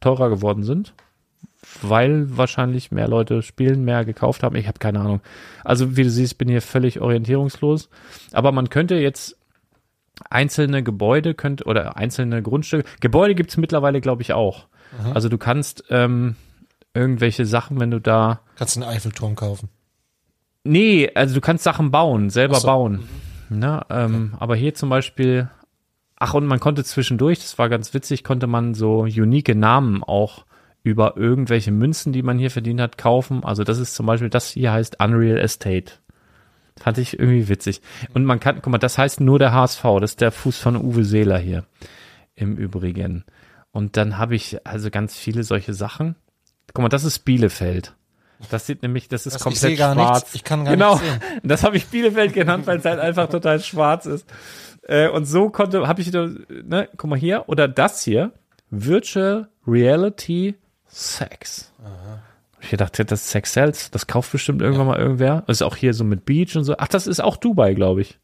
teurer 0.00 0.30
geworden 0.30 0.62
sind. 0.62 0.94
Weil 1.82 2.36
wahrscheinlich 2.36 2.92
mehr 2.92 3.08
Leute 3.08 3.42
spielen, 3.42 3.84
mehr 3.84 4.04
gekauft 4.04 4.42
haben. 4.42 4.54
Ich 4.56 4.68
habe 4.68 4.78
keine 4.78 5.00
Ahnung. 5.00 5.20
Also 5.64 5.96
wie 5.96 6.04
du 6.04 6.10
siehst, 6.10 6.38
bin 6.38 6.48
hier 6.48 6.62
völlig 6.62 7.00
orientierungslos. 7.00 7.88
Aber 8.32 8.52
man 8.52 8.70
könnte 8.70 8.94
jetzt 8.96 9.36
einzelne 10.30 10.82
Gebäude 10.82 11.34
könnte 11.34 11.64
oder 11.64 11.96
einzelne 11.96 12.42
Grundstücke. 12.42 12.88
Gebäude 13.00 13.34
gibt's 13.34 13.56
mittlerweile, 13.56 14.00
glaube 14.00 14.22
ich, 14.22 14.32
auch. 14.32 14.66
Also 15.12 15.28
du 15.28 15.36
kannst 15.36 15.84
ähm, 15.90 16.36
irgendwelche 16.94 17.44
Sachen, 17.44 17.80
wenn 17.80 17.90
du 17.90 18.00
da 18.00 18.40
Kannst 18.56 18.76
du 18.76 18.80
einen 18.80 18.90
Eiffelturm 18.90 19.34
kaufen. 19.34 19.68
Nee, 20.64 21.10
also 21.14 21.34
du 21.34 21.40
kannst 21.40 21.64
Sachen 21.64 21.90
bauen, 21.90 22.30
selber 22.30 22.56
so. 22.56 22.66
bauen. 22.66 23.08
Ne, 23.48 23.84
ähm, 23.90 24.34
Aber 24.40 24.56
hier 24.56 24.74
zum 24.74 24.88
Beispiel, 24.88 25.48
ach 26.18 26.34
und 26.34 26.46
man 26.46 26.60
konnte 26.60 26.84
zwischendurch, 26.84 27.38
das 27.40 27.58
war 27.58 27.68
ganz 27.68 27.94
witzig, 27.94 28.24
konnte 28.24 28.46
man 28.46 28.74
so 28.74 29.00
unique 29.00 29.54
Namen 29.54 30.02
auch 30.02 30.44
über 30.82 31.16
irgendwelche 31.16 31.72
Münzen, 31.72 32.12
die 32.12 32.22
man 32.22 32.38
hier 32.38 32.50
verdient 32.50 32.80
hat, 32.80 32.96
kaufen. 32.98 33.44
Also 33.44 33.64
das 33.64 33.78
ist 33.78 33.94
zum 33.94 34.06
Beispiel, 34.06 34.30
das 34.30 34.50
hier 34.50 34.72
heißt 34.72 35.00
Unreal 35.02 35.38
Estate. 35.38 35.92
Fand 36.78 36.98
ich 36.98 37.18
irgendwie 37.18 37.48
witzig. 37.48 37.80
Und 38.14 38.24
man 38.24 38.38
kann, 38.38 38.56
guck 38.62 38.70
mal, 38.70 38.78
das 38.78 38.98
heißt 38.98 39.20
nur 39.20 39.38
der 39.38 39.52
HSV, 39.52 39.82
das 40.00 40.12
ist 40.12 40.20
der 40.20 40.30
Fuß 40.30 40.58
von 40.58 40.76
Uwe 40.76 41.04
Seeler 41.04 41.38
hier 41.38 41.64
im 42.34 42.56
Übrigen. 42.56 43.24
Und 43.72 43.96
dann 43.96 44.18
habe 44.18 44.36
ich 44.36 44.64
also 44.66 44.90
ganz 44.90 45.16
viele 45.16 45.42
solche 45.42 45.74
Sachen. 45.74 46.14
Guck 46.72 46.82
mal, 46.82 46.88
das 46.88 47.04
ist 47.04 47.20
Bielefeld. 47.20 47.94
Das 48.50 48.66
sieht 48.66 48.82
nämlich, 48.82 49.08
das 49.08 49.26
ist 49.26 49.34
Das- 49.34 49.40
ich 49.40 49.44
komplett 49.44 49.60
sehe 49.62 49.76
gar 49.76 49.94
schwarz. 49.94 50.20
nichts. 50.20 50.34
Ich 50.34 50.44
kann 50.44 50.64
gar 50.66 50.74
genau. 50.74 50.94
nichts 50.94 51.08
sehen. 51.08 51.40
Das 51.42 51.64
habe 51.64 51.78
ich 51.78 51.86
Bielefeld 51.86 52.34
genannt, 52.34 52.66
weil 52.66 52.78
es 52.78 52.84
halt 52.84 53.00
einfach 53.00 53.28
total 53.30 53.60
schwarz 53.60 54.04
ist. 54.06 54.26
Äh, 54.88 55.08
und 55.08 55.24
so 55.24 55.50
konnte, 55.50 55.86
habe 55.86 56.00
ich 56.00 56.06
wieder, 56.06 56.30
ne, 56.48 56.88
guck 56.96 57.10
mal 57.10 57.18
hier, 57.18 57.48
oder 57.48 57.68
das 57.68 58.02
hier, 58.04 58.32
Virtual 58.70 59.48
Reality 59.66 60.54
Sex. 60.86 61.72
Ich 62.60 62.70
gedacht, 62.70 63.10
das 63.10 63.30
Sex 63.30 63.52
Sells, 63.52 63.90
das 63.90 64.06
kauft 64.06 64.32
bestimmt 64.32 64.62
irgendwann 64.62 64.86
mal 64.86 64.98
irgendwer. 64.98 65.44
Das 65.46 65.58
ist 65.58 65.62
auch 65.62 65.76
hier 65.76 65.94
so 65.94 66.04
mit 66.04 66.24
Beach 66.24 66.56
und 66.56 66.64
so. 66.64 66.74
Ach, 66.78 66.88
das 66.88 67.06
ist 67.06 67.20
auch 67.20 67.36
Dubai, 67.36 67.74
glaube 67.74 68.00
ich. 68.00 68.18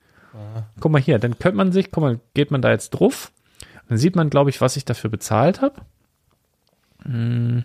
Guck 0.80 0.90
mal 0.90 1.00
hier, 1.00 1.18
dann 1.18 1.38
könnte 1.38 1.58
man 1.58 1.72
sich, 1.72 1.90
guck 1.90 2.02
mal, 2.02 2.20
geht 2.34 2.50
man 2.50 2.62
da 2.62 2.70
jetzt 2.70 2.90
drauf. 2.90 3.30
Dann 3.88 3.98
sieht 3.98 4.16
man, 4.16 4.30
glaube 4.30 4.50
ich, 4.50 4.60
was 4.60 4.76
ich 4.76 4.84
dafür 4.84 5.10
bezahlt 5.10 5.60
habe. 5.60 5.82
Hm. 7.04 7.64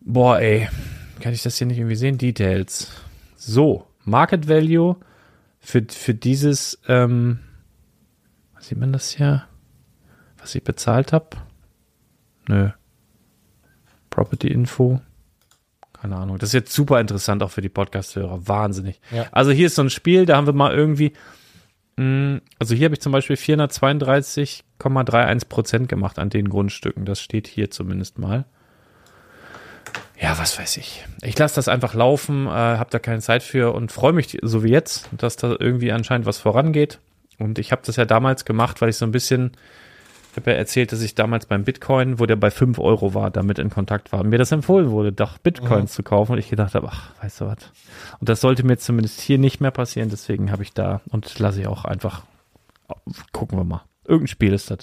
Boah, 0.00 0.38
ey. 0.38 0.68
Kann 1.20 1.32
ich 1.32 1.42
das 1.42 1.56
hier 1.56 1.66
nicht 1.66 1.78
irgendwie 1.78 1.96
sehen? 1.96 2.18
Details. 2.18 2.92
So, 3.36 3.86
Market 4.04 4.48
Value 4.48 4.96
für, 5.68 5.84
für 5.86 6.14
dieses, 6.14 6.80
ähm, 6.88 7.40
was 8.54 8.68
sieht 8.68 8.78
man 8.78 8.90
das 8.90 9.10
hier? 9.10 9.44
Was 10.38 10.54
ich 10.54 10.64
bezahlt 10.64 11.12
habe? 11.12 11.36
Nö. 12.48 12.70
Property 14.08 14.48
Info. 14.48 15.02
Keine 15.92 16.16
Ahnung. 16.16 16.38
Das 16.38 16.48
ist 16.48 16.54
jetzt 16.54 16.72
super 16.72 17.02
interessant 17.02 17.42
auch 17.42 17.50
für 17.50 17.60
die 17.60 17.68
Podcast-Hörer. 17.68 18.48
Wahnsinnig. 18.48 18.98
Ja. 19.10 19.26
Also 19.30 19.50
hier 19.50 19.66
ist 19.66 19.74
so 19.74 19.82
ein 19.82 19.90
Spiel, 19.90 20.24
da 20.24 20.38
haben 20.38 20.46
wir 20.46 20.54
mal 20.54 20.72
irgendwie, 20.72 21.12
mh, 21.96 22.40
also 22.58 22.74
hier 22.74 22.86
habe 22.86 22.94
ich 22.94 23.02
zum 23.02 23.12
Beispiel 23.12 23.36
432,31 23.36 25.48
Prozent 25.50 25.90
gemacht 25.90 26.18
an 26.18 26.30
den 26.30 26.48
Grundstücken. 26.48 27.04
Das 27.04 27.20
steht 27.20 27.46
hier 27.46 27.70
zumindest 27.70 28.18
mal. 28.18 28.46
Ja, 30.28 30.36
was 30.36 30.58
weiß 30.58 30.76
ich. 30.76 31.06
Ich 31.22 31.38
lasse 31.38 31.54
das 31.54 31.68
einfach 31.68 31.94
laufen, 31.94 32.46
äh, 32.48 32.50
habe 32.50 32.90
da 32.90 32.98
keine 32.98 33.22
Zeit 33.22 33.42
für 33.42 33.72
und 33.72 33.90
freue 33.90 34.12
mich, 34.12 34.36
so 34.42 34.62
wie 34.62 34.68
jetzt, 34.68 35.08
dass 35.16 35.36
da 35.36 35.56
irgendwie 35.58 35.90
anscheinend 35.90 36.26
was 36.26 36.36
vorangeht. 36.36 36.98
Und 37.38 37.58
ich 37.58 37.72
habe 37.72 37.80
das 37.82 37.96
ja 37.96 38.04
damals 38.04 38.44
gemacht, 38.44 38.82
weil 38.82 38.90
ich 38.90 38.96
so 38.96 39.06
ein 39.06 39.10
bisschen, 39.10 39.52
ich 40.32 40.36
habe 40.36 40.50
ja 40.50 40.58
erzählt, 40.58 40.92
dass 40.92 41.00
ich 41.00 41.14
damals 41.14 41.46
beim 41.46 41.64
Bitcoin, 41.64 42.18
wo 42.18 42.26
der 42.26 42.36
bei 42.36 42.50
5 42.50 42.78
Euro 42.78 43.14
war, 43.14 43.30
damit 43.30 43.58
in 43.58 43.70
Kontakt 43.70 44.12
war. 44.12 44.22
Mir 44.22 44.36
das 44.36 44.52
empfohlen 44.52 44.90
wurde, 44.90 45.12
doch 45.12 45.38
Bitcoins 45.38 45.94
zu 45.94 46.02
kaufen. 46.02 46.32
Und 46.32 46.38
ich 46.38 46.50
gedacht 46.50 46.74
habe, 46.74 46.88
ach, 46.90 47.10
weißt 47.22 47.40
du 47.40 47.46
was. 47.46 47.72
Und 48.20 48.28
das 48.28 48.42
sollte 48.42 48.66
mir 48.66 48.76
zumindest 48.76 49.22
hier 49.22 49.38
nicht 49.38 49.62
mehr 49.62 49.70
passieren. 49.70 50.10
Deswegen 50.10 50.52
habe 50.52 50.62
ich 50.62 50.74
da 50.74 51.00
und 51.08 51.38
lasse 51.38 51.62
ich 51.62 51.66
auch 51.66 51.86
einfach, 51.86 52.24
gucken 53.32 53.58
wir 53.58 53.64
mal. 53.64 53.80
Irgendein 54.04 54.28
Spiel 54.28 54.52
ist 54.52 54.70
das. 54.70 54.80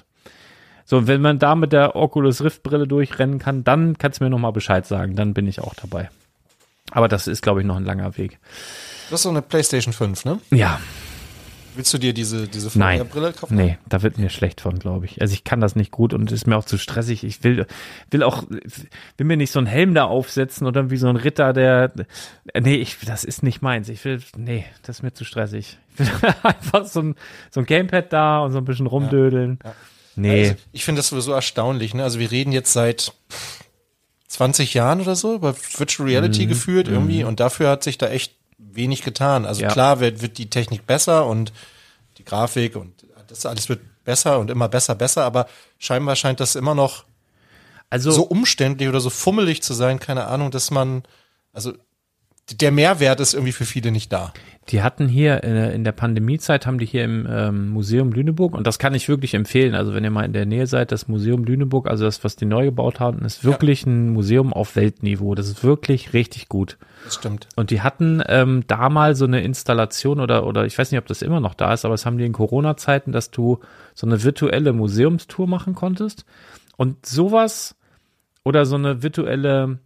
So, 0.85 1.07
wenn 1.07 1.21
man 1.21 1.39
da 1.39 1.55
mit 1.55 1.73
der 1.73 1.95
Oculus 1.95 2.43
Rift 2.43 2.63
Brille 2.63 2.87
durchrennen 2.87 3.39
kann, 3.39 3.63
dann 3.63 3.97
kannst 3.97 4.19
du 4.19 4.23
mir 4.23 4.29
nochmal 4.29 4.53
Bescheid 4.53 4.85
sagen. 4.85 5.15
Dann 5.15 5.33
bin 5.33 5.47
ich 5.47 5.59
auch 5.59 5.73
dabei. 5.73 6.09
Aber 6.91 7.07
das 7.07 7.27
ist, 7.27 7.41
glaube 7.41 7.61
ich, 7.61 7.65
noch 7.67 7.75
ein 7.75 7.85
langer 7.85 8.17
Weg. 8.17 8.39
Du 9.09 9.13
hast 9.13 9.23
so 9.23 9.29
eine 9.29 9.41
PlayStation 9.41 9.93
5, 9.93 10.25
ne? 10.25 10.39
Ja, 10.51 10.79
Willst 11.75 11.93
du 11.93 11.97
dir 11.97 12.13
diese, 12.13 12.47
diese. 12.47 12.69
VR-Brille 12.69 13.33
kaufen? 13.33 13.55
nee, 13.55 13.77
da 13.89 14.01
wird 14.01 14.17
mir 14.17 14.29
schlecht 14.29 14.61
von, 14.61 14.79
glaube 14.79 15.05
ich. 15.05 15.21
Also 15.21 15.33
ich 15.33 15.43
kann 15.43 15.59
das 15.59 15.75
nicht 15.75 15.91
gut 15.91 16.13
und 16.13 16.31
ist 16.31 16.47
mir 16.47 16.55
auch 16.55 16.63
zu 16.63 16.77
stressig. 16.77 17.23
Ich 17.23 17.43
will, 17.43 17.65
will 18.11 18.23
auch, 18.23 18.43
will 18.49 19.25
mir 19.25 19.35
nicht 19.35 19.51
so 19.51 19.59
einen 19.59 19.67
Helm 19.67 19.93
da 19.93 20.05
aufsetzen 20.05 20.67
oder 20.67 20.89
wie 20.89 20.97
so 20.97 21.07
ein 21.07 21.17
Ritter, 21.17 21.51
der, 21.51 21.91
nee, 22.57 22.75
ich, 22.75 22.97
das 23.05 23.23
ist 23.23 23.43
nicht 23.43 23.61
meins. 23.61 23.89
Ich 23.89 24.05
will, 24.05 24.21
nee, 24.37 24.65
das 24.83 24.97
ist 24.97 25.03
mir 25.03 25.13
zu 25.13 25.25
stressig. 25.25 25.77
Ich 25.97 25.99
will 25.99 26.33
einfach 26.43 26.85
so 26.85 27.01
ein, 27.01 27.15
so 27.51 27.59
ein 27.59 27.65
Gamepad 27.65 28.11
da 28.13 28.39
und 28.39 28.53
so 28.53 28.59
ein 28.59 28.65
bisschen 28.65 28.87
rumdödeln. 28.87 29.59
Nee. 30.15 30.49
Also, 30.49 30.55
ich 30.71 30.85
finde 30.85 30.99
das 30.99 31.09
sowieso 31.09 31.31
erstaunlich. 31.31 31.93
Ne? 31.93 32.03
Also 32.03 32.19
wir 32.19 32.31
reden 32.31 32.51
jetzt 32.51 32.73
seit 32.73 33.13
pff, 33.29 33.63
20 34.27 34.73
Jahren 34.73 35.01
oder 35.01 35.15
so 35.15 35.35
über 35.35 35.55
Virtual 35.77 36.07
Reality 36.09 36.45
gefühlt 36.45 36.87
irgendwie 36.87 37.23
und 37.23 37.39
dafür 37.39 37.69
hat 37.69 37.83
sich 37.83 37.97
da 37.97 38.07
echt 38.09 38.33
wenig 38.57 39.01
getan. 39.03 39.45
Also 39.45 39.61
Ja. 39.61 39.71
klar 39.71 39.99
wird, 39.99 40.21
wird 40.21 40.37
die 40.37 40.49
Technik 40.49 40.85
besser 40.85 41.25
und 41.25 41.53
die 42.17 42.25
Grafik 42.25 42.75
und 42.75 42.93
das 43.27 43.45
alles 43.45 43.69
wird 43.69 43.81
besser 44.03 44.39
und 44.39 44.49
immer 44.51 44.67
besser, 44.69 44.95
besser, 44.95 45.23
aber 45.23 45.47
scheinbar 45.79 46.15
scheint 46.15 46.39
das 46.39 46.55
immer 46.55 46.75
noch 46.75 47.05
Also 47.89 48.11
so 48.11 48.23
umständlich 48.23 48.89
oder 48.89 48.99
so 48.99 49.09
fummelig 49.09 49.63
zu 49.63 49.73
sein, 49.73 49.99
keine 49.99 50.25
Ahnung, 50.27 50.51
dass 50.51 50.69
man, 50.71 51.03
also 51.53 51.73
der 52.51 52.71
Mehrwert 52.71 53.19
ist 53.19 53.33
irgendwie 53.33 53.53
für 53.53 53.65
viele 53.65 53.91
nicht 53.91 54.11
da. 54.11 54.33
Die 54.69 54.81
hatten 54.81 55.07
hier 55.07 55.43
äh, 55.43 55.75
in 55.75 55.83
der 55.83 55.91
Pandemiezeit 55.91 56.65
haben 56.65 56.79
die 56.79 56.87
hier 56.87 57.03
im 57.03 57.27
ähm, 57.29 57.69
Museum 57.69 58.11
Lüneburg 58.11 58.55
und 58.55 58.65
das 58.65 58.79
kann 58.79 58.95
ich 58.95 59.07
wirklich 59.07 59.35
empfehlen. 59.35 59.75
Also 59.75 59.93
wenn 59.93 60.03
ihr 60.03 60.09
mal 60.09 60.25
in 60.25 60.33
der 60.33 60.47
Nähe 60.47 60.65
seid, 60.65 60.91
das 60.91 61.07
Museum 61.07 61.43
Lüneburg, 61.43 61.87
also 61.87 62.05
das, 62.05 62.23
was 62.23 62.35
die 62.35 62.45
neu 62.45 62.65
gebaut 62.65 62.99
haben, 62.99 63.23
ist 63.23 63.43
wirklich 63.43 63.85
ein 63.85 64.09
Museum 64.09 64.53
auf 64.53 64.75
Weltniveau. 64.75 65.35
Das 65.35 65.49
ist 65.49 65.63
wirklich 65.63 66.13
richtig 66.13 66.49
gut. 66.49 66.79
Das 67.03 67.15
stimmt. 67.15 67.47
Und 67.55 67.69
die 67.69 67.81
hatten 67.81 68.23
ähm, 68.27 68.63
da 68.65 68.89
mal 68.89 69.15
so 69.15 69.25
eine 69.25 69.41
Installation 69.41 70.19
oder 70.19 70.47
oder 70.47 70.65
ich 70.65 70.75
weiß 70.75 70.91
nicht, 70.91 70.99
ob 70.99 71.05
das 71.05 71.21
immer 71.21 71.39
noch 71.39 71.53
da 71.53 71.71
ist, 71.71 71.85
aber 71.85 71.93
es 71.93 72.07
haben 72.07 72.17
die 72.17 72.25
in 72.25 72.33
Corona-Zeiten, 72.33 73.11
dass 73.11 73.29
du 73.29 73.59
so 73.93 74.07
eine 74.07 74.23
virtuelle 74.23 74.73
Museumstour 74.73 75.47
machen 75.47 75.75
konntest. 75.75 76.25
Und 76.75 77.05
sowas 77.05 77.75
oder 78.43 78.65
so 78.65 78.75
eine 78.75 79.03
virtuelle 79.03 79.79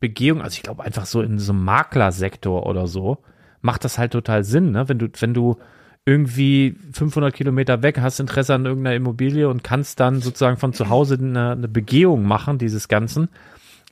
Begehung, 0.00 0.42
also 0.42 0.54
ich 0.54 0.62
glaube 0.62 0.82
einfach 0.82 1.06
so 1.06 1.22
in 1.22 1.38
so 1.38 1.52
einem 1.52 1.64
Maklersektor 1.64 2.66
oder 2.66 2.88
so, 2.88 3.18
macht 3.66 3.84
das 3.84 3.98
halt 3.98 4.12
total 4.12 4.44
Sinn, 4.44 4.70
ne? 4.70 4.88
Wenn 4.88 4.98
du, 4.98 5.08
wenn 5.18 5.34
du 5.34 5.58
irgendwie 6.06 6.76
500 6.92 7.34
Kilometer 7.34 7.82
weg 7.82 7.98
hast 8.00 8.20
Interesse 8.20 8.54
an 8.54 8.64
irgendeiner 8.64 8.94
Immobilie 8.94 9.48
und 9.48 9.64
kannst 9.64 9.98
dann 9.98 10.22
sozusagen 10.22 10.56
von 10.56 10.72
zu 10.72 10.88
Hause 10.88 11.18
eine, 11.20 11.50
eine 11.50 11.68
Begehung 11.68 12.24
machen, 12.24 12.58
dieses 12.58 12.86
Ganzen. 12.86 13.28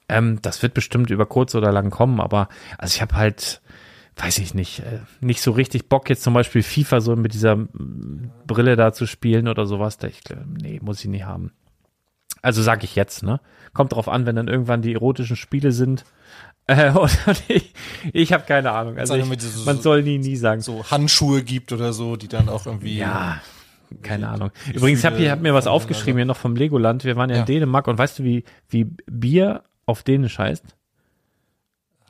Ähm, 0.09 0.39
das 0.41 0.62
wird 0.62 0.75
bestimmt 0.75 1.11
über 1.11 1.27
kurz 1.27 1.55
oder 1.57 1.72
lang 1.72 1.91
kommen, 1.91 2.20
aber 2.20 2.49
also 2.79 2.95
ich 2.95 3.03
habe 3.03 3.16
halt, 3.16 3.62
weiß 4.16 4.39
ich 4.39 4.55
nicht, 4.55 4.79
äh, 4.81 5.01
nicht 5.20 5.43
so 5.43 5.51
richtig 5.51 5.89
Bock 5.89 6.09
jetzt 6.09 6.22
zum 6.22 6.35
Beispiel 6.35 6.62
FIFA 6.62 7.01
so 7.01 7.16
mit 7.16 7.35
dieser 7.35 7.57
mm, 7.57 8.31
Brille 8.47 8.77
da 8.77 8.93
zu 8.93 9.07
spielen 9.07 9.49
oder 9.49 9.66
sowas. 9.66 9.99
Da 9.99 10.07
ich, 10.07 10.22
glaub, 10.22 10.39
nee, 10.47 10.79
muss 10.83 11.01
ich 11.01 11.11
nicht 11.11 11.25
haben. 11.25 11.51
Also 12.43 12.62
sag 12.62 12.85
ich 12.85 12.95
jetzt, 12.95 13.25
ne? 13.25 13.41
Kommt 13.72 13.93
drauf 13.93 14.09
an, 14.09 14.25
wenn 14.25 14.37
dann 14.37 14.49
irgendwann 14.49 14.83
die 14.83 14.93
erotischen 14.93 15.35
Spiele 15.35 15.72
sind. 15.72 16.05
Äh, 16.67 16.93
ich 17.49 17.75
ich 18.12 18.33
habe 18.33 18.45
keine 18.47 18.73
Ahnung. 18.73 18.99
Also 18.99 19.15
ich, 19.15 19.25
so- 19.43 19.65
man 19.67 19.81
soll 19.81 20.03
nie, 20.03 20.19
nie 20.19 20.37
sagen. 20.37 20.61
So 20.62 20.85
Handschuhe 20.91 21.43
gibt 21.43 21.73
oder 21.73 21.93
so, 21.93 22.17
die 22.17 22.29
dann 22.29 22.49
auch 22.49 22.67
irgendwie. 22.67 22.97
Ja, 22.99 23.41
keine 24.03 24.29
Ahnung. 24.29 24.51
Übrigens, 24.73 25.01
ich 25.01 25.05
habe 25.07 25.31
hab 25.31 25.41
mir 25.41 25.53
was 25.55 25.67
aufgeschrieben 25.67 26.17
hier 26.17 26.25
noch 26.25 26.37
vom 26.39 26.57
Legoland. 26.57 27.05
Wir 27.05 27.17
waren 27.17 27.29
ja, 27.31 27.37
Ja. 27.37 27.41
in 27.43 27.47
Dänemark 27.47 27.87
und 27.87 27.99
weißt 27.99 28.19
du, 28.21 28.25
wie, 28.25 28.45
wie 28.69 28.85
Bier 29.07 29.62
auf 29.87 30.03
Dänisch 30.03 30.39
heißt? 30.39 30.65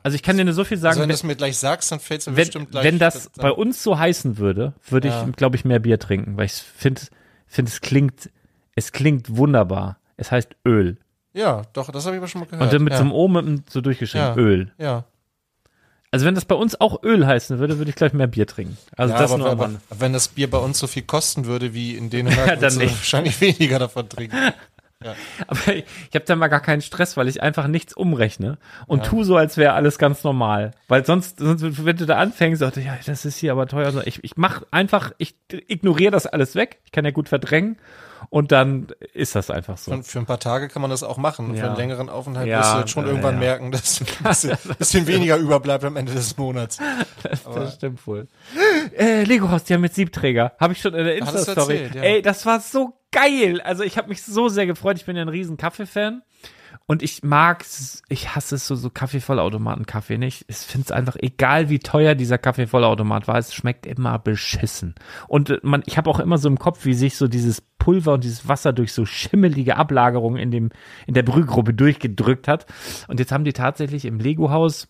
Also 0.03 0.15
ich 0.15 0.21
kann 0.23 0.37
dir 0.37 0.45
nur 0.45 0.53
so 0.53 0.63
viel 0.63 0.77
sagen, 0.77 0.91
Also 0.91 1.01
wenn 1.01 1.09
du 1.09 1.15
es 1.15 1.23
mir 1.23 1.35
gleich 1.35 1.57
sagst, 1.57 1.91
dann 1.91 1.99
fällt 1.99 2.21
es 2.21 2.27
mir 2.27 2.35
wenn, 2.37 2.43
bestimmt 2.45 2.71
gleich. 2.71 2.83
wenn 2.83 2.99
das 2.99 3.29
bei 3.37 3.51
uns 3.51 3.81
so 3.81 3.97
heißen 3.97 4.37
würde, 4.37 4.73
würde 4.87 5.07
Ja. 5.07 5.25
ich, 5.27 5.35
glaube 5.35 5.55
ich, 5.55 5.65
mehr 5.65 5.79
Bier 5.79 5.97
trinken, 5.99 6.37
weil 6.37 6.45
ich 6.45 6.53
finde, 6.53 7.01
finde 7.47 7.69
es 7.71 7.81
klingt, 7.81 8.29
es 8.75 8.91
klingt 8.91 9.35
wunderbar. 9.35 9.97
Es 10.15 10.31
heißt 10.31 10.55
Öl. 10.65 10.97
Ja, 11.35 11.63
doch, 11.73 11.91
das 11.91 12.05
habe 12.05 12.15
ich 12.15 12.19
aber 12.19 12.27
schon 12.29 12.41
mal 12.41 12.45
gehört. 12.47 12.63
Und 12.63 12.73
dann 12.73 12.83
mit 12.83 12.93
ja. 12.93 12.97
so 12.97 13.03
einem 13.03 13.11
O 13.11 13.27
mit 13.27 13.45
einem 13.45 13.63
so 13.69 13.81
durchgeschrieben, 13.81 14.27
Ja. 14.27 14.35
Öl. 14.35 14.71
Ja. 14.77 15.03
Also 16.11 16.25
wenn 16.25 16.33
das 16.35 16.45
bei 16.45 16.55
uns 16.55 16.79
auch 16.79 17.03
Öl 17.03 17.27
heißen 17.27 17.59
würde, 17.59 17.77
würde 17.77 17.89
ich 17.89 17.95
gleich 17.97 18.13
mehr 18.13 18.27
Bier 18.27 18.47
trinken. 18.47 18.77
Also 18.95 19.13
ja, 19.13 19.19
das 19.19 19.31
aber, 19.33 19.39
nur 19.39 19.49
aber 19.49 19.69
wenn 19.89 20.13
das 20.13 20.29
Bier 20.29 20.49
bei 20.49 20.59
uns 20.59 20.79
so 20.79 20.87
viel 20.87 21.03
kosten 21.03 21.45
würde 21.45 21.73
wie 21.73 21.95
in 21.97 22.09
Dänemark, 22.09 22.47
Ja, 22.47 22.55
dann 22.55 22.73
du 22.73 22.79
nicht. 22.79 22.95
wahrscheinlich 22.95 23.41
weniger 23.41 23.79
davon 23.79 24.07
trinken. 24.07 24.37
Aber 25.47 25.75
ich, 25.75 25.83
ich 26.09 26.15
habe 26.15 26.25
da 26.25 26.35
mal 26.37 26.47
gar 26.47 26.61
keinen 26.61 26.81
Stress, 26.81 27.17
weil 27.17 27.27
ich 27.27 27.43
einfach 27.43 27.67
nichts 27.67 27.93
umrechne 27.93 28.57
und 28.87 29.03
tu 29.05 29.23
so, 29.25 29.35
als 29.35 29.57
wäre 29.57 29.73
alles 29.73 29.97
ganz 29.99 30.23
normal. 30.23 30.71
Weil 30.87 31.05
sonst, 31.05 31.39
sonst 31.39 31.85
wenn 31.85 31.97
du 31.97 32.05
da 32.05 32.15
anfängst, 32.17 32.61
sagst 32.61 32.77
du, 32.77 32.81
ja, 32.81 32.97
das 33.05 33.25
ist 33.25 33.37
hier 33.37 33.51
aber 33.51 33.67
teuer. 33.67 33.91
So, 33.91 34.01
Ich, 34.01 34.23
ich 34.23 34.37
mach 34.37 34.63
einfach, 34.71 35.11
ich 35.17 35.35
ignoriere 35.67 36.11
das 36.11 36.25
alles 36.27 36.55
weg. 36.55 36.79
Ich 36.85 36.91
kann 36.93 37.03
ja 37.05 37.11
gut 37.11 37.27
verdrängen 37.29 37.77
und 38.29 38.51
dann 38.51 38.87
ist 39.13 39.35
das 39.35 39.49
einfach 39.49 39.77
so. 39.77 39.91
Und 39.91 40.05
für 40.05 40.19
ein 40.19 40.25
paar 40.25 40.39
Tage 40.39 40.67
kann 40.67 40.81
man 40.81 40.91
das 40.91 41.03
auch 41.03 41.17
machen. 41.17 41.53
Ja. 41.53 41.61
Für 41.61 41.67
einen 41.67 41.77
längeren 41.77 42.09
Aufenthalt 42.09 42.47
Ja, 42.47 42.59
wirst 42.59 42.73
du 42.73 42.79
jetzt 42.79 42.91
schon 42.91 43.03
ja, 43.03 43.09
irgendwann 43.09 43.35
ja. 43.35 43.39
merken, 43.39 43.71
dass 43.71 44.01
ein 44.01 44.07
bisschen, 44.23 44.57
bisschen 44.77 45.07
weniger 45.07 45.37
überbleibt 45.37 45.83
am 45.83 45.95
Ende 45.95 46.13
des 46.13 46.37
Monats. 46.37 46.79
Das 47.23 47.75
stimmt 47.75 48.05
wohl. 48.07 48.27
Äh, 48.97 49.23
Lego 49.23 49.47
die 49.67 49.73
haben 49.73 49.83
jetzt 49.83 49.95
Siebträger. 49.95 50.53
Habe 50.59 50.73
ich 50.73 50.81
schon 50.81 50.93
in 50.93 51.05
der 51.05 51.17
Insta-Story. 51.17 51.75
erzählt, 51.75 51.95
ja. 51.95 52.01
Ey, 52.01 52.21
das 52.21 52.45
war 52.45 52.59
so 52.59 52.93
geil. 53.11 53.61
Also 53.61 53.83
ich 53.83 53.97
habe 53.97 54.09
mich 54.09 54.23
so 54.23 54.49
sehr 54.49 54.65
gefreut. 54.65 54.97
Ich 54.97 55.05
bin 55.05 55.15
ja 55.15 55.21
ein 55.21 55.29
riesen 55.29 55.57
Kaffee-Fan. 55.57 56.21
Und 56.87 57.01
ich 57.01 57.23
mag, 57.23 57.65
ich 58.09 58.35
hasse 58.35 58.55
es 58.55 58.67
so, 58.67 58.75
so 58.75 58.91
Kaffeevollautomaten-Kaffee 58.91 60.19
nicht. 60.19 60.45
Ich 60.47 60.57
finde 60.57 60.85
es 60.85 60.91
einfach, 60.91 61.15
egal 61.19 61.69
wie 61.69 61.79
teuer 61.79 62.13
dieser 62.13 62.37
Kaffeevollautomat 62.37 63.27
war, 63.27 63.39
es 63.39 63.55
schmeckt 63.55 63.87
immer 63.87 64.19
beschissen. 64.19 64.93
Und 65.27 65.49
äh, 65.49 65.59
man, 65.63 65.81
ich 65.87 65.97
habe 65.97 66.09
auch 66.11 66.19
immer 66.19 66.37
so 66.37 66.47
im 66.47 66.59
Kopf, 66.59 66.85
wie 66.85 66.93
sich 66.93 67.17
so 67.17 67.27
dieses 67.27 67.61
Pulver 67.61 68.13
und 68.13 68.23
dieses 68.23 68.47
Wasser 68.47 68.71
durch 68.71 68.93
so 68.93 69.05
schimmelige 69.05 69.77
Ablagerungen 69.77 70.39
in 70.39 70.71
in 71.07 71.13
der 71.15 71.23
Brühgruppe 71.23 71.73
durchgedrückt 71.73 72.47
hat. 72.47 72.67
Und 73.07 73.19
jetzt 73.19 73.31
haben 73.31 73.45
die 73.45 73.53
tatsächlich 73.53 74.05
im 74.05 74.19
Lego-Haus 74.19 74.87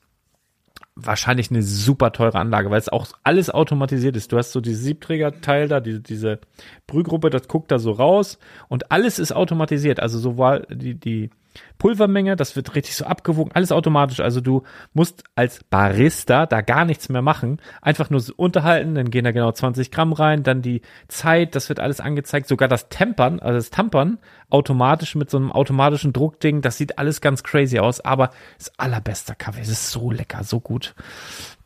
wahrscheinlich 0.95 1.49
eine 1.49 1.63
super 1.63 2.11
teure 2.11 2.39
Anlage, 2.39 2.69
weil 2.71 2.79
es 2.79 2.89
auch 2.89 3.07
alles 3.23 3.49
automatisiert 3.49 4.17
ist. 4.17 4.31
Du 4.31 4.37
hast 4.37 4.51
so 4.51 4.59
dieses 4.59 4.83
Siebträgerteil 4.83 5.69
da, 5.69 5.79
diese, 5.79 6.01
diese 6.01 6.39
Brühgruppe, 6.87 7.29
das 7.29 7.47
guckt 7.47 7.71
da 7.71 7.79
so 7.79 7.91
raus 7.91 8.37
und 8.67 8.91
alles 8.91 9.19
ist 9.19 9.33
automatisiert. 9.33 9.99
Also 10.01 10.19
so 10.19 10.37
war 10.37 10.61
die, 10.61 10.95
die 10.95 11.29
Pulvermenge, 11.77 12.35
das 12.35 12.55
wird 12.55 12.75
richtig 12.75 12.95
so 12.95 13.05
abgewogen, 13.05 13.51
alles 13.53 13.71
automatisch. 13.71 14.19
Also 14.19 14.41
du 14.41 14.63
musst 14.93 15.23
als 15.35 15.63
Barista 15.63 16.45
da 16.45 16.61
gar 16.61 16.85
nichts 16.85 17.09
mehr 17.09 17.21
machen, 17.21 17.59
einfach 17.81 18.09
nur 18.09 18.19
so 18.19 18.33
unterhalten, 18.35 18.95
dann 18.95 19.11
gehen 19.11 19.23
da 19.23 19.31
genau 19.31 19.51
20 19.51 19.91
Gramm 19.91 20.13
rein, 20.13 20.43
dann 20.43 20.61
die 20.61 20.81
Zeit, 21.07 21.55
das 21.55 21.69
wird 21.69 21.79
alles 21.79 21.99
angezeigt, 21.99 22.47
sogar 22.47 22.67
das 22.67 22.89
Tempern, 22.89 23.39
also 23.39 23.57
das 23.57 23.69
Tampern, 23.69 24.17
automatisch 24.49 25.15
mit 25.15 25.29
so 25.29 25.37
einem 25.37 25.51
automatischen 25.51 26.13
Druckding, 26.13 26.61
das 26.61 26.77
sieht 26.77 26.97
alles 26.97 27.21
ganz 27.21 27.43
crazy 27.43 27.79
aus, 27.79 28.01
aber 28.01 28.29
ist 28.57 28.73
allerbester 28.77 29.35
Kaffee, 29.35 29.61
es 29.61 29.69
ist 29.69 29.91
so 29.91 30.11
lecker, 30.11 30.43
so 30.43 30.59
gut. 30.59 30.95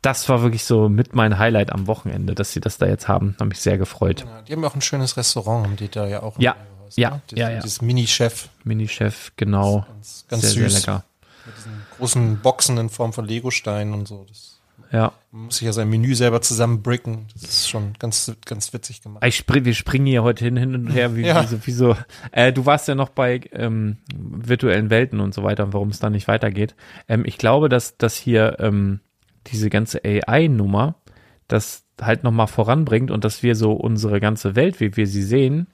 Das 0.01 0.29
war 0.29 0.41
wirklich 0.41 0.63
so 0.63 0.87
mit 0.87 1.13
mein 1.13 1.37
Highlight 1.37 1.73
am 1.73 1.87
Wochenende, 1.87 2.33
dass 2.33 2.53
sie 2.53 2.61
das 2.61 2.77
da 2.77 2.85
jetzt 2.85 3.07
haben, 3.07 3.35
habe 3.37 3.49
mich 3.49 3.59
sehr 3.59 3.77
gefreut. 3.77 4.25
Ja, 4.25 4.41
die 4.43 4.53
haben 4.53 4.61
ja 4.61 4.69
auch 4.69 4.75
ein 4.75 4.81
schönes 4.81 5.17
Restaurant, 5.17 5.65
haben 5.65 5.75
die 5.75 5.89
da 5.89 6.07
ja 6.07 6.23
auch. 6.23 6.39
Ja, 6.39 6.55
Haus, 6.89 6.95
ja, 6.97 7.09
ne? 7.11 7.21
ja, 7.35 7.49
ja. 7.49 7.61
Dieses 7.61 7.81
Mini-Chef, 7.81 8.49
Mini-Chef, 8.63 9.31
genau, 9.35 9.85
ganz, 9.87 10.25
ganz 10.27 10.41
sehr, 10.41 10.51
süß. 10.69 10.71
sehr 10.73 10.79
lecker. 10.93 11.03
Großen 11.97 12.39
Boxen 12.41 12.77
in 12.77 12.89
Form 12.89 13.13
von 13.13 13.25
Legosteinen 13.25 13.93
und 13.93 14.07
so. 14.07 14.25
Das, 14.29 14.59
Ja. 14.91 15.13
man 15.31 15.45
muss 15.45 15.57
sich 15.57 15.65
ja 15.65 15.73
sein 15.73 15.89
Menü 15.89 16.13
selber 16.15 16.41
zusammenbricken. 16.41 17.25
Das 17.33 17.43
ist 17.43 17.69
schon 17.69 17.93
ganz, 17.99 18.31
ganz 18.45 18.71
witzig 18.73 19.01
gemacht. 19.01 19.23
Ich 19.25 19.35
spring, 19.37 19.65
wir 19.65 19.73
springen 19.73 20.05
hier 20.05 20.23
heute 20.23 20.45
hin, 20.45 20.57
hin 20.57 20.75
und 20.75 20.87
her, 20.89 21.15
wie, 21.15 21.25
Ja. 21.25 21.41
wie 21.43 21.47
so, 21.47 21.65
wie 21.67 21.71
so. 21.71 21.95
Äh, 22.31 22.53
du 22.53 22.65
warst 22.65 22.87
ja 22.87 22.95
noch 22.95 23.09
bei 23.09 23.41
ähm, 23.51 23.97
virtuellen 24.15 24.89
Welten 24.89 25.19
und 25.19 25.33
so 25.33 25.43
weiter 25.43 25.63
und 25.63 25.73
warum 25.73 25.89
es 25.89 25.99
da 25.99 26.09
nicht 26.09 26.27
weitergeht. 26.27 26.75
Ähm, 27.07 27.23
ich 27.25 27.37
glaube, 27.37 27.67
dass, 27.69 27.97
dass 27.97 28.15
hier 28.15 28.57
ähm, 28.59 28.99
diese 29.47 29.69
ganze 29.69 30.01
AI-Nummer 30.03 30.95
das 31.47 31.83
halt 31.99 32.23
nochmal 32.23 32.47
voranbringt 32.47 33.09
und 33.11 33.23
dass 33.23 33.41
wir 33.43 33.55
so 33.55 33.71
unsere 33.73 34.19
ganze 34.19 34.55
Welt, 34.55 34.79
wie 34.79 34.95
wir 34.95 35.07
sie 35.07 35.23
sehen, 35.23 35.67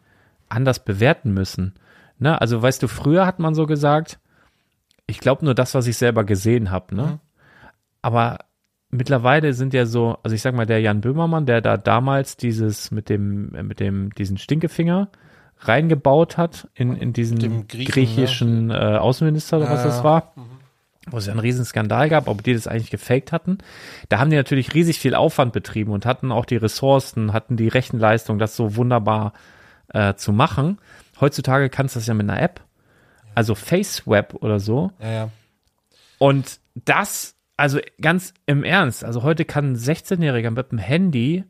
anders 0.50 0.84
bewerten 0.84 1.34
müssen. 1.34 1.74
Ne? 2.20 2.39
Also 2.39 2.62
weißt 2.62 2.82
du, 2.82 2.88
früher 2.88 3.26
hat 3.26 3.39
man 3.39 3.56
so 3.56 3.66
gesagt, 3.66 4.20
ich 5.08 5.20
glaube 5.20 5.46
nur 5.46 5.54
das, 5.54 5.74
was 5.74 5.88
ich 5.88 5.98
selber 5.98 6.24
gesehen 6.24 6.72
habe. 6.72 6.96
Ne? 6.96 7.20
Aber 8.02 8.39
mittlerweile 8.89 9.54
sind 9.54 9.74
ja 9.74 9.86
so, 9.86 10.18
also 10.24 10.36
ich 10.36 10.41
sag 10.41 10.56
mal, 10.56 10.66
der 10.66 10.82
Jan 10.82 11.02
Böhmermann, 11.02 11.46
der 11.46 11.62
da 11.62 11.78
damals 11.78 12.38
dieses 12.38 12.91
mit 12.91 13.10
dem, 13.10 13.54
äh, 13.54 13.64
mit 13.64 13.80
dem, 13.80 14.14
diesen 14.16 14.38
Stinkefinger 14.38 15.10
reingebaut 15.60 16.38
hat 16.38 16.68
in, 16.74 16.96
in 16.96 17.14
diesen 17.14 17.68
Griechen, 17.68 17.68
griechischen 17.68 18.72
äh, 18.72 18.74
Außenminister 18.74 19.58
oder 19.58 19.70
was 19.70 19.80
Ja, 19.80 19.86
das 19.86 19.98
ja. 20.00 20.04
war, 20.04 20.34
wo 21.08 21.18
es 21.18 21.28
ja 21.28 21.32
einen 21.32 21.39
riesen 21.39 21.66
Skandal 21.66 22.10
gab, 22.10 22.28
ob 22.28 22.43
die 22.43 22.54
das 22.54 22.68
eigentlich 22.68 22.91
gefaked 22.91 23.32
hatten. 23.32 23.60
Da 24.10 24.20
haben 24.20 24.30
die 24.30 24.36
natürlich 24.36 24.74
riesig 24.74 25.00
viel 25.00 25.16
Aufwand 25.16 25.54
betrieben 25.54 25.91
und 25.91 26.06
hatten 26.06 26.32
auch 26.32 26.46
die 26.46 26.58
Ressourcen, 26.58 27.32
hatten 27.32 27.56
die 27.58 27.70
Rechenleistung, 27.70 28.38
das 28.38 28.56
so 28.56 28.76
wunderbar 28.76 29.34
äh, 29.34 29.55
zu 30.16 30.34
machen. 30.34 30.80
Heutzutage 31.20 31.70
kannst 31.70 31.96
du 31.96 32.00
das 32.00 32.08
ja 32.08 32.14
mit 32.14 32.30
einer 32.30 32.42
App, 32.42 32.62
also 33.36 33.56
FaceWeb 33.56 34.36
oder 34.36 34.60
so, 34.60 34.92
Ja, 35.00 35.12
ja. 35.12 35.30
und 36.18 36.60
das, 36.74 37.36
also 37.58 37.80
ganz 38.02 38.34
im 38.46 38.64
Ernst, 38.64 39.04
also 39.06 39.24
heute 39.24 39.46
kann 39.46 39.72
ein 39.74 39.76
16-Jähriger 39.76 40.52
mit 40.52 40.72
dem 40.72 40.78
Handy 40.78 41.46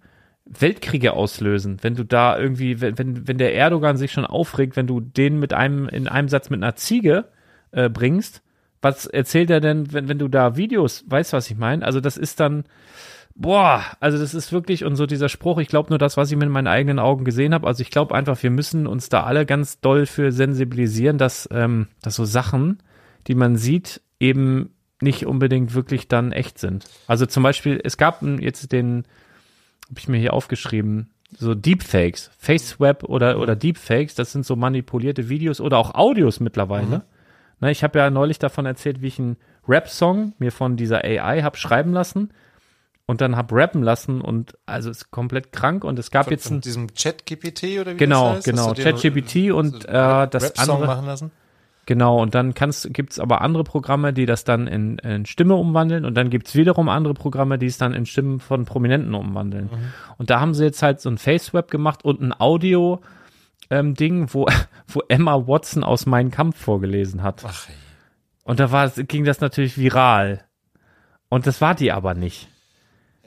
Weltkriege 0.46 1.14
auslösen, 1.14 1.78
wenn 1.82 1.96
du 1.96 2.04
da 2.04 2.38
irgendwie, 2.38 2.80
wenn, 2.80 2.98
wenn, 3.00 3.28
wenn 3.28 3.38
der 3.40 3.56
Erdogan 3.56 3.98
sich 3.98 4.12
schon 4.12 4.26
aufregt, 4.26 4.76
wenn 4.76 4.86
du 4.86 5.00
den 5.00 5.40
mit 5.40 5.54
einem, 5.54 5.88
in 5.90 6.08
einem 6.08 6.30
Satz 6.30 6.52
mit 6.52 6.62
einer 6.62 6.76
Ziege 6.76 7.26
äh, 7.72 7.90
bringst, 7.90 8.44
was 8.82 9.08
erzählt 9.08 9.50
er 9.50 9.60
denn, 9.60 9.92
wenn, 9.92 10.08
wenn 10.08 10.20
du 10.20 10.28
da 10.28 10.56
Videos, 10.56 11.04
weißt 11.08 11.34
was 11.34 11.50
ich 11.50 11.58
meine? 11.58 11.84
Also 11.84 12.00
das 12.00 12.18
ist 12.18 12.40
dann, 12.40 12.66
boah, 13.36 13.84
also 14.00 14.18
das 14.18 14.34
ist 14.34 14.52
wirklich, 14.52 14.86
und 14.86 14.96
so 14.96 15.06
dieser 15.06 15.30
Spruch, 15.30 15.60
ich 15.60 15.68
glaube 15.68 15.90
nur 15.90 16.00
das, 16.00 16.18
was 16.18 16.32
ich 16.32 16.38
mit 16.38 16.50
meinen 16.50 16.68
eigenen 16.68 17.00
Augen 17.00 17.26
gesehen 17.26 17.54
habe, 17.54 17.68
also 17.68 17.82
ich 17.82 17.92
glaube 17.92 18.16
einfach, 18.16 18.42
wir 18.42 18.50
müssen 18.50 18.88
uns 18.88 19.10
da 19.10 19.24
alle 19.24 19.46
ganz 19.46 19.80
doll 19.82 20.06
für 20.06 20.32
sensibilisieren, 20.32 21.18
dass, 21.18 21.48
ähm, 21.52 21.88
dass 22.02 22.16
so 22.16 22.26
Sachen, 22.26 22.82
die 23.28 23.36
man 23.36 23.58
sieht, 23.58 24.02
eben 24.20 24.72
nicht 25.02 25.26
unbedingt 25.26 25.74
wirklich 25.74 26.08
dann 26.08 26.32
echt 26.32 26.58
sind. 26.58 26.86
Also 27.08 27.26
zum 27.26 27.44
Beispiel, 27.44 27.82
es 27.84 27.98
gab 27.98 28.22
jetzt 28.24 28.72
den, 28.72 29.04
habe 29.90 30.00
ich 30.00 30.08
mir 30.08 30.18
hier 30.18 30.34
aufgeschrieben, 30.34 31.10
so 31.38 31.54
Deepfakes, 31.54 32.32
FaceWeb 32.38 33.04
oder, 33.04 33.40
oder 33.40 33.58
Deepfakes, 33.58 34.16
das 34.16 34.32
sind 34.32 34.46
so 34.46 34.56
manipulierte 34.56 35.28
Videos 35.28 35.60
oder 35.60 35.78
auch 35.78 35.94
Audios 35.94 36.40
mittlerweile. 36.40 37.04
Ne, 37.60 37.72
ich 37.72 37.84
habe 37.84 38.00
ja 38.00 38.10
neulich 38.10 38.40
davon 38.40 38.66
erzählt, 38.66 39.02
wie 39.02 39.08
ich 39.08 39.20
einen 39.20 39.36
Rap-Song 39.68 40.34
mir 40.40 40.52
von 40.52 40.78
dieser 40.78 41.04
AI 41.04 41.42
hab 41.42 41.58
schreiben 41.58 41.92
lassen 41.92 42.30
und 43.08 43.22
dann 43.22 43.36
hab 43.36 43.52
rappen 43.52 43.84
lassen 43.84 44.22
und 44.22 44.58
also 44.66 44.90
ist 44.90 45.12
komplett 45.12 45.52
krank 45.52 45.84
und 45.84 46.00
es 46.00 46.10
gab 46.12 46.26
Von, 46.26 46.32
jetzt 46.34 46.48
von 46.48 46.62
diesem 46.62 46.94
Chat-GPT 46.94 47.80
oder 47.80 47.94
wie 47.94 47.98
Genau, 47.98 48.30
das 48.30 48.38
heißt? 48.38 48.46
genau, 48.46 48.74
dir 48.74 48.84
ChatGPT 48.84 49.52
und, 49.52 49.86
äh, 49.86 50.28
das 50.28 50.58
andere- 50.58 50.88
machen 50.88 51.06
lassen? 51.06 51.32
Genau, 51.88 52.20
und 52.20 52.34
dann 52.34 52.56
kannst, 52.56 52.92
gibt's 52.96 53.20
aber 53.20 53.42
andere 53.42 53.64
Programme, 53.64 54.12
die 54.12 54.26
das 54.26 54.44
dann 54.44 54.66
in, 54.66 54.98
in 54.98 55.28
Stimme 55.28 55.54
umwandeln 55.54 56.04
und 56.04 56.16
dann 56.16 56.32
gibt's 56.32 56.56
wiederum 56.56 56.90
andere 56.90 57.14
Programme, 57.14 57.60
die 57.60 57.68
es 57.68 57.78
dann 57.78 57.94
in 57.94 58.08
Stimmen 58.08 58.40
von 58.40 58.66
Prominenten 58.66 59.14
umwandeln. 59.14 59.70
Und 60.18 60.32
da 60.32 60.40
haben 60.40 60.56
sie 60.56 60.64
jetzt 60.64 60.82
halt 60.82 61.00
so 61.00 61.10
ein 61.12 61.20
FaceWeb 61.20 61.70
gemacht 61.70 62.04
und 62.04 62.22
ein 62.22 62.34
Audio 62.40 63.02
ähm, 63.70 63.94
Ding, 63.94 64.34
wo, 64.34 64.48
wo 64.88 65.02
Emma 65.10 65.48
Watson 65.48 65.84
aus 65.84 66.08
Mein 66.08 66.32
Kampf 66.32 66.58
vorgelesen 66.60 67.22
hat. 67.22 67.44
Ach, 67.46 67.70
ey. 67.70 67.76
Und 68.46 68.60
da 68.60 68.72
war, 68.72 68.90
ging 68.90 69.24
das 69.24 69.40
natürlich 69.40 69.78
viral. 69.78 70.44
Und 71.30 71.46
das 71.46 71.62
war 71.62 71.76
die 71.76 71.92
aber 71.92 72.16
nicht. 72.16 72.48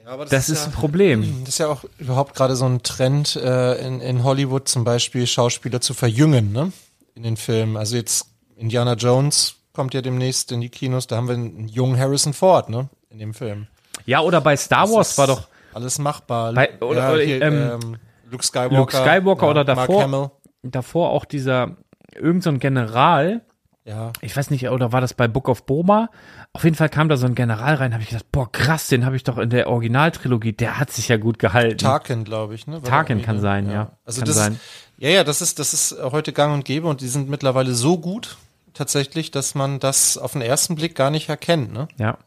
Ja, 0.09 0.15
aber 0.15 0.25
Das 0.25 0.49
ist 0.49 0.61
ja, 0.61 0.65
ein 0.65 0.71
Problem. 0.71 1.41
Das 1.41 1.49
ist 1.49 1.57
ja 1.59 1.67
auch 1.67 1.83
überhaupt 1.99 2.33
gerade 2.35 2.55
so 2.55 2.65
ein 2.65 2.81
Trend 2.81 3.35
äh, 3.35 3.75
in, 3.85 4.01
in 4.01 4.23
Hollywood 4.23 4.67
zum 4.67 4.83
Beispiel 4.83 5.27
Schauspieler 5.27 5.81
zu 5.81 5.93
verjüngen, 5.93 6.51
ne? 6.51 6.71
In 7.13 7.21
den 7.21 7.37
Filmen. 7.37 7.77
Also 7.77 7.95
jetzt 7.95 8.25
Indiana 8.55 8.93
Jones 8.95 9.53
kommt 9.71 9.93
ja 9.93 10.01
demnächst 10.01 10.51
in 10.51 10.61
die 10.61 10.69
Kinos, 10.69 11.05
da 11.05 11.15
haben 11.17 11.27
wir 11.27 11.35
einen 11.35 11.67
jungen 11.67 11.99
Harrison 11.99 12.33
Ford, 12.33 12.69
ne? 12.69 12.89
In 13.11 13.19
dem 13.19 13.35
Film. 13.35 13.67
Ja, 14.07 14.21
oder 14.21 14.41
bei 14.41 14.57
Star 14.57 14.87
Das 14.87 14.95
Wars 14.95 15.17
war 15.19 15.27
doch, 15.27 15.47
alles 15.75 15.99
machbar. 15.99 16.53
Bei- 16.53 16.73
oder- 16.81 17.13
oder, 17.13 17.21
ähm, 17.23 17.97
Luke 18.31 18.43
Skywalker. 18.43 18.77
Luke 18.77 18.91
Skywalker 18.97 19.47
oder 19.47 19.63
Mark 19.75 19.89
davor- 19.89 20.01
Hamill. 20.03 20.31
davor 20.63 21.11
auch 21.11 21.25
dieser, 21.25 21.77
irgend 22.15 22.41
so 22.43 22.49
ein 22.49 22.59
General, 22.59 23.41
Ja. 23.89 24.13
ich 24.21 24.37
weiß 24.37 24.51
nicht, 24.51 24.69
oder 24.69 24.91
war 24.91 25.01
das 25.01 25.15
bei 25.15 25.27
Book 25.27 25.49
of 25.49 25.65
Boba? 25.65 26.09
Auf 26.53 26.63
jeden 26.63 26.75
Fall 26.75 26.89
kam 26.89 27.09
da 27.09 27.17
so 27.17 27.25
ein 27.25 27.33
General 27.33 27.73
rein, 27.75 27.93
habe 27.93 28.03
ich 28.03 28.09
gedacht, 28.09 28.31
boah, 28.31 28.51
krass, 28.51 28.87
den 28.87 29.03
habe 29.05 29.15
ich 29.15 29.23
doch 29.23 29.39
in 29.39 29.49
der 29.49 29.67
Originaltrilogie, 29.67 30.53
der 30.53 30.79
hat 30.79 30.91
sich 30.91 31.07
ja 31.07 31.17
gut 31.17 31.39
gehalten. 31.39 31.79
Tarkin, 31.79 32.23
glaube 32.23 32.53
ich, 32.53 32.67
ne? 32.67 32.83
War 32.83 32.83
Tarkin 32.83 33.23
kann 33.23 33.39
sein, 33.39 33.71
ja. 33.71 33.93
Also 34.05 34.21
Kann 34.21 34.27
das 34.27 34.35
sein. 34.35 34.53
Ist, 34.53 34.61
ja, 34.99 35.09
ja, 35.09 35.23
das 35.23 35.41
ist, 35.41 35.57
das 35.57 35.73
ist 35.73 35.95
heute 35.99 36.33
gang 36.33 36.53
und 36.53 36.65
gäbe 36.65 36.87
und 36.87 37.01
die 37.01 37.07
sind 37.07 37.29
mittlerweile 37.29 37.73
so 37.73 37.97
gut, 37.97 38.37
tatsächlich, 38.73 39.31
dass 39.31 39.55
man 39.55 39.79
das 39.79 40.17
auf 40.17 40.33
den 40.33 40.41
ersten 40.41 40.75
Blick 40.75 40.95
gar 40.95 41.09
nicht 41.09 41.27
erkennt, 41.29 41.73
ne? 41.73 41.87
Ja. 41.97 42.05
Ja. 42.05 42.17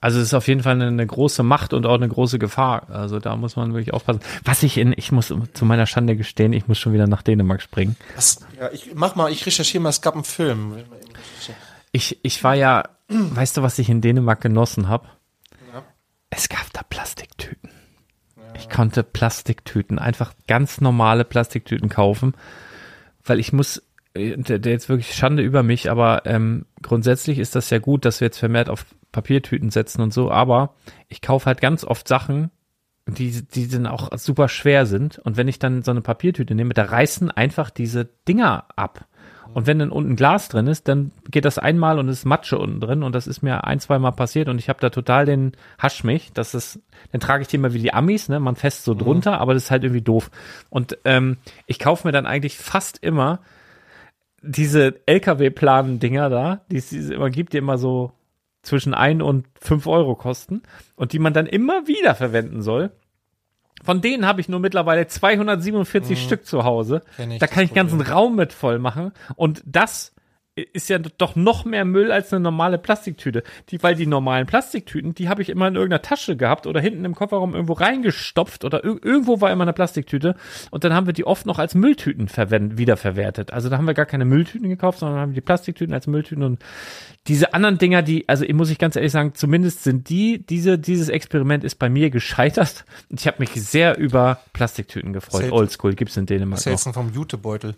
Also 0.00 0.18
es 0.18 0.26
ist 0.26 0.34
auf 0.34 0.48
jeden 0.48 0.62
Fall 0.62 0.74
eine, 0.74 0.86
eine 0.86 1.06
große 1.06 1.42
Macht 1.42 1.72
und 1.72 1.86
auch 1.86 1.94
eine 1.94 2.08
große 2.08 2.38
Gefahr. 2.38 2.88
Also 2.90 3.18
da 3.18 3.36
muss 3.36 3.56
man 3.56 3.72
wirklich 3.72 3.92
aufpassen. 3.92 4.20
Was 4.44 4.62
ich 4.62 4.78
in, 4.78 4.94
ich 4.96 5.12
muss 5.12 5.34
zu 5.52 5.64
meiner 5.64 5.86
Schande 5.86 6.16
gestehen, 6.16 6.52
ich 6.52 6.68
muss 6.68 6.78
schon 6.78 6.92
wieder 6.92 7.06
nach 7.06 7.22
Dänemark 7.22 7.62
springen. 7.62 7.96
Das, 8.14 8.40
ja, 8.58 8.70
ich 8.72 8.94
mach 8.94 9.16
mal, 9.16 9.32
ich 9.32 9.44
recherchiere 9.46 9.82
mal, 9.82 9.90
es 9.90 10.00
gab 10.00 10.14
einen 10.14 10.24
Film. 10.24 10.76
Ich, 11.92 12.18
ich 12.22 12.44
war 12.44 12.54
ja, 12.54 12.84
weißt 13.08 13.56
du, 13.56 13.62
was 13.62 13.78
ich 13.78 13.88
in 13.88 14.00
Dänemark 14.00 14.40
genossen 14.40 14.88
habe? 14.88 15.08
Es 16.30 16.48
gab 16.48 16.72
da 16.72 16.82
Plastiktüten. 16.82 17.70
Ich 18.56 18.68
konnte 18.68 19.02
Plastiktüten, 19.02 19.98
einfach 19.98 20.32
ganz 20.46 20.80
normale 20.80 21.24
Plastiktüten 21.24 21.88
kaufen, 21.88 22.34
weil 23.24 23.38
ich 23.38 23.52
muss, 23.52 23.82
äh, 24.14 24.36
der, 24.36 24.58
der 24.58 24.72
jetzt 24.72 24.88
wirklich 24.88 25.14
Schande 25.14 25.42
über 25.42 25.62
mich, 25.62 25.90
aber 25.90 26.22
ähm, 26.26 26.66
grundsätzlich 26.82 27.38
ist 27.38 27.54
das 27.54 27.70
ja 27.70 27.78
gut, 27.78 28.04
dass 28.04 28.20
wir 28.20 28.26
jetzt 28.26 28.38
vermehrt 28.38 28.68
auf 28.68 28.84
Papiertüten 29.12 29.70
setzen 29.70 30.02
und 30.02 30.12
so, 30.12 30.30
aber 30.30 30.74
ich 31.08 31.22
kaufe 31.22 31.46
halt 31.46 31.60
ganz 31.60 31.84
oft 31.84 32.08
Sachen, 32.08 32.50
die, 33.06 33.42
die 33.42 33.68
dann 33.68 33.86
auch 33.86 34.10
super 34.18 34.48
schwer 34.48 34.86
sind. 34.86 35.18
Und 35.18 35.36
wenn 35.36 35.48
ich 35.48 35.58
dann 35.58 35.82
so 35.82 35.90
eine 35.90 36.02
Papiertüte 36.02 36.54
nehme, 36.54 36.74
da 36.74 36.84
reißen 36.84 37.30
einfach 37.30 37.70
diese 37.70 38.08
Dinger 38.26 38.64
ab. 38.76 39.06
Und 39.54 39.66
wenn 39.66 39.78
dann 39.78 39.90
unten 39.90 40.14
Glas 40.14 40.48
drin 40.48 40.66
ist, 40.66 40.88
dann 40.88 41.10
geht 41.30 41.46
das 41.46 41.58
einmal 41.58 41.98
und 41.98 42.08
es 42.08 42.18
ist 42.18 42.24
Matsche 42.26 42.58
unten 42.58 42.80
drin. 42.80 43.02
Und 43.02 43.14
das 43.14 43.26
ist 43.26 43.42
mir 43.42 43.64
ein, 43.64 43.80
zwei 43.80 43.98
Mal 43.98 44.10
passiert 44.10 44.48
und 44.48 44.58
ich 44.58 44.68
habe 44.68 44.80
da 44.80 44.90
total 44.90 45.24
den 45.24 45.52
Hasch 45.78 46.04
mich. 46.04 46.32
Das 46.34 46.54
ist, 46.54 46.80
dann 47.12 47.20
trage 47.20 47.42
ich 47.42 47.48
die 47.48 47.56
immer 47.56 47.72
wie 47.72 47.78
die 47.78 47.94
Amis, 47.94 48.28
ne? 48.28 48.40
Man 48.40 48.56
fest 48.56 48.84
so 48.84 48.94
drunter, 48.94 49.40
aber 49.40 49.54
das 49.54 49.64
ist 49.64 49.70
halt 49.70 49.84
irgendwie 49.84 50.02
doof. 50.02 50.30
Und 50.68 50.98
ähm, 51.06 51.38
ich 51.66 51.78
kaufe 51.78 52.06
mir 52.06 52.12
dann 52.12 52.26
eigentlich 52.26 52.58
fast 52.58 53.02
immer 53.02 53.40
diese 54.42 55.00
LKW-Planen-Dinger 55.06 56.28
da, 56.28 56.60
die 56.70 56.76
es 56.76 56.92
immer 56.92 57.30
gibt, 57.30 57.54
die 57.54 57.58
immer 57.58 57.78
so 57.78 58.12
zwischen 58.68 58.94
ein 58.94 59.22
und 59.22 59.46
fünf 59.60 59.86
Euro 59.86 60.14
kosten 60.14 60.62
und 60.96 61.12
die 61.12 61.18
man 61.18 61.32
dann 61.32 61.46
immer 61.46 61.86
wieder 61.86 62.14
verwenden 62.14 62.62
soll. 62.62 62.90
Von 63.82 64.00
denen 64.00 64.26
habe 64.26 64.40
ich 64.40 64.48
nur 64.48 64.60
mittlerweile 64.60 65.06
247 65.06 66.22
Stück 66.22 66.46
zu 66.46 66.64
Hause. 66.64 67.02
Da 67.16 67.46
kann 67.46 67.64
ich 67.64 67.70
den 67.70 67.76
ganzen 67.76 67.98
Problem. 67.98 68.14
Raum 68.14 68.36
mit 68.36 68.52
voll 68.52 68.78
machen. 68.78 69.12
Und 69.36 69.62
das 69.64 70.14
ist 70.72 70.88
ja 70.88 70.98
doch 70.98 71.36
noch 71.36 71.64
mehr 71.64 71.84
Müll 71.84 72.12
als 72.12 72.32
eine 72.32 72.40
normale 72.40 72.78
Plastiktüte. 72.78 73.42
Die, 73.70 73.82
weil 73.82 73.94
die 73.94 74.06
normalen 74.06 74.46
Plastiktüten, 74.46 75.14
die 75.14 75.28
habe 75.28 75.42
ich 75.42 75.48
immer 75.48 75.68
in 75.68 75.74
irgendeiner 75.74 76.02
Tasche 76.02 76.36
gehabt 76.36 76.66
oder 76.66 76.80
hinten 76.80 77.04
im 77.04 77.14
Kofferraum 77.14 77.54
irgendwo 77.54 77.74
reingestopft 77.74 78.64
oder 78.64 78.84
ir 78.84 78.98
irgendwo 79.02 79.40
war 79.40 79.50
immer 79.50 79.64
eine 79.64 79.72
Plastiktüte. 79.72 80.34
Und 80.70 80.84
dann 80.84 80.94
haben 80.94 81.06
wir 81.06 81.12
die 81.12 81.26
oft 81.26 81.46
noch 81.46 81.58
als 81.58 81.74
Mülltüten 81.74 82.28
wiederverwertet. 82.78 83.52
Also 83.52 83.68
da 83.68 83.78
haben 83.78 83.86
wir 83.86 83.94
gar 83.94 84.06
keine 84.06 84.24
Mülltüten 84.24 84.68
gekauft, 84.68 85.00
sondern 85.00 85.20
haben 85.20 85.34
die 85.34 85.40
Plastiktüten 85.40 85.94
als 85.94 86.06
Mülltüten 86.06 86.42
und 86.42 86.62
diese 87.26 87.52
anderen 87.52 87.78
Dinger, 87.78 88.02
die, 88.02 88.28
also 88.28 88.44
muss 88.54 88.70
ich 88.70 88.78
ganz 88.78 88.96
ehrlich 88.96 89.12
sagen, 89.12 89.34
zumindest 89.34 89.84
sind 89.84 90.08
die, 90.08 90.44
diese, 90.46 90.78
dieses 90.78 91.08
Experiment 91.10 91.62
ist 91.62 91.76
bei 91.76 91.90
mir 91.90 92.10
gescheitert. 92.10 92.84
Und 93.10 93.20
ich 93.20 93.26
habe 93.26 93.36
mich 93.40 93.50
sehr 93.50 93.98
über 93.98 94.40
Plastiktüten 94.52 95.12
gefreut. 95.12 95.52
Oldschool 95.52 95.94
gibt's 95.94 96.16
in 96.16 96.26
Dänemark 96.26 96.58
Was 96.58 96.66
hältst 96.66 96.86
du 96.86 96.92
vom 96.92 97.12
Jutebeutel? 97.12 97.74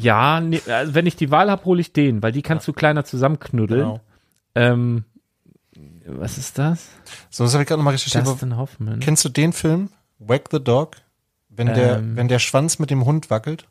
Ja, 0.00 0.40
nee, 0.40 0.60
also 0.68 0.94
wenn 0.94 1.06
ich 1.06 1.16
die 1.16 1.30
Wahl 1.30 1.50
habe, 1.50 1.64
hole 1.64 1.80
ich 1.80 1.92
den, 1.92 2.22
weil 2.22 2.32
die 2.32 2.42
kannst 2.42 2.66
du 2.68 2.72
kleiner 2.72 3.04
zusammenknuddeln. 3.04 3.80
Genau. 3.80 4.00
Ähm, 4.54 5.04
was 6.06 6.38
ist 6.38 6.58
das? 6.58 6.88
So, 7.30 7.44
das 7.44 7.52
habe 7.54 7.62
ich 7.62 7.68
gerade 7.68 7.78
nochmal 7.80 7.94
recherchiert. 7.94 8.26
Dustin 8.26 8.56
Hoffman. 8.56 9.00
Kennst 9.00 9.24
du 9.24 9.28
den 9.28 9.52
Film? 9.52 9.90
Wag 10.18 10.42
the 10.50 10.62
Dog? 10.62 10.96
Wenn 11.48 11.66
der, 11.68 11.98
Ähm. 11.98 12.16
wenn 12.16 12.28
der 12.28 12.38
Schwanz 12.38 12.78
mit 12.78 12.90
dem 12.90 13.04
Hund 13.04 13.30
wackelt? 13.30 13.66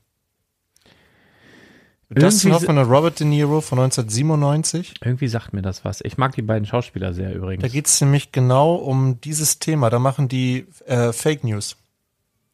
Dustin 2.10 2.54
Hoffman 2.54 2.78
und 2.78 2.90
Robert 2.90 3.20
De 3.20 3.28
Niro 3.28 3.60
von 3.60 3.80
1997. 3.80 4.96
Irgendwie 5.04 5.28
sagt 5.28 5.52
mir 5.54 5.62
das 5.62 5.84
was. 5.84 6.00
Ich 6.02 6.18
mag 6.18 6.34
die 6.36 6.42
beiden 6.42 6.66
Schauspieler 6.66 7.14
sehr 7.14 7.30
Da 7.30 7.36
übrigens. 7.36 7.72
geht's 7.72 8.00
nämlich 8.00 8.32
genau 8.32 8.76
um 8.76 9.20
dieses 9.20 9.60
Thema. 9.60 9.90
Da 9.90 10.00
machen 10.00 10.30
die 10.30 10.68
äh, 10.86 11.12
Fake 11.12 11.44
News. 11.44 11.76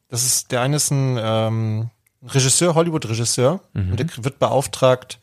Das 0.09 0.25
ist, 0.25 0.51
der 0.51 0.61
eine 0.61 0.77
ist 0.77 0.89
ein 0.91 1.19
ähm, 1.21 1.89
Regisseur, 2.25 2.75
Hollywood-Regisseur, 2.75 3.59
Mhm. 3.73 3.91
und 3.91 3.99
der 3.99 4.07
wird 4.23 4.39
beauftragt, 4.39 5.19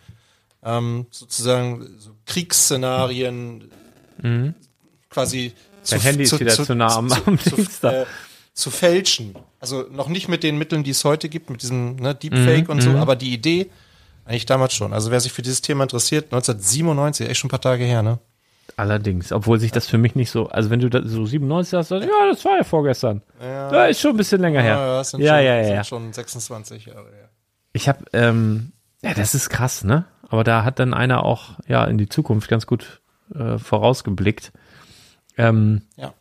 ähm, 0.63 1.07
sozusagen 1.11 1.87
so 1.99 2.11
Kriegsszenarien 2.27 3.71
quasi 5.11 5.53
Mhm. 5.55 5.91
Dein 5.91 6.01
Handy 6.01 6.25
ist 6.25 6.39
wieder 6.39 6.51
zu 6.53 6.75
nah 6.75 6.95
am- 6.95 7.11
am 7.11 7.39
Dings 7.39 7.81
da. 7.81 8.03
äh, 8.03 8.07
zu 8.53 8.71
fälschen. 8.71 9.35
Also 9.61 9.87
noch 9.91 10.09
nicht 10.09 10.29
mit 10.29 10.43
den 10.43 10.59
Mitteln, 10.59 10.85
die 10.85 10.91
es 10.91 11.05
heute 11.05 11.31
gibt, 11.31 11.49
mit 11.49 11.63
diesem 11.63 11.97
ne, 11.97 12.15
Deepfake 12.15 12.65
Mhm, 12.65 12.71
und 12.71 12.81
so, 12.83 12.91
aber 12.91 13.17
die 13.17 13.33
Idee 13.33 13.71
eigentlich 14.27 14.45
damals 14.45 14.75
schon. 14.75 14.93
Also 14.93 15.11
wer 15.11 15.21
sich 15.21 15.33
für 15.33 15.41
dieses 15.41 15.63
Thema 15.63 15.85
interessiert, 15.85 16.27
1997, 16.33 17.29
echt 17.31 17.41
schon 17.41 17.49
ein 17.49 17.51
paar 17.51 17.61
Tage 17.63 17.85
her, 17.85 18.03
ne? 18.03 18.19
Allerdings, 18.77 19.33
obwohl 19.33 19.59
sich 19.59 19.73
das 19.73 19.87
für 19.87 19.99
mich 19.99 20.15
nicht 20.15 20.31
so, 20.31 20.49
also 20.49 20.71
wenn 20.71 20.81
du 20.81 20.89
da 20.89 21.03
so 21.05 21.25
97 21.27 21.79
hast, 21.79 21.91
dann, 21.91 22.03
ja, 22.03 22.09
das 22.31 22.45
war 22.45 22.57
ja 22.59 22.65
vorgestern. 22.65 23.23
Ja, 23.41 23.87
ist 23.87 24.01
schon 24.01 24.13
ein 24.13 24.17
bisschen 24.17 24.41
länger 24.41 24.63
her. 24.63 24.75
Ja, 24.75 24.99
das 24.99 25.11
sind 25.11 25.21
ja, 25.21 25.37
schon, 25.37 25.45
ja, 25.45 25.57
ja, 25.57 25.65
sind 25.65 25.75
ja. 25.75 25.85
schon 25.85 26.13
26 26.13 26.87
Jahre 26.87 27.11
her. 27.11 27.29
Ich 27.73 27.89
habe, 27.89 28.05
ähm, 28.13 28.73
ja, 29.03 29.15
das 29.15 29.35
ist 29.35 29.49
krass, 29.51 29.85
ne? 29.85 30.05
Aber 30.29 30.45
da 30.45 30.65
hat 30.65 30.79
dann 30.79 30.95
einer 30.95 31.25
auch, 31.25 31.59
ja, 31.67 31.85
in 31.85 31.99
die 31.99 32.09
Zukunft 32.09 32.49
ganz 32.49 32.67
gut 32.67 33.01
äh, 33.35 33.59
vorausgeblickt. 33.59 34.53
Ähm, 35.37 35.83
Ja. 35.97 36.13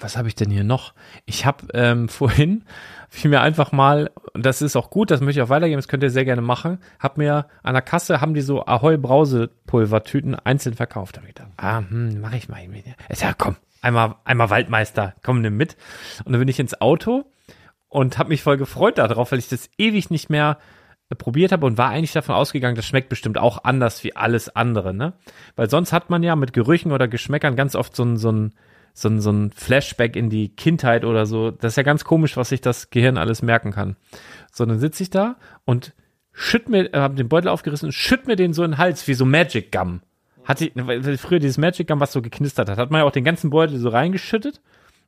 Was 0.00 0.16
habe 0.16 0.28
ich 0.28 0.34
denn 0.34 0.50
hier 0.50 0.64
noch? 0.64 0.94
Ich 1.24 1.46
habe 1.46 1.66
ähm, 1.74 2.08
vorhin 2.08 2.64
fiel 3.08 3.30
mir 3.30 3.40
einfach 3.40 3.72
mal, 3.72 4.10
und 4.34 4.44
das 4.44 4.62
ist 4.62 4.76
auch 4.76 4.90
gut, 4.90 5.10
das 5.10 5.20
möchte 5.20 5.40
ich 5.40 5.44
auch 5.44 5.48
weitergeben, 5.48 5.78
das 5.78 5.88
könnt 5.88 6.02
ihr 6.02 6.10
sehr 6.10 6.24
gerne 6.24 6.42
machen, 6.42 6.78
hab 6.98 7.18
mir 7.18 7.46
an 7.62 7.74
der 7.74 7.82
Kasse, 7.82 8.20
haben 8.20 8.34
die 8.34 8.40
so 8.40 8.66
Ahoi 8.66 8.96
Brausepulvertüten 8.96 10.34
einzeln 10.34 10.74
verkauft. 10.74 11.16
Da 11.16 11.20
hab 11.20 11.28
ich 11.28 11.34
gedacht, 11.34 11.52
ah, 11.56 11.78
hm, 11.78 12.20
mach 12.20 12.32
ich 12.32 12.48
mal. 12.48 12.60
Ist 13.08 13.22
ja, 13.22 13.32
komm, 13.32 13.56
einmal, 13.80 14.16
einmal 14.24 14.50
Waldmeister, 14.50 15.14
komm, 15.22 15.40
nimm 15.40 15.56
mit. 15.56 15.76
Und 16.24 16.32
dann 16.32 16.40
bin 16.40 16.48
ich 16.48 16.60
ins 16.60 16.80
Auto 16.80 17.24
und 17.88 18.18
habe 18.18 18.30
mich 18.30 18.42
voll 18.42 18.56
gefreut 18.56 18.98
darauf, 18.98 19.32
weil 19.32 19.38
ich 19.38 19.48
das 19.48 19.70
ewig 19.78 20.10
nicht 20.10 20.28
mehr 20.28 20.58
äh, 21.08 21.14
probiert 21.14 21.52
habe 21.52 21.66
und 21.66 21.78
war 21.78 21.90
eigentlich 21.90 22.12
davon 22.12 22.34
ausgegangen, 22.34 22.76
das 22.76 22.86
schmeckt 22.86 23.08
bestimmt 23.08 23.38
auch 23.38 23.64
anders 23.64 24.02
wie 24.04 24.16
alles 24.16 24.54
andere, 24.54 24.92
ne? 24.92 25.14
Weil 25.54 25.70
sonst 25.70 25.92
hat 25.92 26.10
man 26.10 26.22
ja 26.22 26.36
mit 26.36 26.52
Gerüchen 26.52 26.92
oder 26.92 27.08
Geschmäckern 27.08 27.56
ganz 27.56 27.74
oft 27.74 27.94
so 27.94 28.04
ein, 28.04 28.16
so 28.16 28.32
ein, 28.32 28.52
so 28.98 29.10
ein, 29.10 29.20
so 29.20 29.30
ein 29.30 29.50
Flashback 29.52 30.16
in 30.16 30.30
die 30.30 30.48
Kindheit 30.48 31.04
oder 31.04 31.26
so. 31.26 31.50
Das 31.50 31.74
ist 31.74 31.76
ja 31.76 31.82
ganz 31.82 32.04
komisch, 32.04 32.38
was 32.38 32.48
sich 32.48 32.62
das 32.62 32.88
Gehirn 32.88 33.18
alles 33.18 33.42
merken 33.42 33.70
kann. 33.72 33.96
So, 34.50 34.64
dann 34.64 34.78
sitze 34.78 35.02
ich 35.02 35.10
da 35.10 35.36
und 35.66 35.92
schütt 36.32 36.70
mir, 36.70 36.94
äh, 36.94 36.98
hab 36.98 37.14
den 37.14 37.28
Beutel 37.28 37.48
aufgerissen 37.48 37.88
und 37.88 37.92
schütt 37.92 38.26
mir 38.26 38.36
den 38.36 38.54
so 38.54 38.64
in 38.64 38.70
den 38.70 38.78
Hals, 38.78 39.06
wie 39.06 39.12
so 39.12 39.26
Magic 39.26 39.70
Gum. 39.70 40.00
Hatte 40.46 40.64
ich, 40.64 41.20
früher 41.20 41.40
dieses 41.40 41.58
Magic 41.58 41.88
Gum, 41.88 42.00
was 42.00 42.12
so 42.12 42.22
geknistert 42.22 42.70
hat, 42.70 42.78
hat 42.78 42.90
man 42.90 43.02
ja 43.02 43.06
auch 43.06 43.12
den 43.12 43.24
ganzen 43.24 43.50
Beutel 43.50 43.78
so 43.78 43.90
reingeschüttet. 43.90 44.62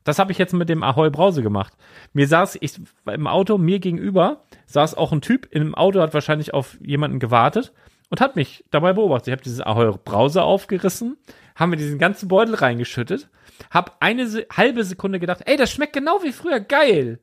Das 0.05 0.19
habe 0.19 0.33
ich 0.33 0.39
jetzt 0.39 0.53
mit 0.53 0.69
dem 0.69 0.83
Ahoi 0.83 1.09
Brause 1.09 1.43
gemacht. 1.43 1.73
Mir 2.13 2.29
saß 2.29 2.59
ich 2.61 2.79
im 3.07 3.27
Auto 3.27 3.57
mir 3.57 3.79
gegenüber 3.79 4.43
saß 4.67 4.97
auch 4.97 5.13
ein 5.13 5.23
Typ 5.23 5.49
im 5.51 5.75
Auto 5.75 6.01
hat 6.01 6.13
wahrscheinlich 6.13 6.53
auf 6.53 6.77
jemanden 6.83 7.21
gewartet 7.21 7.73
und 8.11 8.21
hat 8.21 8.37
mich 8.37 8.65
dabei 8.71 8.93
beobachtet. 8.93 9.29
Ich 9.29 9.33
habe 9.33 9.43
dieses 9.43 9.61
Ahoi 9.63 9.93
Brause 10.05 10.43
aufgerissen, 10.43 11.17
haben 11.57 11.73
wir 11.73 11.79
diesen 11.79 11.99
ganzen 11.99 12.29
Beutel 12.29 12.55
reingeschüttet, 12.55 13.31
habe 13.71 13.93
eine 14.01 14.29
Se 14.29 14.47
halbe 14.55 14.85
Sekunde 14.85 15.21
gedacht, 15.21 15.43
ey, 15.47 15.57
das 15.57 15.71
schmeckt 15.71 15.93
genau 15.93 16.23
wie 16.23 16.33
früher, 16.33 16.61
geil. 16.61 17.19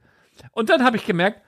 Und 0.52 0.70
dann 0.70 0.84
habe 0.84 0.98
ich 0.98 1.06
gemerkt, 1.06 1.42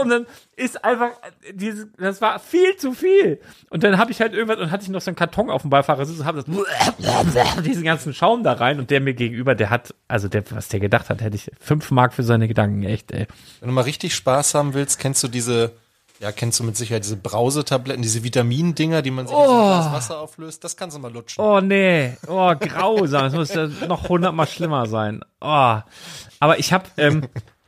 und 0.00 0.08
dann 0.08 0.26
ist 0.54 0.84
einfach 0.84 1.10
dieses, 1.52 1.88
das 1.98 2.20
war 2.20 2.38
viel 2.38 2.76
zu 2.76 2.92
viel. 2.92 3.40
Und 3.70 3.82
dann 3.82 3.98
habe 3.98 4.12
ich 4.12 4.20
halt 4.20 4.34
irgendwas 4.34 4.58
und 4.58 4.70
hatte 4.70 4.84
ich 4.84 4.88
noch 4.88 5.00
so 5.00 5.10
einen 5.10 5.16
Karton 5.16 5.50
auf 5.50 5.62
dem 5.62 5.70
Beifahrersitz 5.70 6.20
und 6.20 6.26
habe 6.26 6.44
das 6.44 7.62
diesen 7.64 7.84
ganzen 7.84 8.14
Schaum 8.14 8.44
da 8.44 8.52
rein 8.52 8.78
und 8.78 8.90
der 8.90 9.00
mir 9.00 9.14
gegenüber, 9.14 9.54
der 9.54 9.70
hat, 9.70 9.94
also 10.06 10.28
der, 10.28 10.44
was 10.50 10.68
der 10.68 10.78
gedacht 10.78 11.10
hat, 11.10 11.22
hätte 11.22 11.34
ich 11.34 11.50
fünf 11.58 11.90
Mark 11.90 12.14
für 12.14 12.22
seine 12.22 12.46
Gedanken, 12.46 12.84
echt, 12.84 13.10
ey. 13.10 13.26
Wenn 13.58 13.68
du 13.68 13.74
mal 13.74 13.82
richtig 13.82 14.14
Spaß 14.14 14.54
haben 14.54 14.74
willst, 14.74 15.00
kennst 15.00 15.24
du 15.24 15.28
diese, 15.28 15.72
ja, 16.20 16.32
kennst 16.32 16.60
du 16.60 16.64
mit 16.64 16.76
Sicherheit 16.76 17.02
diese 17.02 17.16
Brausetabletten, 17.16 18.02
diese 18.02 18.22
Vitamindinger, 18.22 19.00
die 19.00 19.10
man 19.10 19.26
sich 19.26 19.34
in 19.34 19.42
so 19.42 19.48
Glas 19.48 19.92
Wasser 19.92 20.20
auflöst? 20.20 20.62
Das 20.62 20.76
kannst 20.76 20.94
du 20.94 21.00
mal 21.00 21.10
lutschen. 21.10 21.42
Oh 21.42 21.60
nee, 21.62 22.14
oh 22.28 22.54
grausam, 22.60 23.24
es 23.24 23.32
muss 23.32 23.54
ja 23.54 23.68
noch 23.88 24.10
hundertmal 24.10 24.46
schlimmer 24.46 24.84
sein. 24.84 25.22
Oh, 25.40 25.78
aber 26.38 26.58
ich 26.58 26.74
habe, 26.74 26.84
ähm, 26.98 27.22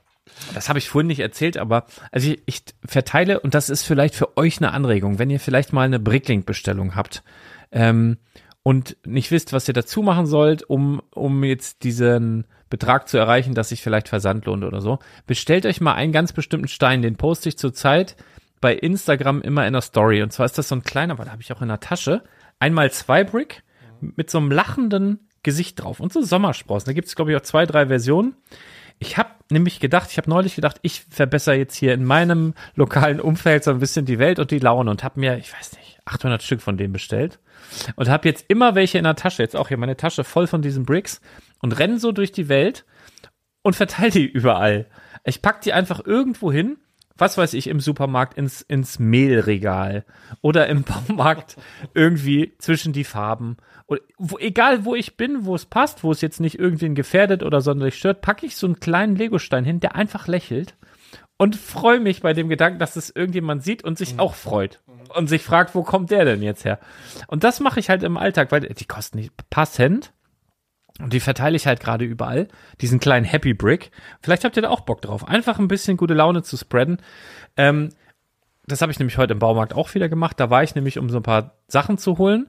das 0.54 0.68
habe 0.68 0.78
ich 0.78 0.90
vorhin 0.90 1.06
nicht 1.06 1.20
erzählt, 1.20 1.56
aber 1.56 1.86
also 2.10 2.30
ich, 2.30 2.42
ich 2.44 2.62
verteile 2.84 3.40
und 3.40 3.54
das 3.54 3.70
ist 3.70 3.84
vielleicht 3.84 4.14
für 4.14 4.36
euch 4.36 4.58
eine 4.58 4.72
Anregung, 4.72 5.18
wenn 5.18 5.30
ihr 5.30 5.40
vielleicht 5.40 5.72
mal 5.72 5.86
eine 5.86 5.98
Bricklink-Bestellung 5.98 6.94
habt 6.94 7.22
ähm, 7.70 8.18
und 8.62 8.98
nicht 9.06 9.30
wisst, 9.30 9.54
was 9.54 9.66
ihr 9.66 9.74
dazu 9.74 10.02
machen 10.02 10.26
sollt, 10.26 10.62
um 10.62 11.00
um 11.14 11.42
jetzt 11.42 11.84
diesen 11.84 12.44
Betrag 12.68 13.08
zu 13.08 13.16
erreichen, 13.16 13.54
dass 13.54 13.70
sich 13.70 13.80
vielleicht 13.80 14.08
Versand 14.08 14.44
lohnt 14.44 14.64
oder 14.64 14.82
so, 14.82 14.98
bestellt 15.26 15.64
euch 15.64 15.80
mal 15.80 15.94
einen 15.94 16.12
ganz 16.12 16.34
bestimmten 16.34 16.68
Stein, 16.68 17.00
den 17.00 17.16
poste 17.16 17.48
ich 17.48 17.56
zurzeit 17.56 18.14
bei 18.62 18.74
Instagram 18.74 19.43
immer 19.43 19.66
in 19.66 19.74
der 19.74 19.82
Story 19.82 20.22
und 20.22 20.32
zwar 20.32 20.47
ist 20.47 20.56
das 20.56 20.68
so 20.68 20.74
ein 20.74 20.82
kleiner, 20.82 21.18
weil 21.18 21.26
da 21.26 21.32
habe 21.32 21.43
ich 21.43 21.52
auch 21.52 21.60
in 21.60 21.68
der 21.68 21.80
Tasche, 21.80 22.22
einmal 22.59 22.90
zwei 22.90 23.24
Brick 23.24 23.62
mit 24.01 24.30
so 24.30 24.39
einem 24.39 24.51
lachenden 24.51 25.28
Gesicht 25.43 25.82
drauf 25.82 26.01
und 26.01 26.12
so 26.12 26.22
Sommersprossen. 26.22 26.86
Da 26.86 26.93
gibt 26.94 27.09
es 27.09 27.16
glaube 27.16 27.32
ich 27.32 27.36
auch 27.36 27.43
zwei, 27.43 27.66
drei 27.66 27.89
Versionen. 27.89 28.36
Ich 28.98 29.18
habe 29.18 29.30
nämlich 29.51 29.80
gedacht, 29.80 30.10
ich 30.10 30.16
habe 30.16 30.30
neulich 30.30 30.55
gedacht, 30.55 30.78
ich 30.82 31.02
verbessere 31.10 31.56
jetzt 31.56 31.74
hier 31.74 31.93
in 31.93 32.05
meinem 32.05 32.55
lokalen 32.76 33.20
Umfeld 33.20 33.64
so 33.64 33.72
ein 33.72 33.80
bisschen 33.80 34.06
die 34.06 34.20
Welt 34.20 34.39
und 34.39 34.51
die 34.51 34.60
Laune 34.60 34.90
und 34.90 35.02
habe 35.02 35.18
mir, 35.18 35.36
ich 35.36 35.52
weiß 35.52 35.72
nicht, 35.72 35.98
800 36.05 36.43
Stück 36.43 36.62
von 36.62 36.76
denen 36.76 36.93
bestellt 36.93 37.40
und 37.97 38.09
habe 38.09 38.28
jetzt 38.28 38.44
immer 38.48 38.74
welche 38.74 38.98
in 38.98 39.05
der 39.05 39.16
Tasche, 39.16 39.43
jetzt 39.43 39.56
auch 39.56 39.68
hier 39.68 39.76
meine 39.76 39.97
Tasche 39.97 40.24
voll 40.24 40.47
von 40.47 40.62
diesen 40.62 40.84
Bricks 40.84 41.20
und 41.60 41.78
renne 41.78 41.98
so 41.98 42.12
durch 42.12 42.32
die 42.32 42.48
Welt 42.48 42.84
und 43.62 43.74
verteile 43.74 44.10
die 44.10 44.26
überall. 44.26 44.86
Ich 45.24 45.43
pack 45.43 45.60
die 45.62 45.72
einfach 45.72 46.05
irgendwo 46.05 46.52
hin, 46.52 46.78
was 47.16 47.39
weiß 47.39 47.55
ich, 47.55 47.66
im 47.66 47.80
Supermarkt 47.80 48.36
ins, 48.36 48.62
ins 48.62 48.98
Mehlregal 48.98 50.05
oder 50.40 50.66
im 50.68 50.82
Baumarkt 51.09 51.56
irgendwie 51.94 52.55
zwischen 52.59 52.93
die 52.93 53.05
Farben. 53.05 53.56
Und 53.86 54.01
wo, 54.18 54.39
egal 54.39 54.84
wo 54.84 54.94
ich 54.94 55.16
bin, 55.16 55.44
wo 55.44 55.55
es 55.55 55.66
passt, 55.66 56.05
wo 56.05 56.12
es 56.12 56.20
jetzt 56.20 56.40
nicht 56.40 56.59
irgendwen 56.59 56.94
gefährdet 56.94 57.43
oder 57.43 57.60
sonderlich 57.60 57.97
stört, 57.97 58.20
packe 58.20 58.47
ich 58.47 58.56
so 58.56 58.66
einen 58.66 58.80
kleinen 58.80 59.16
Legostein 59.16 59.64
hin, 59.64 59.80
der 59.80 59.94
einfach 59.94 60.28
lächelt 60.28 60.74
und 61.43 61.56
freue 61.56 61.98
mich 61.98 62.22
bei 62.22 62.34
dem 62.34 62.48
Gedanken, 62.48 62.78
dass 62.78 62.94
es 62.94 63.10
irgendjemand 63.10 63.64
sieht 63.64 63.82
und 63.82 63.98
sich 63.98 64.20
auch 64.20 64.34
freut 64.34 64.80
und 65.14 65.28
sich 65.28 65.43
fragt, 65.43 65.74
wo 65.74 65.82
kommt 65.82 66.10
der 66.12 66.24
denn 66.24 66.40
jetzt 66.40 66.64
her? 66.64 66.78
Und 67.26 67.43
das 67.43 67.59
mache 67.59 67.80
ich 67.80 67.90
halt 67.90 68.05
im 68.05 68.16
Alltag, 68.16 68.52
weil 68.52 68.60
die 68.60 68.84
kosten 68.84 69.18
nicht 69.18 69.32
ein 69.32 69.44
paar 69.51 69.66
Cent. 69.66 70.12
Und 71.01 71.12
die 71.12 71.20
verteile 71.20 71.56
ich 71.56 71.66
halt 71.66 71.81
gerade 71.81 72.05
überall. 72.05 72.48
Diesen 72.81 73.01
kleinen 73.01 73.24
Happy 73.24 73.55
Brick. 73.55 73.90
Vielleicht 74.23 74.44
habt 74.44 74.56
ihr 74.56 74.62
da 74.62 74.69
auch 74.69 74.81
Bock 74.81 75.01
drauf. 75.02 75.27
Einfach 75.27 75.59
ein 75.59 75.69
bisschen 75.69 75.97
gute 75.97 76.14
Laune 76.14 76.43
zu 76.43 76.56
spreaden. 76.56 76.98
Ähm, 77.56 77.90
das 78.66 78.82
habe 78.82 78.93
ich 78.93 78.98
nämlich 78.98 79.19
heute 79.19 79.32
im 79.32 79.39
Baumarkt 79.39 79.74
auch 79.74 79.94
wieder 79.94 80.09
gemacht. 80.09 80.39
Da 80.39 80.51
war 80.51 80.62
ich 80.62 80.74
nämlich, 80.74 80.98
um 80.98 81.09
so 81.09 81.19
ein 81.19 81.23
paar 81.23 81.56
Sachen 81.66 81.98
zu 81.98 82.19
holen, 82.19 82.48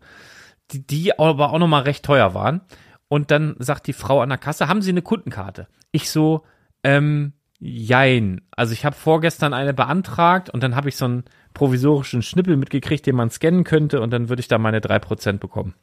die, 0.72 0.86
die 0.86 1.18
aber 1.18 1.52
auch 1.52 1.60
nochmal 1.60 1.84
recht 1.84 2.06
teuer 2.06 2.34
waren. 2.34 2.62
Und 3.08 3.32
dann 3.32 3.56
sagt 3.60 3.88
die 3.88 3.94
Frau 3.94 4.22
an 4.22 4.30
der 4.30 4.38
Kasse, 4.38 4.68
haben 4.68 4.82
Sie 4.82 4.92
eine 4.92 5.02
Kundenkarte? 5.02 5.68
Ich 5.92 6.10
so, 6.10 6.44
ähm, 6.84 7.34
jein. 7.60 8.42
Also 8.52 8.74
ich 8.74 8.86
habe 8.86 8.96
vorgestern 8.96 9.54
eine 9.54 9.74
beantragt 9.74 10.50
und 10.50 10.64
dann 10.64 10.76
habe 10.76 10.90
ich 10.90 10.98
so 10.98 11.06
einen 11.06 11.24
provisorischen 11.54 12.22
Schnippel 12.22 12.58
mitgekriegt, 12.58 13.06
den 13.06 13.16
man 13.16 13.30
scannen 13.30 13.64
könnte 13.64 14.02
und 14.02 14.12
dann 14.12 14.30
würde 14.30 14.42
ich 14.42 14.48
da 14.48 14.58
meine 14.58 14.82
drei 14.82 15.00
Prozent 15.00 15.40
bekommen. 15.40 15.74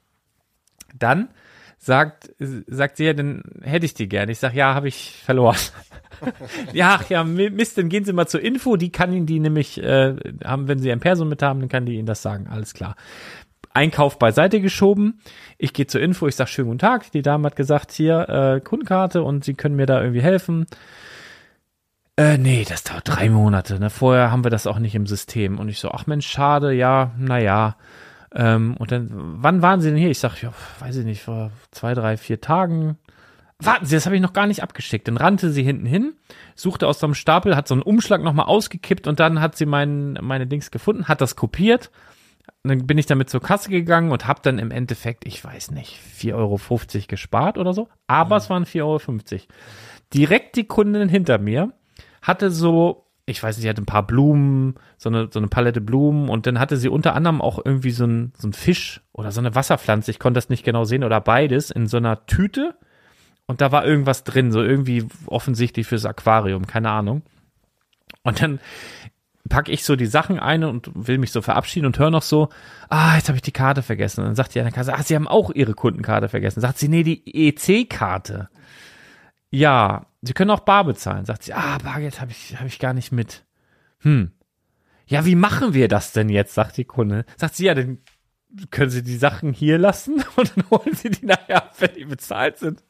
Dann 0.95 1.29
sagt, 1.83 2.31
sagt 2.67 2.99
sie 2.99 3.05
ja, 3.05 3.15
dann 3.15 3.43
hätte 3.63 3.87
ich 3.87 3.95
die 3.95 4.09
gerne. 4.09 4.33
Ich 4.33 4.39
sag, 4.39 4.55
ja, 4.55 4.75
habe 4.75 4.89
ich 4.89 5.17
verloren. 5.25 5.57
ja, 6.75 6.99
ach 7.01 7.09
ja, 7.09 7.25
Mist, 7.25 7.79
dann 7.79 7.89
gehen 7.89 8.05
Sie 8.05 8.13
mal 8.13 8.27
zur 8.27 8.43
Info, 8.43 8.77
die 8.77 8.93
kann 8.93 9.13
Ihnen 9.15 9.25
die 9.25 9.41
nämlich, 9.41 9.83
äh, 9.83 10.15
haben, 10.45 10.69
wenn 10.69 10.79
Sie 10.79 10.93
ein 10.93 11.01
Person 11.01 11.29
mit 11.29 11.43
haben, 11.43 11.61
dann 11.61 11.71
kann 11.71 11.87
die 11.87 11.95
Ihnen 11.95 12.07
das 12.07 12.21
sagen. 12.21 12.49
Alles 12.49 12.75
klar. 12.75 12.97
Einkauf 13.73 14.19
beiseite 14.19 14.61
geschoben. 14.61 15.21
Ich 15.57 15.73
gehe 15.73 15.87
zur 15.87 16.03
Info, 16.03 16.27
ich 16.27 16.37
sag 16.37 16.49
schönen 16.49 16.69
guten 16.69 16.81
Tag. 16.81 17.11
Die 17.13 17.23
Dame 17.23 17.47
hat 17.47 17.57
gesagt, 17.57 17.93
hier, 17.93 18.29
äh, 18.29 18.61
Kundenkarte 18.61 19.23
und 19.23 19.45
Sie 19.45 19.55
können 19.55 19.77
mir 19.77 19.87
da 19.87 20.03
irgendwie 20.03 20.23
helfen. 20.23 20.67
Äh, 22.17 22.37
nee, 22.37 22.67
das 22.69 22.85
dauert 22.85 23.09
drei 23.09 23.31
Monate. 23.31 23.81
Ne? 23.81 23.89
Vorher 23.89 24.31
haben 24.31 24.45
wir 24.45 24.51
das 24.51 24.67
auch 24.67 24.79
nicht 24.79 24.95
im 24.95 25.07
System. 25.07 25.59
Und 25.59 25.71
ich 25.71 25.79
so, 25.79 25.91
ach 25.93 26.07
Mensch, 26.07 26.27
schade, 26.27 26.75
ja, 26.75 27.13
naja. 27.17 27.77
Ähm, 28.35 28.77
und 28.79 28.93
dann, 28.93 29.09
wann 29.11 29.63
waren 29.63 29.81
Sie 29.81 29.89
denn 29.89 29.99
hier? 29.99 30.11
Ich 30.11 30.19
sag, 30.19 30.41
ja, 30.43 30.53
weiß 30.79 30.97
ich 30.97 31.05
nicht, 31.05 31.23
vor 31.23 31.51
zwei, 31.71 31.95
drei, 31.95 32.17
vier 32.17 32.41
Tagen. 32.41 32.97
Warten 33.59 33.85
Sie, 33.85 33.95
das 33.95 34.07
habe 34.07 34.17
ich 34.17 34.23
noch 34.23 34.33
gar 34.33 34.47
nicht 34.47 34.63
abgeschickt. 34.63 35.09
Dann 35.09 35.17
rannte 35.17 35.51
sie 35.51 35.63
hinten 35.63 35.87
hin, 35.87 36.15
suchte 36.55 36.87
aus 36.87 37.01
so 37.01 37.07
einem 37.07 37.15
Stapel, 37.15 37.57
hat 37.57 37.69
so 37.69 37.75
einen 37.75 37.83
Umschlag 37.83 38.23
nochmal 38.23 38.47
ausgekippt 38.47 39.07
und 39.07 39.21
dann 39.21 39.41
hat 39.41 39.57
sie 39.57 39.67
mein, 39.67 40.15
meine 40.23 40.47
Dings 40.47 40.71
gefunden, 40.71 41.09
hat 41.09 41.21
das 41.21 41.37
kopiert. 41.37 41.91
Und 42.63 42.71
dann 42.71 42.87
bin 42.87 42.99
ich 42.99 43.07
damit 43.07 43.31
zur 43.31 43.43
Kasse 43.43 43.71
gegangen 43.71 44.13
und 44.13 44.27
habe 44.27 44.41
dann 44.43 44.59
im 44.59 44.71
Endeffekt, 44.71 45.27
ich 45.27 45.43
weiß 45.45 45.73
nicht, 45.73 45.99
4,50 46.19 46.35
Euro 46.35 46.59
gespart 47.09 47.59
oder 47.59 47.73
so. 47.73 47.89
Aber 48.07 48.37
es 48.37 48.49
waren 48.49 48.65
4,50 48.65 48.83
Euro. 48.83 49.43
Direkt 50.15 50.57
die 50.57 50.65
Kundin 50.65 51.09
hinter 51.09 51.39
mir 51.39 51.73
hatte 52.23 52.51
so, 52.51 53.07
ich 53.31 53.43
weiß 53.43 53.57
nicht, 53.57 53.63
sie 53.63 53.69
hatte 53.69 53.83
ein 53.83 53.87
paar 53.87 54.07
Blumen, 54.07 54.75
so 54.97 55.09
eine, 55.09 55.29
so 55.31 55.39
eine 55.39 55.49
Palette 55.49 55.81
Blumen 55.81 56.29
und 56.29 56.47
dann 56.47 56.59
hatte 56.59 56.77
sie 56.77 56.89
unter 56.89 57.15
anderem 57.15 57.41
auch 57.41 57.61
irgendwie 57.65 57.91
so 57.91 58.05
ein, 58.05 58.33
so 58.37 58.49
ein 58.49 58.53
Fisch 58.53 59.01
oder 59.13 59.33
so 59.33 59.41
eine 59.41 59.55
Wasserpflanze, 59.55 60.11
ich 60.11 60.19
konnte 60.19 60.39
das 60.39 60.49
nicht 60.49 60.65
genau 60.65 60.85
sehen, 60.85 61.05
oder 61.05 61.21
beides 61.21 61.71
in 61.71 61.87
so 61.87 61.97
einer 61.97 62.27
Tüte 62.27 62.75
und 63.47 63.61
da 63.61 63.73
war 63.73 63.85
irgendwas 63.85 64.25
drin, 64.25 64.53
so 64.53 64.63
irgendwie 64.63 65.07
offensichtlich 65.27 65.87
fürs 65.87 66.05
Aquarium, 66.05 66.67
keine 66.67 66.91
Ahnung. 66.91 67.23
Und 68.23 68.43
dann 68.43 68.61
packe 69.49 69.73
ich 69.73 69.85
so 69.85 69.97
die 69.97 70.07
Sachen 70.07 70.39
ein 70.39 70.65
und 70.65 70.91
will 70.95 71.19
mich 71.19 71.33
so 71.33 71.43
verabschieden 71.43 71.87
und 71.87 71.99
höre 71.99 72.11
noch 72.11 72.23
so, 72.23 72.49
ah, 72.89 73.17
jetzt 73.17 73.29
habe 73.29 73.37
ich 73.37 73.43
die 73.43 73.53
Karte 73.53 73.83
vergessen. 73.83 74.21
Und 74.21 74.27
dann 74.27 74.35
sagt 74.37 74.55
die 74.55 74.61
an 74.61 74.67
der 74.67 74.73
Kasse, 74.73 74.95
ah, 74.95 75.03
Sie 75.03 75.15
haben 75.15 75.29
auch 75.29 75.51
Ihre 75.51 75.75
Kundenkarte 75.75 76.29
vergessen. 76.29 76.61
Sagt 76.61 76.79
sie, 76.79 76.89
nee, 76.89 77.03
die 77.03 77.49
EC-Karte. 77.49 78.49
Ja, 79.51 80.07
Sie 80.23 80.35
können 80.35 80.51
auch 80.51 80.61
bar 80.61 80.85
bezahlen. 80.85 81.25
Sagt 81.25 81.45
sie, 81.45 81.55
ah, 81.55 81.79
Bargeld 81.79 82.21
habe 82.21 82.31
ich, 82.31 82.59
hab 82.59 82.67
ich 82.67 82.79
gar 82.79 82.93
nicht 82.93 83.11
mit. 83.13 83.45
Hm. 84.01 84.33
Ja, 85.07 85.25
wie 85.25 85.35
machen 85.35 85.75
wir 85.75 85.89
das 85.89 86.13
denn 86.13 86.29
jetzt, 86.29 86.55
sagt 86.55 86.77
die 86.77 86.85
Kunde. 86.85 87.25
Sagt 87.37 87.57
sie, 87.57 87.67
ja, 87.67 87.75
dann 87.75 87.99
können 88.71 88.91
Sie 88.91 89.03
die 89.03 89.17
Sachen 89.17 89.53
hier 89.53 89.79
lassen 89.79 90.23
und 90.37 90.57
dann 90.57 90.71
holen 90.71 90.95
Sie 90.95 91.11
die 91.11 91.27
nachher 91.27 91.57
ab, 91.57 91.75
wenn 91.79 91.95
die 91.95 92.05
bezahlt 92.05 92.59
sind. 92.59 92.85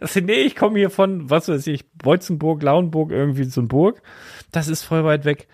Das 0.00 0.14
sind, 0.14 0.26
nee, 0.26 0.40
ich 0.40 0.56
komme 0.56 0.78
hier 0.78 0.90
von, 0.90 1.30
was 1.30 1.48
weiß 1.48 1.66
ich, 1.68 1.90
Beutzenburg, 1.92 2.62
Lauenburg, 2.62 3.10
irgendwie 3.10 3.44
so 3.44 3.60
ein 3.60 3.68
Burg. 3.68 4.02
Das 4.50 4.68
ist 4.68 4.82
voll 4.82 5.04
weit 5.04 5.24
weg. 5.24 5.46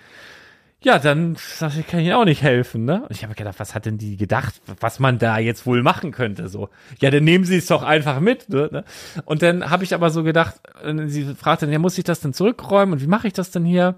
Ja, 0.85 0.99
dann 0.99 1.35
ich, 1.35 1.59
kann 1.87 2.01
ich 2.01 2.07
Ihnen 2.07 2.13
auch 2.13 2.27
nicht 2.27 2.43
helfen, 2.43 2.85
ne? 2.85 3.03
Und 3.03 3.11
ich 3.11 3.25
habe 3.25 3.35
gedacht, 3.35 3.55
was 3.59 3.75
hat 3.75 3.87
denn 3.87 3.97
die 3.97 4.19
gedacht, 4.19 4.61
was 4.81 4.99
man 4.99 5.19
da 5.19 5.39
jetzt 5.39 5.65
wohl 5.65 5.83
machen 5.83 6.13
könnte, 6.13 6.49
so. 6.49 6.69
Ja, 7.01 7.11
dann 7.11 7.25
nehmen 7.25 7.47
Sie 7.47 7.57
es 7.57 7.67
doch 7.67 7.83
einfach 7.83 8.21
mit, 8.21 8.51
ne? 8.51 8.85
Und 9.25 9.43
dann 9.43 9.71
habe 9.71 9.85
ich 9.85 9.95
aber 9.95 10.11
so 10.11 10.23
gedacht, 10.23 10.57
äh, 10.83 11.07
sie 11.07 11.35
fragte, 11.35 11.67
ja, 11.67 11.79
muss 11.79 11.97
ich 11.97 12.05
das 12.05 12.21
denn 12.21 12.35
zurückräumen 12.35 12.93
und 12.93 13.01
wie 13.01 13.07
mache 13.07 13.27
ich 13.27 13.33
das 13.33 13.51
denn 13.51 13.65
hier? 13.65 13.95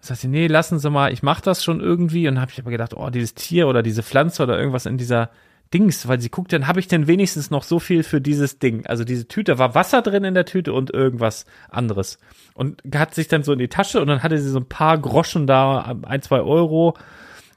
Sagt 0.00 0.20
sie, 0.20 0.28
nee, 0.28 0.46
lassen 0.46 0.78
Sie 0.78 0.90
mal, 0.90 1.12
ich 1.12 1.24
mache 1.24 1.42
das 1.42 1.64
schon 1.64 1.80
irgendwie. 1.80 2.28
Und 2.28 2.36
dann 2.36 2.42
habe 2.42 2.52
ich 2.52 2.60
aber 2.60 2.70
gedacht, 2.70 2.94
oh, 2.94 3.10
dieses 3.10 3.34
Tier 3.34 3.66
oder 3.66 3.82
diese 3.82 4.04
Pflanze 4.04 4.44
oder 4.44 4.56
irgendwas 4.56 4.86
in 4.86 4.96
dieser 4.96 5.30
Dings, 5.72 6.08
weil 6.08 6.20
sie 6.20 6.30
guckt, 6.30 6.52
dann 6.52 6.66
habe 6.66 6.80
ich 6.80 6.88
denn 6.88 7.06
wenigstens 7.06 7.50
noch 7.50 7.62
so 7.62 7.78
viel 7.78 8.02
für 8.02 8.20
dieses 8.20 8.58
Ding. 8.58 8.86
Also 8.86 9.04
diese 9.04 9.28
Tüte, 9.28 9.58
war 9.58 9.74
Wasser 9.74 10.02
drin 10.02 10.24
in 10.24 10.34
der 10.34 10.46
Tüte 10.46 10.72
und 10.72 10.92
irgendwas 10.92 11.44
anderes. 11.68 12.18
Und 12.54 12.82
hat 12.94 13.14
sich 13.14 13.28
dann 13.28 13.42
so 13.42 13.52
in 13.52 13.58
die 13.58 13.68
Tasche 13.68 14.00
und 14.00 14.06
dann 14.08 14.22
hatte 14.22 14.38
sie 14.38 14.48
so 14.48 14.58
ein 14.58 14.68
paar 14.68 14.98
Groschen 14.98 15.46
da, 15.46 15.96
ein, 16.02 16.22
zwei 16.22 16.40
Euro. 16.40 16.94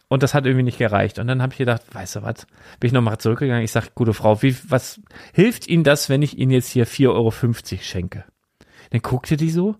Und 0.10 0.24
das 0.24 0.34
hat 0.34 0.46
irgendwie 0.46 0.64
nicht 0.64 0.78
gereicht. 0.78 1.20
Und 1.20 1.28
dann 1.28 1.42
habe 1.42 1.54
ich 1.54 1.58
gedacht, 1.58 1.84
weißt 1.94 2.18
du 2.18 2.24
was, 2.24 2.46
bin 2.82 2.88
ich 2.88 2.92
nochmal 2.92 3.18
zurückgegangen. 3.18 3.64
Ich 3.64 3.72
sage, 3.72 3.88
gute 3.96 4.14
Frau, 4.14 4.42
wie, 4.42 4.58
was 4.68 5.00
hilft 5.34 5.68
Ihnen 5.68 5.86
das, 5.86 6.10
wenn 6.10 6.22
ich 6.22 6.38
Ihnen 6.38 6.52
jetzt 6.52 6.68
hier 6.68 6.86
4,50 6.86 7.08
Euro 7.12 7.32
schenke? 7.82 8.26
Dann 8.90 9.02
guckte 9.02 9.38
die 9.38 9.52
so, 9.52 9.78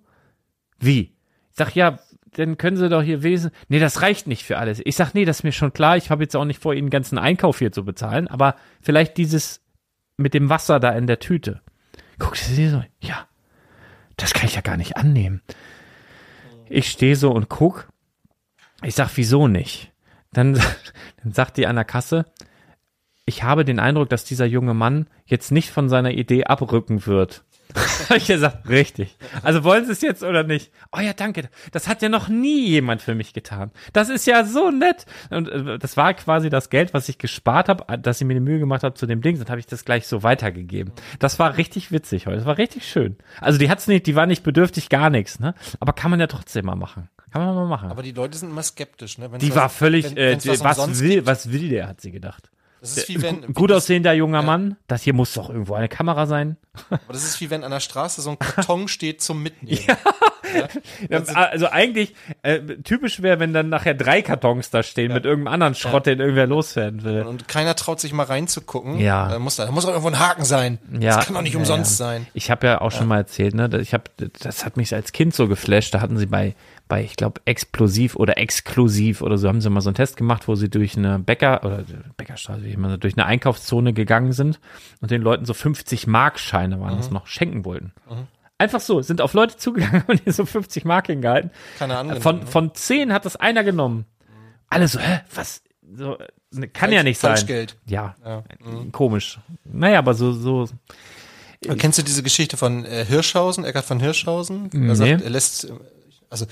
wie? 0.80 1.14
Ich 1.50 1.58
sag, 1.58 1.76
ja, 1.76 2.00
dann 2.36 2.58
können 2.58 2.78
Sie 2.78 2.90
doch 2.90 3.02
hier 3.02 3.24
wesen. 3.24 3.52
Nee, 3.68 3.80
das 3.80 4.02
reicht 4.02 4.28
nicht 4.28 4.44
für 4.44 4.58
alles. 4.58 4.82
Ich 4.86 4.96
sag, 4.96 5.14
nee, 5.14 5.26
das 5.26 5.40
ist 5.40 5.44
mir 5.44 5.52
schon 5.52 5.74
klar. 5.74 5.98
Ich 5.98 6.10
habe 6.10 6.24
jetzt 6.24 6.36
auch 6.36 6.46
nicht 6.46 6.62
vor, 6.62 6.74
Ihnen 6.74 6.88
den 6.88 6.92
ganzen 6.92 7.18
Einkauf 7.18 7.60
hier 7.60 7.72
zu 7.72 7.84
bezahlen, 7.84 8.28
aber 8.28 8.56
vielleicht 8.82 9.18
dieses 9.18 9.62
mit 10.18 10.34
dem 10.34 10.50
Wasser 10.50 10.80
da 10.80 10.92
in 10.92 11.08
der 11.08 11.20
Tüte. 11.20 11.62
Guckt 12.20 12.38
sie 12.38 12.70
so, 12.70 12.84
ja, 13.00 13.28
das 14.16 14.34
kann 14.34 14.46
ich 14.46 14.56
ja 14.56 14.62
gar 14.62 14.78
nicht 14.78 14.96
annehmen. 14.96 15.42
Ich 16.70 16.90
stehe 16.90 17.16
so 17.16 17.32
und 17.32 17.50
guck. 17.50 17.90
Ich 18.84 18.96
sag, 18.96 19.10
wieso 19.16 19.48
nicht? 19.48 19.92
Dann, 20.32 20.54
dann 21.24 21.34
sagt 21.34 21.58
die 21.58 21.68
an 21.68 21.76
der 21.76 21.86
Kasse, 21.86 22.26
ich 23.26 23.44
habe 23.44 23.66
den 23.66 23.80
Eindruck, 23.80 24.10
dass 24.10 24.24
dieser 24.24 24.46
junge 24.46 24.74
Mann 24.74 25.08
jetzt 25.26 25.52
nicht 25.52 25.70
von 25.70 25.90
seiner 25.90 26.12
Idee 26.12 26.46
abrücken 26.46 27.06
wird. 27.06 27.44
Hab 28.10 28.18
ich 28.18 28.28
gesagt, 28.28 28.68
richtig. 28.68 29.18
Also 29.44 29.64
wollen 29.64 29.86
Sie 29.86 29.92
es 29.92 30.02
jetzt 30.02 30.24
oder 30.24 30.44
nicht? 30.44 30.72
Oh 30.92 31.00
ja, 31.00 31.14
danke. 31.14 31.50
Das 31.72 31.88
hat 31.88 32.02
ja 32.02 32.10
noch 32.10 32.28
nie 32.28 32.68
jemand 32.68 33.02
für 33.02 33.16
mich 33.16 33.34
getan. 33.34 33.72
Das 33.94 34.10
ist 34.10 34.26
ja 34.28 34.44
so 34.46 34.72
nett. 34.72 35.06
Und 35.30 35.50
äh, 35.50 35.78
das 35.80 35.98
war 35.98 36.14
quasi 36.14 36.50
das 36.50 36.70
Geld, 36.70 36.94
was 36.94 37.08
ich 37.10 37.18
gespart 37.18 37.70
habe, 37.70 37.98
dass 38.00 38.20
ich 38.22 38.28
mir 38.28 38.34
die 38.34 38.40
Mühe 38.40 38.60
gemacht 38.60 38.84
habe 38.84 38.96
zu 38.96 39.06
dem 39.06 39.22
Ding. 39.22 39.38
Dann 39.38 39.48
habe 39.50 39.60
ich 39.60 39.66
das 39.68 39.86
gleich 39.86 40.08
so 40.08 40.24
weitergegeben. 40.24 40.94
Das 41.20 41.40
war 41.40 41.58
richtig 41.58 41.92
witzig 41.92 42.28
heute. 42.28 42.38
Das 42.38 42.46
war 42.46 42.58
richtig 42.58 42.86
schön. 42.88 43.18
Also 43.40 43.58
die 43.60 43.70
hat's 43.70 43.88
nicht, 43.88 44.06
die 44.08 44.16
war 44.16 44.26
nicht 44.26 44.44
bedürftig, 44.44 44.90
gar 44.90 45.10
nichts. 45.10 45.40
Ne? 45.40 45.54
Aber 45.80 45.94
kann 45.94 46.12
man 46.12 46.20
ja 46.20 46.28
trotzdem 46.28 46.66
mal 46.66 46.76
machen. 46.76 47.10
Kann 47.32 47.46
man 47.46 47.56
mal 47.56 47.68
machen. 47.68 47.90
Aber 47.90 48.04
die 48.04 48.12
Leute 48.12 48.38
sind 48.38 48.50
immer 48.50 48.64
skeptisch, 48.64 49.18
ne? 49.18 49.32
Wenn's 49.32 49.42
die 49.44 49.52
was- 49.52 49.56
war 49.56 49.70
völlig, 49.70 50.06
wenn- 50.06 50.18
äh, 50.18 50.38
was 50.60 51.00
will, 51.00 51.26
was 51.26 51.52
will 51.52 51.70
der, 51.70 51.88
hat 51.88 52.02
sie 52.02 52.12
gedacht. 52.12 52.50
Das 52.82 52.98
ist 52.98 53.08
wie 53.10 53.22
wenn, 53.22 53.42
Gu- 53.42 53.54
Gut 53.54 53.72
aussehender 53.72 54.12
junger 54.14 54.40
Ja. 54.40 54.46
Mann. 54.46 54.76
Das 54.88 55.04
hier 55.04 55.14
muss 55.14 55.34
doch 55.34 55.50
irgendwo 55.50 55.76
eine 55.76 55.88
Kamera 55.88 56.26
sein. 56.26 56.58
Aber 56.90 57.00
das 57.14 57.24
ist 57.24 57.40
wie 57.40 57.50
wenn 57.50 57.64
an 57.64 57.72
der 57.72 57.80
Straße 57.80 58.22
so 58.22 58.32
ein 58.32 58.40
Karton 58.40 58.88
steht 58.90 59.22
zum 59.22 59.42
Mitnehmen. 59.44 59.80
Ja, 59.88 59.98
also 61.34 61.68
eigentlich 61.68 62.16
äh, 62.44 62.60
typisch 62.84 63.22
wäre, 63.22 63.40
wenn 63.40 63.54
dann 63.54 63.70
nachher 63.70 63.94
drei 63.94 64.22
Kartons 64.22 64.70
da 64.70 64.84
stehen 64.84 65.14
mit 65.14 65.26
irgendeinem 65.26 65.54
anderen 65.54 65.76
Schrott, 65.76 66.06
den 66.06 66.20
irgendwer 66.20 66.48
loswerden 66.48 67.04
will. 67.04 67.24
Und 67.24 67.48
keiner 67.48 67.76
traut 67.76 68.00
sich 68.00 68.14
mal 68.14 68.24
reinzugucken. 68.24 69.00
Ja. 69.00 69.30
Da 69.30 69.40
muss, 69.40 69.56
da 69.56 69.70
muss 69.72 69.84
doch 69.84 69.92
irgendwo 69.92 70.10
ein 70.10 70.20
Haken 70.20 70.46
sein. 70.46 70.80
Ja, 71.00 71.18
das 71.18 71.26
kann 71.26 71.36
doch 71.36 71.42
nicht 71.42 71.54
ja, 71.54 71.60
umsonst 71.60 72.00
ja. 72.00 72.06
sein. 72.06 72.28
Ich 72.34 72.52
habe 72.52 72.68
ja 72.68 72.82
auch 72.82 72.92
schon 72.92 73.08
mal 73.08 73.18
erzählt, 73.18 73.56
ne, 73.56 73.70
ich 73.82 73.94
habe, 73.94 74.04
das 74.40 74.66
hat 74.66 74.78
mich 74.78 74.94
als 74.94 75.12
Kind 75.12 75.34
so 75.34 75.48
geflasht. 75.48 75.94
Da 75.94 76.02
hatten 76.02 76.18
sie 76.18 76.26
bei, 76.26 76.56
bei, 76.88 77.04
ich 77.04 77.16
glaube, 77.16 77.42
explosiv 77.46 78.16
oder 78.16 78.38
exklusiv 78.38 79.22
oder 79.22 79.38
so 79.38 79.48
haben 79.48 79.62
sie 79.62 79.70
mal 79.70 79.82
so 79.82 79.90
einen 79.90 79.96
Test 79.96 80.18
gemacht, 80.18 80.48
wo 80.48 80.56
sie 80.56 80.70
durch 80.70 80.98
eine 80.98 81.20
Bäcker 81.20 81.64
oder 81.64 81.84
Bäckerstraße, 82.18 82.64
wie 82.64 82.72
immer, 82.72 82.98
durch 82.98 83.16
eine 83.18 83.26
Einkaufszone 83.26 83.94
gegangen 83.94 84.34
sind 84.34 84.60
und 85.00 85.10
den 85.12 85.22
Leuten 85.22 85.46
so 85.46 85.54
50 85.54 86.08
Markscheine 86.08 86.80
waren 86.82 86.98
das 86.98 87.10
noch 87.10 87.28
schenken 87.28 87.66
wollten. 87.66 87.94
Einfach 88.62 88.80
so, 88.80 89.02
sind 89.02 89.22
auf 89.22 89.34
Leute 89.34 89.58
zugegangen 89.58 90.04
und 90.08 90.24
die 90.26 90.32
so 90.32 90.46
50 90.46 90.86
Mark 90.86 91.08
hingehalten. 91.08 91.50
Keiner 91.80 91.98
angenommen. 91.98 92.22
Von, 92.22 92.40
ne? 92.42 92.46
von 92.46 92.76
10 92.76 93.12
hat 93.12 93.26
das 93.26 93.36
einer 93.36 93.64
genommen. 93.64 94.06
Alle 94.70 94.88
so, 94.88 95.00
hä, 95.00 95.22
was? 95.34 95.64
So, 95.96 96.18
ne, 96.52 96.68
kann 96.68 96.92
ja 96.92 97.02
nicht 97.02 97.20
sein. 97.20 97.32
Falschgeld. 97.36 97.76
Ja, 97.88 98.16
Ja. 98.24 98.44
komisch. 98.92 99.40
Naja, 99.66 99.98
aber 100.00 100.14
so, 100.14 100.32
so, 100.32 100.68
Aber 101.66 101.76
Kennst 101.76 101.98
du 101.98 102.04
diese 102.04 102.22
Geschichte 102.24 102.56
von 102.56 102.86
äh, 102.86 103.04
Hirschhausen, 103.04 103.66
Eckart 103.66 103.86
von 103.86 104.00
Hirschhausen? 104.00 104.70
Er 104.74 104.80
Nee. 104.80 104.94
sagt, 104.96 105.22
er 105.24 105.30
lässt, 105.32 105.66
äh, 105.66 105.74
also 106.30 106.46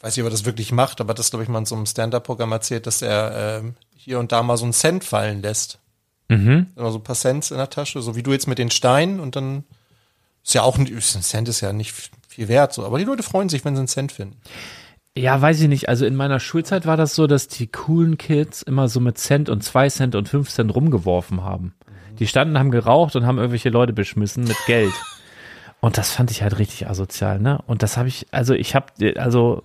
weiß 0.00 0.16
nicht, 0.16 0.22
ob 0.22 0.28
er 0.28 0.30
das 0.30 0.44
wirklich 0.44 0.70
macht, 0.70 1.00
aber 1.00 1.12
das 1.14 1.30
glaube 1.30 1.42
ich 1.42 1.48
mal 1.48 1.58
in 1.58 1.66
so 1.66 1.74
einem 1.74 1.86
Stand-Up-Programm 1.86 2.52
erzählt, 2.52 2.86
dass 2.86 3.02
er 3.02 3.58
ähm, 3.60 3.74
hier 3.96 4.20
und 4.20 4.30
da 4.30 4.42
mal 4.44 4.56
so 4.56 4.64
einen 4.64 4.72
Cent 4.72 5.02
fallen 5.04 5.42
lässt. 5.42 5.80
mhm. 6.28 6.68
Immer 6.76 6.92
so 6.92 6.98
ein 6.98 7.02
paar 7.04 7.16
Cents 7.16 7.50
in 7.50 7.56
der 7.58 7.68
Tasche, 7.70 8.00
so 8.02 8.14
wie 8.14 8.22
du 8.22 8.30
jetzt 8.32 8.46
mit 8.46 8.58
den 8.58 8.70
Steinen 8.70 9.18
und 9.20 9.34
dann 9.34 9.64
ist 10.48 10.54
ja 10.54 10.62
auch 10.62 10.78
ein, 10.78 10.86
ein 10.86 11.00
Cent 11.00 11.48
ist 11.48 11.60
ja 11.60 11.74
nicht 11.74 11.94
viel 12.26 12.48
wert, 12.48 12.72
so, 12.72 12.86
aber 12.86 12.98
die 12.98 13.04
Leute 13.04 13.22
freuen 13.22 13.50
sich, 13.50 13.64
wenn 13.66 13.74
sie 13.76 13.80
einen 13.80 13.88
Cent 13.88 14.12
finden. 14.12 14.40
Ja, 15.14 15.40
weiß 15.40 15.60
ich 15.60 15.68
nicht. 15.68 15.88
Also 15.88 16.06
in 16.06 16.16
meiner 16.16 16.40
Schulzeit 16.40 16.86
war 16.86 16.96
das 16.96 17.14
so, 17.14 17.26
dass 17.26 17.48
die 17.48 17.66
coolen 17.66 18.16
Kids 18.16 18.62
immer 18.62 18.88
so 18.88 18.98
mit 19.00 19.18
Cent 19.18 19.50
und 19.50 19.62
zwei 19.62 19.90
Cent 19.90 20.14
und 20.14 20.28
fünf 20.28 20.48
Cent 20.48 20.74
rumgeworfen 20.74 21.44
haben. 21.44 21.74
Die 22.18 22.26
standen, 22.26 22.58
haben 22.58 22.70
geraucht 22.70 23.14
und 23.14 23.26
haben 23.26 23.36
irgendwelche 23.36 23.68
Leute 23.68 23.92
beschmissen 23.92 24.44
mit 24.44 24.56
Geld. 24.66 24.92
Und 25.80 25.96
das 25.96 26.10
fand 26.10 26.32
ich 26.32 26.42
halt 26.42 26.58
richtig 26.58 26.88
asozial, 26.88 27.38
ne? 27.38 27.62
Und 27.68 27.84
das 27.84 27.96
habe 27.96 28.08
ich, 28.08 28.26
also 28.32 28.52
ich 28.52 28.74
habe, 28.74 28.86
also 29.16 29.62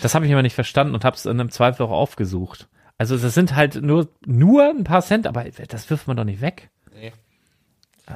das 0.00 0.14
habe 0.14 0.24
ich 0.24 0.30
immer 0.30 0.42
nicht 0.42 0.54
verstanden 0.54 0.94
und 0.94 1.04
habe 1.04 1.16
es 1.16 1.26
in 1.26 1.32
einem 1.32 1.50
Zweifel 1.50 1.84
auch 1.86 1.90
aufgesucht. 1.90 2.68
Also 2.98 3.16
das 3.16 3.34
sind 3.34 3.56
halt 3.56 3.82
nur 3.82 4.06
nur 4.26 4.62
ein 4.70 4.84
paar 4.84 5.02
Cent, 5.02 5.26
aber 5.26 5.44
das 5.66 5.90
wirft 5.90 6.06
man 6.06 6.16
doch 6.16 6.22
nicht 6.22 6.40
weg. 6.40 6.70
Nee. 6.94 7.12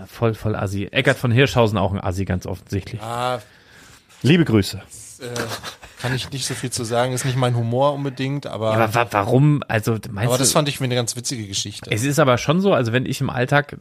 Ja, 0.01 0.07
voll, 0.07 0.35
voll 0.35 0.55
Assi. 0.57 0.87
Eckart 0.91 1.17
von 1.17 1.31
Hirschhausen 1.31 1.79
auch 1.79 1.93
ein 1.93 2.01
Assi, 2.01 2.25
ganz 2.25 2.47
offensichtlich. 2.47 3.01
Ah, 3.03 3.41
Liebe 4.23 4.45
Grüße. 4.45 4.79
äh, 5.21 5.25
kann 6.01 6.15
ich 6.15 6.31
nicht 6.31 6.47
so 6.47 6.55
viel 6.55 6.71
zu 6.71 6.85
sagen, 6.85 7.13
ist 7.13 7.25
nicht 7.25 7.37
mein 7.37 7.57
Humor 7.57 7.95
unbedingt, 7.95 8.47
aber, 8.47 8.73
Ja, 8.73 8.85
aber 8.85 8.95
wa 8.95 9.07
warum? 9.11 9.63
Also 9.69 9.93
meinst 10.11 10.29
aber 10.31 10.39
das 10.39 10.49
du? 10.49 10.55
fand 10.55 10.69
ich 10.69 10.81
mir 10.81 10.85
eine 10.87 10.95
ganz 10.95 11.17
witzige 11.17 11.47
Geschichte. 11.47 11.91
Es 11.91 12.03
ist 12.05 12.19
aber 12.19 12.37
schon 12.39 12.61
so, 12.61 12.73
also 12.75 12.93
wenn 12.93 13.07
ich 13.07 13.21
im 13.21 13.31
Alltag, 13.31 13.77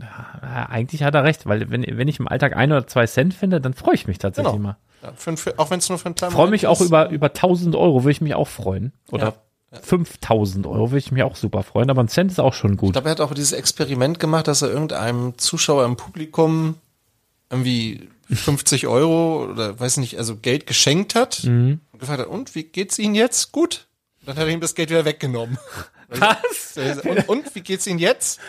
eigentlich 0.70 1.04
hat 1.04 1.16
er 1.16 1.24
recht, 1.24 1.46
weil 1.46 1.70
wenn, 1.72 1.86
wenn 1.98 2.08
ich 2.08 2.20
im 2.20 2.28
Alltag 2.28 2.56
ein 2.56 2.72
oder 2.72 2.88
zwei 2.88 3.06
Cent 3.08 3.34
finde, 3.34 3.60
dann 3.62 3.74
freue 3.74 3.96
ich 3.96 4.08
mich 4.08 4.18
tatsächlich 4.18 4.54
Genau. 4.54 4.62
immer. 4.64 4.78
Ja, 5.04 5.12
für, 5.16 5.36
für, 5.38 5.60
auch 5.60 5.70
wenn 5.72 5.80
es 5.80 5.90
nur 5.90 5.98
für 6.00 6.06
einen 6.08 6.16
kleinen 6.16 6.34
Freue 6.34 6.50
mich 6.50 6.64
Moment 6.64 6.78
auch 6.78 6.82
ist. 6.82 6.88
über, 6.88 7.10
über 7.10 7.28
1000 7.28 7.76
Euro, 7.76 8.04
würde 8.04 8.12
ich 8.12 8.22
mich 8.22 8.34
auch 8.36 8.48
freuen. 8.48 8.92
Oder 9.12 9.24
Ja. 9.28 9.34
5000 9.81 10.65
Euro 10.68 10.91
würde 10.91 10.99
ich 10.99 11.11
mich 11.11 11.23
auch 11.23 11.35
super 11.35 11.64
freuen, 11.64 11.89
aber 11.89 12.03
ein 12.03 12.07
Cent 12.07 12.31
ist 12.31 12.39
auch 12.39 12.53
schon 12.53 12.73
Ich 12.73 12.77
gut. 12.77 12.93
glaube, 12.93 13.07
er 13.10 13.11
hat 13.11 13.22
auch 13.22 13.34
dieses 13.34 13.52
Experiment 13.52 14.19
gemacht, 14.19 14.47
dass 14.47 14.61
er 14.61 14.69
irgendeinem 14.69 15.38
Zuschauer 15.38 15.85
im 15.85 15.95
Publikum 15.97 16.76
irgendwie 17.49 18.10
50 18.31 18.88
Euro 18.88 19.45
oder 19.52 19.80
weiß 19.80 19.97
nicht, 19.97 20.18
also 20.18 20.35
Geld 20.38 20.65
geschenkt 20.68 21.15
hat 21.15 21.43
Mhm. 21.43 21.80
und 21.91 21.99
gefragt 21.99 22.22
hat, 22.22 22.27
und 22.27 22.56
wie 22.56 22.64
geht's 22.64 22.97
Ihnen 22.99 23.15
jetzt? 23.15 23.52
Gut. 23.52 23.85
Und 24.22 24.30
dann 24.30 24.38
hat 24.38 24.43
er 24.47 24.49
ihm 24.53 24.61
das 24.61 24.73
Geld 24.76 24.89
wieder 24.89 25.06
weggenommen. 25.06 25.57
Was? 26.07 26.77
Und, 27.03 27.30
und 27.30 27.56
wie 27.56 27.61
geht's 27.61 27.85
Ihnen 27.88 27.99
jetzt? 27.99 28.39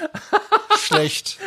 Schlecht. 0.78 1.38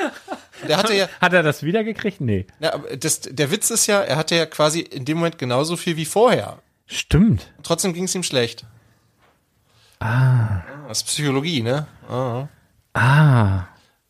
Der 0.67 0.77
hatte 0.77 0.93
ja, 0.93 1.07
Hat 1.21 1.33
er 1.33 1.43
das 1.43 1.63
wiedergekriegt? 1.63 2.19
Nee. 2.21 2.45
na, 2.59 2.77
das, 2.99 3.21
der 3.21 3.51
Witz 3.51 3.69
ist 3.69 3.87
ja, 3.87 4.01
er 4.01 4.17
hatte 4.17 4.35
ja 4.35 4.45
quasi 4.45 4.81
in 4.81 5.05
dem 5.05 5.17
Moment 5.17 5.37
genauso 5.37 5.77
viel 5.77 5.97
wie 5.97 6.05
vorher. 6.05 6.59
Stimmt. 6.85 7.51
Und 7.57 7.65
trotzdem 7.65 7.93
ging 7.93 8.05
es 8.05 8.15
ihm 8.15 8.23
schlecht. 8.23 8.65
Ah. 9.99 10.61
Das 10.87 10.99
ist 10.99 11.03
Psychologie, 11.07 11.61
ne? 11.61 11.87
Ah. 12.09 12.47
Ah. 12.93 13.67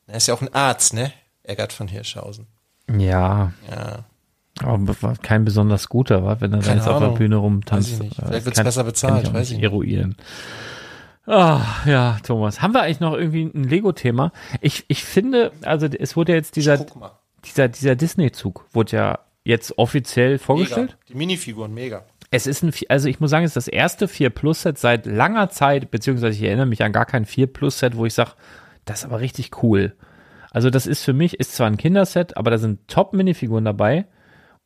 Er 0.08 0.16
ist 0.18 0.28
ja 0.28 0.34
auch 0.34 0.42
ein 0.42 0.54
Arzt, 0.54 0.94
ne? 0.94 1.12
Eckart 1.44 1.74
von 1.74 1.88
Hirschhausen. 1.88 2.48
Ja. 2.96 3.52
Ja. 3.70 4.06
Aber 4.62 5.16
kein 5.22 5.46
besonders 5.46 5.88
guter, 5.90 6.24
war, 6.24 6.42
wenn 6.42 6.52
er 6.54 6.60
da 6.60 6.66
Keine 6.66 6.78
jetzt 6.80 6.88
auf 6.88 7.00
der. 7.00 7.10
Bühne 7.10 7.38
rumtanzt. 7.38 8.02
Ich 8.02 8.16
Vielleicht 8.16 8.46
wird's 8.46 8.58
kann- 8.58 8.66
besser 8.66 8.82
kann 8.82 8.88
bezahlt, 8.88 9.24
ich 9.24 9.30
auch 9.30 9.34
weiß 9.34 9.52
ich 9.52 9.58
nicht. 9.58 9.64
eruieren. 9.64 10.16
Ah, 11.26 11.62
ja, 11.86 12.18
Thomas. 12.24 12.62
Haben 12.62 12.74
wir 12.74 12.82
eigentlich 12.82 13.00
noch 13.00 13.14
irgendwie 13.14 13.44
ein 13.44 13.64
Lego-Thema? 13.64 14.32
Ich, 14.62 14.86
ich 14.88 15.04
finde, 15.04 15.52
also 15.62 15.86
es 15.88 16.16
wurde 16.16 16.32
ja 16.34 16.38
jetzt 16.38 16.56
dieser, 16.56 16.84
dieser, 17.46 17.68
dieser 17.68 17.96
Disney-Zug, 17.96 18.66
wurde 18.74 18.96
ja 18.98 19.20
jetzt 19.44 19.78
offiziell 19.78 20.40
vorgestellt. 20.40 20.92
Mega. 20.92 21.04
Die 21.10 21.16
Minifiguren, 21.16 21.74
mega. 21.74 22.04
Es 22.32 22.46
ist 22.46 22.64
ein, 22.64 22.72
also 22.90 23.08
ich 23.08 23.20
muss 23.20 23.32
sagen, 23.32 23.46
es 23.46 23.52
ist 23.52 23.68
das 23.68 23.68
erste 23.68 24.08
4 24.08 24.30
Plus 24.30 24.62
Set 24.62 24.78
seit 24.78 25.06
langer 25.06 25.50
Zeit, 25.50 25.90
beziehungsweise 25.90 26.38
ich 26.38 26.44
erinnere 26.44 26.68
mich 26.68 26.84
an 26.84 26.92
gar 26.92 27.06
kein 27.06 27.26
4 27.26 27.48
Plus 27.48 27.80
Set, 27.80 27.98
wo 27.98 28.06
ich 28.06 28.14
sage, 28.14 28.32
das 28.86 29.00
ist 29.00 29.06
aber 29.06 29.20
richtig 29.20 29.64
cool. 29.64 29.96
Also 30.52 30.70
das 30.70 30.88
ist 30.88 31.04
für 31.04 31.14
mich, 31.14 31.40
ist 31.40 31.56
zwar 31.56 31.68
ein 31.68 31.78
Kinderset, 31.78 32.38
aber 32.38 32.52
da 32.52 32.58
sind 32.58 32.88
top 32.88 33.14
Minifiguren 33.14 33.66
dabei 33.66 34.06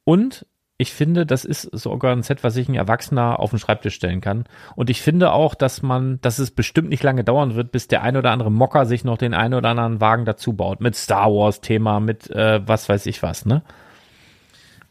und 0.03 0.45
ich 0.77 0.91
finde, 0.91 1.25
das 1.25 1.45
ist 1.45 1.61
sogar 1.71 2.13
ein 2.13 2.23
Set, 2.23 2.43
was 2.43 2.55
sich 2.55 2.67
ein 2.67 2.75
Erwachsener 2.75 3.39
auf 3.39 3.51
den 3.51 3.59
Schreibtisch 3.59 3.93
stellen 3.93 4.21
kann. 4.21 4.45
Und 4.75 4.89
ich 4.89 5.01
finde 5.01 5.31
auch, 5.31 5.53
dass 5.53 5.81
man, 5.81 6.19
dass 6.21 6.39
es 6.39 6.51
bestimmt 6.51 6.89
nicht 6.89 7.03
lange 7.03 7.23
dauern 7.23 7.55
wird, 7.55 7.71
bis 7.71 7.87
der 7.87 8.01
ein 8.01 8.17
oder 8.17 8.31
andere 8.31 8.51
Mocker 8.51 8.85
sich 8.85 9.03
noch 9.03 9.17
den 9.17 9.33
ein 9.33 9.53
oder 9.53 9.69
anderen 9.69 10.01
Wagen 10.01 10.25
dazu 10.25 10.53
baut. 10.53 10.81
Mit 10.81 10.95
Star 10.95 11.31
Wars 11.31 11.61
Thema, 11.61 11.99
mit 11.99 12.29
äh, 12.31 12.67
was 12.67 12.89
weiß 12.89 13.05
ich 13.05 13.21
was, 13.21 13.45
ne? 13.45 13.61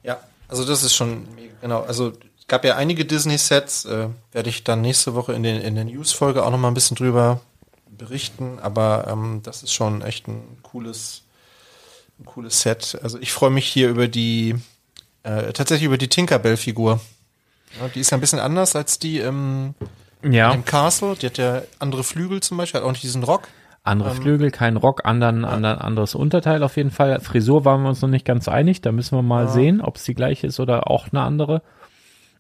Ja, 0.04 0.18
also 0.48 0.64
das 0.64 0.84
ist 0.84 0.94
schon 0.94 1.26
genau. 1.60 1.82
Also 1.82 2.12
gab 2.52 2.66
ja 2.66 2.76
einige 2.76 3.06
Disney-Sets, 3.06 3.86
äh, 3.86 4.08
werde 4.30 4.50
ich 4.50 4.62
dann 4.62 4.82
nächste 4.82 5.14
Woche 5.14 5.32
in, 5.32 5.42
den, 5.42 5.62
in 5.62 5.74
der 5.74 5.86
News-Folge 5.86 6.44
auch 6.44 6.50
noch 6.50 6.58
mal 6.58 6.68
ein 6.68 6.74
bisschen 6.74 6.98
drüber 6.98 7.40
berichten, 7.88 8.58
aber 8.60 9.06
ähm, 9.08 9.40
das 9.42 9.62
ist 9.62 9.72
schon 9.72 10.02
echt 10.02 10.28
ein 10.28 10.58
cooles, 10.62 11.22
ein 12.20 12.26
cooles 12.26 12.60
Set. 12.60 12.98
Also 13.02 13.18
ich 13.18 13.32
freue 13.32 13.48
mich 13.48 13.66
hier 13.66 13.88
über 13.88 14.06
die, 14.06 14.54
äh, 15.22 15.54
tatsächlich 15.54 15.86
über 15.86 15.96
die 15.96 16.08
Tinkerbell-Figur. 16.08 17.00
Ja, 17.80 17.88
die 17.88 18.00
ist 18.00 18.10
ja 18.10 18.18
ein 18.18 18.20
bisschen 18.20 18.38
anders 18.38 18.76
als 18.76 18.98
die 18.98 19.20
im, 19.20 19.74
Ja. 20.22 20.52
im 20.52 20.66
Castle. 20.66 21.16
Die 21.16 21.24
hat 21.24 21.38
ja 21.38 21.62
andere 21.78 22.04
Flügel 22.04 22.42
zum 22.42 22.58
Beispiel, 22.58 22.80
hat 22.82 22.86
auch 22.86 22.92
nicht 22.92 23.02
diesen 23.02 23.22
Rock. 23.22 23.48
Andere 23.82 24.14
Flügel, 24.14 24.50
kein 24.50 24.76
Rock, 24.76 25.06
anderen, 25.06 25.46
anderen, 25.46 25.78
anderes 25.78 26.14
Unterteil 26.14 26.62
auf 26.62 26.76
jeden 26.76 26.90
Fall. 26.90 27.18
Frisur 27.20 27.64
waren 27.64 27.82
wir 27.82 27.88
uns 27.88 28.02
noch 28.02 28.10
nicht 28.10 28.26
ganz 28.26 28.46
einig. 28.46 28.82
Da 28.82 28.92
müssen 28.92 29.16
wir 29.16 29.22
mal 29.22 29.48
sehen, 29.48 29.80
ob 29.80 29.96
es 29.96 30.04
die 30.04 30.12
gleiche 30.14 30.46
ist 30.46 30.60
oder 30.60 30.90
auch 30.90 31.08
eine 31.10 31.22
andere. 31.22 31.62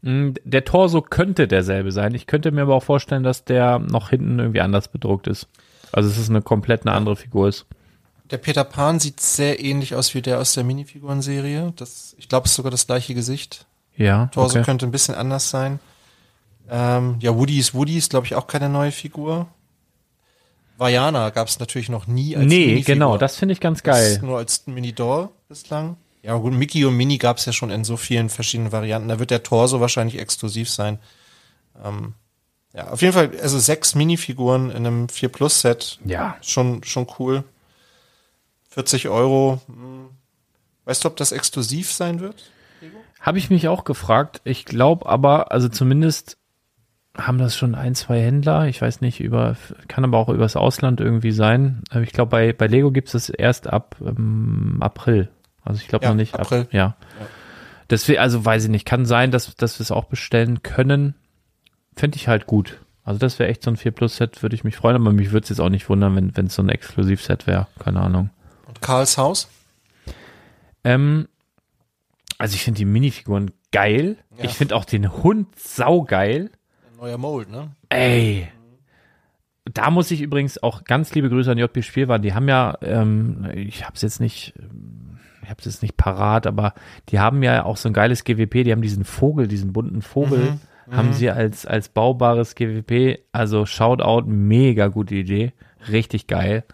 Mm, 0.02 0.30
Der 0.44 0.64
Torso 0.64 1.00
könnte 1.02 1.48
derselbe 1.48 1.92
sein. 1.92 2.14
Ich 2.14 2.26
könnte 2.26 2.50
mir 2.50 2.62
aber 2.62 2.74
auch 2.74 2.82
vorstellen, 2.82 3.22
dass 3.22 3.44
der 3.44 3.78
noch 3.78 4.10
hinten 4.10 4.38
irgendwie 4.38 4.60
anders 4.60 4.88
bedruckt 4.88 5.26
ist. 5.26 5.48
Also 5.92 6.08
es 6.08 6.18
ist 6.18 6.30
eine 6.30 6.42
komplett 6.42 6.86
eine 6.86 6.94
andere 6.94 7.16
Figur 7.16 7.48
ist. 7.48 7.66
Der 8.30 8.38
Peter 8.38 8.64
Pan 8.64 8.98
sieht 8.98 9.20
sehr 9.20 9.62
ähnlich 9.62 9.94
aus 9.94 10.14
wie 10.14 10.22
der 10.22 10.38
aus 10.38 10.54
der 10.54 10.64
Minifiguren-Serie. 10.64 11.72
Das, 11.76 12.14
ich 12.18 12.28
glaube, 12.28 12.46
es 12.46 12.52
ist 12.52 12.56
sogar 12.56 12.70
das 12.70 12.86
gleiche 12.86 13.14
Gesicht. 13.14 13.66
Ja. 13.96 14.26
Torso 14.32 14.56
okay. 14.58 14.64
könnte 14.64 14.86
ein 14.86 14.90
bisschen 14.90 15.14
anders 15.14 15.50
sein. 15.50 15.80
Ähm, 16.70 17.16
ja, 17.20 17.36
Woody 17.36 17.58
ist 17.58 17.74
Woody, 17.74 17.98
ist 17.98 18.10
glaube 18.10 18.24
ich 18.26 18.34
auch 18.34 18.46
keine 18.46 18.70
neue 18.70 18.90
Figur. 18.92 19.48
Vajana 20.78 21.30
gab 21.30 21.48
es 21.48 21.58
natürlich 21.58 21.90
noch 21.90 22.06
nie 22.06 22.34
als 22.36 22.46
Nee, 22.46 22.66
Minifigur. 22.66 22.94
genau, 22.94 23.18
das 23.18 23.36
finde 23.36 23.52
ich 23.52 23.60
ganz 23.60 23.82
geil. 23.82 24.12
ist 24.12 24.22
nur 24.22 24.38
als 24.38 24.66
Mini-Doll 24.66 25.28
bislang. 25.48 25.96
Ja 26.22 26.36
gut, 26.36 26.52
Mickey 26.52 26.84
und 26.84 26.96
Mini 26.96 27.18
gab 27.18 27.38
es 27.38 27.46
ja 27.46 27.52
schon 27.52 27.70
in 27.70 27.84
so 27.84 27.96
vielen 27.96 28.28
verschiedenen 28.28 28.70
Varianten. 28.70 29.08
Da 29.08 29.18
wird 29.18 29.30
der 29.30 29.42
Torso 29.42 29.80
wahrscheinlich 29.80 30.18
exklusiv 30.18 30.70
sein. 30.70 30.98
Ähm, 31.84 32.14
ja, 32.74 32.88
auf 32.88 33.02
jeden 33.02 33.12
Fall, 33.12 33.32
also 33.42 33.58
sechs 33.58 33.94
Minifiguren 33.94 34.70
in 34.70 34.86
einem 34.86 35.08
4 35.08 35.28
Plus 35.28 35.60
Set. 35.60 35.98
Ja. 36.04 36.36
Schon, 36.40 36.84
schon 36.84 37.06
cool. 37.18 37.44
40 38.70 39.08
Euro. 39.08 39.60
Hm. 39.66 40.10
Weißt 40.84 41.04
du, 41.04 41.08
ob 41.08 41.16
das 41.16 41.32
exklusiv 41.32 41.92
sein 41.92 42.20
wird? 42.20 42.50
Habe 43.20 43.38
ich 43.38 43.50
mich 43.50 43.68
auch 43.68 43.84
gefragt. 43.84 44.40
Ich 44.44 44.64
glaube 44.64 45.06
aber, 45.06 45.52
also 45.52 45.68
zumindest 45.68 46.38
haben 47.16 47.38
das 47.38 47.56
schon 47.56 47.74
ein, 47.74 47.94
zwei 47.94 48.20
Händler. 48.20 48.66
Ich 48.66 48.80
weiß 48.80 49.00
nicht, 49.00 49.20
über, 49.20 49.56
kann 49.86 50.04
aber 50.04 50.18
auch 50.18 50.28
übers 50.28 50.56
Ausland 50.56 51.00
irgendwie 51.00 51.32
sein. 51.32 51.82
Aber 51.90 52.02
Ich 52.02 52.12
glaube, 52.12 52.30
bei, 52.30 52.52
bei 52.52 52.66
Lego 52.66 52.90
gibt 52.90 53.08
es 53.08 53.12
das 53.12 53.28
erst 53.28 53.66
ab 53.66 53.96
ähm, 54.00 54.78
April. 54.80 55.28
Also 55.64 55.80
ich 55.80 55.88
glaube 55.88 56.04
Ja, 56.04 56.10
noch 56.10 56.16
nicht. 56.16 56.34
April. 56.38 56.62
Ab, 56.62 56.72
ja. 56.72 56.96
Deswegen, 57.90 58.18
also 58.20 58.44
weiß 58.44 58.64
ich 58.64 58.70
nicht. 58.70 58.86
Kann 58.86 59.04
sein, 59.06 59.30
dass, 59.30 59.54
dass 59.56 59.78
wir 59.78 59.84
es 59.84 59.90
auch 59.90 60.04
bestellen 60.04 60.62
können. 60.62 61.14
Fände 61.96 62.16
ich 62.16 62.28
halt 62.28 62.46
gut. 62.46 62.80
Also 63.04 63.18
das 63.18 63.38
wäre 63.38 63.50
echt 63.50 63.62
so 63.62 63.70
ein 63.70 63.76
4 63.76 63.90
Plus 63.92 64.16
Set, 64.16 64.42
würde 64.42 64.54
ich 64.54 64.64
mich 64.64 64.76
freuen, 64.76 64.96
aber 64.96 65.12
mich 65.12 65.32
würde 65.32 65.44
es 65.44 65.50
jetzt 65.50 65.60
auch 65.60 65.68
nicht 65.68 65.88
wundern, 65.88 66.14
wenn 66.14 66.36
wenn 66.36 66.46
es 66.46 66.54
so 66.54 66.62
ein 66.62 66.68
Exklusivset 66.68 67.46
wäre. 67.46 67.66
Keine 67.80 68.00
Ahnung. 68.00 68.30
Und 68.66 68.80
Karls 68.80 69.18
Haus? 69.18 69.48
Ähm, 70.84 71.28
also 72.38 72.54
ich 72.54 72.62
finde 72.64 72.78
die 72.78 72.84
Minifiguren 72.84 73.50
geil. 73.72 74.16
Ja. 74.38 74.44
Ich 74.44 74.52
finde 74.52 74.76
auch 74.76 74.84
den 74.84 75.12
Hund 75.22 75.48
saugeil. 75.58 76.50
Ein 76.92 76.96
neuer 76.98 77.18
Mold, 77.18 77.50
ne? 77.50 77.72
Ey. 77.88 78.48
Da 79.64 79.90
muss 79.90 80.10
ich 80.10 80.20
übrigens 80.22 80.62
auch 80.62 80.84
ganz 80.84 81.14
liebe 81.14 81.28
Grüße 81.28 81.50
an 81.50 81.58
JP 81.58 81.82
Spielwaren. 81.82 82.22
Die 82.22 82.34
haben 82.34 82.48
ja, 82.48 82.76
ähm, 82.82 83.48
ich 83.54 83.84
habe 83.84 83.94
es 83.94 84.02
jetzt 84.02 84.20
nicht, 84.20 84.54
ich 84.56 84.62
habe 85.52 85.60
es 85.60 85.66
jetzt 85.66 85.82
nicht 85.82 85.96
parat, 85.96 86.46
aber 86.46 86.74
die 87.10 87.20
haben 87.20 87.42
ja 87.42 87.64
auch 87.64 87.76
so 87.76 87.88
ein 87.88 87.92
geiles 87.92 88.24
GWP. 88.24 88.64
Die 88.64 88.72
haben 88.72 88.82
diesen 88.82 89.04
Vogel, 89.04 89.46
diesen 89.46 89.72
bunten 89.72 90.02
Vogel, 90.02 90.58
haben 90.90 91.12
sie 91.12 91.30
als 91.30 91.64
als 91.64 91.88
baubares 91.88 92.54
GWP. 92.56 93.20
Also 93.30 93.64
Shoutout, 93.66 94.26
mega 94.26 94.88
gute 94.88 95.14
Idee, 95.14 95.52
richtig 95.88 96.26
geil. 96.26 96.64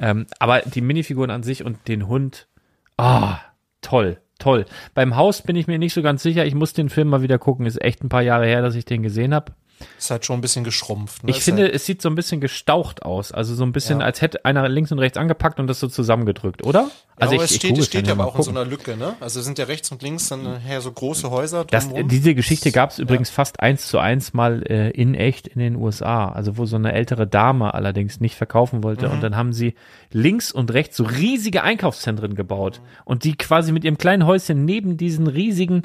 Ähm, 0.00 0.26
aber 0.38 0.60
die 0.60 0.80
Minifiguren 0.80 1.30
an 1.30 1.42
sich 1.42 1.64
und 1.64 1.88
den 1.88 2.08
Hund, 2.08 2.48
ah, 2.96 3.38
toll, 3.80 4.18
toll. 4.38 4.64
Beim 4.94 5.16
Haus 5.16 5.42
bin 5.42 5.56
ich 5.56 5.66
mir 5.66 5.78
nicht 5.78 5.94
so 5.94 6.02
ganz 6.02 6.22
sicher. 6.22 6.46
Ich 6.46 6.54
muss 6.54 6.72
den 6.72 6.88
Film 6.88 7.08
mal 7.08 7.22
wieder 7.22 7.38
gucken. 7.38 7.66
Ist 7.66 7.82
echt 7.82 8.02
ein 8.02 8.08
paar 8.08 8.22
Jahre 8.22 8.46
her, 8.46 8.62
dass 8.62 8.74
ich 8.74 8.84
den 8.84 9.02
gesehen 9.02 9.34
habe. 9.34 9.52
Ist 9.98 10.10
halt 10.10 10.24
schon 10.24 10.38
ein 10.38 10.40
bisschen 10.40 10.64
geschrumpft. 10.64 11.24
Ne? 11.24 11.30
Ich 11.30 11.38
Ist 11.38 11.44
finde, 11.44 11.62
halt, 11.64 11.74
es 11.74 11.86
sieht 11.86 12.02
so 12.02 12.08
ein 12.08 12.14
bisschen 12.14 12.40
gestaucht 12.40 13.02
aus. 13.02 13.32
Also 13.32 13.54
so 13.54 13.64
ein 13.64 13.72
bisschen, 13.72 14.00
Ja. 14.00 14.06
als 14.06 14.20
hätte 14.22 14.44
einer 14.44 14.68
links 14.68 14.90
und 14.92 14.98
rechts 14.98 15.18
angepackt 15.18 15.60
und 15.60 15.66
das 15.66 15.80
so 15.80 15.88
zusammengedrückt, 15.88 16.64
oder? 16.64 16.90
also 17.20 17.34
ja, 17.34 17.38
aber 17.38 17.44
es 17.44 17.54
steht, 17.56 17.70
google 17.70 17.80
es 17.82 17.86
steht 17.88 18.06
ja 18.06 18.12
aber 18.12 18.26
auch 18.26 18.36
in 18.36 18.42
so 18.42 18.50
gucken. 18.50 18.62
einer 18.62 18.70
Lücke, 18.70 18.96
ne? 18.96 19.16
Also 19.20 19.40
sind 19.40 19.58
ja 19.58 19.64
rechts 19.64 19.90
und 19.90 20.02
links 20.02 20.28
dann 20.28 20.44
nachher 20.44 20.80
so 20.80 20.92
große 20.92 21.30
Häuser 21.30 21.64
das, 21.64 21.88
diese 22.06 22.34
Geschichte 22.36 22.70
gab 22.70 22.90
es 22.90 22.98
übrigens 23.00 23.28
fast 23.28 23.58
eins 23.60 23.88
zu 23.88 23.98
eins 23.98 24.34
mal 24.34 24.62
äh, 24.68 24.90
in 24.90 25.14
echt 25.14 25.48
in 25.48 25.58
den 25.58 25.74
USA. 25.76 26.28
Also 26.28 26.56
wo 26.56 26.64
so 26.66 26.76
eine 26.76 26.92
ältere 26.92 27.26
Dame 27.26 27.74
allerdings 27.74 28.20
nicht 28.20 28.36
verkaufen 28.36 28.84
wollte. 28.84 29.08
Mhm. 29.08 29.14
Und 29.14 29.20
dann 29.22 29.36
haben 29.36 29.52
sie 29.52 29.74
links 30.12 30.52
und 30.52 30.72
rechts 30.72 30.96
so 30.96 31.04
riesige 31.04 31.62
Einkaufszentren 31.64 32.34
gebaut. 32.36 32.80
Und 33.04 33.24
die 33.24 33.36
quasi 33.36 33.72
mit 33.72 33.84
ihrem 33.84 33.98
kleinen 33.98 34.24
Häuschen 34.26 34.64
neben 34.64 34.96
diesen 34.96 35.26
riesigen, 35.26 35.82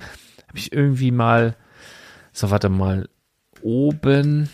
habe 0.48 0.58
ich 0.60 0.72
irgendwie 0.72 1.10
mal, 1.12 1.56
so 2.32 2.52
warte 2.52 2.70
mal, 2.70 3.10
oben 3.64 4.50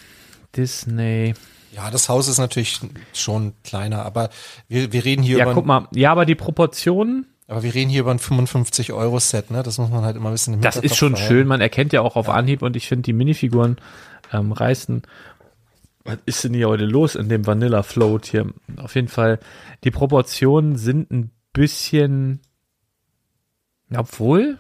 Disney. 0.56 1.34
Ja, 1.72 1.92
das 1.92 2.10
Haus 2.10 2.28
ist 2.28 2.40
natürlich 2.40 2.80
schon 3.14 3.54
kleiner, 3.64 4.04
aber 4.06 4.30
wir, 4.68 4.92
wir 4.92 5.06
reden 5.06 5.22
hier 5.22 5.38
Ja, 5.38 5.46
über 5.46 5.54
guck 5.54 5.66
mal, 5.66 5.88
ja, 5.92 6.12
aber 6.12 6.26
die 6.26 6.36
Proportionen, 6.36 7.28
aber 7.48 7.64
wir 7.64 7.74
reden 7.74 7.90
hier 7.90 8.02
über 8.02 8.12
ein 8.12 8.20
55 8.20 8.92
Euro 8.94 9.20
Set, 9.20 9.52
ne? 9.52 9.64
Das 9.64 9.78
muss 9.78 9.90
man 9.90 10.04
halt 10.04 10.16
immer 10.16 10.30
ein 10.30 10.34
bisschen 10.34 10.56
im 10.56 10.62
Das 10.62 10.78
ist 10.78 10.96
schon 10.96 11.16
schön, 11.16 11.48
man 11.48 11.62
erkennt 11.62 11.94
ja 11.94 12.02
auch 12.02 12.16
auf 12.16 12.30
Anhieb 12.30 12.62
und 12.62 12.76
ich 12.76 12.88
finde 12.88 13.04
die 13.04 13.14
Minifiguren 13.14 13.78
ähm, 14.34 14.52
reißen. 14.52 15.04
Was 16.06 16.18
ist 16.26 16.44
denn 16.44 16.54
hier 16.54 16.70
heute 16.70 16.86
los 16.86 17.16
in 17.16 17.30
dem 17.30 17.46
Vanilla 17.46 17.84
Float 17.84 18.26
hier? 18.26 18.48
Auf 18.78 18.96
jeden 18.96 19.10
Fall, 19.10 19.40
die 19.84 19.92
Proportionen 19.92 20.78
sind 20.78 21.12
ein 21.12 21.32
bisschen, 21.54 22.42
obwohl, 23.96 24.60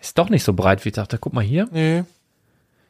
ist 0.00 0.18
doch 0.18 0.28
nicht 0.30 0.44
so 0.44 0.52
breit, 0.52 0.84
wie 0.84 0.90
ich 0.90 0.94
dachte. 0.94 1.18
Guck 1.18 1.32
mal 1.32 1.44
hier. 1.44 1.68
Nee. 1.72 2.04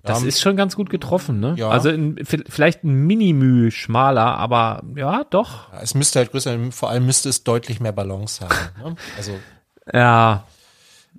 Das 0.05 0.23
Ja, 0.23 0.29
ist 0.29 0.41
schon 0.41 0.57
ganz 0.57 0.77
gut 0.77 0.91
getroffen, 0.91 1.41
ne? 1.41 1.55
Ja. 1.59 1.69
Also 1.71 1.91
in, 1.91 2.19
vielleicht 2.25 2.85
ein 2.85 3.07
Minimü 3.07 3.71
schmaler, 3.71 4.37
aber 4.39 4.83
ja, 4.95 5.25
doch. 5.25 5.73
ja, 5.73 5.81
es 5.83 5.95
müsste 5.95 6.21
halt 6.21 6.31
größer, 6.31 6.51
sein, 6.51 6.73
vor 6.73 6.89
allem 6.91 7.05
müsste 7.05 7.29
es 7.29 7.45
deutlich 7.45 7.81
mehr 7.81 7.93
Balance 7.93 8.45
haben. 8.45 8.55
Ne? 8.91 8.97
Also, 9.17 9.33
Ja, 9.93 10.45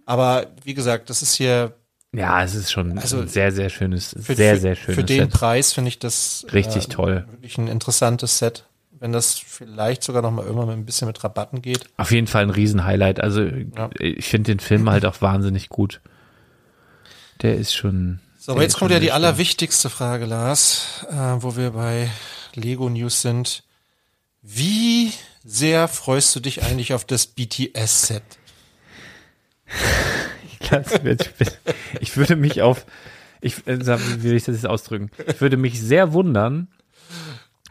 aber 0.06 0.48
wie 0.64 0.74
gesagt, 0.76 1.10
das 1.10 1.22
ist 1.22 1.34
hier 1.36 1.74
ja, 2.12 2.44
es 2.44 2.56
ist 2.56 2.72
schon 2.72 2.98
Also, 2.98 3.20
ein 3.20 3.28
sehr, 3.28 3.52
sehr 3.52 3.70
schönes, 3.70 4.16
für, 4.20 4.34
sehr, 4.34 4.58
sehr 4.58 4.76
schönes 4.76 4.96
für 4.96 5.04
den 5.04 5.30
Set. 5.30 5.32
Preis 5.32 5.74
finde 5.74 5.90
ich 5.90 6.00
das 6.00 6.46
Richtig 6.52 6.86
äh, 6.86 6.88
toll. 6.90 7.26
wirklich 7.30 7.58
ein 7.60 7.68
interessantes 7.68 8.40
Set. 8.40 8.66
Wenn 9.00 9.12
das 9.14 9.38
vielleicht 9.40 10.04
sogar 10.04 10.22
noch 10.22 10.32
mal 10.32 10.44
irgendwann 10.46 10.68
mit 10.68 10.78
ein 10.78 10.86
bisschen 10.86 11.08
mit 11.08 11.24
Rabatten 11.24 11.62
geht. 11.62 11.86
Auf 11.98 12.12
jeden 12.12 12.28
Fall 12.28 12.44
ein 12.44 12.50
Riesenhighlight. 12.50 13.22
Also 13.22 13.44
Ja. 13.44 13.90
ich 13.98 14.28
finde 14.28 14.52
den 14.52 14.60
Film 14.60 14.90
halt 14.90 15.06
auch 15.06 15.22
wahnsinnig 15.22 15.70
gut. 15.70 16.02
Der 17.42 17.56
ist 17.56 17.74
schon. 17.74 18.20
So, 18.38 18.52
aber 18.54 18.62
jetzt 18.64 18.78
kommt 18.78 18.92
ja 18.92 19.00
die 19.00 19.12
allerwichtigste 19.14 19.90
Frage, 19.90 20.26
Lars, 20.26 21.06
äh, 21.10 21.16
wo 21.40 21.56
wir 21.56 21.72
bei 21.72 22.10
Lego 22.56 22.90
News 22.90 23.22
sind. 23.22 23.64
Wie 24.42 25.12
sehr 25.46 25.88
freust 25.88 26.36
du 26.36 26.40
dich 26.40 26.64
eigentlich 26.64 26.94
auf 26.94 27.06
das 27.06 27.28
BTS-Set? 27.28 28.24
Ich 32.00 32.16
würde 32.18 32.36
mich 32.36 32.62
auf. 32.62 32.86
Ich, 33.42 33.66
äh, 33.68 33.80
wie 33.80 34.24
will 34.24 34.36
ich 34.36 34.44
das 34.44 34.56
jetzt 34.56 34.68
ausdrücken? 34.68 35.10
Ich 35.28 35.42
würde 35.42 35.58
mich 35.58 35.80
sehr 35.82 36.14
wundern, 36.14 36.68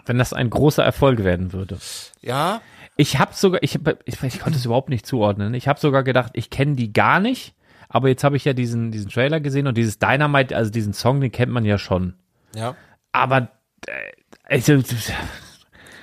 wenn 0.08 0.18
das 0.18 0.32
ein 0.32 0.50
großer 0.50 0.82
Erfolg 0.82 1.22
werden 1.24 1.52
würde. 1.52 1.78
Ja, 2.20 2.60
Ich 2.96 3.18
habe 3.18 3.32
sogar, 3.34 3.62
ich, 3.62 3.78
ich, 4.04 4.22
ich 4.22 4.40
konnte 4.40 4.58
es 4.58 4.64
überhaupt 4.64 4.88
nicht 4.88 5.06
zuordnen. 5.06 5.54
Ich 5.54 5.68
habe 5.68 5.78
sogar 5.78 6.02
gedacht, 6.02 6.32
ich 6.34 6.50
kenne 6.50 6.74
die 6.74 6.92
gar 6.92 7.20
nicht. 7.20 7.54
Aber 7.88 8.08
jetzt 8.08 8.24
habe 8.24 8.36
ich 8.36 8.44
ja 8.44 8.52
diesen, 8.52 8.90
diesen 8.90 9.10
Trailer 9.10 9.40
gesehen 9.40 9.66
und 9.66 9.78
dieses 9.78 9.98
Dynamite, 9.98 10.54
also 10.54 10.70
diesen 10.70 10.92
Song, 10.92 11.20
den 11.20 11.32
kennt 11.32 11.52
man 11.52 11.64
ja 11.64 11.78
schon. 11.78 12.14
ja. 12.54 12.74
Aber 13.12 13.48
äh, 13.86 13.92
also, 14.44 14.74
Der 14.76 14.84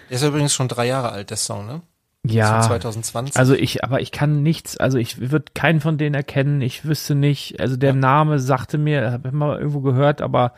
ist 0.09 0.21
ja 0.23 0.27
übrigens 0.27 0.53
schon 0.53 0.67
drei 0.67 0.87
Jahre 0.87 1.11
alt, 1.11 1.29
der 1.29 1.37
Song, 1.37 1.67
ne? 1.67 1.81
ja. 2.23 2.61
Von 2.61 2.69
2020. 2.69 3.37
Also 3.37 3.53
ich, 3.53 3.83
aber 3.83 4.01
ich 4.01 4.11
kann 4.11 4.43
nichts, 4.43 4.77
also 4.77 4.97
ich 4.97 5.31
würde 5.31 5.45
keinen 5.53 5.81
von 5.81 5.97
denen 5.97 6.15
erkennen, 6.15 6.61
ich 6.61 6.85
wüsste 6.85 7.15
nicht, 7.15 7.59
also 7.59 7.75
der 7.77 7.93
Name 7.93 8.39
sagte 8.39 8.77
mir, 8.77 9.11
habe 9.11 9.29
ich 9.29 9.33
mal 9.33 9.57
irgendwo 9.57 9.81
gehört, 9.81 10.21
aber 10.21 10.53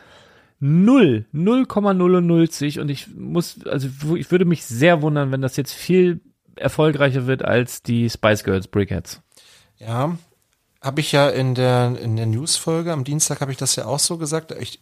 null, 0.59 1.25
0,0 1.34 2.79
und 2.79 2.89
ich 2.89 3.07
muss, 3.15 3.65
also 3.65 3.88
ich 4.15 4.31
würde 4.31 4.45
mich 4.45 4.65
sehr 4.65 5.01
wundern, 5.01 5.31
wenn 5.31 5.41
das 5.41 5.57
jetzt 5.57 5.73
viel 5.73 6.21
erfolgreicher 6.55 7.27
wird 7.27 7.45
als 7.45 7.84
die 7.84 8.09
Spice 8.09 8.43
Girls 8.43 8.67
Brickheads. 8.67 9.21
Ja, 9.77 10.17
habe 10.81 11.01
ich 11.01 11.11
ja 11.11 11.29
in 11.29 11.55
der 11.55 11.97
in 11.99 12.15
der 12.15 12.25
Newsfolge 12.25 12.91
am 12.91 13.03
Dienstag 13.03 13.41
habe 13.41 13.51
ich 13.51 13.57
das 13.57 13.75
ja 13.75 13.85
auch 13.85 13.99
so 13.99 14.17
gesagt. 14.17 14.53
Ich, 14.59 14.79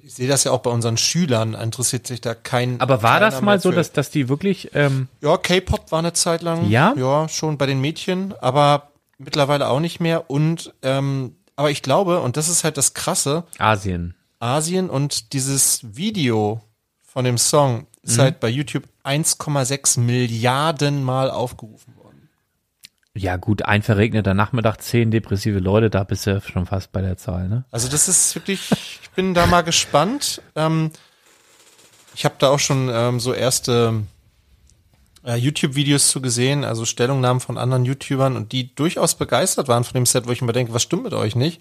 ich 0.00 0.14
sehe 0.14 0.28
das 0.28 0.44
ja 0.44 0.52
auch 0.52 0.60
bei 0.60 0.70
unseren 0.70 0.96
Schülern, 0.96 1.54
interessiert 1.54 2.06
sich 2.06 2.20
da 2.20 2.34
kein. 2.34 2.80
Aber 2.80 3.02
war 3.02 3.20
das 3.20 3.40
mal 3.40 3.60
so, 3.60 3.72
dass, 3.72 3.92
dass 3.92 4.10
die 4.10 4.28
wirklich, 4.28 4.70
ähm, 4.74 5.08
ja 5.20 5.36
K-Pop 5.36 5.90
war 5.90 5.98
eine 5.98 6.12
Zeit 6.12 6.42
lang. 6.42 6.68
Ja? 6.68 6.94
Ja, 6.96 7.28
schon 7.28 7.58
bei 7.58 7.66
den 7.66 7.80
Mädchen, 7.80 8.34
aber 8.40 8.90
mittlerweile 9.18 9.68
auch 9.68 9.80
nicht 9.80 10.00
mehr. 10.00 10.30
Und 10.30 10.72
ähm, 10.82 11.34
aber 11.56 11.70
ich 11.72 11.82
glaube 11.82 12.20
und 12.20 12.36
das 12.36 12.48
ist 12.48 12.62
halt 12.62 12.76
das 12.76 12.94
Krasse, 12.94 13.44
Asien? 13.58 14.14
Asien 14.40 14.88
und 14.90 15.32
dieses 15.32 15.80
Video 15.96 16.60
von 17.02 17.24
dem 17.24 17.38
Song 17.38 17.86
ist 18.02 18.16
Mhm. 18.16 18.22
halt 18.22 18.40
bei 18.40 18.48
YouTube 18.48 18.84
1,6 19.04 19.98
Milliarden 19.98 21.02
Mal 21.02 21.30
aufgerufen 21.30 21.96
worden. 21.96 22.28
Ja 23.14 23.36
gut, 23.36 23.62
ein 23.62 23.82
verregneter 23.82 24.34
Nachmittag, 24.34 24.80
zehn 24.80 25.10
depressive 25.10 25.58
Leute, 25.58 25.90
da 25.90 26.04
bist 26.04 26.26
du 26.26 26.40
schon 26.40 26.66
fast 26.66 26.92
bei 26.92 27.00
der 27.00 27.16
Zahl, 27.16 27.48
ne? 27.48 27.64
Also 27.72 27.88
das 27.88 28.06
ist 28.08 28.34
wirklich, 28.36 28.70
ich 29.02 29.10
bin 29.10 29.34
da 29.34 29.46
mal 29.46 29.62
gespannt. 29.62 30.40
Ähm, 30.54 30.92
ich 32.14 32.24
habe 32.24 32.36
da 32.38 32.50
auch 32.50 32.60
schon 32.60 32.88
ähm, 32.92 33.18
so 33.18 33.32
erste 33.32 34.02
äh, 35.24 35.34
YouTube-Videos 35.34 36.08
zu 36.10 36.20
gesehen, 36.20 36.64
also 36.64 36.84
Stellungnahmen 36.84 37.40
von 37.40 37.58
anderen 37.58 37.84
YouTubern 37.84 38.36
und 38.36 38.52
die 38.52 38.72
durchaus 38.74 39.16
begeistert 39.16 39.66
waren 39.66 39.82
von 39.84 39.94
dem 39.94 40.06
Set, 40.06 40.28
wo 40.28 40.30
ich 40.32 40.42
mir 40.42 40.52
denke, 40.52 40.72
was 40.72 40.82
stimmt 40.84 41.02
mit 41.02 41.12
euch 41.14 41.34
nicht? 41.34 41.60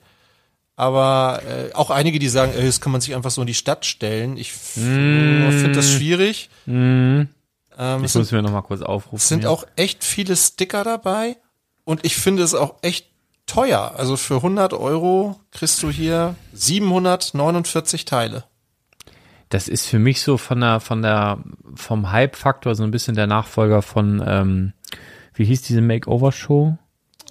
Aber 0.79 1.41
äh, 1.45 1.73
auch 1.73 1.89
einige, 1.89 2.19
die 2.19 2.29
sagen, 2.29 2.53
ey, 2.55 2.63
das 2.65 2.79
kann 2.79 2.91
man 2.91 3.01
sich 3.01 3.15
einfach 3.15 3.31
so 3.31 3.41
in 3.41 3.47
die 3.47 3.55
Stadt 3.55 3.83
stellen. 3.85 4.37
Ich 4.37 4.53
finde 4.53 5.71
das 5.73 5.91
schwierig. 5.91 6.49
Ähm, 6.67 7.27
Ich 7.77 8.15
muss 8.15 8.31
mir 8.31 8.43
noch 8.43 8.51
mal 8.51 8.61
kurz 8.61 8.81
aufrufen. 8.81 9.17
es 9.17 9.27
sind 9.27 9.39
hier. 9.41 9.51
auch 9.51 9.65
echt 9.75 10.03
viele 10.03 10.35
Sticker 10.35 10.83
dabei 10.83 11.37
und 11.83 12.05
ich 12.05 12.15
finde 12.15 12.43
es 12.43 12.53
auch 12.53 12.75
echt 12.83 13.07
teuer. 13.47 13.95
Also 13.97 14.17
für 14.17 14.35
100 14.35 14.73
Euro 14.73 15.39
kriegst 15.51 15.81
du 15.81 15.89
hier 15.89 16.35
749 16.53 18.05
Teile. 18.05 18.43
Das 19.49 19.67
ist 19.67 19.87
für 19.87 19.97
mich 19.97 20.21
so 20.21 20.37
von 20.37 20.59
der, 20.59 20.79
von 20.79 21.01
der, 21.01 21.39
vom 21.73 22.11
Hype-Faktor 22.11 22.75
so 22.75 22.83
ein 22.83 22.91
bisschen 22.91 23.15
der 23.15 23.27
Nachfolger 23.27 23.81
von, 23.81 24.23
ähm, 24.25 24.73
wie 25.33 25.45
hieß 25.45 25.61
diese 25.63 25.81
Makeover-Show? 25.81 26.77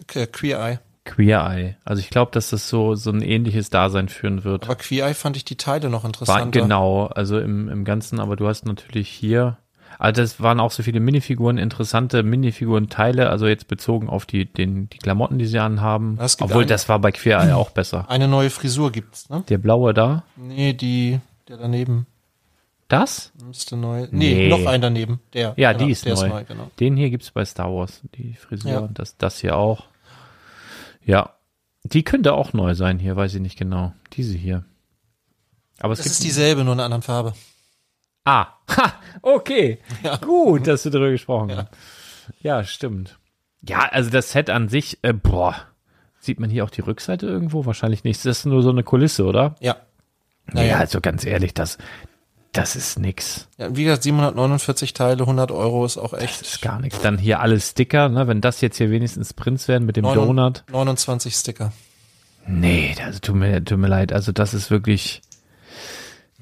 Okay, 0.03 0.27
Queer 0.27 0.59
Eye. 0.59 0.79
Queer 1.07 1.41
Eye. 1.51 1.77
Also 1.85 2.01
ich 2.01 2.11
glaube, 2.11 2.31
dass 2.33 2.51
das 2.51 2.69
so, 2.69 2.95
so 2.95 3.11
ein 3.11 3.23
ähnliches 3.23 3.71
Dasein 3.71 4.09
führen 4.11 4.45
wird. 4.45 4.65
Aber 4.65 4.75
Queer 4.77 5.07
Eye 5.07 5.15
fand 5.15 5.37
ich 5.39 5.45
die 5.47 5.57
Teile 5.57 5.89
noch 5.89 6.03
War, 6.03 6.09
interessanter. 6.11 6.61
genau, 6.61 7.07
also 7.07 7.39
im, 7.41 7.69
im 7.71 7.85
Ganzen, 7.85 8.21
aber 8.21 8.37
du 8.37 8.47
hast 8.47 8.67
natürlich 8.67 9.09
hier, 9.09 9.57
also 9.99 10.21
das 10.21 10.43
waren 10.43 10.61
auch 10.61 10.71
so 10.73 10.83
viele 10.83 11.01
Minifiguren, 11.01 11.57
interessante 11.57 12.23
Minifiguren-Teile, 12.23 13.31
also 13.31 13.47
jetzt 13.47 13.69
bezogen 13.69 14.09
auf 14.11 14.27
die, 14.27 14.45
den, 14.45 14.91
die 14.91 14.99
Klamotten, 14.99 15.39
die 15.39 15.47
sie 15.47 15.59
anhaben. 15.59 16.19
Es 16.21 16.39
Obwohl, 16.43 16.59
eine- 16.63 16.67
das 16.67 16.89
war 16.91 16.99
bei 16.99 17.13
Queer 17.13 17.39
Eye 17.41 17.53
auch 17.55 17.71
besser. 17.71 18.05
Eine 18.11 18.29
neue 18.29 18.51
Frisur 18.51 18.93
gibt's, 18.93 19.31
ne? 19.31 19.43
Der 19.49 19.59
blaue 19.59 19.95
da, 19.95 20.25
Nee, 20.37 20.75
die, 20.75 21.21
der 21.49 21.57
daneben 21.57 22.07
das? 22.89 23.33
müsste 23.45 23.77
neu. 23.77 24.07
Nee, 24.11 24.35
Nee. 24.35 24.49
noch 24.49 24.65
ein 24.67 24.81
daneben. 24.81 25.21
Der. 25.33 25.55
Ja, 25.57 25.73
genau, 25.73 25.87
die 25.87 25.91
ist 25.93 26.05
der 26.05 26.15
neu. 26.15 26.27
Ist 26.27 26.33
neu 26.33 26.45
genau. 26.45 26.71
Den 26.79 26.97
hier 26.97 27.11
gibt's 27.11 27.31
bei 27.33 27.45
Star 27.45 27.73
Wars, 27.73 28.01
die 28.17 28.35
Frisur. 28.35 28.71
Ja. 28.71 28.79
Und 28.81 28.99
das, 28.99 29.17
das 29.17 29.41
hier 29.41 29.57
auch. 29.57 29.85
Ja. 31.07 31.33
Die 31.85 32.03
könnte 32.03 32.35
auch 32.35 32.53
neu 32.53 32.75
sein 32.75 32.99
hier, 32.99 33.17
weiß 33.17 33.35
ich 33.35 33.41
nicht 33.41 33.57
genau. 33.59 33.93
Diese 34.13 34.37
hier. 34.37 34.65
Aber 35.79 35.93
es 35.93 36.01
Das 36.01 36.07
gibt. 36.07 36.13
ist 36.15 36.25
dieselbe, 36.25 36.65
nur 36.65 36.73
in 36.75 36.81
einer 36.81 36.85
anderen 36.87 37.03
Farbe. 37.03 37.33
ah, 38.25 38.49
ha, 38.69 38.93
okay. 39.23 39.79
Ja. 40.03 40.17
Gut, 40.17 40.67
dass 40.67 40.83
du 40.83 40.91
darüber 40.91 41.11
gesprochen 41.11 41.57
hast. 41.57 41.69
Ja, 42.41 42.65
stimmt. 42.65 43.19
Ja, 43.63 43.81
also 43.91 44.11
das 44.11 44.33
Set 44.33 44.51
an 44.51 44.69
sich, 44.69 44.99
äh, 45.03 45.13
boah. 45.13 45.55
Sieht 46.19 46.41
man 46.41 46.51
hier 46.51 46.65
auch 46.65 46.71
die 46.71 46.81
Rückseite 46.81 47.27
irgendwo? 47.27 47.67
Wahrscheinlich 47.67 48.03
nicht. 48.03 48.19
Das 48.25 48.39
ist 48.39 48.45
nur 48.47 48.63
so 48.63 48.71
eine 48.71 48.83
Kulisse, 48.83 49.25
oder? 49.25 49.55
Ja. 49.61 49.77
Naja, 50.53 50.73
Naja. 50.73 50.79
also 50.79 51.01
ganz 51.01 51.25
ehrlich, 51.25 51.55
das, 51.55 51.79
das 52.57 52.77
ist 52.77 52.99
nix. 52.99 53.47
ja. 53.59 53.75
Wie 53.77 53.85
gesagt, 53.85 54.03
749 54.05 54.93
Teile, 54.95 55.23
100 55.23 55.51
Euro 55.51 55.85
ist 55.85 55.99
auch 55.99 56.11
Das 56.13 56.23
echt. 56.23 56.43
ist 56.43 56.63
gar 56.63 56.81
nichts. 56.81 57.01
Dann 57.01 57.19
hier 57.19 57.41
alle 57.41 57.61
Sticker, 57.61 58.09
ne? 58.09 58.27
Wenn 58.29 58.41
das 58.41 58.61
jetzt 58.61 58.79
hier 58.79 58.91
wenigstens 58.91 59.33
Prints 59.35 59.69
wären 59.69 59.87
mit 59.87 59.97
dem 59.97 60.03
Neun- 60.03 60.15
Donut. 60.15 60.65
29 60.71 61.35
Sticker. 61.35 61.73
Nee, 62.47 62.95
also 63.05 63.19
tut 63.19 63.35
mir, 63.37 63.65
tut 63.65 63.79
mir 63.79 63.89
leid. 63.89 64.13
Also 64.13 64.33
das 64.33 64.55
ist 64.55 64.71
wirklich, 64.71 65.23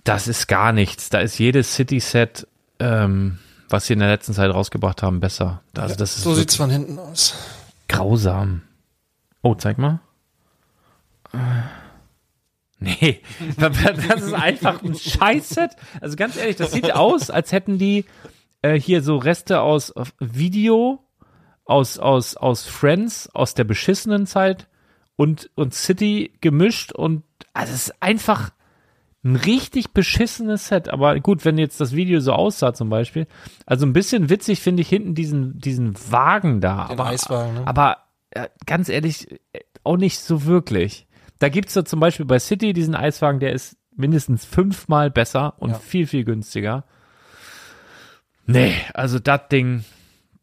das 0.04 0.28
ist 0.28 0.48
gar 0.48 0.72
nichts. 0.72 1.08
Da 1.08 1.20
ist 1.20 1.38
jedes 1.38 1.74
City-Set, 1.74 2.46
ähm, 2.78 3.38
was 3.70 3.86
sie 3.86 3.94
in 3.94 4.00
der 4.00 4.08
letzten 4.08 4.34
Zeit 4.34 4.52
rausgebracht 4.52 5.02
haben, 5.02 5.20
besser. 5.20 5.62
Also 5.76 5.94
das 5.94 6.16
ist 6.16 6.22
so 6.24 6.34
sieht's 6.34 6.56
von 6.56 6.68
hinten 6.70 6.98
aus. 6.98 7.34
grausam. 7.88 8.62
Oh, 9.42 9.54
zeig 9.54 9.78
mal. 9.78 10.00
Nee, 13.04 13.20
das 13.58 14.22
ist 14.22 14.32
einfach 14.32 14.82
ein 14.82 14.94
Scheißset. 14.94 15.72
Also 16.00 16.16
ganz 16.16 16.36
ehrlich, 16.36 16.56
das 16.56 16.72
sieht 16.72 16.92
aus, 16.92 17.30
als 17.30 17.52
hätten 17.52 17.78
die 17.78 18.04
äh, 18.62 18.78
hier 18.78 19.02
so 19.02 19.16
Reste 19.16 19.60
aus 19.60 19.92
Video, 20.18 21.00
aus, 21.64 21.98
aus, 21.98 22.36
aus 22.36 22.64
Friends, 22.64 23.28
aus 23.34 23.54
der 23.54 23.64
beschissenen 23.64 24.26
Zeit 24.26 24.68
und, 25.16 25.50
und 25.54 25.74
City 25.74 26.32
gemischt 26.40 26.92
und 26.92 27.22
also 27.52 27.72
es 27.72 27.88
ist 27.88 28.02
einfach 28.02 28.50
ein 29.22 29.36
richtig 29.36 29.92
beschissenes 29.92 30.68
Set. 30.68 30.88
Aber 30.88 31.18
gut, 31.20 31.44
wenn 31.44 31.56
jetzt 31.56 31.80
das 31.80 31.94
Video 31.94 32.20
so 32.20 32.32
aussah 32.32 32.74
zum 32.74 32.90
Beispiel. 32.90 33.26
Also 33.64 33.86
ein 33.86 33.94
bisschen 33.94 34.28
witzig 34.28 34.60
finde 34.60 34.82
ich 34.82 34.88
hinten 34.88 35.14
diesen, 35.14 35.58
diesen 35.58 35.94
Wagen 36.10 36.60
da. 36.60 36.88
Den 36.88 37.00
aber, 37.00 37.06
Eiswagen, 37.06 37.54
ne? 37.54 37.66
aber 37.66 37.98
äh, 38.30 38.48
ganz 38.66 38.88
ehrlich, 38.88 39.30
äh, 39.52 39.60
auch 39.82 39.96
nicht 39.96 40.20
so 40.20 40.44
wirklich. 40.44 41.06
Da 41.38 41.48
gibt's 41.48 41.74
so 41.74 41.82
zum 41.82 42.00
Beispiel 42.00 42.26
bei 42.26 42.38
City 42.38 42.72
diesen 42.72 42.94
Eiswagen, 42.94 43.40
der 43.40 43.52
ist 43.52 43.76
mindestens 43.96 44.44
fünfmal 44.44 45.10
besser 45.10 45.54
und 45.58 45.70
Ja. 45.70 45.78
viel, 45.78 46.06
viel 46.06 46.24
günstiger. 46.24 46.84
Nee, 48.46 48.74
also 48.92 49.18
das 49.18 49.40
Ding, 49.50 49.84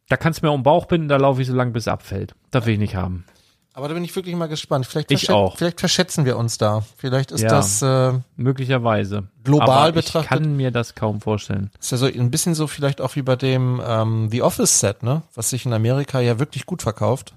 da 0.09 0.17
kannst 0.17 0.41
du 0.41 0.45
mir 0.47 0.51
um 0.51 0.59
den 0.61 0.63
Bauch 0.63 0.85
binden, 0.85 1.07
da 1.07 1.17
laufe 1.17 1.41
ich 1.41 1.47
so 1.47 1.53
lange, 1.55 1.71
bis 1.71 1.83
es 1.83 1.87
abfällt. 1.87 2.33
Das 2.49 2.65
will 2.65 2.73
ich 2.73 2.79
nicht 2.79 2.95
haben. 2.95 3.25
Aber 3.73 3.87
da 3.87 3.93
bin 3.93 4.03
ich 4.03 4.13
wirklich 4.15 4.35
mal 4.35 4.47
gespannt. 4.47 4.85
Vielleicht, 4.85 5.11
Ich 5.11 5.29
auch. 5.29 5.55
vielleicht 5.57 5.79
verschätzen 5.79 6.25
wir 6.25 6.35
uns 6.35 6.57
da. 6.57 6.83
Vielleicht 6.97 7.31
ist 7.31 7.41
Ja. 7.41 7.49
das 7.49 7.81
äh, 7.81 8.11
Möglicherweise. 8.35 9.29
Global 9.45 9.69
Aber 9.69 9.91
betrachtet- 9.93 10.23
Ich 10.23 10.27
kann 10.45 10.57
mir 10.57 10.71
das 10.71 10.93
kaum 10.95 11.21
vorstellen. 11.21 11.69
ist 11.79 11.91
ja 11.91 11.97
so 11.97 12.05
ein 12.05 12.31
bisschen 12.31 12.53
so 12.53 12.67
vielleicht 12.67 12.99
auch 12.99 13.15
wie 13.15 13.21
bei 13.21 13.37
dem 13.37 13.81
ähm, 13.85 14.27
The 14.29 14.41
Office 14.41 14.81
Set, 14.81 15.03
ne? 15.03 15.21
Was 15.35 15.51
sich 15.51 15.65
in 15.65 15.71
Amerika 15.71 16.19
ja 16.19 16.37
wirklich 16.37 16.65
gut 16.65 16.81
verkauft. 16.81 17.33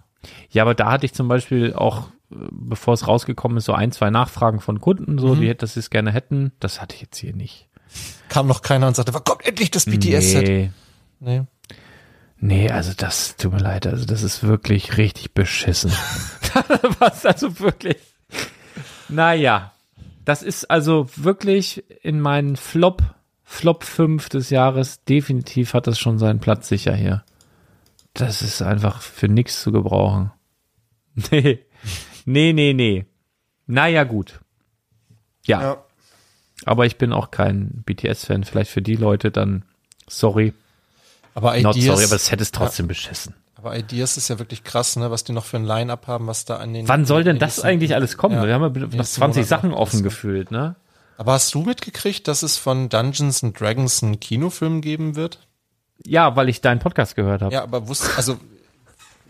Ja, 0.50 0.62
aber 0.64 0.74
da 0.74 0.90
hatte 0.90 1.06
ich 1.06 1.12
zum 1.12 1.28
Beispiel 1.28 1.72
auch, 1.74 2.08
bevor 2.30 2.94
es 2.94 3.06
rausgekommen 3.06 3.58
ist, 3.58 3.66
so 3.66 3.72
ein, 3.72 3.92
zwei 3.92 4.10
Nachfragen 4.10 4.60
von 4.60 4.80
Kunden, 4.80 5.18
so, 5.18 5.34
die, 5.34 5.54
dass 5.54 5.74
sie 5.74 5.80
es 5.80 5.90
gerne 5.90 6.12
hätten. 6.12 6.52
Das 6.60 6.80
hatte 6.80 6.94
ich 6.94 7.02
jetzt 7.02 7.16
hier 7.16 7.34
nicht. 7.34 7.68
Kam 8.28 8.46
noch 8.46 8.62
keiner 8.62 8.88
und 8.88 8.96
sagte, 8.96 9.12
kommt 9.12 9.46
endlich 9.46 9.70
das 9.70 9.84
BTS-Set? 9.84 10.48
Nee. 10.48 10.70
Nee. 11.20 11.42
Nee, 12.38 12.70
also 12.70 12.92
das 12.96 13.36
tut 13.36 13.52
mir 13.52 13.58
leid, 13.58 13.86
also 13.86 14.04
das 14.04 14.22
ist 14.22 14.42
wirklich 14.42 14.96
richtig 14.98 15.32
beschissen. 15.32 15.90
Was 16.98 17.24
also 17.24 17.58
wirklich. 17.60 17.96
Naja, 19.08 19.72
das 20.24 20.42
ist 20.42 20.70
also 20.70 21.08
wirklich 21.16 21.84
in 22.02 22.20
meinen 22.20 22.56
Flop, 22.56 23.02
Flop 23.44 23.84
5 23.84 24.28
des 24.28 24.50
Jahres, 24.50 25.04
definitiv 25.04 25.74
hat 25.74 25.86
das 25.86 25.98
schon 25.98 26.18
seinen 26.18 26.40
Platz 26.40 26.68
sicher 26.68 26.94
hier. 26.94 27.24
Das 28.14 28.42
ist 28.42 28.62
einfach 28.62 29.00
für 29.00 29.28
nichts 29.28 29.62
zu 29.62 29.72
gebrauchen. 29.72 30.30
Nee, 31.30 31.60
nee, 32.24 32.52
nee, 32.52 32.72
nee. 32.72 33.06
Naja, 33.66 34.04
gut. 34.04 34.40
Ja, 35.46 35.60
Ja. 35.62 35.84
aber 36.64 36.86
ich 36.86 36.96
bin 36.98 37.12
auch 37.12 37.30
kein 37.30 37.82
BTS-Fan. 37.86 38.44
Vielleicht 38.44 38.70
für 38.70 38.82
die 38.82 38.96
Leute 38.96 39.30
dann, 39.30 39.64
sorry, 40.08 40.52
Aber 41.34 41.58
not 41.60 41.76
Ideas, 41.76 41.96
sorry, 41.96 42.04
aber 42.04 42.14
das 42.16 42.26
Set 42.26 42.40
ist 42.40 42.54
trotzdem 42.54 42.88
beschissen. 42.88 43.34
aber 43.56 43.76
Ideas 43.76 44.16
ist 44.16 44.28
ja 44.28 44.38
wirklich 44.38 44.64
krass, 44.64 44.96
ne? 44.96 45.10
Was 45.10 45.24
die 45.24 45.32
noch 45.32 45.44
für 45.44 45.56
ein 45.56 45.64
Line-Up 45.64 46.06
haben, 46.06 46.26
was 46.26 46.44
da 46.44 46.56
an 46.58 46.72
den. 46.74 46.86
Wann 46.88 47.04
soll 47.06 47.24
denn 47.24 47.38
das 47.38 47.60
eigentlich 47.60 47.94
alles 47.94 48.16
kommen? 48.16 48.34
Ja. 48.36 48.46
Wir 48.46 48.54
haben 48.54 48.62
ja 48.62 48.68
noch 48.68 48.90
Nächsten 48.92 49.04
20 49.04 49.36
Monat 49.40 49.48
Sachen 49.48 49.72
offen 49.72 50.02
gefühlt, 50.02 50.50
ne? 50.50 50.76
Aber 51.16 51.32
hast 51.32 51.54
du 51.54 51.62
mitgekriegt, 51.62 52.26
dass 52.28 52.42
es 52.42 52.56
von 52.58 52.88
Dungeons 52.88 53.42
and 53.44 53.58
Dragons 53.58 54.02
einen 54.02 54.18
Kinofilm 54.20 54.80
geben 54.80 55.14
wird? 55.16 55.46
Ja, 56.04 56.34
weil 56.36 56.48
ich 56.48 56.60
deinen 56.60 56.80
Podcast 56.80 57.14
gehört 57.16 57.40
habe. 57.42 57.52
Ja. 57.54 57.60
Ja, 57.60 57.64
aber 57.64 57.86
wusste, 57.88 58.08
also 58.16 58.38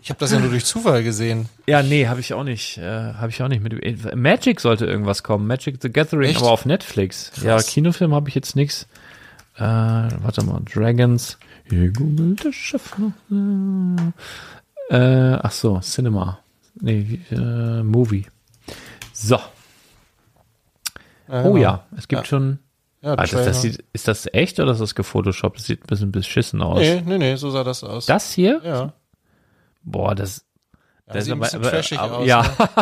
ich 0.05 0.11
habe 0.11 0.19
das 0.19 0.31
ja 0.31 0.39
nur 0.39 0.51
durch 0.51 0.65
Zufall 0.65 1.01
gesehen. 1.03 1.49
nee, 1.65 2.05
habe 2.05 2.19
ich 2.19 2.35
auch 2.35 2.43
nicht, 2.43 2.77
äh, 2.77 3.13
habe 3.15 3.31
ich 3.31 3.41
auch 3.41 3.47
nicht 3.47 3.63
mit. 3.63 4.15
Magic 4.15 4.61
sollte 4.61 4.85
irgendwas 4.85 5.23
kommen, 5.23 5.47
Magic 5.47 5.77
the 5.81 5.91
Gathering, 5.91 6.29
Echt? 6.29 6.41
aber 6.41 6.51
auf 6.51 6.63
Netflix. 6.67 7.31
Ja, 7.41 7.57
Kinofilm 7.59 8.13
habe 8.13 8.29
ich 8.29 8.35
jetzt 8.35 8.55
nix. 8.55 8.83
Äh, 9.55 9.61
warte 9.61 10.45
mal, 10.45 10.61
Dragons. 10.71 11.39
Hier 11.67 11.91
googelt 11.91 12.43
der 12.43 12.53
Chef 12.53 12.93
noch. 12.99 14.13
Äh, 14.91 15.39
ach 15.41 15.51
so, 15.51 15.79
Cinema. 15.79 16.37
Nee, 16.79 17.21
äh, 17.31 17.81
Movie. 17.81 18.27
So. 19.11 19.39
Oh 21.29 21.57
ja, 21.57 21.87
es 21.97 22.07
gibt 22.07 22.21
Ja. 22.21 22.25
schon. 22.27 22.59
Ja, 23.01 23.15
das, 23.15 23.31
Trailer. 23.31 23.45
das 23.45 23.61
sieht, 23.63 23.83
ist 23.91 24.07
das 24.07 24.27
echt 24.33 24.59
oder 24.59 24.73
ist 24.73 24.81
das 24.81 24.93
gefotoshoppt? 24.93 25.57
Das 25.57 25.65
sieht 25.65 25.83
ein 25.83 25.87
bisschen 25.87 26.11
beschissen 26.11 26.61
aus. 26.61 26.77
nee, 26.77 27.01
nee, 27.03 27.17
nee, 27.17 27.35
so 27.37 27.49
sah 27.49 27.63
das 27.63 27.83
aus. 27.83 28.05
Das 28.05 28.31
hier? 28.33 28.61
ja. 28.63 28.93
Boah, 29.85 30.15
das, 30.15 30.45
ja 31.07 31.13
das 31.13 31.25
sieht 31.25 31.33
ein 31.33 31.39
bisschen 31.39 31.59
aber, 31.61 31.69
trashig 31.69 31.99
aber, 31.99 32.17
aus. 32.17 32.27
Ja, 32.27 32.41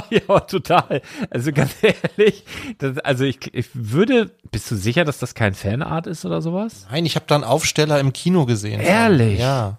Ne? 0.09 0.21
ja, 0.27 0.39
total. 0.39 1.01
Also 1.29 1.51
ganz 1.51 1.75
ehrlich, 2.17 2.45
das, 2.79 2.97
also 2.99 3.25
ich, 3.25 3.53
ich 3.53 3.67
würde, 3.73 4.31
bist 4.51 4.71
du 4.71 4.75
sicher, 4.75 5.03
dass 5.05 5.19
das 5.19 5.35
kein 5.35 5.53
Fanart 5.53 6.07
ist 6.07 6.25
oder 6.25 6.41
sowas? 6.41 6.87
Nein, 6.91 7.05
ich 7.05 7.15
habe 7.15 7.25
da 7.27 7.35
einen 7.35 7.43
Aufsteller 7.43 7.99
im 7.99 8.13
Kino 8.13 8.45
gesehen. 8.45 8.79
Ehrlich? 8.79 9.39
Ja. 9.39 9.77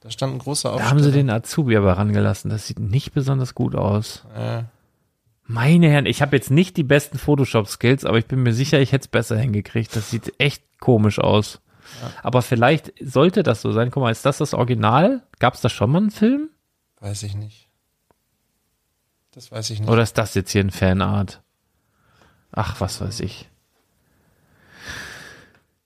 Da 0.00 0.10
stand 0.10 0.34
ein 0.34 0.38
großer 0.38 0.68
Da 0.68 0.74
Aufsteller. 0.76 0.90
haben 0.90 1.02
sie 1.02 1.12
den 1.12 1.30
Azubi 1.30 1.76
aber 1.76 1.92
rangelassen. 1.94 2.50
Das 2.50 2.66
sieht 2.66 2.78
nicht 2.78 3.12
besonders 3.12 3.54
gut 3.54 3.74
aus. 3.74 4.24
Äh, 4.34 4.62
Meine 5.46 5.88
Herren, 5.90 6.06
ich 6.06 6.22
habe 6.22 6.36
jetzt 6.36 6.50
nicht 6.50 6.76
die 6.76 6.84
besten 6.84 7.18
Photoshop-Skills, 7.18 8.04
aber 8.04 8.18
ich 8.18 8.26
bin 8.26 8.42
mir 8.42 8.52
sicher, 8.54 8.80
ich 8.80 8.92
hätte 8.92 9.02
es 9.04 9.08
besser 9.08 9.36
hingekriegt. 9.38 9.94
Das 9.96 10.10
sieht 10.10 10.32
echt 10.38 10.62
komisch 10.80 11.18
aus. 11.18 11.60
Aber 12.22 12.42
vielleicht 12.42 12.92
sollte 13.00 13.42
das 13.42 13.60
so 13.62 13.72
sein. 13.72 13.90
Guck 13.90 14.02
mal, 14.02 14.10
ist 14.10 14.24
das 14.24 14.38
das 14.38 14.54
Original? 14.54 15.22
Gab 15.38 15.54
es 15.54 15.60
da 15.60 15.68
schon 15.68 15.90
mal 15.90 15.98
einen 15.98 16.10
Film? 16.10 16.50
weiß 17.00 17.22
ich 17.22 17.34
nicht. 17.34 17.68
Das 19.32 19.50
weiß 19.50 19.70
ich 19.70 19.80
nicht. 19.80 19.88
Oder 19.88 20.02
ist 20.02 20.18
das 20.18 20.34
jetzt 20.34 20.50
hier 20.50 20.62
ein 20.62 20.70
Fanart? 20.70 21.40
Ach, 22.52 22.80
was 22.80 23.00
weiß 23.00 23.20
ich. 23.20 23.48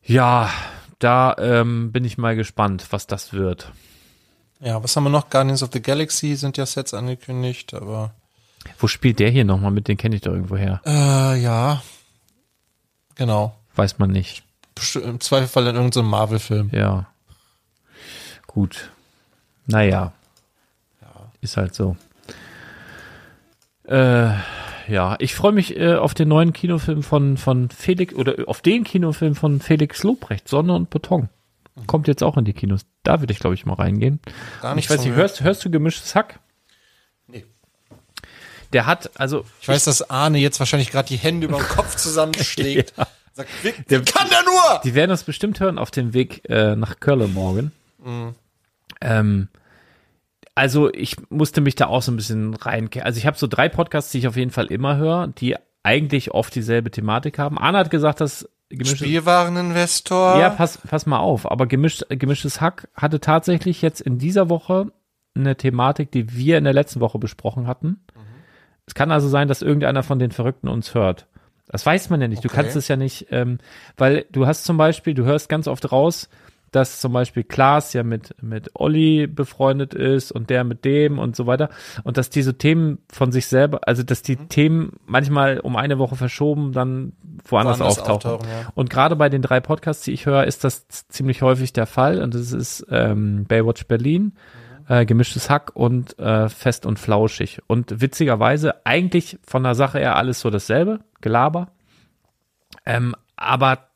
Ja, 0.02 0.50
da 0.98 1.36
ähm, 1.38 1.92
bin 1.92 2.04
ich 2.04 2.18
mal 2.18 2.36
gespannt, 2.36 2.86
was 2.90 3.06
das 3.06 3.32
wird. 3.32 3.72
Ja, 4.60 4.82
was 4.82 4.96
haben 4.96 5.04
wir 5.04 5.10
noch? 5.10 5.30
Guardians 5.30 5.62
of 5.62 5.70
the 5.72 5.82
Galaxy 5.82 6.36
sind 6.36 6.56
ja 6.56 6.66
Sets 6.66 6.94
angekündigt, 6.94 7.74
aber 7.74 8.14
Wo 8.78 8.86
spielt 8.86 9.18
der 9.18 9.30
hier 9.30 9.44
nochmal 9.44 9.70
mit? 9.70 9.88
Den 9.88 9.96
kenne 9.96 10.16
ich 10.16 10.22
doch 10.22 10.32
irgendwo 10.32 10.56
her. 10.56 10.80
äh, 10.86 11.40
ja. 11.40 11.82
Genau. 13.14 13.56
Weiß 13.76 13.98
man 13.98 14.10
nicht. 14.10 14.43
Im 14.94 15.20
Zweifelsfall 15.20 15.66
in 15.68 15.76
irgendeinem 15.76 16.08
Marvel-Film. 16.08 16.70
Ja. 16.72 17.06
Gut. 18.46 18.90
Naja. 19.66 20.12
Ist 21.40 21.58
halt 21.58 21.74
so. 21.74 21.96
Äh, 23.86 24.30
ja, 24.88 25.16
ich 25.18 25.34
freue 25.34 25.52
mich 25.52 25.76
äh, 25.76 25.94
auf 25.94 26.14
den 26.14 26.28
neuen 26.28 26.54
Kinofilm 26.54 27.02
von, 27.02 27.36
von 27.36 27.68
Felix, 27.68 28.14
oder 28.14 28.36
auf 28.46 28.62
den 28.62 28.84
Kinofilm 28.84 29.34
von 29.34 29.60
Felix 29.60 30.02
Lobrecht, 30.02 30.48
Sonne 30.48 30.74
und 30.74 30.88
Beton. 30.88 31.28
Kommt 31.86 32.08
jetzt 32.08 32.22
auch 32.22 32.38
in 32.38 32.44
die 32.44 32.52
Kinos. 32.52 32.82
Da 33.02 33.20
würde 33.20 33.32
ich, 33.32 33.40
glaube 33.40 33.54
ich, 33.54 33.66
mal 33.66 33.74
reingehen. 33.74 34.20
Gar 34.62 34.74
nicht 34.74 34.84
Ich 34.84 34.90
weiß 34.90 35.04
nicht, 35.04 35.14
hörst, 35.14 35.42
hörst 35.42 35.64
du 35.64 35.70
gemischtes 35.70 36.14
Hack? 36.14 36.38
Nee. 37.26 37.44
Der 38.72 38.86
hat, 38.86 39.10
also, 39.20 39.44
Ich 39.60 39.68
weiß, 39.68 39.84
dass 39.84 40.08
Arne 40.08 40.38
jetzt 40.38 40.60
wahrscheinlich 40.60 40.90
gerade 40.90 41.08
die 41.08 41.16
Hände 41.16 41.46
über 41.46 41.58
den 41.58 41.68
Kopf 41.68 41.96
zusammenschlägt. 41.96 42.94
Sagt, 43.34 43.50
wie, 43.62 43.74
wie 43.88 44.04
kann 44.04 44.28
der 44.30 44.44
nur? 44.44 44.80
Die 44.84 44.94
werden 44.94 45.10
uns 45.10 45.24
bestimmt 45.24 45.58
hören 45.60 45.78
auf 45.78 45.90
dem 45.90 46.14
Weg 46.14 46.48
äh, 46.48 46.76
nach 46.76 47.00
Köln 47.00 47.34
morgen. 47.34 47.72
Ähm, 49.00 49.48
also 50.54 50.92
ich 50.92 51.16
musste 51.30 51.60
mich 51.60 51.74
da 51.74 51.86
auch 51.86 52.02
so 52.02 52.12
ein 52.12 52.16
bisschen 52.16 52.54
rein. 52.54 52.88
Also 53.02 53.18
ich 53.18 53.26
habe 53.26 53.36
so 53.36 53.48
drei 53.48 53.68
Podcasts, 53.68 54.12
die 54.12 54.18
ich 54.18 54.28
auf 54.28 54.36
jeden 54.36 54.52
Fall 54.52 54.66
immer 54.66 54.96
höre, 54.96 55.26
die 55.26 55.56
eigentlich 55.82 56.30
oft 56.30 56.54
dieselbe 56.54 56.92
Thematik 56.92 57.38
haben. 57.40 57.58
Anna 57.58 57.80
hat 57.80 57.90
gesagt, 57.90 58.20
dass 58.20 58.48
gemischtes 58.68 59.00
Spielwareninvestor. 59.00 60.38
Ja, 60.38 60.50
pass, 60.50 60.78
pass 60.78 61.06
mal 61.06 61.18
auf. 61.18 61.50
Aber 61.50 61.66
gemischt, 61.66 62.06
gemischtes 62.08 62.60
Hack 62.60 62.88
hatte 62.94 63.18
tatsächlich 63.18 63.82
jetzt 63.82 64.00
in 64.00 64.18
dieser 64.18 64.48
Woche 64.48 64.92
eine 65.34 65.56
Thematik, 65.56 66.12
die 66.12 66.36
wir 66.36 66.56
in 66.56 66.64
der 66.64 66.72
letzten 66.72 67.00
Woche 67.00 67.18
besprochen 67.18 67.66
hatten. 67.66 68.04
Es 68.86 68.94
kann 68.94 69.10
also 69.10 69.28
sein, 69.28 69.48
dass 69.48 69.62
irgendeiner 69.62 70.02
von 70.02 70.18
den 70.18 70.30
Verrückten 70.30 70.68
uns 70.68 70.94
hört. 70.94 71.26
Das 71.68 71.84
weiß 71.86 72.10
man 72.10 72.20
ja 72.20 72.28
nicht. 72.28 72.44
Du 72.44 72.48
Okay. 72.48 72.56
kannst 72.56 72.76
es 72.76 72.88
ja 72.88 72.96
nicht, 72.96 73.26
ähm, 73.30 73.58
weil 73.96 74.26
du 74.30 74.46
hast 74.46 74.64
zum 74.64 74.76
Beispiel, 74.76 75.14
du 75.14 75.24
hörst 75.24 75.48
ganz 75.48 75.66
oft 75.66 75.90
raus, 75.92 76.28
dass 76.72 77.00
zum 77.00 77.12
Beispiel 77.12 77.44
Klaas 77.44 77.92
ja 77.92 78.02
mit, 78.02 78.34
mit 78.42 78.72
Olli 78.74 79.28
befreundet 79.28 79.94
ist 79.94 80.32
und 80.32 80.50
der 80.50 80.64
mit 80.64 80.84
dem 80.84 81.20
und 81.20 81.36
so 81.36 81.46
weiter. 81.46 81.68
Und 82.02 82.16
dass 82.16 82.30
diese 82.30 82.58
Themen 82.58 82.98
von 83.12 83.30
sich 83.30 83.46
selber, 83.46 83.80
also 83.86 84.02
dass 84.02 84.22
die 84.22 84.34
Mhm. 84.36 84.48
Themen 84.48 84.92
manchmal 85.06 85.60
um 85.60 85.76
eine 85.76 85.98
Woche 86.00 86.16
verschoben 86.16 86.72
dann 86.72 87.12
woanders, 87.44 87.78
Woanders 87.78 87.98
auftauchen. 88.00 88.30
auftauchen, 88.32 88.48
ja. 88.50 88.72
Und 88.74 88.90
gerade 88.90 89.14
bei 89.14 89.28
den 89.28 89.40
drei 89.40 89.60
Podcasts, 89.60 90.02
die 90.04 90.10
ich 90.12 90.26
höre, 90.26 90.44
ist 90.44 90.64
das 90.64 90.88
ziemlich 90.88 91.42
häufig 91.42 91.72
der 91.72 91.86
Fall. 91.86 92.20
Und 92.20 92.34
das 92.34 92.50
ist 92.52 92.84
ähm, 92.90 93.44
Baywatch 93.44 93.86
Berlin, 93.86 94.32
äh, 94.88 95.06
Gemischtes 95.06 95.50
Hack 95.50 95.72
und 95.74 96.18
äh, 96.18 96.48
Fest 96.48 96.86
und 96.86 96.98
Flauschig. 96.98 97.60
Und 97.66 98.00
witzigerweise 98.00 98.84
eigentlich 98.86 99.38
von 99.46 99.62
der 99.62 99.74
Sache 99.74 99.98
her 99.98 100.16
alles 100.16 100.40
so 100.40 100.50
dasselbe, 100.50 101.00
Gelaber. 101.20 101.68
Ähm, 102.86 103.14
aber 103.36 103.88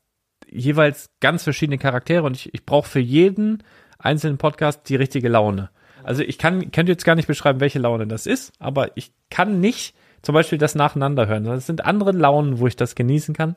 jeweils 0.51 1.11
ganz 1.21 1.45
verschiedene 1.45 1.79
Charaktere 1.79 2.23
und 2.23 2.37
ich, 2.37 2.55
ich 2.55 2.65
brauche 2.65 2.89
für 2.89 3.01
jeden 3.01 3.63
einzelnen 3.99 4.39
Podcast 4.39 4.89
die 4.89 4.97
richtige 4.97 5.29
Laune. 5.29 5.71
Also 6.05 6.23
ich 6.23 6.39
kann, 6.39 6.71
könnte 6.71 6.93
jetzt 6.93 7.05
gar 7.05 7.17
nicht 7.17 7.27
beschreiben, 7.27 7.61
welche 7.61 7.79
Laune 7.79 8.07
das 8.07 8.27
ist, 8.27 8.53
aber 8.59 8.97
ich 8.97 9.13
kann 9.31 9.61
nicht 9.61 9.95
zum 10.23 10.35
Beispiel 10.35 10.59
das 10.59 10.75
nacheinander 10.75 11.27
hören, 11.27 11.45
sondern 11.45 11.59
es 11.59 11.67
sind 11.67 11.85
andere 11.85 12.13
Launen, 12.13 12.59
wo 12.59 12.67
ich 12.67 12.77
das 12.77 12.95
genießen 12.95 13.35
kann. 13.35 13.57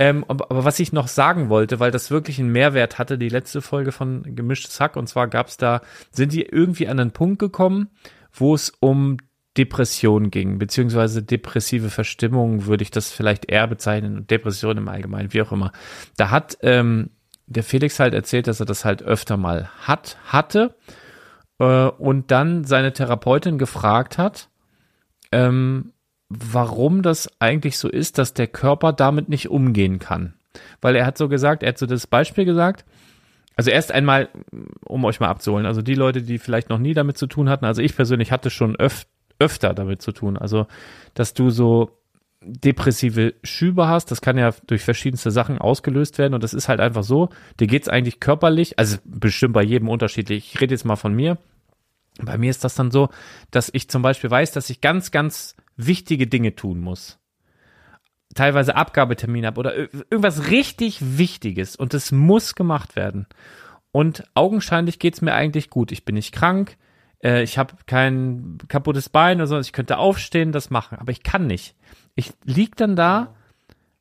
Ähm, 0.00 0.24
aber, 0.28 0.64
was 0.64 0.80
ich 0.80 0.94
noch 0.94 1.08
sagen 1.08 1.50
wollte, 1.50 1.78
weil 1.78 1.90
das 1.90 2.10
wirklich 2.10 2.40
einen 2.40 2.50
Mehrwert 2.50 2.98
hatte, 2.98 3.18
die 3.18 3.28
letzte 3.28 3.60
Folge 3.60 3.92
von 3.92 4.34
Gemischtes 4.34 4.80
Hack, 4.80 4.96
und 4.96 5.08
zwar 5.08 5.28
gab's 5.28 5.58
da, 5.58 5.82
sind 6.10 6.32
die 6.32 6.40
irgendwie 6.40 6.88
an 6.88 6.98
einen 6.98 7.10
Punkt 7.10 7.38
gekommen, 7.38 7.90
wo 8.32 8.54
es 8.54 8.72
um 8.80 9.18
Depression 9.58 10.30
ging, 10.30 10.58
beziehungsweise 10.58 11.22
depressive 11.22 11.90
Verstimmung 11.90 12.64
würde 12.64 12.82
ich 12.82 12.90
das 12.90 13.10
vielleicht 13.10 13.50
eher 13.50 13.66
bezeichnen, 13.66 14.26
Depression 14.26 14.78
im 14.78 14.88
Allgemeinen, 14.88 15.34
wie 15.34 15.42
auch 15.42 15.52
immer. 15.52 15.70
Da 16.16 16.30
hat 16.30 16.56
ähm, 16.62 17.10
der 17.46 17.62
Felix 17.62 18.00
halt 18.00 18.14
erzählt, 18.14 18.46
dass 18.46 18.60
er 18.60 18.66
das 18.66 18.86
halt 18.86 19.02
öfter 19.02 19.36
mal 19.36 19.68
hat, 19.82 20.16
hatte 20.24 20.76
äh, 21.58 21.88
und 21.88 22.30
dann 22.30 22.64
seine 22.64 22.94
Therapeutin 22.94 23.58
gefragt 23.58 24.16
hat, 24.16 24.48
ähm, 25.30 25.92
warum 26.30 27.02
das 27.02 27.28
eigentlich 27.40 27.76
so 27.76 27.88
ist, 27.88 28.16
dass 28.16 28.32
der 28.32 28.46
Körper 28.46 28.92
damit 28.92 29.28
nicht 29.28 29.50
umgehen 29.50 29.98
kann. 29.98 30.34
Weil 30.80 30.96
er 30.96 31.04
hat 31.04 31.18
so 31.18 31.28
gesagt, 31.28 31.62
er 31.62 31.70
hat 31.70 31.78
so 31.78 31.86
das 31.86 32.06
Beispiel 32.06 32.44
gesagt, 32.44 32.84
also 33.56 33.70
erst 33.70 33.92
einmal, 33.92 34.28
um 34.86 35.04
euch 35.04 35.20
mal 35.20 35.28
abzuholen, 35.28 35.66
also 35.66 35.82
die 35.82 35.94
Leute, 35.94 36.22
die 36.22 36.38
vielleicht 36.38 36.70
noch 36.70 36.78
nie 36.78 36.94
damit 36.94 37.18
zu 37.18 37.26
tun 37.26 37.50
hatten, 37.50 37.66
also 37.66 37.82
ich 37.82 37.94
persönlich 37.94 38.32
hatte 38.32 38.48
schon 38.48 38.76
öf 38.76 39.06
öfter 39.38 39.72
damit 39.72 40.02
zu 40.02 40.12
tun, 40.12 40.36
also 40.36 40.66
dass 41.14 41.32
du 41.32 41.48
so 41.48 41.98
depressive 42.42 43.34
Schübe 43.42 43.88
hast, 43.88 44.10
das 44.10 44.20
kann 44.20 44.38
ja 44.38 44.50
durch 44.66 44.82
verschiedenste 44.82 45.30
Sachen 45.30 45.58
ausgelöst 45.58 46.18
werden 46.18 46.34
und 46.34 46.44
das 46.44 46.54
ist 46.54 46.68
halt 46.68 46.80
einfach 46.80 47.02
so, 47.02 47.30
dir 47.58 47.66
geht's 47.66 47.88
eigentlich 47.88 48.20
körperlich, 48.20 48.78
also 48.78 48.98
bestimmt 49.04 49.54
bei 49.54 49.62
jedem 49.62 49.88
unterschiedlich, 49.88 50.54
ich 50.54 50.60
rede 50.60 50.74
jetzt 50.74 50.84
mal 50.84 50.96
von 50.96 51.14
mir, 51.14 51.38
bei 52.24 52.38
mir 52.38 52.50
ist 52.50 52.64
das 52.64 52.74
dann 52.74 52.90
so, 52.90 53.08
dass 53.50 53.70
ich 53.72 53.88
zum 53.88 54.02
Beispiel 54.02 54.30
weiß, 54.30 54.52
dass 54.52 54.70
ich 54.70 54.80
ganz, 54.80 55.10
ganz 55.10 55.56
wichtige 55.76 56.26
Dinge 56.26 56.54
tun 56.54 56.80
muss. 56.80 57.18
Teilweise 58.34 58.76
Abgabetermine 58.76 59.46
habe 59.48 59.58
oder 59.58 59.74
ir- 59.76 59.88
irgendwas 60.10 60.50
richtig 60.50 61.18
Wichtiges 61.18 61.74
und 61.76 61.94
es 61.94 62.12
muss 62.12 62.54
gemacht 62.54 62.94
werden. 62.94 63.26
Und 63.92 64.24
augenscheinlich 64.34 64.98
geht's 65.00 65.20
mir 65.20 65.34
eigentlich 65.34 65.68
gut. 65.68 65.90
Ich 65.90 66.04
bin 66.04 66.14
nicht 66.14 66.32
krank, 66.32 66.76
äh, 67.24 67.42
ich 67.42 67.58
habe 67.58 67.74
kein 67.86 68.58
kaputtes 68.68 69.08
Bein 69.08 69.38
oder 69.38 69.48
so, 69.48 69.58
ich 69.58 69.72
könnte 69.72 69.98
aufstehen, 69.98 70.52
das 70.52 70.70
machen, 70.70 70.98
aber 70.98 71.10
ich 71.10 71.22
kann 71.24 71.46
nicht. 71.46 71.74
Ich 72.14 72.32
lieg 72.44 72.76
dann 72.76 72.94
da, 72.94 73.34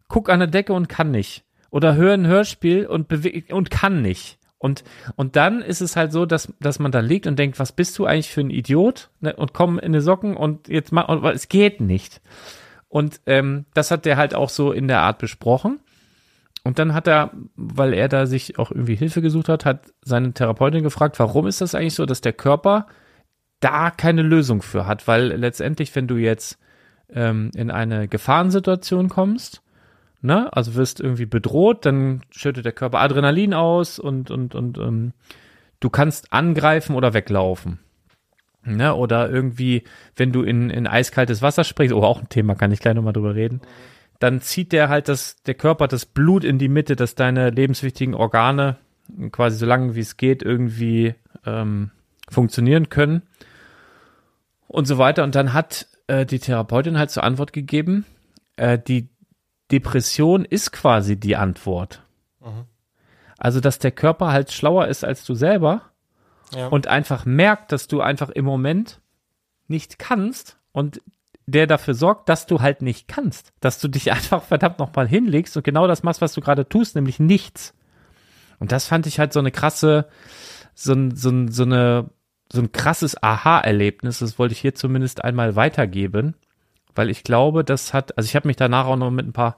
guck 0.08 0.30
an 0.30 0.40
der 0.40 0.48
Decke 0.48 0.74
und 0.74 0.90
kann 0.90 1.12
nicht. 1.12 1.44
Oder 1.72 1.96
höre 1.96 2.14
ein 2.16 2.26
Hörspiel 2.28 2.88
und 2.88 3.12
und 3.52 3.70
kann 3.70 4.02
nicht. 4.02 4.39
Und, 4.60 4.84
und 5.16 5.38
dann 5.38 5.62
ist 5.62 5.82
es 5.82 5.96
halt 5.96 6.12
so, 6.12 6.26
dass, 6.26 6.54
dass 6.60 6.80
man 6.80 6.92
da 6.92 7.00
liegt 7.00 7.28
und 7.28 7.40
denkt, 7.40 7.60
was 7.60 7.72
bist 7.72 7.98
du 7.98 8.06
eigentlich 8.06 8.30
für 8.30 8.42
ein 8.42 8.50
Idiot? 8.50 9.10
Ne? 9.22 9.34
Und 9.34 9.54
komm 9.54 9.80
in 9.80 9.94
die 9.94 10.02
Socken 10.02 10.36
und 10.36 10.68
jetzt 10.68 10.92
mach, 10.92 11.08
und, 11.08 11.24
es 11.26 11.48
geht 11.48 11.80
nicht. 11.80 12.22
Und 12.90 13.22
ähm, 13.26 13.66
das 13.74 13.90
hat 13.90 14.06
der 14.06 14.18
halt 14.18 14.36
auch 14.36 14.50
so 14.50 14.74
in 14.74 14.90
der 14.90 15.00
Art 15.00 15.18
besprochen. 15.18 15.80
Und 16.64 16.78
dann 16.78 16.94
hat 16.94 17.08
er, 17.08 17.32
weil 17.56 17.94
er 17.94 18.10
da 18.10 18.26
sich 18.26 18.60
auch 18.60 18.70
irgendwie 18.70 18.96
Hilfe 18.96 19.22
gesucht 19.22 19.48
hat, 19.48 19.64
hat 19.64 19.94
seine 20.02 20.34
Therapeutin 20.34 20.84
gefragt, 20.84 21.18
warum 21.20 21.48
ist 21.48 21.62
das 21.62 21.74
eigentlich 21.74 21.96
so, 21.96 22.06
dass 22.06 22.20
der 22.20 22.34
Körper 22.34 22.88
da 23.62 23.92
keine 23.92 24.24
Lösung 24.24 24.62
für 24.62 24.86
hat? 24.86 25.08
Weil 25.08 25.28
letztendlich, 25.28 25.96
wenn 25.96 26.08
du 26.08 26.18
jetzt 26.18 26.60
ähm, 27.10 27.50
in 27.56 27.72
eine 27.72 28.10
Gefahrensituation 28.10 29.08
kommst, 29.08 29.62
ne, 30.22 30.52
also 30.52 30.76
wirst 30.76 31.00
irgendwie 31.00 31.26
bedroht, 31.26 31.86
dann 31.86 32.22
schüttet 32.32 32.66
der 32.66 32.72
Körper 32.72 33.00
Adrenalin 33.00 33.54
aus 33.54 34.00
und, 34.00 34.32
und, 34.32 34.56
und 34.56 34.78
ähm, 34.78 35.14
du 35.80 35.90
kannst 35.90 36.34
angreifen 36.34 36.96
oder 36.96 37.14
weglaufen. 37.14 37.80
Ne, 38.66 38.94
oder 38.94 39.30
irgendwie, 39.30 39.84
wenn 40.18 40.34
du 40.34 40.44
in, 40.44 40.70
in 40.70 40.86
eiskaltes 40.86 41.42
Wasser 41.42 41.64
springst, 41.64 41.94
oh, 41.94 42.04
auch 42.04 42.20
ein 42.20 42.30
Thema, 42.30 42.56
kann 42.56 42.74
ich 42.74 42.82
gleich 42.82 42.94
nochmal 42.94 43.14
drüber 43.14 43.34
reden, 43.34 43.62
dann 44.20 44.42
zieht 44.42 44.74
der 44.74 44.90
halt 44.90 45.08
das, 45.08 45.42
der 45.44 45.54
Körper 45.54 45.88
das 45.88 46.06
Blut 46.06 46.44
in 46.44 46.60
die 46.60 46.68
Mitte, 46.68 46.98
dass 46.98 47.16
deine 47.16 47.52
lebenswichtigen 47.52 48.14
Organe 48.14 48.76
quasi 49.32 49.58
so 49.58 49.66
lange 49.66 49.96
wie 49.96 50.02
es 50.02 50.18
geht 50.18 50.44
irgendwie 50.44 51.16
ähm, 51.46 51.92
funktionieren 52.30 52.90
können 52.90 53.24
und 54.68 54.86
so 54.86 54.98
weiter. 54.98 55.24
Und 55.24 55.36
dann 55.36 55.54
hat 55.54 55.88
äh, 56.08 56.26
die 56.26 56.40
Therapeutin 56.40 56.98
halt 56.98 57.12
zur 57.12 57.24
Antwort 57.24 57.54
gegeben, 57.54 58.06
äh, 58.58 58.78
die 58.78 59.10
Depression 59.72 60.46
ist 60.46 60.72
quasi 60.72 61.16
die 61.20 61.36
Antwort. 61.36 62.04
Also, 63.38 63.60
dass 63.62 63.80
der 63.80 63.92
Körper 63.92 64.32
halt 64.32 64.52
schlauer 64.52 64.88
ist 64.88 65.04
als 65.06 65.24
du 65.26 65.34
selber 65.34 65.82
Ja. 66.54 66.68
und 66.68 66.88
einfach 66.88 67.26
merkt, 67.26 67.72
dass 67.72 67.88
du 67.88 68.02
einfach 68.02 68.30
im 68.30 68.44
Moment 68.46 69.00
nicht 69.68 70.00
kannst 70.00 70.58
und 70.72 71.02
der 71.46 71.66
dafür 71.68 71.94
sorgt, 71.94 72.28
dass 72.30 72.46
du 72.48 72.62
halt 72.62 72.82
nicht 72.82 73.08
kannst. 73.08 73.54
Dass 73.60 73.80
du 73.80 73.88
dich 73.88 74.12
einfach 74.12 74.44
verdammt 74.44 74.80
nochmal 74.80 75.08
hinlegst 75.08 75.56
und 75.58 75.64
genau 75.64 75.88
das 75.88 76.04
machst, 76.04 76.22
was 76.22 76.34
du 76.34 76.42
gerade 76.42 76.68
tust, 76.68 76.96
nämlich 76.96 77.20
nichts. 77.20 77.74
Und 78.60 78.72
das 78.72 78.88
fand 78.88 79.06
ich 79.08 79.20
halt 79.20 79.32
so 79.32 79.40
eine 79.40 79.52
krasse, 79.52 80.08
so, 80.74 80.94
ein- 80.94 81.16
so, 81.16 81.32
so 81.50 81.64
eine, 81.64 82.10
so 82.52 82.62
ein 82.62 82.72
krasses 82.72 83.22
Aha-Erlebnis. 83.24 84.20
Das 84.20 84.38
wollte 84.38 84.54
ich 84.54 84.60
hier 84.60 84.76
zumindest 84.76 85.24
einmal 85.24 85.56
weitergeben, 85.56 86.36
weil 86.96 87.10
ich 87.10 87.24
glaube, 87.24 87.64
das 87.64 87.94
hat, 87.94 88.18
also 88.18 88.28
ich 88.28 88.36
habe 88.36 88.48
mich 88.48 88.58
danach 88.58 88.86
auch 88.86 88.96
noch 88.96 89.12
mit 89.12 89.28
ein 89.28 89.34
paar 89.34 89.58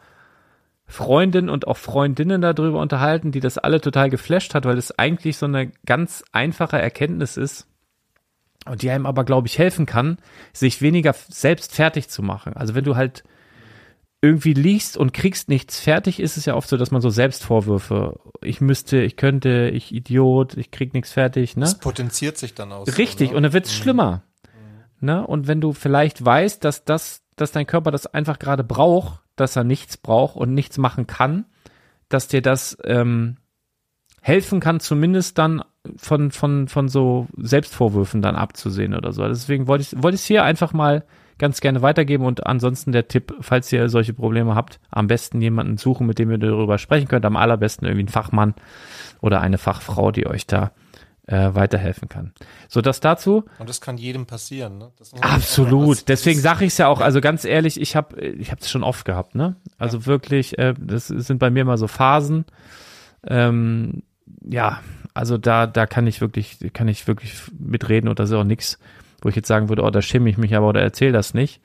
Freundinnen 0.85 1.49
und 1.49 1.67
auch 1.67 1.77
Freundinnen 1.77 2.41
darüber 2.41 2.81
unterhalten, 2.81 3.31
die 3.31 3.39
das 3.39 3.57
alle 3.57 3.79
total 3.79 4.09
geflasht 4.09 4.53
hat, 4.53 4.65
weil 4.65 4.77
es 4.77 4.97
eigentlich 4.97 5.37
so 5.37 5.45
eine 5.45 5.71
ganz 5.85 6.23
einfache 6.33 6.79
Erkenntnis 6.79 7.37
ist 7.37 7.67
und 8.65 8.81
die 8.81 8.89
einem 8.89 9.05
aber, 9.05 9.23
glaube 9.23 9.47
ich, 9.47 9.57
helfen 9.57 9.85
kann, 9.85 10.17
sich 10.53 10.81
weniger 10.81 11.13
selbst 11.13 11.73
fertig 11.73 12.09
zu 12.09 12.21
machen. 12.21 12.53
Also 12.53 12.75
wenn 12.75 12.83
du 12.83 12.95
halt 12.95 13.23
irgendwie 14.21 14.53
liest 14.53 14.97
und 14.97 15.13
kriegst 15.13 15.49
nichts 15.49 15.79
fertig, 15.79 16.19
ist 16.19 16.37
es 16.37 16.45
ja 16.45 16.55
oft 16.55 16.69
so, 16.69 16.77
dass 16.77 16.91
man 16.91 17.01
so 17.01 17.09
Selbstvorwürfe, 17.09 18.19
ich 18.41 18.61
müsste, 18.61 19.01
ich 19.01 19.15
könnte, 19.17 19.71
ich 19.73 19.91
Idiot, 19.91 20.57
ich 20.57 20.69
krieg 20.69 20.93
nichts 20.93 21.11
fertig, 21.11 21.57
ne? 21.57 21.61
Das 21.61 21.79
potenziert 21.79 22.37
sich 22.37 22.53
dann 22.53 22.71
aus. 22.71 22.97
Richtig, 22.99 23.31
ne? 23.31 23.37
und 23.37 23.43
dann 23.43 23.53
wird's 23.53 23.73
schlimmer. 23.73 24.23
Ne? 25.01 25.25
Und 25.25 25.47
wenn 25.47 25.61
du 25.61 25.73
vielleicht 25.73 26.23
weißt, 26.23 26.63
dass 26.63 26.85
das, 26.85 27.23
dass 27.35 27.51
dein 27.51 27.67
Körper 27.67 27.91
das 27.91 28.07
einfach 28.07 28.39
gerade 28.39 28.63
braucht, 28.63 29.21
dass 29.35 29.55
er 29.55 29.63
nichts 29.63 29.97
braucht 29.97 30.35
und 30.35 30.53
nichts 30.53 30.77
machen 30.77 31.07
kann, 31.07 31.45
dass 32.09 32.27
dir 32.27 32.41
das 32.41 32.77
ähm, 32.83 33.37
helfen 34.21 34.59
kann, 34.59 34.79
zumindest 34.79 35.37
dann 35.37 35.63
von, 35.97 36.31
von, 36.31 36.67
von 36.67 36.87
so 36.87 37.27
Selbstvorwürfen 37.37 38.21
dann 38.21 38.35
abzusehen 38.35 38.93
oder 38.93 39.11
so. 39.11 39.27
Deswegen 39.27 39.67
wollte 39.67 39.83
ich 39.83 40.03
wollte 40.03 40.15
es 40.15 40.25
hier 40.25 40.43
einfach 40.43 40.73
mal 40.73 41.03
ganz 41.39 41.59
gerne 41.59 41.81
weitergeben 41.81 42.25
und 42.25 42.45
ansonsten 42.45 42.91
der 42.91 43.07
Tipp, 43.07 43.33
falls 43.41 43.71
ihr 43.71 43.89
solche 43.89 44.13
Probleme 44.13 44.53
habt, 44.53 44.79
am 44.91 45.07
besten 45.07 45.41
jemanden 45.41 45.77
suchen, 45.77 46.05
mit 46.05 46.19
dem 46.19 46.29
ihr 46.29 46.37
darüber 46.37 46.77
sprechen 46.77 47.07
könnt, 47.07 47.25
am 47.25 47.35
allerbesten 47.35 47.87
irgendwie 47.87 48.01
einen 48.01 48.09
Fachmann 48.09 48.53
oder 49.21 49.41
eine 49.41 49.57
Fachfrau, 49.57 50.11
die 50.11 50.27
euch 50.27 50.45
da 50.45 50.71
äh, 51.31 51.55
weiterhelfen 51.55 52.09
kann. 52.09 52.33
So, 52.67 52.81
das 52.81 52.99
dazu. 52.99 53.45
Und 53.57 53.69
das 53.69 53.79
kann 53.79 53.97
jedem 53.97 54.25
passieren, 54.25 54.77
ne? 54.77 54.91
Absolut. 55.21 56.09
Deswegen 56.09 56.39
sage 56.39 56.65
ich 56.65 56.73
es 56.73 56.77
ja 56.77 56.87
auch. 56.87 56.99
Also 56.99 57.21
ganz 57.21 57.45
ehrlich, 57.45 57.79
ich 57.79 57.95
habe 57.95 58.19
ich 58.21 58.51
habe 58.51 58.61
es 58.61 58.69
schon 58.69 58.83
oft 58.83 59.05
gehabt. 59.05 59.35
Ne? 59.35 59.55
Also 59.77 60.05
wirklich, 60.05 60.57
äh, 60.57 60.73
das 60.77 61.07
sind 61.07 61.39
bei 61.39 61.49
mir 61.49 61.61
immer 61.61 61.77
so 61.77 61.87
Phasen. 61.87 62.45
Ähm, 63.25 64.03
ja, 64.43 64.81
also 65.13 65.37
da 65.37 65.67
da 65.67 65.85
kann 65.85 66.05
ich 66.07 66.21
wirklich 66.21 66.57
kann 66.73 66.87
ich 66.87 67.07
wirklich 67.07 67.33
mitreden 67.57 68.09
und 68.09 68.19
das 68.19 68.29
ist 68.29 68.35
auch 68.35 68.43
nichts, 68.43 68.77
wo 69.21 69.29
ich 69.29 69.35
jetzt 69.35 69.47
sagen 69.47 69.69
würde, 69.69 69.83
oh, 69.83 69.89
da 69.89 70.01
schäme 70.01 70.29
ich 70.29 70.37
mich 70.37 70.55
aber 70.55 70.67
oder 70.67 70.81
erzähl 70.81 71.11
das 71.11 71.33
nicht. 71.33 71.61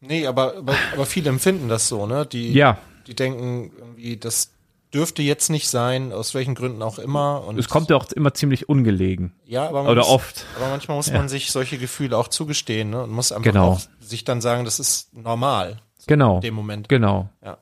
Nee, 0.00 0.26
aber, 0.26 0.56
aber, 0.58 0.74
aber 0.92 1.06
viele 1.06 1.30
empfinden 1.30 1.68
das 1.68 1.88
so, 1.88 2.06
ne? 2.06 2.26
Die, 2.26 2.52
Ja, 2.52 2.78
die 3.06 3.16
denken 3.16 3.72
irgendwie, 3.78 4.16
das 4.16 4.52
dürfte 4.96 5.22
jetzt 5.22 5.50
nicht 5.50 5.68
sein, 5.68 6.12
aus 6.12 6.34
welchen 6.34 6.54
Gründen 6.54 6.82
auch 6.82 6.98
immer. 6.98 7.44
Und 7.46 7.58
es 7.58 7.68
kommt 7.68 7.90
ja 7.90 7.96
auch 7.96 8.10
immer 8.12 8.32
ziemlich 8.32 8.68
ungelegen 8.68 9.34
ja, 9.44 9.68
aber 9.68 9.82
oder 9.82 9.96
muss, 10.02 10.08
oft. 10.08 10.46
Aber 10.56 10.70
manchmal 10.70 10.96
muss 10.96 11.12
man 11.12 11.28
sich 11.28 11.52
solche 11.52 11.76
Gefühle 11.76 12.16
auch 12.16 12.28
zugestehen, 12.28 12.90
ne? 12.90 13.02
Und 13.02 13.10
muss 13.10 13.30
einfach 13.30 13.44
Genau. 13.44 13.72
auch 13.72 13.80
sich 14.00 14.24
dann 14.24 14.40
sagen, 14.40 14.64
das 14.64 14.80
ist 14.80 15.14
normal 15.14 15.76
Genau. 16.06 16.36
in 16.36 16.40
dem 16.40 16.54
Moment. 16.54 16.88
Genau. 16.88 17.28
Ja. 17.44 17.58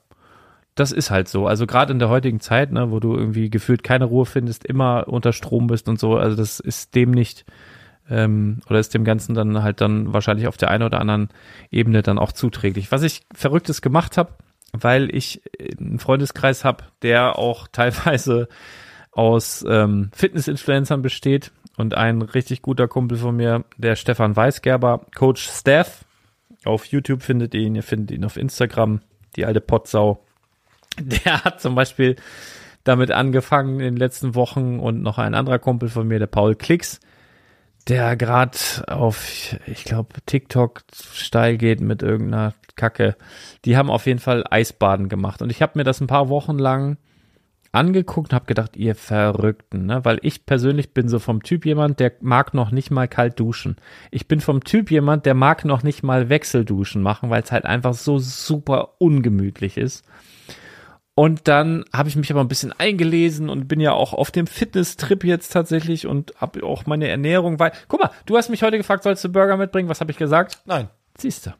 Das 0.76 0.92
ist 0.92 1.10
halt 1.10 1.28
so. 1.28 1.46
Also 1.46 1.66
gerade 1.66 1.92
in 1.92 1.98
der 1.98 2.08
heutigen 2.08 2.40
Zeit, 2.40 2.72
ne, 2.72 2.90
wo 2.90 3.00
du 3.00 3.14
irgendwie 3.16 3.50
gefühlt 3.50 3.82
keine 3.82 4.04
Ruhe 4.06 4.26
findest, 4.26 4.64
immer 4.64 5.06
unter 5.08 5.32
Strom 5.32 5.66
bist 5.66 5.88
und 5.88 5.98
so, 5.98 6.16
also 6.16 6.36
das 6.36 6.60
ist 6.60 6.94
dem 6.94 7.10
nicht 7.10 7.44
ähm, 8.08 8.60
oder 8.68 8.78
ist 8.78 8.94
dem 8.94 9.04
Ganzen 9.04 9.34
dann 9.34 9.62
halt 9.62 9.80
dann 9.80 10.12
wahrscheinlich 10.12 10.46
auf 10.46 10.56
der 10.56 10.70
einen 10.70 10.82
oder 10.84 11.00
anderen 11.00 11.30
Ebene 11.70 12.02
dann 12.02 12.18
auch 12.18 12.32
zuträglich. 12.32 12.92
Was 12.92 13.02
ich 13.02 13.22
Verrücktes 13.34 13.82
gemacht 13.82 14.16
habe, 14.16 14.32
weil 14.82 15.14
ich 15.14 15.42
einen 15.80 15.98
Freundeskreis 15.98 16.64
habe, 16.64 16.84
der 17.02 17.38
auch 17.38 17.68
teilweise 17.72 18.48
aus 19.12 19.64
ähm, 19.68 20.10
Fitness-Influencern 20.12 21.02
besteht. 21.02 21.52
Und 21.76 21.94
ein 21.96 22.22
richtig 22.22 22.62
guter 22.62 22.86
Kumpel 22.86 23.18
von 23.18 23.34
mir, 23.34 23.64
der 23.76 23.96
Stefan 23.96 24.36
Weisgerber, 24.36 25.06
Coach 25.16 25.48
Steph, 25.48 26.04
auf 26.64 26.86
YouTube 26.86 27.22
findet 27.22 27.52
ihr 27.54 27.62
ihn, 27.62 27.74
ihr 27.74 27.82
findet 27.82 28.12
ihn 28.12 28.24
auf 28.24 28.36
Instagram, 28.36 29.00
die 29.36 29.44
alte 29.44 29.60
Potsau. 29.60 30.24
Der 30.98 31.44
hat 31.44 31.60
zum 31.60 31.74
Beispiel 31.74 32.16
damit 32.84 33.10
angefangen 33.10 33.80
in 33.80 33.94
den 33.94 33.96
letzten 33.96 34.34
Wochen 34.34 34.78
und 34.78 35.02
noch 35.02 35.18
ein 35.18 35.34
anderer 35.34 35.58
Kumpel 35.58 35.88
von 35.88 36.06
mir, 36.06 36.18
der 36.18 36.26
Paul 36.26 36.54
Klicks, 36.54 37.00
der 37.88 38.16
gerade 38.16 38.58
auf, 38.88 39.56
ich 39.66 39.84
glaube, 39.84 40.14
TikTok 40.26 40.82
steil 40.92 41.56
geht 41.56 41.80
mit 41.80 42.02
irgendeiner 42.02 42.54
Kacke. 42.76 43.16
Die 43.64 43.76
haben 43.76 43.90
auf 43.90 44.06
jeden 44.06 44.20
Fall 44.20 44.44
Eisbaden 44.50 45.08
gemacht. 45.08 45.42
Und 45.42 45.50
ich 45.50 45.62
habe 45.62 45.72
mir 45.76 45.84
das 45.84 46.00
ein 46.00 46.06
paar 46.06 46.28
Wochen 46.28 46.58
lang 46.58 46.96
angeguckt 47.72 48.30
und 48.30 48.34
habe 48.34 48.46
gedacht, 48.46 48.76
ihr 48.76 48.94
Verrückten, 48.94 49.86
ne? 49.86 50.04
Weil 50.04 50.18
ich 50.22 50.46
persönlich 50.46 50.94
bin 50.94 51.08
so 51.08 51.18
vom 51.18 51.42
Typ 51.42 51.66
jemand, 51.66 51.98
der 52.00 52.12
mag 52.20 52.54
noch 52.54 52.70
nicht 52.70 52.90
mal 52.90 53.08
kalt 53.08 53.38
duschen. 53.40 53.76
Ich 54.10 54.28
bin 54.28 54.40
vom 54.40 54.62
Typ 54.62 54.90
jemand, 54.90 55.26
der 55.26 55.34
mag 55.34 55.64
noch 55.64 55.82
nicht 55.82 56.02
mal 56.02 56.28
Wechselduschen 56.28 57.02
machen, 57.02 57.30
weil 57.30 57.42
es 57.42 57.52
halt 57.52 57.64
einfach 57.64 57.94
so 57.94 58.18
super 58.18 58.94
ungemütlich 58.98 59.76
ist. 59.76 60.04
Und 61.16 61.46
dann 61.46 61.84
habe 61.92 62.08
ich 62.08 62.16
mich 62.16 62.30
aber 62.32 62.40
ein 62.40 62.48
bisschen 62.48 62.72
eingelesen 62.72 63.48
und 63.48 63.68
bin 63.68 63.78
ja 63.78 63.92
auch 63.92 64.12
auf 64.14 64.32
dem 64.32 64.48
Fitness-Trip 64.48 65.22
jetzt 65.24 65.52
tatsächlich 65.52 66.06
und 66.08 66.34
habe 66.40 66.64
auch 66.64 66.86
meine 66.86 67.06
Ernährung, 67.08 67.60
weil, 67.60 67.70
guck 67.86 68.00
mal, 68.00 68.10
du 68.26 68.36
hast 68.36 68.48
mich 68.50 68.62
heute 68.64 68.78
gefragt, 68.78 69.04
sollst 69.04 69.22
du 69.22 69.28
Burger 69.28 69.56
mitbringen? 69.56 69.88
Was 69.88 70.00
habe 70.00 70.10
ich 70.10 70.18
gesagt? 70.18 70.58
Nein. 70.64 70.88
Siehst 71.16 71.46
du. 71.46 71.50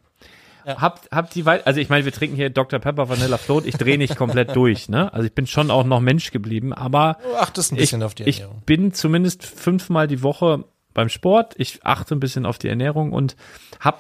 Habt, 0.66 1.10
habt 1.12 1.34
die 1.34 1.44
weit, 1.44 1.66
also 1.66 1.78
ich 1.78 1.90
meine, 1.90 2.06
wir 2.06 2.12
trinken 2.12 2.36
hier 2.36 2.48
Dr. 2.48 2.78
Pepper 2.80 3.10
Vanilla 3.10 3.36
Float, 3.36 3.66
ich 3.66 3.76
drehe 3.76 3.98
nicht 3.98 4.16
komplett 4.16 4.56
durch, 4.56 4.88
ne? 4.88 5.12
Also 5.12 5.26
ich 5.26 5.34
bin 5.34 5.46
schon 5.46 5.70
auch 5.70 5.84
noch 5.84 6.00
Mensch 6.00 6.30
geblieben, 6.30 6.72
aber 6.72 7.18
Du 7.22 7.36
achtest 7.36 7.70
ein 7.70 7.74
ich, 7.76 7.82
bisschen 7.82 8.02
auf 8.02 8.14
die 8.14 8.22
ich 8.24 8.40
Ernährung. 8.40 8.62
bin 8.64 8.94
zumindest 8.94 9.44
fünfmal 9.44 10.08
die 10.08 10.22
Woche 10.22 10.64
beim 10.94 11.10
Sport. 11.10 11.54
Ich 11.58 11.84
achte 11.84 12.14
ein 12.16 12.20
bisschen 12.20 12.46
auf 12.46 12.56
die 12.56 12.68
Ernährung 12.68 13.12
und 13.12 13.36
habe 13.78 13.98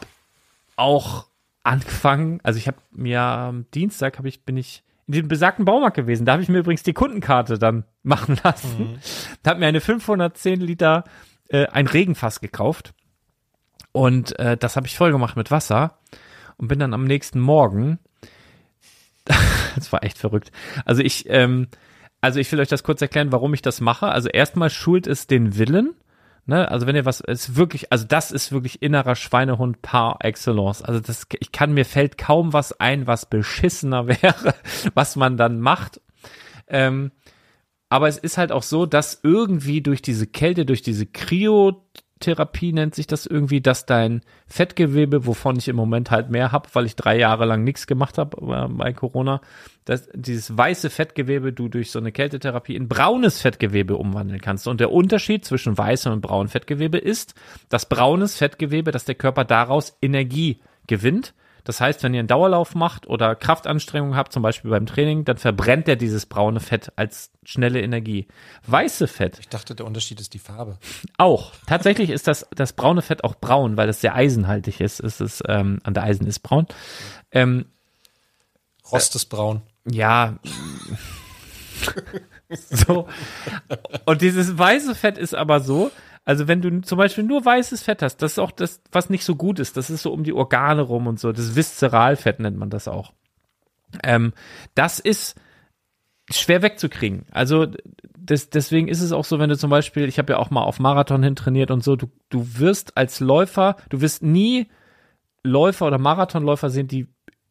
auch 0.76 1.26
angefangen. 1.64 2.40
Also 2.42 2.58
ich 2.58 2.66
habe 2.66 2.78
mir 2.92 3.20
am 3.20 3.66
Dienstag 3.74 4.16
habe 4.16 4.28
ich 4.28 4.42
bin 4.44 4.56
ich 4.56 4.82
in 5.06 5.12
diesem 5.12 5.28
besagten 5.28 5.64
Baumarkt 5.64 5.96
gewesen. 5.96 6.24
Da 6.24 6.32
habe 6.32 6.42
ich 6.42 6.48
mir 6.48 6.58
übrigens 6.58 6.82
die 6.82 6.92
Kundenkarte 6.92 7.58
dann 7.58 7.84
machen 8.02 8.38
lassen. 8.42 8.98
Da 9.42 9.50
habe 9.50 9.60
mir 9.60 9.66
eine 9.66 9.80
510 9.80 10.60
Liter 10.60 11.04
äh, 11.48 11.66
ein 11.66 11.86
Regenfass 11.86 12.40
gekauft 12.40 12.94
und 13.92 14.38
äh, 14.38 14.56
das 14.56 14.76
habe 14.76 14.86
ich 14.86 14.96
voll 14.96 15.12
gemacht 15.12 15.36
mit 15.36 15.50
Wasser 15.50 15.98
und 16.56 16.68
bin 16.68 16.78
dann 16.78 16.94
am 16.94 17.04
nächsten 17.04 17.40
Morgen. 17.40 17.98
das 19.74 19.92
war 19.92 20.02
echt 20.02 20.18
verrückt. 20.18 20.52
Also 20.84 21.02
ich 21.02 21.28
ähm, 21.28 21.68
also 22.24 22.40
ich 22.40 22.50
will 22.50 22.60
euch 22.60 22.68
das 22.68 22.84
kurz 22.84 23.02
erklären, 23.02 23.32
warum 23.32 23.52
ich 23.52 23.60
das 23.60 23.82
mache. 23.82 24.08
Also 24.08 24.30
erstmal 24.30 24.70
schult 24.70 25.06
es 25.06 25.26
den 25.26 25.58
Willen. 25.58 25.94
Ne? 26.46 26.70
Also 26.70 26.86
wenn 26.86 26.96
ihr 26.96 27.06
was, 27.06 27.20
ist 27.20 27.56
wirklich, 27.56 27.90
also 27.90 28.04
das 28.06 28.30
ist 28.30 28.52
wirklich 28.52 28.82
innerer 28.82 29.16
Schweinehund 29.16 29.80
par 29.82 30.18
excellence. 30.20 30.82
Also 30.82 31.00
das, 31.00 31.26
ich 31.40 31.52
kann, 31.52 31.72
mir 31.72 31.86
fällt 31.86 32.18
kaum 32.18 32.52
was 32.52 32.78
ein, 32.80 33.06
was 33.06 33.26
beschissener 33.26 34.06
wäre, 34.22 34.54
was 34.94 35.16
man 35.16 35.36
dann 35.36 35.60
macht. 35.60 36.00
Ähm, 36.66 37.12
aber 37.88 38.08
es 38.08 38.18
ist 38.18 38.38
halt 38.38 38.52
auch 38.52 38.62
so, 38.62 38.86
dass 38.86 39.20
irgendwie 39.22 39.80
durch 39.80 40.02
diese 40.02 40.26
Kälte, 40.26 40.66
durch 40.66 40.82
diese 40.82 41.06
Kryotherapie 42.20 42.72
nennt 42.72 42.94
sich 42.94 43.06
das 43.06 43.26
irgendwie, 43.26 43.60
dass 43.60 43.86
dein 43.86 44.22
Fettgewebe, 44.46 45.26
wovon 45.26 45.56
ich 45.56 45.68
im 45.68 45.76
Moment 45.76 46.10
halt 46.10 46.30
mehr 46.30 46.52
habe, 46.52 46.68
weil 46.72 46.86
ich 46.86 46.96
drei 46.96 47.18
Jahre 47.18 47.44
lang 47.44 47.64
nichts 47.64 47.86
gemacht 47.86 48.18
habe 48.18 48.36
äh, 48.40 48.68
bei 48.68 48.92
Corona, 48.92 49.40
dass 49.84 50.08
dieses 50.14 50.56
weiße 50.56 50.90
Fettgewebe 50.90 51.52
du 51.52 51.68
durch 51.68 51.90
so 51.90 51.98
eine 51.98 52.12
Kältetherapie 52.12 52.76
in 52.76 52.88
braunes 52.88 53.40
Fettgewebe 53.40 53.96
umwandeln 53.96 54.40
kannst. 54.40 54.66
Und 54.66 54.80
der 54.80 54.92
Unterschied 54.92 55.44
zwischen 55.44 55.76
weißem 55.76 56.12
und 56.12 56.20
braunem 56.20 56.48
Fettgewebe 56.48 56.98
ist, 56.98 57.34
dass 57.68 57.88
braunes 57.88 58.36
Fettgewebe, 58.36 58.90
dass 58.90 59.04
der 59.04 59.16
Körper 59.16 59.44
daraus 59.44 59.96
Energie 60.00 60.60
gewinnt. 60.86 61.34
Das 61.64 61.80
heißt, 61.80 62.02
wenn 62.02 62.12
ihr 62.14 62.20
einen 62.20 62.28
Dauerlauf 62.28 62.74
macht 62.74 63.06
oder 63.06 63.34
Kraftanstrengungen 63.34 64.16
habt, 64.16 64.32
zum 64.32 64.42
Beispiel 64.42 64.70
beim 64.70 64.84
Training, 64.86 65.24
dann 65.24 65.38
verbrennt 65.38 65.88
er 65.88 65.96
dieses 65.96 66.26
braune 66.26 66.60
Fett 66.60 66.92
als 66.96 67.30
schnelle 67.42 67.80
Energie. 67.80 68.28
Weiße 68.66 69.08
Fett 69.08 69.38
Ich 69.40 69.48
dachte, 69.48 69.74
der 69.74 69.86
Unterschied 69.86 70.20
ist 70.20 70.34
die 70.34 70.38
Farbe. 70.38 70.78
auch. 71.16 71.52
Tatsächlich 71.66 72.10
ist 72.10 72.28
das, 72.28 72.46
das 72.54 72.74
braune 72.74 73.02
Fett 73.02 73.24
auch 73.24 73.34
braun, 73.34 73.76
weil 73.76 73.88
es 73.88 74.02
sehr 74.02 74.14
eisenhaltig 74.14 74.80
ist. 74.80 75.00
Es 75.00 75.20
ist, 75.20 75.42
ähm, 75.48 75.78
an 75.84 75.94
der 75.94 76.04
Eisen 76.04 76.26
ist 76.26 76.40
braun. 76.40 76.66
Ähm, 77.32 77.64
Rost 78.92 79.14
ist 79.16 79.26
braun. 79.26 79.62
ja. 79.86 80.34
so. 82.50 83.08
Und 84.04 84.22
dieses 84.22 84.56
weiße 84.56 84.94
Fett 84.94 85.18
ist 85.18 85.34
aber 85.34 85.60
so, 85.60 85.90
also 86.24 86.48
wenn 86.48 86.62
du 86.62 86.80
zum 86.80 86.98
Beispiel 86.98 87.24
nur 87.24 87.44
weißes 87.44 87.82
Fett 87.82 88.02
hast, 88.02 88.18
das 88.18 88.32
ist 88.32 88.38
auch 88.38 88.50
das, 88.50 88.82
was 88.90 89.10
nicht 89.10 89.24
so 89.24 89.36
gut 89.36 89.58
ist. 89.58 89.76
Das 89.76 89.90
ist 89.90 90.02
so 90.02 90.12
um 90.12 90.24
die 90.24 90.32
Organe 90.32 90.82
rum 90.82 91.06
und 91.06 91.20
so. 91.20 91.32
Das 91.32 91.54
Viszeralfett 91.54 92.40
nennt 92.40 92.56
man 92.56 92.70
das 92.70 92.88
auch. 92.88 93.12
Ähm, 94.02 94.32
das 94.74 94.98
ist 94.98 95.38
schwer 96.30 96.62
wegzukriegen. 96.62 97.26
Also 97.30 97.66
das, 98.18 98.48
deswegen 98.48 98.88
ist 98.88 99.02
es 99.02 99.12
auch 99.12 99.24
so, 99.24 99.38
wenn 99.38 99.50
du 99.50 99.58
zum 99.58 99.68
Beispiel, 99.68 100.08
ich 100.08 100.18
habe 100.18 100.32
ja 100.32 100.38
auch 100.38 100.50
mal 100.50 100.62
auf 100.62 100.80
Marathon 100.80 101.22
hin 101.22 101.36
trainiert 101.36 101.70
und 101.70 101.84
so, 101.84 101.94
du, 101.96 102.10
du 102.30 102.58
wirst 102.58 102.96
als 102.96 103.20
Läufer, 103.20 103.76
du 103.90 104.00
wirst 104.00 104.22
nie 104.22 104.68
Läufer 105.42 105.86
oder 105.86 105.98
Marathonläufer 105.98 106.70
sehen, 106.70 106.88
die 106.88 107.06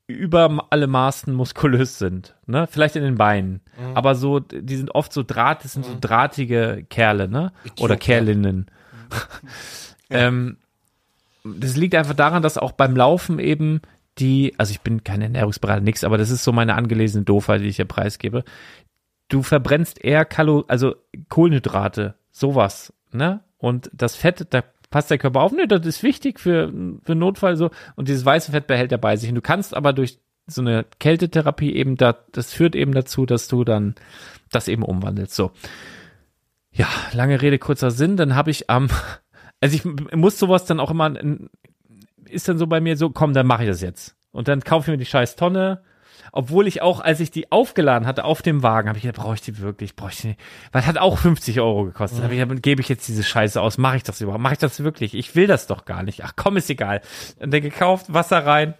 über 0.08 0.68
alle 0.70 0.88
Maßen 0.88 1.34
muskulös 1.34 1.98
sind, 1.98 2.36
ne? 2.46 2.68
Vielleicht 2.68 2.96
in 2.96 3.04
den 3.04 3.16
Beinen, 3.16 3.62
aber 3.94 4.16
so, 4.16 4.40
die 4.40 4.76
sind 4.76 4.94
oft 4.94 5.14
so 5.14 5.24
Draht, 5.24 5.64
das 5.64 5.74
sind 5.74 5.86
so 5.86 5.96
drahtige 6.00 6.86
Kerle, 6.90 7.28
ne? 7.28 7.52
Oder. 7.80 7.96
Kerlinnen. 7.96 8.68
ähm, 10.10 10.58
das 11.44 11.76
liegt 11.76 11.96
einfach 11.96 12.16
daran, 12.16 12.44
dass 12.44 12.58
auch 12.58 12.74
beim 12.74 12.96
Laufen 12.96 13.40
eben 13.40 13.82
die, 14.18 14.54
also 14.58 14.72
ich 14.72 14.82
bin 14.82 15.04
kein 15.04 15.22
Ernährungsberater, 15.22 15.82
nix, 15.82 16.04
aber 16.04 16.18
das 16.18 16.30
ist 16.30 16.44
so 16.44 16.52
meine 16.52 16.76
angelesene 16.76 17.24
Doofheit, 17.24 17.62
die 17.62 17.68
ich 17.68 17.78
hier 17.78 17.86
preisgebe. 17.86 18.44
Du 19.30 19.42
verbrennst 19.42 20.04
eher 20.04 20.26
Kalo, 20.26 20.66
also 20.68 20.96
Kohlenhydrate, 21.30 22.16
sowas, 22.32 22.94
ne? 23.12 23.42
Und 23.58 23.90
das 23.94 24.16
Fett, 24.16 24.48
da 24.50 24.64
passt 24.94 25.10
der 25.10 25.18
Körper 25.18 25.41
auf, 25.41 25.52
ne, 25.52 25.68
das 25.68 25.84
ist 25.88 26.03
wichtig 26.03 26.40
für, 26.40 26.72
für 27.02 27.15
Notfall 27.15 27.57
so. 27.57 27.72
Und 27.95 28.10
dieses 28.10 28.24
weiße 28.24 28.52
Fett 28.52 28.68
behält 28.68 28.91
er 28.91 28.99
bei 28.99 29.15
sich. 29.15 29.28
Und 29.28 29.34
du 29.34 29.41
kannst 29.41 29.74
aber 29.74 29.91
durch 29.91 30.20
so 30.45 30.61
eine 30.61 30.86
Kältetherapie 30.99 31.74
eben 31.74 31.98
da, 31.98 32.15
das 32.32 32.53
führt 32.53 32.76
eben 32.76 32.94
dazu, 32.94 33.26
dass 33.26 33.48
du 33.48 33.64
dann 33.64 33.95
das 34.52 34.68
eben 34.68 34.84
umwandelst. 34.84 35.34
So. 35.34 35.49
Ja, 36.72 36.88
lange 37.11 37.41
Rede, 37.41 37.57
kurzer 37.57 37.90
Sinn. 37.90 38.18
Dann 38.18 38.36
habe 38.36 38.52
ich 38.52 38.70
am, 38.70 38.88
also 39.61 39.76
ich 39.76 39.84
muss 40.15 40.38
sowas 40.38 40.65
dann 40.65 40.80
auch 40.80 40.91
immer, 40.91 41.11
ist 42.30 42.48
dann 42.48 42.60
so 42.60 42.68
bei 42.68 42.80
mir 42.80 42.95
so, 42.95 43.10
komm, 43.10 43.34
dann 43.34 43.48
mache 43.48 43.64
ich 43.64 43.70
das 43.70 43.82
jetzt. 43.82 44.15
Und 44.32 44.48
dann 44.48 44.61
kaufe 44.61 44.91
ich 44.91 44.94
mir 44.94 45.03
die 45.03 45.10
scheiß 45.10 45.36
Tonne 45.36 45.82
obwohl 46.35 46.68
ich 46.68 46.81
auch, 46.81 46.99
als 46.99 47.19
ich 47.19 47.30
die 47.30 47.51
aufgeladen 47.51 48.07
hatte 48.07 48.26
auf 48.26 48.41
dem 48.41 48.64
Wagen, 48.64 48.89
habe 48.89 48.97
ich 48.97 49.03
gedacht, 49.03 49.23
brauche 49.23 49.35
ich 49.35 49.41
die 49.41 49.60
wirklich, 49.60 49.95
brauche 49.95 50.10
ich 50.10 50.18
die 50.18 50.27
nicht. 50.30 50.39
Weil 50.72 50.81
es 50.81 50.88
hat 50.88 50.97
auch 50.97 51.19
50 51.19 51.61
Euro 51.61 51.85
gekostet. 51.85 52.19
Mhm. 52.19 52.23
Hab 52.23 52.31
ich 52.31 52.39
gedacht, 52.39 52.64
gebe 52.64 52.81
ich 52.81 52.89
jetzt 52.89 53.07
diese 53.07 53.22
Scheiße 53.22 53.61
aus, 53.61 53.77
mache 53.77 53.97
ich 53.97 54.03
das 54.03 54.19
überhaupt, 54.19 54.41
mache 54.41 54.53
ich 54.53 54.60
das 54.60 54.84
wirklich? 54.84 55.14
Ich 55.14 55.35
will 55.35 55.45
das 55.45 55.68
doch 55.68 55.85
gar 55.85 56.01
nicht. 56.01 56.23
Ach 56.23 56.34
komm, 56.35 56.57
ist 56.57 56.72
egal. 56.72 57.01
Und 57.39 57.53
dann 57.53 57.61
gekauft, 57.61 58.11
Wasser 58.11 58.47
rein. 58.47 58.73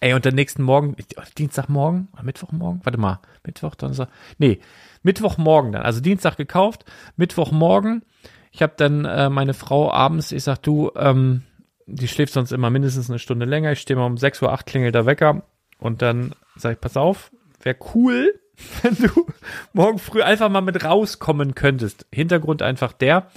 Ey, 0.00 0.12
und 0.14 0.26
dann 0.26 0.34
nächsten 0.34 0.64
Morgen, 0.64 0.96
Dienstagmorgen 1.38 2.08
oder 2.12 2.24
Mittwochmorgen? 2.24 2.80
Warte 2.82 2.98
mal, 2.98 3.20
Mittwoch, 3.44 3.76
Donnerstag. 3.76 4.08
Nee, 4.38 4.58
Mittwochmorgen 5.04 5.70
dann. 5.70 5.82
Also 5.82 6.00
Dienstag 6.00 6.36
gekauft, 6.36 6.84
Mittwochmorgen. 7.16 8.02
Ich 8.50 8.60
habe 8.60 8.74
dann 8.76 9.04
äh, 9.04 9.30
meine 9.30 9.54
Frau 9.54 9.92
abends, 9.92 10.32
ich 10.32 10.42
sag, 10.42 10.58
du, 10.58 10.90
ähm, 10.96 11.42
die 11.86 12.08
schläft 12.08 12.32
sonst 12.32 12.50
immer 12.50 12.70
mindestens 12.70 13.08
eine 13.08 13.20
Stunde 13.20 13.46
länger. 13.46 13.70
Ich 13.70 13.80
stehe 13.80 13.96
mal 13.96 14.06
um 14.06 14.16
6 14.16 14.42
Uhr 14.42 14.52
8 14.52 14.66
klingelt 14.66 14.96
der 14.96 15.06
Wecker. 15.06 15.44
Und 15.78 16.02
dann 16.02 16.34
sage 16.56 16.74
ich, 16.74 16.80
pass 16.80 16.96
auf, 16.96 17.30
wäre 17.62 17.76
cool, 17.94 18.40
wenn 18.82 18.96
du 18.96 19.26
morgen 19.72 19.98
früh 19.98 20.22
einfach 20.22 20.48
mal 20.48 20.60
mit 20.60 20.84
rauskommen 20.84 21.54
könntest. 21.54 22.06
Hintergrund 22.12 22.62
einfach 22.62 22.92
der, 22.92 23.28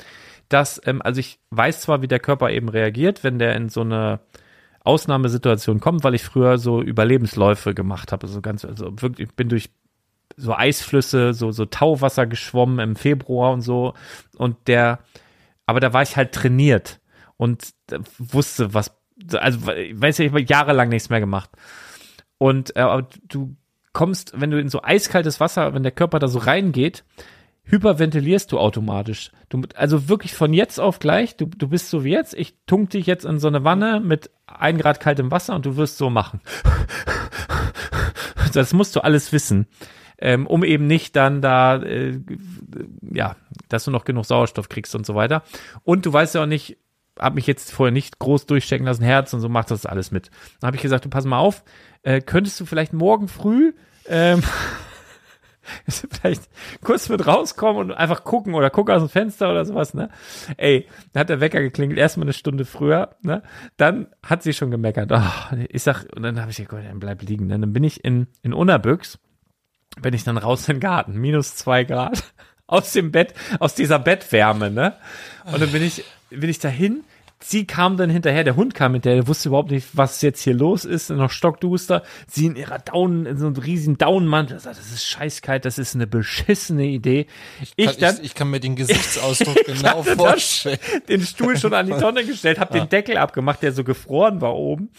dass, 0.48 0.82
ähm, 0.86 1.02
also 1.02 1.20
ich 1.20 1.40
weiß 1.52 1.82
zwar, 1.82 2.02
wie 2.02 2.08
der 2.08 2.20
Körper 2.20 2.50
eben 2.50 2.70
reagiert, 2.70 3.24
wenn 3.24 3.40
der 3.40 3.56
in 3.56 3.70
so 3.70 3.82
eine 3.82 4.20
Ausnahmesituation 4.84 5.80
kommt, 5.80 6.04
weil 6.04 6.16
ich 6.16 6.24
früher 6.24 6.58
so 6.58 6.82
Überlebensläufe 6.82 7.74
gemacht 7.74 8.12
habe. 8.12 8.28
Also 8.28 8.42
ganz, 8.42 8.66
also 8.66 8.92
wirklich, 9.02 9.30
ich 9.30 9.36
bin 9.36 9.50
durch 9.50 9.70
so 10.36 10.56
Eisflüsse, 10.56 11.34
so, 11.34 11.52
so 11.52 11.66
Tauwasser 11.66 12.26
geschwommen 12.26 12.80
im 12.80 12.96
Februar 12.96 13.52
und 13.52 13.62
so. 13.62 13.94
Und 14.38 14.56
der, 14.68 15.00
aber 15.66 15.80
da 15.80 15.94
war 15.94 16.02
ich 16.02 16.16
halt 16.16 16.32
trainiert 16.32 17.00
und 17.38 17.70
wusste, 18.18 18.74
was, 18.74 18.92
also, 19.34 19.68
weiß 19.68 20.18
ja, 20.18 20.26
ich 20.26 20.32
habe 20.32 20.42
jahrelang 20.42 20.90
nichts 20.90 21.10
mehr 21.10 21.20
gemacht. 21.20 21.50
Und 22.40 22.76
äh, 22.76 23.04
du 23.28 23.56
kommst, 23.94 24.34
wenn 24.40 24.50
du 24.50 24.60
in 24.60 24.70
so 24.70 24.82
eiskaltes 24.82 25.40
Wasser, 25.40 25.76
wenn 25.76 25.84
der 25.84 25.92
Körper 25.92 26.18
da 26.18 26.28
so 26.28 26.40
reingeht, 26.40 27.04
hyperventilierst 27.66 28.52
du 28.52 28.60
automatisch. 28.60 29.32
Du, 29.50 29.62
also 29.76 30.10
wirklich 30.10 30.34
von 30.34 30.54
jetzt 30.54 30.80
auf 30.80 31.00
gleich, 31.00 31.38
du, 31.38 31.46
du 31.46 31.68
bist 31.68 31.90
so 31.90 32.04
wie 32.04 32.12
jetzt, 32.12 32.34
ich 32.34 32.56
tunk 32.66 32.90
dich 32.92 33.06
jetzt 33.06 33.26
in 33.26 33.40
so 33.40 33.48
eine 33.48 33.64
Wanne 33.64 34.00
mit 34.00 34.32
ein 34.48 34.78
Grad 34.78 35.00
kaltem 35.00 35.30
Wasser 35.32 35.54
und 35.54 35.66
du 35.66 35.78
wirst 35.78 35.98
so 35.98 36.10
machen. 36.10 36.42
Das 38.52 38.74
musst 38.74 38.96
du 38.96 39.02
alles 39.02 39.32
wissen, 39.32 39.68
ähm, 40.18 40.48
um 40.48 40.64
eben 40.64 40.88
nicht 40.88 41.16
dann 41.16 41.40
da, 41.40 41.76
äh, 41.84 42.20
ja, 43.14 43.36
dass 43.68 43.84
du 43.84 43.92
noch 43.92 44.06
genug 44.06 44.26
Sauerstoff 44.26 44.70
kriegst 44.70 44.96
und 44.96 45.06
so 45.06 45.14
weiter. 45.14 45.44
Und 45.84 46.08
du 46.08 46.12
weißt 46.12 46.34
ja 46.34 46.42
auch 46.42 46.48
nicht, 46.48 46.80
habe 47.20 47.36
mich 47.36 47.48
jetzt 47.48 47.72
vorher 47.72 47.92
nicht 47.92 48.20
groß 48.20 48.46
durchstecken 48.46 48.86
lassen, 48.86 49.04
Herz 49.04 49.34
und 49.34 49.42
so 49.42 49.50
macht 49.50 49.72
das 49.72 49.86
alles 49.86 50.12
mit. 50.12 50.32
Dann 50.60 50.68
habe 50.68 50.78
ich 50.78 50.82
gesagt, 50.82 51.06
du 51.06 51.10
pass 51.10 51.26
mal 51.26 51.40
auf, 51.40 51.64
äh, 52.04 52.22
könntest 52.22 52.60
du 52.60 52.66
vielleicht 52.66 52.94
morgen 52.94 53.28
früh 53.28 53.74
ähm, 54.08 54.42
vielleicht 55.88 56.50
kurz 56.84 57.10
mit 57.10 57.26
rauskommen 57.26 57.92
und 57.92 57.92
einfach 57.92 58.24
gucken 58.24 58.54
oder 58.54 58.70
gucken 58.70 58.96
aus 58.96 59.02
dem 59.02 59.10
Fenster 59.10 59.50
oder 59.52 59.66
sowas, 59.66 59.94
ne? 59.94 60.10
Ey, 60.58 60.88
dann 61.14 61.22
hat 61.22 61.30
der 61.30 61.40
Wecker 61.40 61.62
geklingelt, 61.62 62.00
erstmal 62.00 62.26
eine 62.26 62.34
Stunde 62.34 62.66
früher, 62.66 63.16
ne? 63.22 63.44
Dann 63.78 64.08
hat 64.24 64.44
sie 64.44 64.54
schon 64.54 64.72
gemeckert. 64.72 65.12
Oh, 65.12 65.56
ich 65.70 65.84
sag, 65.84 66.06
und 66.16 66.24
dann 66.24 66.40
habe 66.40 66.52
ich 66.52 66.58
gesagt, 66.58 66.74
dann 66.74 67.00
bleib 67.00 67.22
liegen. 67.22 67.48
Ne? 67.48 67.60
Dann 67.60 67.74
bin 67.74 67.84
ich 67.84 68.04
in, 68.04 68.28
in 68.42 68.54
Unabüchs, 68.54 69.20
bin 70.02 70.14
ich 70.14 70.24
dann 70.24 70.38
raus 70.38 70.68
in 70.68 70.76
den 70.76 70.82
Garten, 70.82 71.20
minus 71.20 71.56
zwei 71.56 71.84
Grad, 71.84 72.24
aus 72.68 72.92
dem 72.94 73.12
Bett, 73.12 73.34
aus 73.60 73.76
dieser 73.76 74.00
Bettwärme, 74.00 74.70
ne? 74.72 74.96
Und 75.46 75.62
dann 75.62 75.72
bin 75.72 75.84
ich, 75.84 76.04
bin 76.30 76.50
ich 76.50 76.60
dahin, 76.60 77.04
Sie 77.42 77.66
kam 77.66 77.96
dann 77.96 78.10
hinterher, 78.10 78.44
der 78.44 78.58
Hund 78.58 78.74
kam 78.74 78.94
hinterher, 78.94 79.20
der 79.20 79.28
wusste 79.28 79.48
überhaupt 79.48 79.72
nicht, 79.72 79.88
was 79.94 80.22
jetzt 80.22 80.42
hier 80.42 80.54
los 80.54 80.84
ist, 80.84 81.10
noch 81.10 81.32
stockduster. 81.32 82.04
Sie 82.28 82.48
in 82.48 82.58
ihrer 82.58 82.80
Down, 82.80 83.26
in 83.26 83.38
so 83.38 83.46
einem 83.46 83.56
riesigen 83.56 83.98
Downmantel, 83.98 84.60
sagt, 84.60 84.78
das 84.78 84.92
ist 84.92 85.06
scheißkalt, 85.08 85.64
das 85.64 85.78
ist 85.78 85.96
eine 85.96 86.06
beschissene 86.06 86.86
Idee. 86.86 87.28
Ich 87.78 87.86
Kann, 87.86 87.96
dann 88.00 88.16
ich, 88.18 88.24
ich 88.24 88.36
kann 88.36 88.50
mir 88.50 88.60
den 88.60 88.76
Gesichtsausdruck 88.76 89.56
genau 89.66 90.04
vorstellen. 90.04 90.80
den 91.08 91.22
Stuhl 91.22 91.58
schon 91.58 91.74
an 91.74 91.88
die 91.88 91.94
Tonne 91.94 92.26
gestellt, 92.26 92.60
hab 92.60 92.72
den 92.72 92.90
Deckel 92.90 93.18
abgemacht, 93.18 93.64
der 93.64 93.72
so 93.72 93.86
gefroren 93.86 94.42
war 94.42 94.56
oben. 94.56 94.90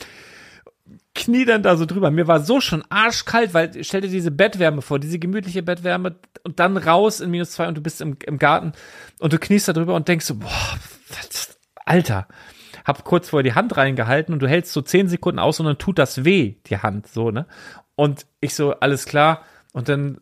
Knie 1.14 1.44
dann 1.44 1.62
da 1.62 1.76
so 1.76 1.86
drüber. 1.86 2.10
Mir 2.10 2.28
war 2.28 2.40
so 2.40 2.60
schon 2.60 2.84
arschkalt, 2.88 3.52
weil 3.52 3.82
stell 3.82 4.00
dir 4.00 4.08
diese 4.08 4.30
Bettwärme 4.30 4.80
vor, 4.82 4.98
diese 4.98 5.18
gemütliche 5.18 5.62
Bettwärme 5.62 6.16
und 6.44 6.60
dann 6.60 6.76
raus 6.76 7.20
in 7.20 7.30
minus 7.30 7.50
zwei 7.50 7.68
und 7.68 7.76
du 7.76 7.80
bist 7.80 8.00
im, 8.00 8.16
im 8.24 8.38
Garten 8.38 8.72
und 9.18 9.32
du 9.32 9.38
kniest 9.38 9.68
da 9.68 9.72
drüber 9.72 9.94
und 9.94 10.06
denkst 10.08 10.26
so, 10.26 10.36
boah, 10.36 10.78
was, 11.08 11.58
Alter. 11.84 12.28
Hab 12.84 13.04
kurz 13.04 13.28
vorher 13.28 13.42
die 13.42 13.54
Hand 13.54 13.76
reingehalten 13.76 14.32
und 14.32 14.40
du 14.40 14.48
hältst 14.48 14.72
so 14.72 14.80
zehn 14.80 15.08
Sekunden 15.08 15.38
aus 15.38 15.60
und 15.60 15.66
dann 15.66 15.78
tut 15.78 15.98
das 15.98 16.24
weh, 16.24 16.54
die 16.66 16.78
Hand, 16.78 17.06
so, 17.08 17.30
ne? 17.30 17.46
Und 17.94 18.26
ich 18.40 18.54
so, 18.54 18.72
alles 18.72 19.04
klar. 19.04 19.42
Und 19.72 19.88
dann 19.88 20.20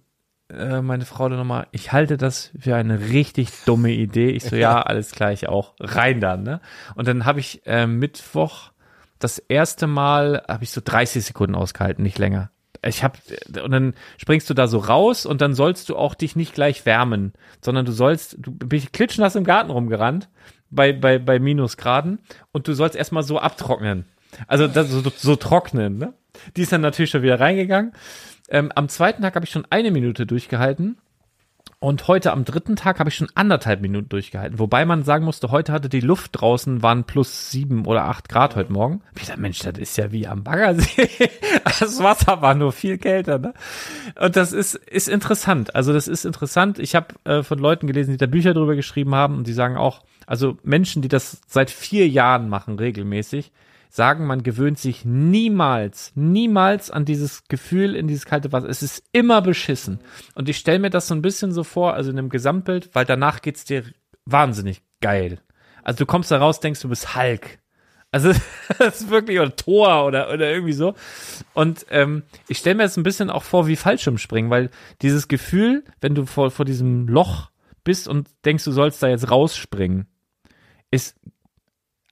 äh, 0.51 0.81
meine 0.81 1.05
Frau 1.05 1.29
dann 1.29 1.39
nochmal, 1.39 1.67
ich 1.73 1.93
halte 1.93 2.17
das 2.17 2.51
für 2.59 2.75
eine 2.75 3.11
richtig 3.11 3.51
dumme 3.65 3.93
Idee. 3.93 4.31
Ich 4.31 4.45
so, 4.45 4.57
ja, 4.57 4.81
alles 4.83 5.13
klar, 5.13 5.33
ich 5.33 5.49
auch. 5.49 5.75
Rein 5.79 6.21
dann, 6.21 6.43
ne? 6.43 6.61
Und 6.95 7.07
dann 7.07 7.27
habe 7.27 7.41
ich 7.41 7.63
äh, 7.67 7.87
Mittwoch 7.87 8.73
das 9.19 9.39
erste 9.39 9.87
Mal, 9.87 10.43
habe 10.49 10.65
ich 10.65 10.71
so 10.71 10.81
30 10.85 11.25
Sekunden 11.25 11.55
ausgehalten, 11.55 12.03
nicht 12.03 12.19
länger. 12.19 12.51
Ich 12.85 13.03
hab, 13.03 13.19
und 13.63 13.73
dann 13.73 13.95
springst 14.19 14.49
du 14.49 14.55
da 14.55 14.69
so 14.69 14.79
raus 14.79 15.27
und 15.27 15.41
dann 15.41 15.55
sollst 15.55 15.89
du 15.89 15.97
auch 15.97 16.15
dich 16.15 16.37
nicht 16.37 16.55
gleich 16.55 16.87
wärmen, 16.87 17.33
sondern 17.61 17.85
du 17.85 17.93
sollst, 17.93 18.37
du 18.39 18.53
bist 18.53 18.93
klitschnass 18.93 19.35
im 19.35 19.45
Garten 19.45 19.71
rumgerannt, 19.71 20.29
bei, 20.71 20.93
bei, 20.93 21.19
bei 21.19 21.39
Minusgraden, 21.39 22.21
und 22.53 22.69
du 22.69 22.75
sollst 22.75 22.95
erstmal 22.95 23.25
so 23.25 23.39
abtrocknen. 23.39 24.05
Also 24.47 24.69
das, 24.69 24.89
so, 24.91 25.03
so 25.17 25.37
trocknen, 25.37 25.99
ne? 25.99 26.15
Die 26.57 26.63
ist 26.63 26.71
dann 26.71 26.83
natürlich 26.83 27.11
schon 27.11 27.23
wieder 27.23 27.41
reingegangen. 27.41 27.93
Ähm, 28.49 28.71
am 28.75 28.89
zweiten 28.89 29.23
Tag 29.23 29.35
habe 29.35 29.45
ich 29.45 29.51
schon 29.51 29.67
eine 29.71 29.91
Minute 29.91 30.27
durchgehalten. 30.27 30.99
Und 31.81 32.09
heute 32.09 32.33
am 32.33 32.45
dritten 32.45 32.75
Tag 32.75 32.99
habe 32.99 33.09
ich 33.09 33.15
schon 33.15 33.31
anderthalb 33.37 33.81
Minuten 33.81 34.09
durchgehalten. 34.09 34.59
Wobei 34.59 34.85
man 34.85 35.05
sagen 35.05 35.25
musste, 35.25 35.53
heute 35.53 35.73
hatte 35.73 35.89
die 35.89 36.01
Luft 36.01 36.33
draußen, 36.33 36.83
waren 36.83 37.05
plus 37.05 37.53
sieben 37.53 37.87
oder 37.87 38.07
acht 38.07 38.29
Grad 38.29 38.57
heute 38.57 38.73
Morgen. 38.73 39.01
Ich 39.17 39.27
dachte, 39.27 39.41
Mensch, 39.41 39.61
das 39.61 39.79
ist 39.79 39.97
ja 39.97 40.11
wie 40.11 40.27
am 40.27 40.43
Baggersee. 40.43 41.09
Das 41.65 42.03
Wasser 42.03 42.43
war 42.43 42.55
nur 42.55 42.73
viel 42.73 42.99
kälter. 42.99 43.39
Ne? 43.39 43.55
Und 44.21 44.35
das 44.35 44.53
ist, 44.53 44.75
ist 44.75 45.09
interessant. 45.09 45.77
Also 45.77 45.93
das 45.93 46.09
ist 46.09 46.25
interessant. 46.25 46.81
Ich 46.81 46.97
habe 46.97 47.15
äh, 47.25 47.43
von 47.45 47.59
Leuten 47.59 47.87
gelesen, 47.87 48.11
die 48.11 48.17
da 48.17 48.27
Bücher 48.27 48.55
drüber 48.55 48.75
geschrieben 48.75 49.15
haben 49.15 49.37
und 49.37 49.47
die 49.47 49.53
sagen 49.53 49.77
auch, 49.77 50.03
also 50.27 50.59
Menschen, 50.65 51.01
die 51.01 51.09
das 51.09 51.41
seit 51.47 51.71
vier 51.71 52.09
Jahren 52.09 52.49
machen, 52.49 52.79
regelmäßig, 52.79 53.53
sagen, 53.89 54.27
man 54.27 54.43
gewöhnt 54.43 54.79
sich 54.79 55.05
niemals, 55.05 56.13
niemals 56.15 56.91
an 56.91 57.05
dieses 57.05 57.45
Gefühl 57.49 57.95
in 57.95 58.07
dieses 58.07 58.27
kalte 58.27 58.53
Wasser. 58.53 58.69
Es 58.69 58.83
ist 58.83 59.05
immer 59.13 59.43
beschissen. 59.43 60.01
Und 60.35 60.49
ich 60.49 60.59
stelle 60.59 60.79
mir 60.79 60.91
das 60.91 61.09
so 61.09 61.15
ein 61.15 61.23
bisschen 61.23 61.53
so 61.53 61.65
vor, 61.65 61.95
also 61.95 62.11
in 62.11 62.19
einem 62.19 62.29
Gesamtbild, 62.29 62.91
weil 62.95 63.05
danach 63.05 63.41
geht's 63.41 63.65
dir 63.65 63.85
wahnsinnig 64.25 64.83
geil. 65.01 65.41
Also 65.83 65.99
du 65.99 66.07
kommst 66.07 66.31
da 66.31 66.39
raus, 66.39 66.61
denkst 66.61 66.81
du 66.81 66.89
bist 66.89 67.17
Hulk. 67.17 67.59
Also 68.11 68.33
das 68.79 69.03
ist 69.03 69.11
wirklich 69.11 69.39
oder 69.39 69.55
Tor 69.55 70.05
oder 70.07 70.33
oder 70.33 70.51
irgendwie 70.51 70.73
so. 70.73 70.95
Und 71.55 71.87
ähm, 71.91 72.23
ich 72.49 72.59
stelle 72.59 72.77
mir 72.77 72.85
jetzt 72.85 72.97
ein 72.97 73.03
bisschen 73.03 73.31
auch 73.31 73.43
vor 73.43 73.67
wie 73.67 73.77
Fallschirmspringen, 73.77 74.51
weil 74.51 74.71
dieses 75.03 75.29
Gefühl, 75.29 75.85
wenn 76.01 76.15
du 76.15 76.27
vor 76.27 76.51
vor 76.51 76.65
diesem 76.65 77.09
Loch 77.09 77.51
bist 77.85 78.09
und 78.09 78.29
denkst, 78.45 78.65
du 78.65 78.73
sollst 78.73 79.03
da 79.03 79.09
jetzt 79.09 79.31
rausspringen, 79.31 80.07
ist 80.91 81.17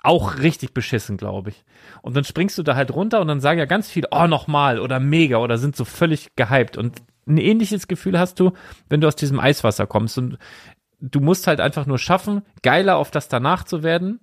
auch 0.07 0.39
richtig 0.39 0.73
beschissen, 0.73 1.17
glaube 1.17 1.51
ich. 1.51 1.65
Und 2.03 2.17
dann 2.17 2.25
springst 2.25 2.57
du 2.57 2.63
da 2.63 2.77
halt 2.77 2.95
runter 2.95 3.21
und 3.21 3.29
dann 3.29 3.41
sagen 3.41 3.59
ja 3.59 3.65
ganz 3.65 3.91
viele, 3.91 4.09
oh, 4.13 4.27
nochmal 4.27 4.79
oder 4.79 5.01
mega 5.01 5.39
oder 5.39 5.59
sind 5.59 5.77
so 5.77 5.85
völlig 5.85 6.35
gehypt. 6.37 6.77
Und 6.77 7.03
ein 7.27 7.39
ähnliches 7.39 7.89
Gefühl 7.89 8.19
hast 8.19 8.39
du, 8.39 8.53
wenn 8.89 9.01
du 9.01 9.09
aus 9.09 9.17
diesem 9.17 9.41
Eiswasser 9.41 9.87
kommst. 9.87 10.17
Und 10.17 10.39
du 11.01 11.21
musst 11.21 11.47
halt 11.47 11.61
einfach 11.61 11.87
nur 11.87 11.99
schaffen, 11.99 12.43
geiler 12.63 12.97
auf 12.97 13.11
das 13.11 13.29
danach 13.29 13.65
zu 13.65 13.83
werden, 13.83 14.21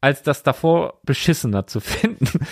als 0.00 0.22
das 0.22 0.42
davor 0.44 1.00
beschissener 1.02 1.66
zu 1.66 1.80
finden. 1.80 2.46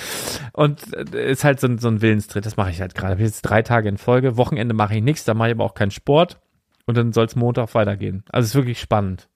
Und 0.53 0.93
äh, 0.95 1.31
ist 1.31 1.45
halt 1.45 1.61
so 1.61 1.69
ein, 1.69 1.79
so 1.79 1.89
ein 1.89 2.03
Willenstritt. 2.03 2.45
Das 2.45 2.57
mache 2.57 2.71
ich 2.71 2.81
halt 2.81 2.95
gerade. 2.95 3.13
Hab 3.13 3.21
Jetzt 3.21 3.43
drei 3.43 3.63
Tage 3.63 3.89
in 3.89 3.99
Folge. 3.99 4.37
Wochenende 4.37 4.75
mache 4.75 4.97
ich 4.97 5.03
nichts, 5.03 5.25
da 5.25 5.35
mache 5.35 5.51
ich 5.51 5.55
aber 5.55 5.65
auch 5.65 5.75
keinen 5.75 5.93
Sport. 5.93 6.41
Und 6.87 6.97
dann 6.97 7.13
soll 7.13 7.27
es 7.27 7.37
Montag 7.37 7.75
weitergehen. 7.75 8.25
Also 8.31 8.47
es 8.47 8.51
ist 8.51 8.57
wirklich 8.57 8.81
spannend. 8.81 9.29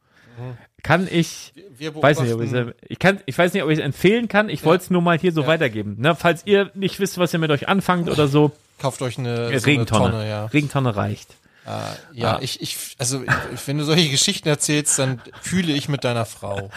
Kann 0.86 1.08
ich 1.10 1.52
weiß 1.78 2.20
nicht, 2.20 2.32
ob 2.32 2.42
ich, 2.42 2.52
ich 2.88 2.98
kann, 3.00 3.20
ich 3.26 3.36
weiß 3.36 3.52
nicht, 3.52 3.64
ob 3.64 3.70
ich 3.70 3.78
es 3.78 3.84
empfehlen 3.84 4.28
kann. 4.28 4.48
Ich 4.48 4.64
wollte 4.64 4.84
es 4.84 4.90
nur 4.90 5.02
mal 5.02 5.18
hier 5.18 5.32
so 5.32 5.46
weitergeben. 5.46 5.96
Ne? 5.98 6.14
Falls 6.14 6.42
ihr 6.46 6.70
nicht 6.74 7.00
wisst, 7.00 7.18
was 7.18 7.32
ihr 7.32 7.40
mit 7.40 7.50
euch 7.50 7.68
anfangt 7.68 8.08
oder 8.08 8.28
so, 8.28 8.52
Kauft 8.78 9.02
euch 9.02 9.18
eine, 9.18 9.36
so 9.36 9.42
eine 9.44 9.66
Regentonne. 9.66 10.10
Tonne, 10.10 10.28
ja. 10.28 10.46
Regentonne 10.46 10.94
reicht. 10.94 11.30
Äh, 11.66 11.70
ja, 12.12 12.38
ich, 12.40 12.60
ich, 12.60 12.76
also 12.98 13.22
ich, 13.22 13.66
wenn 13.66 13.78
du 13.78 13.84
solche 13.84 14.10
Geschichten 14.10 14.48
erzählst, 14.48 14.98
dann 15.00 15.20
fühle 15.40 15.72
ich 15.72 15.88
mit 15.88 16.04
deiner 16.04 16.24
Frau. 16.24 16.70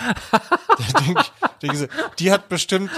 Denk 1.06 1.20
denk 1.62 1.76
so, 1.76 1.86
die 2.18 2.32
hat 2.32 2.50
bestimmt 2.50 2.90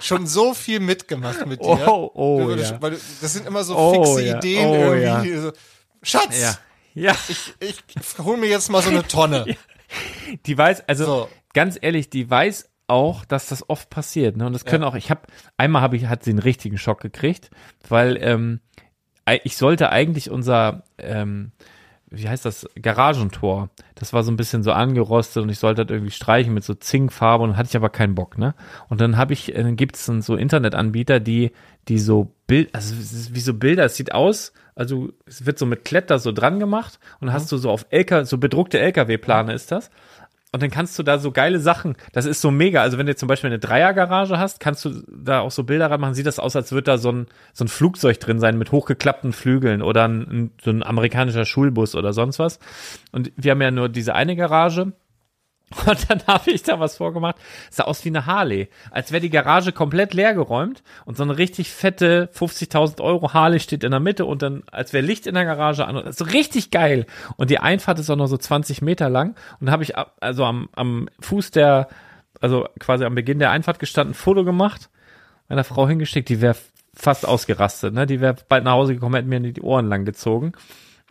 schon 0.00 0.28
so 0.28 0.54
viel 0.54 0.78
mitgemacht 0.78 1.44
mit 1.46 1.60
dir. 1.60 1.88
Oh, 1.88 2.10
oh, 2.14 2.50
ja. 2.50 2.80
weil 2.80 2.92
das 2.92 3.32
sind 3.32 3.46
immer 3.46 3.64
so 3.64 3.76
Oh, 3.76 4.04
fixe 4.04 4.22
ja. 4.22 4.36
Ideen 4.36 4.66
Oh, 4.68 4.92
irgendwie. 4.92 5.36
So, 5.36 5.52
Schatz, 6.02 6.40
Ja. 6.40 6.56
Ja, 6.94 7.14
ich, 7.28 7.54
ich 7.60 7.76
hol 8.18 8.36
mir 8.36 8.48
jetzt 8.48 8.70
mal 8.70 8.82
so 8.82 8.90
eine 8.90 9.06
Tonne. 9.06 9.56
die 10.46 10.56
weiß, 10.56 10.88
also 10.88 11.04
So. 11.04 11.28
ganz 11.54 11.78
ehrlich, 11.80 12.10
die 12.10 12.28
weiß 12.28 12.70
auch, 12.88 13.24
dass 13.24 13.48
das 13.48 13.68
oft 13.68 13.90
passiert. 13.90 14.36
Ne? 14.36 14.46
Und 14.46 14.54
das 14.54 14.64
können 14.64 14.84
auch, 14.84 14.94
ich 14.94 15.10
habe, 15.10 15.22
einmal 15.56 15.82
habe 15.82 15.96
ich, 15.96 16.06
hat 16.06 16.24
sie 16.24 16.30
einen 16.30 16.38
richtigen 16.38 16.78
Schock 16.78 17.00
gekriegt, 17.00 17.50
weil 17.88 18.18
ähm, 18.20 18.60
ich 19.44 19.56
sollte 19.58 19.90
eigentlich 19.90 20.30
unser, 20.30 20.84
ähm, 20.96 21.52
wie 22.10 22.26
heißt 22.26 22.46
das, 22.46 22.66
Garagentor, 22.80 23.68
das 23.94 24.14
war 24.14 24.22
so 24.22 24.30
ein 24.30 24.38
bisschen 24.38 24.62
so 24.62 24.72
angerostet 24.72 25.42
und 25.42 25.50
ich 25.50 25.58
sollte 25.58 25.84
das 25.84 25.94
irgendwie 25.94 26.12
streichen 26.12 26.54
mit 26.54 26.64
so 26.64 26.72
Zinkfarbe 26.72 27.44
und 27.44 27.58
hatte 27.58 27.68
ich 27.68 27.76
aber 27.76 27.90
keinen 27.90 28.14
Bock, 28.14 28.38
ne? 28.38 28.54
Und 28.88 29.02
dann 29.02 29.18
habe 29.18 29.34
ich, 29.34 29.54
äh, 29.54 29.62
dann 29.62 29.76
gibt's 29.76 30.06
dann 30.06 30.22
so 30.22 30.34
Internetanbieter, 30.34 31.20
die, 31.20 31.52
die 31.88 31.98
so 31.98 32.32
Bild, 32.46 32.74
also 32.74 32.94
es 32.94 33.34
wie 33.34 33.40
so 33.40 33.52
Bilder, 33.52 33.84
es 33.84 33.96
sieht 33.96 34.12
aus, 34.12 34.54
also 34.78 35.12
es 35.26 35.44
wird 35.44 35.58
so 35.58 35.66
mit 35.66 35.84
Kletter 35.84 36.20
so 36.20 36.30
dran 36.30 36.60
gemacht 36.60 37.00
und 37.20 37.32
hast 37.32 37.50
du 37.50 37.56
so 37.56 37.68
auf 37.68 37.86
LK, 37.90 38.24
so 38.24 38.38
bedruckte 38.38 38.78
LKW-Plane 38.78 39.52
ist 39.52 39.72
das. 39.72 39.90
Und 40.52 40.62
dann 40.62 40.70
kannst 40.70 40.98
du 40.98 41.02
da 41.02 41.18
so 41.18 41.30
geile 41.32 41.58
Sachen, 41.58 41.96
das 42.12 42.24
ist 42.24 42.40
so 42.40 42.50
mega. 42.50 42.80
Also 42.80 42.96
wenn 42.96 43.06
du 43.06 43.14
zum 43.14 43.26
Beispiel 43.26 43.48
eine 43.48 43.58
Dreiergarage 43.58 44.38
hast, 44.38 44.60
kannst 44.60 44.84
du 44.84 45.02
da 45.08 45.40
auch 45.40 45.50
so 45.50 45.64
Bilder 45.64 45.90
ranmachen. 45.90 46.14
Sieht 46.14 46.26
das 46.26 46.38
aus, 46.38 46.56
als 46.56 46.70
würde 46.72 46.84
da 46.84 46.96
so 46.96 47.10
ein, 47.10 47.26
so 47.52 47.64
ein 47.64 47.68
Flugzeug 47.68 48.20
drin 48.20 48.38
sein 48.38 48.56
mit 48.56 48.72
hochgeklappten 48.72 49.32
Flügeln 49.32 49.82
oder 49.82 50.06
ein, 50.06 50.52
so 50.62 50.70
ein 50.70 50.84
amerikanischer 50.84 51.44
Schulbus 51.44 51.96
oder 51.96 52.12
sonst 52.12 52.38
was. 52.38 52.60
Und 53.10 53.32
wir 53.36 53.50
haben 53.50 53.60
ja 53.60 53.72
nur 53.72 53.88
diese 53.88 54.14
eine 54.14 54.36
Garage. 54.36 54.92
Und 55.86 56.10
dann 56.10 56.22
habe 56.26 56.50
ich 56.50 56.62
da 56.62 56.80
was 56.80 56.96
vorgemacht. 56.96 57.36
Sah 57.70 57.84
aus 57.84 58.04
wie 58.04 58.08
eine 58.08 58.26
Harley. 58.26 58.68
Als 58.90 59.12
wäre 59.12 59.20
die 59.20 59.30
Garage 59.30 59.72
komplett 59.72 60.14
leer 60.14 60.34
geräumt 60.34 60.82
und 61.04 61.16
so 61.16 61.22
eine 61.22 61.36
richtig 61.36 61.70
fette 61.70 62.30
50.000 62.34 63.02
Euro 63.02 63.34
Harley 63.34 63.60
steht 63.60 63.84
in 63.84 63.90
der 63.90 64.00
Mitte 64.00 64.24
und 64.24 64.42
dann, 64.42 64.62
als 64.70 64.92
wäre 64.92 65.04
Licht 65.04 65.26
in 65.26 65.34
der 65.34 65.44
Garage 65.44 65.86
an. 65.86 65.96
Und 65.96 66.16
so 66.16 66.24
richtig 66.24 66.70
geil. 66.70 67.06
Und 67.36 67.50
die 67.50 67.58
Einfahrt 67.58 67.98
ist 67.98 68.08
auch 68.08 68.16
noch 68.16 68.28
so 68.28 68.38
20 68.38 68.80
Meter 68.80 69.10
lang. 69.10 69.30
Und 69.60 69.66
dann 69.66 69.72
habe 69.72 69.82
ich 69.82 69.94
also 69.96 70.44
am, 70.44 70.68
am 70.74 71.08
Fuß 71.20 71.50
der, 71.50 71.88
also 72.40 72.66
quasi 72.78 73.04
am 73.04 73.14
Beginn 73.14 73.38
der 73.38 73.50
Einfahrt 73.50 73.78
gestanden, 73.78 74.12
ein 74.12 74.14
Foto 74.14 74.44
gemacht, 74.44 74.88
meiner 75.48 75.64
Frau 75.64 75.86
hingeschickt. 75.86 76.30
Die 76.30 76.40
wäre 76.40 76.56
fast 76.94 77.28
ausgerastet. 77.28 77.92
Ne? 77.92 78.06
Die 78.06 78.20
wäre 78.20 78.36
bald 78.48 78.64
nach 78.64 78.72
Hause 78.72 78.94
gekommen, 78.94 79.14
hätte 79.14 79.28
mir 79.28 79.40
die 79.40 79.62
Ohren 79.62 79.88
lang 79.88 80.06
gezogen. 80.06 80.52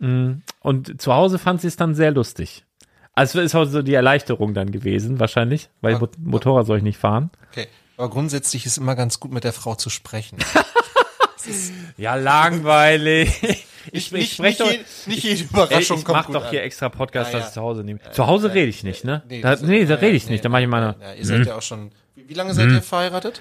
Mm, 0.00 0.42
Und 0.60 1.00
zu 1.00 1.14
Hause 1.14 1.38
fand 1.38 1.60
sie 1.60 1.68
es 1.68 1.76
dann 1.76 1.94
sehr 1.94 2.10
lustig. 2.10 2.64
Also 3.18 3.38
es 3.40 3.46
ist 3.46 3.54
auch 3.54 3.64
so 3.64 3.82
die 3.82 3.94
Erleichterung 3.94 4.54
dann 4.54 4.70
gewesen, 4.70 5.18
wahrscheinlich, 5.20 5.68
weil 5.80 5.94
Ah, 5.96 5.98
Mo- 6.00 6.08
Motorrad 6.18 6.66
soll 6.66 6.78
ich 6.78 6.82
nicht 6.84 6.98
fahren. 6.98 7.30
Okay. 7.52 7.66
Aber 7.96 8.08
grundsätzlich 8.10 8.64
ist 8.64 8.78
immer 8.78 8.94
ganz 8.94 9.18
gut, 9.20 9.32
mit 9.32 9.44
der 9.44 9.52
Frau 9.52 9.74
zu 9.74 9.90
sprechen. 9.90 10.38
Ja, 11.96 12.14
langweilig. 12.16 13.64
Ich, 13.90 14.12
nicht, 14.12 14.34
spreche 14.34 14.64
nicht, 14.64 14.80
doch, 14.82 15.06
nicht 15.06 15.22
jede 15.24 15.44
Überraschung 15.44 15.98
ich 16.00 16.04
kommt 16.04 16.18
mach 16.18 16.26
doch 16.30 16.44
an. 16.44 16.50
hier 16.50 16.62
extra 16.62 16.90
Podcast, 16.90 17.32
Ja, 17.32 17.38
dass 17.38 17.44
ja. 17.44 17.48
ich 17.48 17.54
zu 17.54 17.62
Hause 17.62 17.84
nehme. 17.84 18.00
Zu 18.12 18.26
Hause 18.26 18.52
rede 18.52 18.68
ich 18.68 18.82
nicht, 18.84 19.02
ne? 19.02 19.22
da, 19.40 19.52
das- 19.52 19.62
nee, 19.62 19.86
da 19.86 19.94
rede 19.94 20.14
ich 20.14 20.26
nee, 20.26 20.32
nicht. 20.32 20.44
Da 20.44 20.50
mache 20.50 20.60
ich 20.62 20.68
meine. 20.68 20.96
Ja, 21.00 21.14
ihr 21.14 21.24
seid 21.24 21.46
ja 21.46 21.54
auch 21.56 21.62
schon. 21.62 21.90
Wie, 22.14 22.28
wie 22.28 22.34
lange 22.34 22.52
seid 22.52 22.66
Hm. 22.66 22.74
ihr 22.74 22.82
verheiratet? 22.82 23.40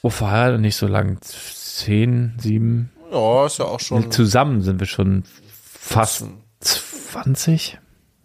Oh, 0.00 0.08
verheiratet 0.08 0.62
nicht 0.62 0.76
so 0.76 0.86
lang. 0.86 1.18
Zehn, 1.20 2.32
sieben. 2.38 2.90
Ja, 3.12 3.44
ist 3.44 3.58
ja 3.58 3.66
auch 3.66 3.80
schon. 3.80 4.10
Zusammen 4.10 4.62
sind 4.62 4.80
wir 4.80 4.86
schon 4.86 5.24
fast 5.62 6.24
20. 6.60 7.76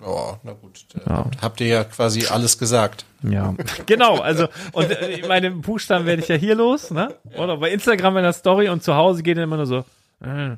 Ja, 0.06 0.40
na 0.44 0.53
gut. 0.53 0.86
Da 1.06 1.30
Habt 1.41 1.60
ihr 1.61 1.68
ja 1.68 1.84
quasi 1.84 2.27
alles 2.27 2.57
gesagt. 2.60 3.06
Ja, 3.23 3.56
genau. 3.88 4.19
Also 4.19 4.48
und 4.73 4.91
äh, 4.91 5.23
meine 5.27 5.49
Buchstaben 5.52 6.06
werde 6.06 6.22
ich 6.22 6.27
ja 6.27 6.36
hier 6.36 6.56
los, 6.56 6.91
ne? 6.91 7.15
Oder 7.38 7.57
bei 7.57 7.72
Instagram 7.72 8.18
in 8.18 8.23
der 8.23 8.34
Story 8.34 8.69
und 8.69 8.84
zu 8.84 8.95
Hause 8.95 9.23
geht 9.23 9.38
dann 9.38 9.45
immer 9.45 9.57
nur 9.57 9.65
so. 9.65 9.84
Äh, 10.23 10.57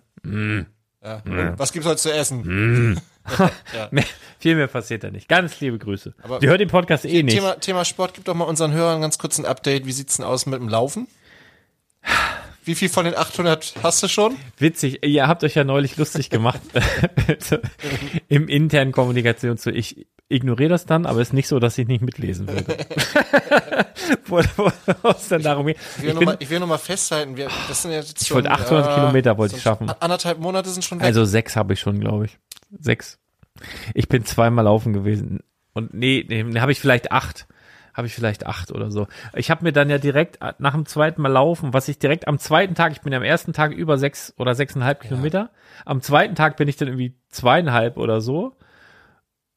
Ja. 1.03 1.21
Was 1.57 1.71
gibt's 1.71 1.87
heute 1.87 1.97
zu 2.01 2.11
essen? 2.13 2.99
mehr, 3.91 4.03
viel 4.39 4.55
mehr 4.55 4.67
passiert 4.67 5.03
da 5.03 5.11
nicht. 5.11 5.29
Ganz 5.29 5.59
liebe 5.61 5.77
Grüße. 5.77 6.13
Aber- 6.23 6.39
Die 6.39 6.47
hört 6.47 6.59
den 6.59 6.69
Podcast 6.69 7.05
eh 7.05 7.23
nicht. 7.23 7.35
Thema, 7.35 7.55
Thema 7.59 7.85
Sport, 7.85 8.13
gib 8.15 8.25
doch 8.25 8.33
mal 8.35 8.43
unseren 8.45 8.73
Hörern 8.73 8.99
ganz 9.01 9.17
kurz 9.17 9.37
ein 9.37 9.45
Update. 9.45 9.85
Wie 9.85 9.91
sieht's 9.93 10.17
denn 10.17 10.25
aus 10.25 10.45
mit 10.45 10.59
dem 10.59 10.67
Laufen? 10.69 11.07
Wie 12.67 12.75
viel 12.75 12.89
von 12.89 13.05
den 13.05 13.15
800 13.15 13.75
hast 13.81 14.03
du 14.03 14.09
schon? 14.09 14.35
Witzig, 14.57 15.05
ihr 15.05 15.25
habt 15.25 15.45
euch 15.45 15.55
ja 15.55 15.63
neulich 15.63 15.95
lustig 15.95 16.29
gemacht 16.29 16.59
im 18.27 18.49
internen 18.49 18.91
Kommunikation 18.91 19.57
zu. 19.57 19.71
Ich 19.71 20.05
ignoriere 20.27 20.71
das 20.71 20.85
dann, 20.85 21.05
aber 21.05 21.21
es 21.21 21.29
ist 21.29 21.33
nicht 21.33 21.47
so, 21.47 21.59
dass 21.59 21.77
ich 21.77 21.87
nicht 21.87 22.01
mitlesen 22.01 22.49
würde. 22.49 22.77
wo, 24.25 24.41
wo, 24.57 24.71
dann 25.29 25.41
darum 25.43 25.67
geht. 25.67 25.77
Ich 25.97 26.03
will, 26.03 26.37
Ich, 26.39 26.49
noch 26.59 26.67
mal, 26.67 26.77
festhalten, 26.77 27.37
wir, 27.37 27.47
das 27.69 27.83
sind 27.83 27.91
jetzt 27.91 28.21
ich 28.21 28.31
wollte 28.33 28.51
800 28.51 28.95
Kilometer 28.95 29.37
wollte 29.37 29.55
ich 29.55 29.61
schaffen. 29.61 29.89
Anderthalb 30.01 30.39
Monate 30.39 30.69
sind 30.69 30.83
schon 30.83 30.99
weg. 30.99 31.05
Also 31.05 31.23
sechs 31.23 31.55
habe 31.55 31.71
ich 31.71 31.79
schon, 31.79 32.01
glaube 32.01 32.25
ich. 32.25 32.37
Sechs. 32.81 33.17
Ich 33.93 34.09
bin 34.09 34.25
zweimal 34.25 34.65
laufen 34.65 34.91
gewesen. 34.91 35.39
Und 35.71 35.93
nee, 35.93 36.25
nee 36.27 36.59
habe 36.59 36.73
ich 36.73 36.81
vielleicht 36.81 37.13
acht. 37.13 37.47
Habe 37.97 38.05
ich 38.05 38.13
vielleicht 38.13 38.45
acht 38.45 38.71
oder 38.71 38.91
so. 38.91 39.07
Ich 39.33 39.49
habe 39.49 39.63
mir 39.63 39.71
dann 39.71 39.89
ja 39.89 39.97
direkt 39.97 40.37
nach 40.59 40.73
dem 40.73 40.85
zweiten 40.85 41.19
Mal 41.23 41.31
laufen, 41.31 41.73
was 41.73 41.87
ich 41.87 41.97
direkt 41.97 42.27
am 42.27 42.37
zweiten 42.37 42.75
Tag, 42.75 42.91
ich 42.91 43.01
bin 43.01 43.11
am 43.11 43.23
ersten 43.23 43.53
Tag 43.53 43.71
über 43.71 43.97
sechs 43.97 44.35
oder 44.37 44.53
sechseinhalb 44.53 45.01
Kilometer. 45.01 45.49
Am 45.83 46.01
zweiten 46.01 46.35
Tag 46.35 46.57
bin 46.57 46.67
ich 46.67 46.77
dann 46.77 46.89
irgendwie 46.89 47.15
zweieinhalb 47.29 47.97
oder 47.97 48.21
so. 48.21 48.55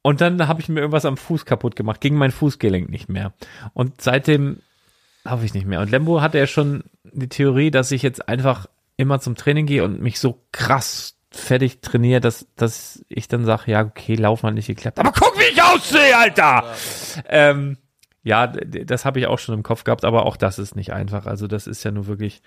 Und 0.01 0.23
dann 0.23 0.49
habe 0.49 0.62
ich 0.62 0.71
mir 0.71 0.81
irgendwas 0.81 1.05
am 1.05 1.19
Fuß 1.19 1.45
kaputt 1.45 1.77
gemacht, 1.77 2.01
ging 2.01 2.15
mein 2.15 2.31
Fußgelenk 2.31 2.89
nicht 2.89 3.11
mehr. 3.11 3.35
Und 3.75 4.01
seitdem 4.01 4.62
laufe 5.25 5.45
ich 5.45 5.53
nicht 5.53 5.67
mehr. 5.67 5.81
Und 5.81 5.91
Lembo 5.91 6.23
hatte 6.23 6.39
ja 6.39 6.47
schon 6.47 6.85
die 7.05 7.29
Theorie, 7.29 7.71
dass 7.71 7.93
ich 7.93 8.03
jetzt 8.03 8.27
einfach 8.27 8.65
immer 8.97 9.21
zum 9.21 9.35
Training 9.35 9.67
gehe 9.67 9.85
und 9.85 10.01
mich 10.01 10.19
so 10.19 10.43
krass 10.51 11.19
fertig 11.31 11.83
trainiere, 11.83 12.23
dass, 12.23 12.47
dass 12.57 13.05
ich 13.11 13.29
dann 13.29 13.45
sage, 13.45 13.71
ja, 13.71 13.83
okay, 13.83 14.15
Laufen 14.15 14.47
hat 14.47 14.55
nicht 14.55 14.67
geklappt. 14.67 14.99
Aber 14.99 15.12
guck, 15.12 15.39
wie 15.39 15.53
ich 15.53 15.62
aussehe, 15.62 16.17
Alter! 16.17 16.65
Ähm, 17.29 17.77
ja, 18.22 18.47
das 18.47 19.05
habe 19.05 19.18
ich 19.18 19.26
auch 19.26 19.38
schon 19.38 19.55
im 19.55 19.62
Kopf 19.62 19.84
gehabt, 19.84 20.05
aber 20.05 20.26
auch 20.26 20.36
das 20.36 20.59
ist 20.59 20.76
nicht 20.76 20.92
einfach. 20.92 21.26
Also 21.26 21.47
das 21.47 21.66
ist 21.66 21.84
ja 21.84 21.90
nur 21.90 22.06
wirklich 22.06 22.42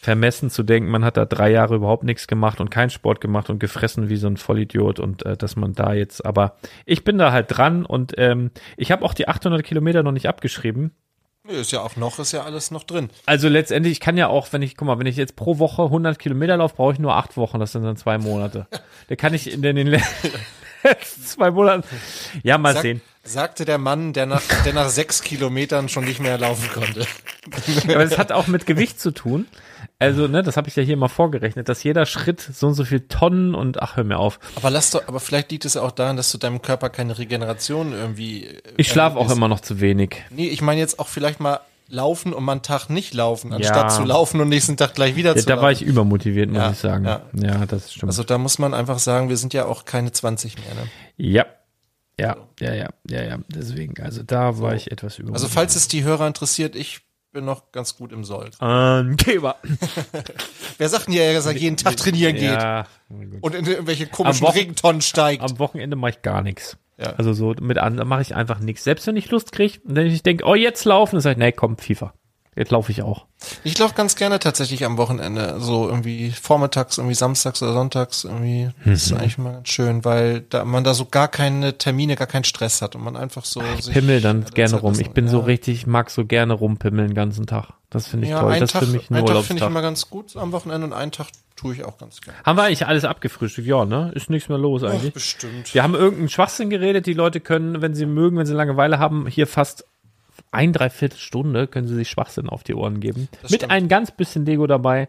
vermessen 0.00 0.48
zu 0.48 0.62
denken, 0.62 0.90
man 0.90 1.04
hat 1.04 1.18
da 1.18 1.26
drei 1.26 1.50
Jahre 1.50 1.74
überhaupt 1.74 2.04
nichts 2.04 2.26
gemacht 2.26 2.60
und 2.60 2.70
keinen 2.70 2.88
Sport 2.90 3.20
gemacht 3.20 3.50
und 3.50 3.58
gefressen 3.58 4.08
wie 4.08 4.16
so 4.16 4.28
ein 4.28 4.38
Vollidiot 4.38 4.98
und 4.98 5.26
äh, 5.26 5.36
dass 5.36 5.56
man 5.56 5.74
da 5.74 5.92
jetzt, 5.92 6.24
aber 6.24 6.56
ich 6.86 7.04
bin 7.04 7.18
da 7.18 7.32
halt 7.32 7.46
dran 7.50 7.84
und 7.84 8.14
ähm, 8.16 8.50
ich 8.78 8.92
habe 8.92 9.04
auch 9.04 9.12
die 9.12 9.28
800 9.28 9.62
Kilometer 9.62 10.02
noch 10.02 10.12
nicht 10.12 10.26
abgeschrieben. 10.26 10.92
Ist 11.48 11.72
ja 11.72 11.80
auch 11.80 11.96
noch, 11.96 12.18
ist 12.18 12.32
ja 12.32 12.44
alles 12.44 12.70
noch 12.70 12.84
drin. 12.84 13.10
Also 13.26 13.48
letztendlich, 13.48 13.92
ich 13.92 14.00
kann 14.00 14.16
ja 14.16 14.28
auch, 14.28 14.52
wenn 14.52 14.62
ich, 14.62 14.76
guck 14.76 14.86
mal, 14.86 14.98
wenn 14.98 15.06
ich 15.06 15.16
jetzt 15.16 15.36
pro 15.36 15.58
Woche 15.58 15.82
100 15.82 16.18
Kilometer 16.18 16.56
laufe, 16.56 16.76
brauche 16.76 16.92
ich 16.94 16.98
nur 16.98 17.16
acht 17.16 17.36
Wochen, 17.36 17.58
das 17.58 17.72
sind 17.72 17.82
dann 17.82 17.96
zwei 17.96 18.18
Monate. 18.18 18.66
Da 19.08 19.16
kann 19.16 19.34
ich 19.34 19.52
in 19.52 19.60
den, 19.60 19.76
in 19.76 19.90
den 19.90 20.00
letzten 20.84 21.22
zwei 21.22 21.50
Monaten, 21.50 21.82
ja, 22.44 22.58
mal 22.58 22.74
Sag, 22.74 22.82
sehen. 22.82 23.00
Sagte 23.22 23.64
der 23.66 23.76
Mann, 23.78 24.12
der 24.14 24.24
nach, 24.26 24.40
der 24.64 24.72
nach 24.72 24.88
sechs 24.88 25.22
Kilometern 25.22 25.88
schon 25.90 26.04
nicht 26.04 26.20
mehr 26.20 26.38
laufen 26.38 26.68
konnte. 26.72 27.06
Aber 27.84 28.04
das 28.04 28.16
hat 28.16 28.32
auch 28.32 28.46
mit 28.46 28.64
Gewicht 28.66 28.98
zu 28.98 29.10
tun. 29.10 29.46
Also, 29.98 30.26
ne, 30.26 30.42
das 30.42 30.56
habe 30.56 30.68
ich 30.68 30.76
ja 30.76 30.82
hier 30.82 30.96
mal 30.96 31.08
vorgerechnet, 31.08 31.68
dass 31.68 31.82
jeder 31.82 32.06
Schritt 32.06 32.40
so 32.40 32.68
und 32.68 32.74
so 32.74 32.84
viel 32.84 33.00
Tonnen 33.00 33.54
und 33.54 33.82
ach, 33.82 33.96
hör 33.96 34.04
mir 34.04 34.18
auf. 34.18 34.40
Aber 34.56 34.70
lass 34.70 34.90
doch, 34.90 35.06
aber 35.06 35.20
vielleicht 35.20 35.50
liegt 35.50 35.66
es 35.66 35.76
auch 35.76 35.90
daran, 35.90 36.16
dass 36.16 36.32
du 36.32 36.38
deinem 36.38 36.62
Körper 36.62 36.88
keine 36.88 37.18
Regeneration 37.18 37.92
irgendwie. 37.92 38.46
äh, 38.46 38.62
Ich 38.78 38.88
schlafe 38.88 39.18
auch 39.18 39.30
immer 39.30 39.48
noch 39.48 39.60
zu 39.60 39.80
wenig. 39.80 40.16
Nee, 40.30 40.48
ich 40.48 40.62
meine 40.62 40.80
jetzt 40.80 40.98
auch 40.98 41.08
vielleicht 41.08 41.40
mal 41.40 41.60
laufen 41.88 42.32
und 42.32 42.44
mal 42.44 42.52
einen 42.52 42.62
Tag 42.62 42.88
nicht 42.88 43.12
laufen, 43.12 43.52
anstatt 43.52 43.76
Ja. 43.76 43.88
zu 43.88 44.04
laufen 44.04 44.40
und 44.40 44.48
nächsten 44.48 44.76
Tag 44.78 44.94
gleich 44.94 45.16
wieder 45.16 45.30
Ja, 45.34 45.36
zu 45.40 45.46
da 45.46 45.54
laufen. 45.54 45.64
war 45.64 45.72
ich 45.72 45.82
übermotiviert, 45.82 46.48
muss 46.48 46.58
Ja, 46.58 46.70
ich 46.70 46.78
sagen. 46.78 47.04
Ja. 47.04 47.20
ja. 47.34 47.66
das 47.66 47.92
stimmt. 47.92 48.08
Also 48.10 48.22
da 48.22 48.38
muss 48.38 48.58
man 48.58 48.72
einfach 48.72 48.98
sagen, 48.98 49.28
wir 49.28 49.36
sind 49.36 49.52
ja 49.52 49.66
auch 49.66 49.84
keine 49.84 50.10
20 50.12 50.54
mehr. 50.56 50.74
Ne? 50.74 50.90
ja. 51.18 51.44
Ja, 52.20 52.36
ja, 52.60 52.74
ja, 52.74 52.88
ja, 53.08 53.22
ja. 53.22 53.38
Deswegen, 53.48 54.00
also 54.02 54.22
da 54.22 54.58
war 54.58 54.74
ich 54.74 54.90
etwas 54.92 55.12
Also 55.14 55.22
übermotiviert. 55.22 55.52
falls 55.52 55.76
es 55.76 55.88
die 55.88 56.04
Hörer 56.04 56.26
interessiert, 56.26 56.76
ich 56.76 57.00
bin 57.32 57.44
noch 57.44 57.70
ganz 57.72 57.96
gut 57.96 58.12
im 58.12 58.24
Soll. 58.24 58.50
Angeber. 58.58 59.56
Wer 60.78 60.88
sagt 60.88 61.06
denn 61.06 61.14
ja, 61.14 61.32
dass 61.32 61.46
er 61.46 61.52
jeden 61.56 61.76
Tag 61.76 61.96
trainieren 61.96 62.34
geht 62.34 62.42
Ja, 62.44 62.86
gut. 63.08 63.28
und 63.42 63.54
in 63.54 63.66
irgendwelche 63.66 64.06
komischen 64.06 64.46
Regentonnen 64.46 65.00
steigt? 65.00 65.42
am 65.42 65.58
Wochenende 65.58 65.96
mache 65.96 66.10
ich 66.12 66.22
gar 66.22 66.42
nichts. 66.42 66.76
Ja. 66.98 67.14
Also 67.14 67.32
so 67.32 67.54
mit 67.60 67.78
an, 67.78 67.96
da 67.96 68.04
mache 68.04 68.22
ich 68.22 68.34
einfach 68.34 68.58
nichts. 68.58 68.84
Selbst 68.84 69.06
wenn 69.06 69.16
ich 69.16 69.30
Lust 69.30 69.52
kriege 69.52 69.78
und 69.84 69.96
wenn 69.96 70.06
ich 70.06 70.22
denke, 70.22 70.44
oh, 70.44 70.54
jetzt 70.54 70.84
laufen, 70.84 71.14
dann 71.16 71.22
sage 71.22 71.32
ich, 71.34 71.38
nee, 71.38 71.52
komm, 71.52 71.78
FIFA. 71.78 72.12
Jetzt 72.56 72.72
laufe 72.72 72.90
ich 72.90 73.02
auch. 73.02 73.26
Ich 73.62 73.78
laufe 73.78 73.94
ganz 73.94 74.16
gerne 74.16 74.38
tatsächlich 74.40 74.84
am 74.84 74.98
Wochenende, 74.98 75.56
so 75.60 75.88
irgendwie 75.88 76.30
vormittags, 76.32 76.98
irgendwie 76.98 77.14
samstags 77.14 77.62
oder 77.62 77.72
sonntags 77.72 78.24
irgendwie. 78.24 78.70
Das 78.78 78.84
Mhm. 78.86 78.92
ist 78.92 79.12
eigentlich 79.12 79.38
mal 79.38 79.52
ganz 79.52 79.68
schön, 79.68 80.04
weil 80.04 80.40
da 80.40 80.64
man 80.64 80.82
da 80.84 80.92
so 80.92 81.04
gar 81.06 81.28
keine 81.28 81.78
Termine, 81.78 82.16
gar 82.16 82.26
keinen 82.26 82.44
Stress 82.44 82.82
hat 82.82 82.96
und 82.96 83.04
man 83.04 83.16
einfach 83.16 83.44
so 83.44 83.62
sich 83.80 83.94
Pimmel 83.94 84.20
dann 84.20 84.44
gerne 84.46 84.72
Zeit 84.72 84.82
rum. 84.82 84.90
lassen- 84.92 85.02
Ich 85.02 85.10
bin 85.12 85.28
so 85.28 85.38
ja. 85.38 85.44
richtig, 85.44 85.74
ich 85.76 85.86
mag 85.86 86.10
so 86.10 86.24
gerne 86.26 86.52
rumpimmeln 86.54 87.08
den 87.08 87.14
ganzen 87.14 87.46
Tag. 87.46 87.68
Das 87.88 88.08
finde 88.08 88.26
ich 88.26 88.30
ja, 88.32 88.40
toll. 88.40 88.58
Das 88.58 88.72
Tag, 88.72 88.82
ist 88.82 88.88
für 88.88 88.92
mich 88.96 89.10
ein 89.10 89.16
einen 89.16 89.26
Tag 89.26 89.42
finde 89.44 89.62
ich 89.62 89.68
immer 89.68 89.82
ganz 89.82 90.10
gut 90.10 90.36
am 90.36 90.52
Wochenende 90.52 90.86
und 90.88 90.92
einen 90.92 91.12
Tag 91.12 91.28
tue 91.56 91.74
ich 91.74 91.84
auch 91.84 91.98
ganz 91.98 92.20
gerne. 92.20 92.38
Haben 92.44 92.56
wir 92.58 92.64
eigentlich 92.64 92.86
alles 92.86 93.04
abgefrühstückt? 93.04 93.66
Ja, 93.66 93.84
ne? 93.84 94.10
Ist 94.14 94.28
nichts 94.28 94.48
mehr 94.48 94.58
los 94.58 94.82
Ach, 94.84 94.90
eigentlich. 94.90 95.14
bestimmt. 95.14 95.72
Wir 95.72 95.82
haben 95.82 95.94
irgendeinen 95.94 96.28
Schwachsinn 96.28 96.68
geredet. 96.68 97.06
Die 97.06 97.14
Leute 97.14 97.40
können, 97.40 97.80
wenn 97.80 97.94
sie 97.94 98.06
mögen, 98.06 98.36
wenn 98.36 98.46
sie 98.46 98.54
Langeweile 98.54 98.98
haben, 98.98 99.26
hier 99.28 99.46
fast 99.46 99.84
ein, 100.52 100.72
dreiviertel 100.72 101.18
Stunde 101.18 101.66
können 101.66 101.86
sie 101.86 101.94
sich 101.94 102.08
Schwachsinn 102.08 102.48
auf 102.48 102.62
die 102.62 102.74
Ohren 102.74 103.00
geben. 103.00 103.28
Das 103.42 103.50
Mit 103.50 103.60
stimmt. 103.60 103.72
ein 103.72 103.88
ganz 103.88 104.10
bisschen 104.10 104.44
Lego 104.44 104.66
dabei. 104.66 105.08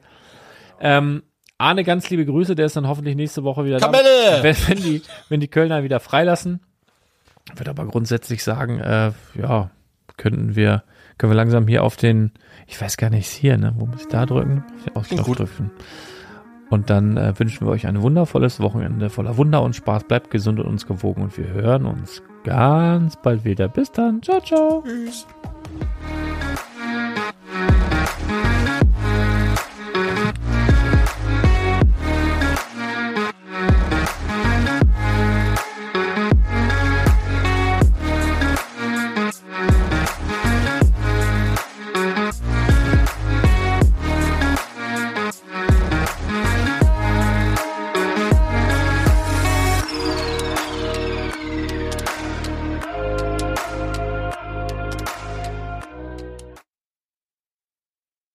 Ähm, 0.79 1.23
Arne, 1.57 1.83
ganz 1.83 2.09
liebe 2.09 2.25
Grüße, 2.25 2.55
der 2.55 2.65
ist 2.65 2.75
dann 2.75 2.87
hoffentlich 2.87 3.15
nächste 3.15 3.43
Woche 3.43 3.65
wieder 3.65 3.79
Kamelle! 3.79 4.03
da. 4.37 4.43
Wenn, 4.43 4.55
wenn, 4.67 4.77
die, 4.77 5.01
wenn 5.29 5.39
die 5.39 5.47
Kölner 5.47 5.83
wieder 5.83 5.99
freilassen. 5.99 6.59
Würde 7.55 7.69
aber 7.71 7.85
grundsätzlich 7.85 8.43
sagen, 8.43 8.79
äh, 8.79 9.11
ja, 9.35 9.69
könnten 10.17 10.55
wir, 10.55 10.83
können 11.17 11.31
wir 11.31 11.37
langsam 11.37 11.67
hier 11.67 11.83
auf 11.83 11.97
den, 11.97 12.31
ich 12.67 12.79
weiß 12.79 12.97
gar 12.97 13.09
nicht, 13.09 13.27
hier, 13.27 13.57
ne? 13.57 13.73
Wo 13.77 13.85
muss 13.85 14.01
ich 14.01 14.07
da 14.07 14.25
drücken? 14.25 14.63
Auf 14.93 15.07
den 15.07 15.17
gut. 15.19 15.39
drücken. 15.39 15.71
Und 16.71 16.89
dann 16.89 17.17
äh, 17.17 17.37
wünschen 17.37 17.67
wir 17.67 17.71
euch 17.71 17.85
ein 17.85 18.01
wundervolles 18.01 18.61
Wochenende 18.61 19.09
voller 19.09 19.35
Wunder 19.35 19.61
und 19.61 19.75
Spaß. 19.75 20.05
Bleibt 20.05 20.31
gesund 20.31 20.57
und 20.57 20.67
uns 20.67 20.87
gewogen 20.87 21.21
und 21.21 21.37
wir 21.37 21.49
hören 21.49 21.85
uns 21.85 22.23
ganz 22.45 23.17
bald 23.21 23.43
wieder. 23.43 23.67
Bis 23.67 23.91
dann. 23.91 24.21
Ciao, 24.23 24.39
ciao. 24.39 24.81
Tschüss. 24.85 25.27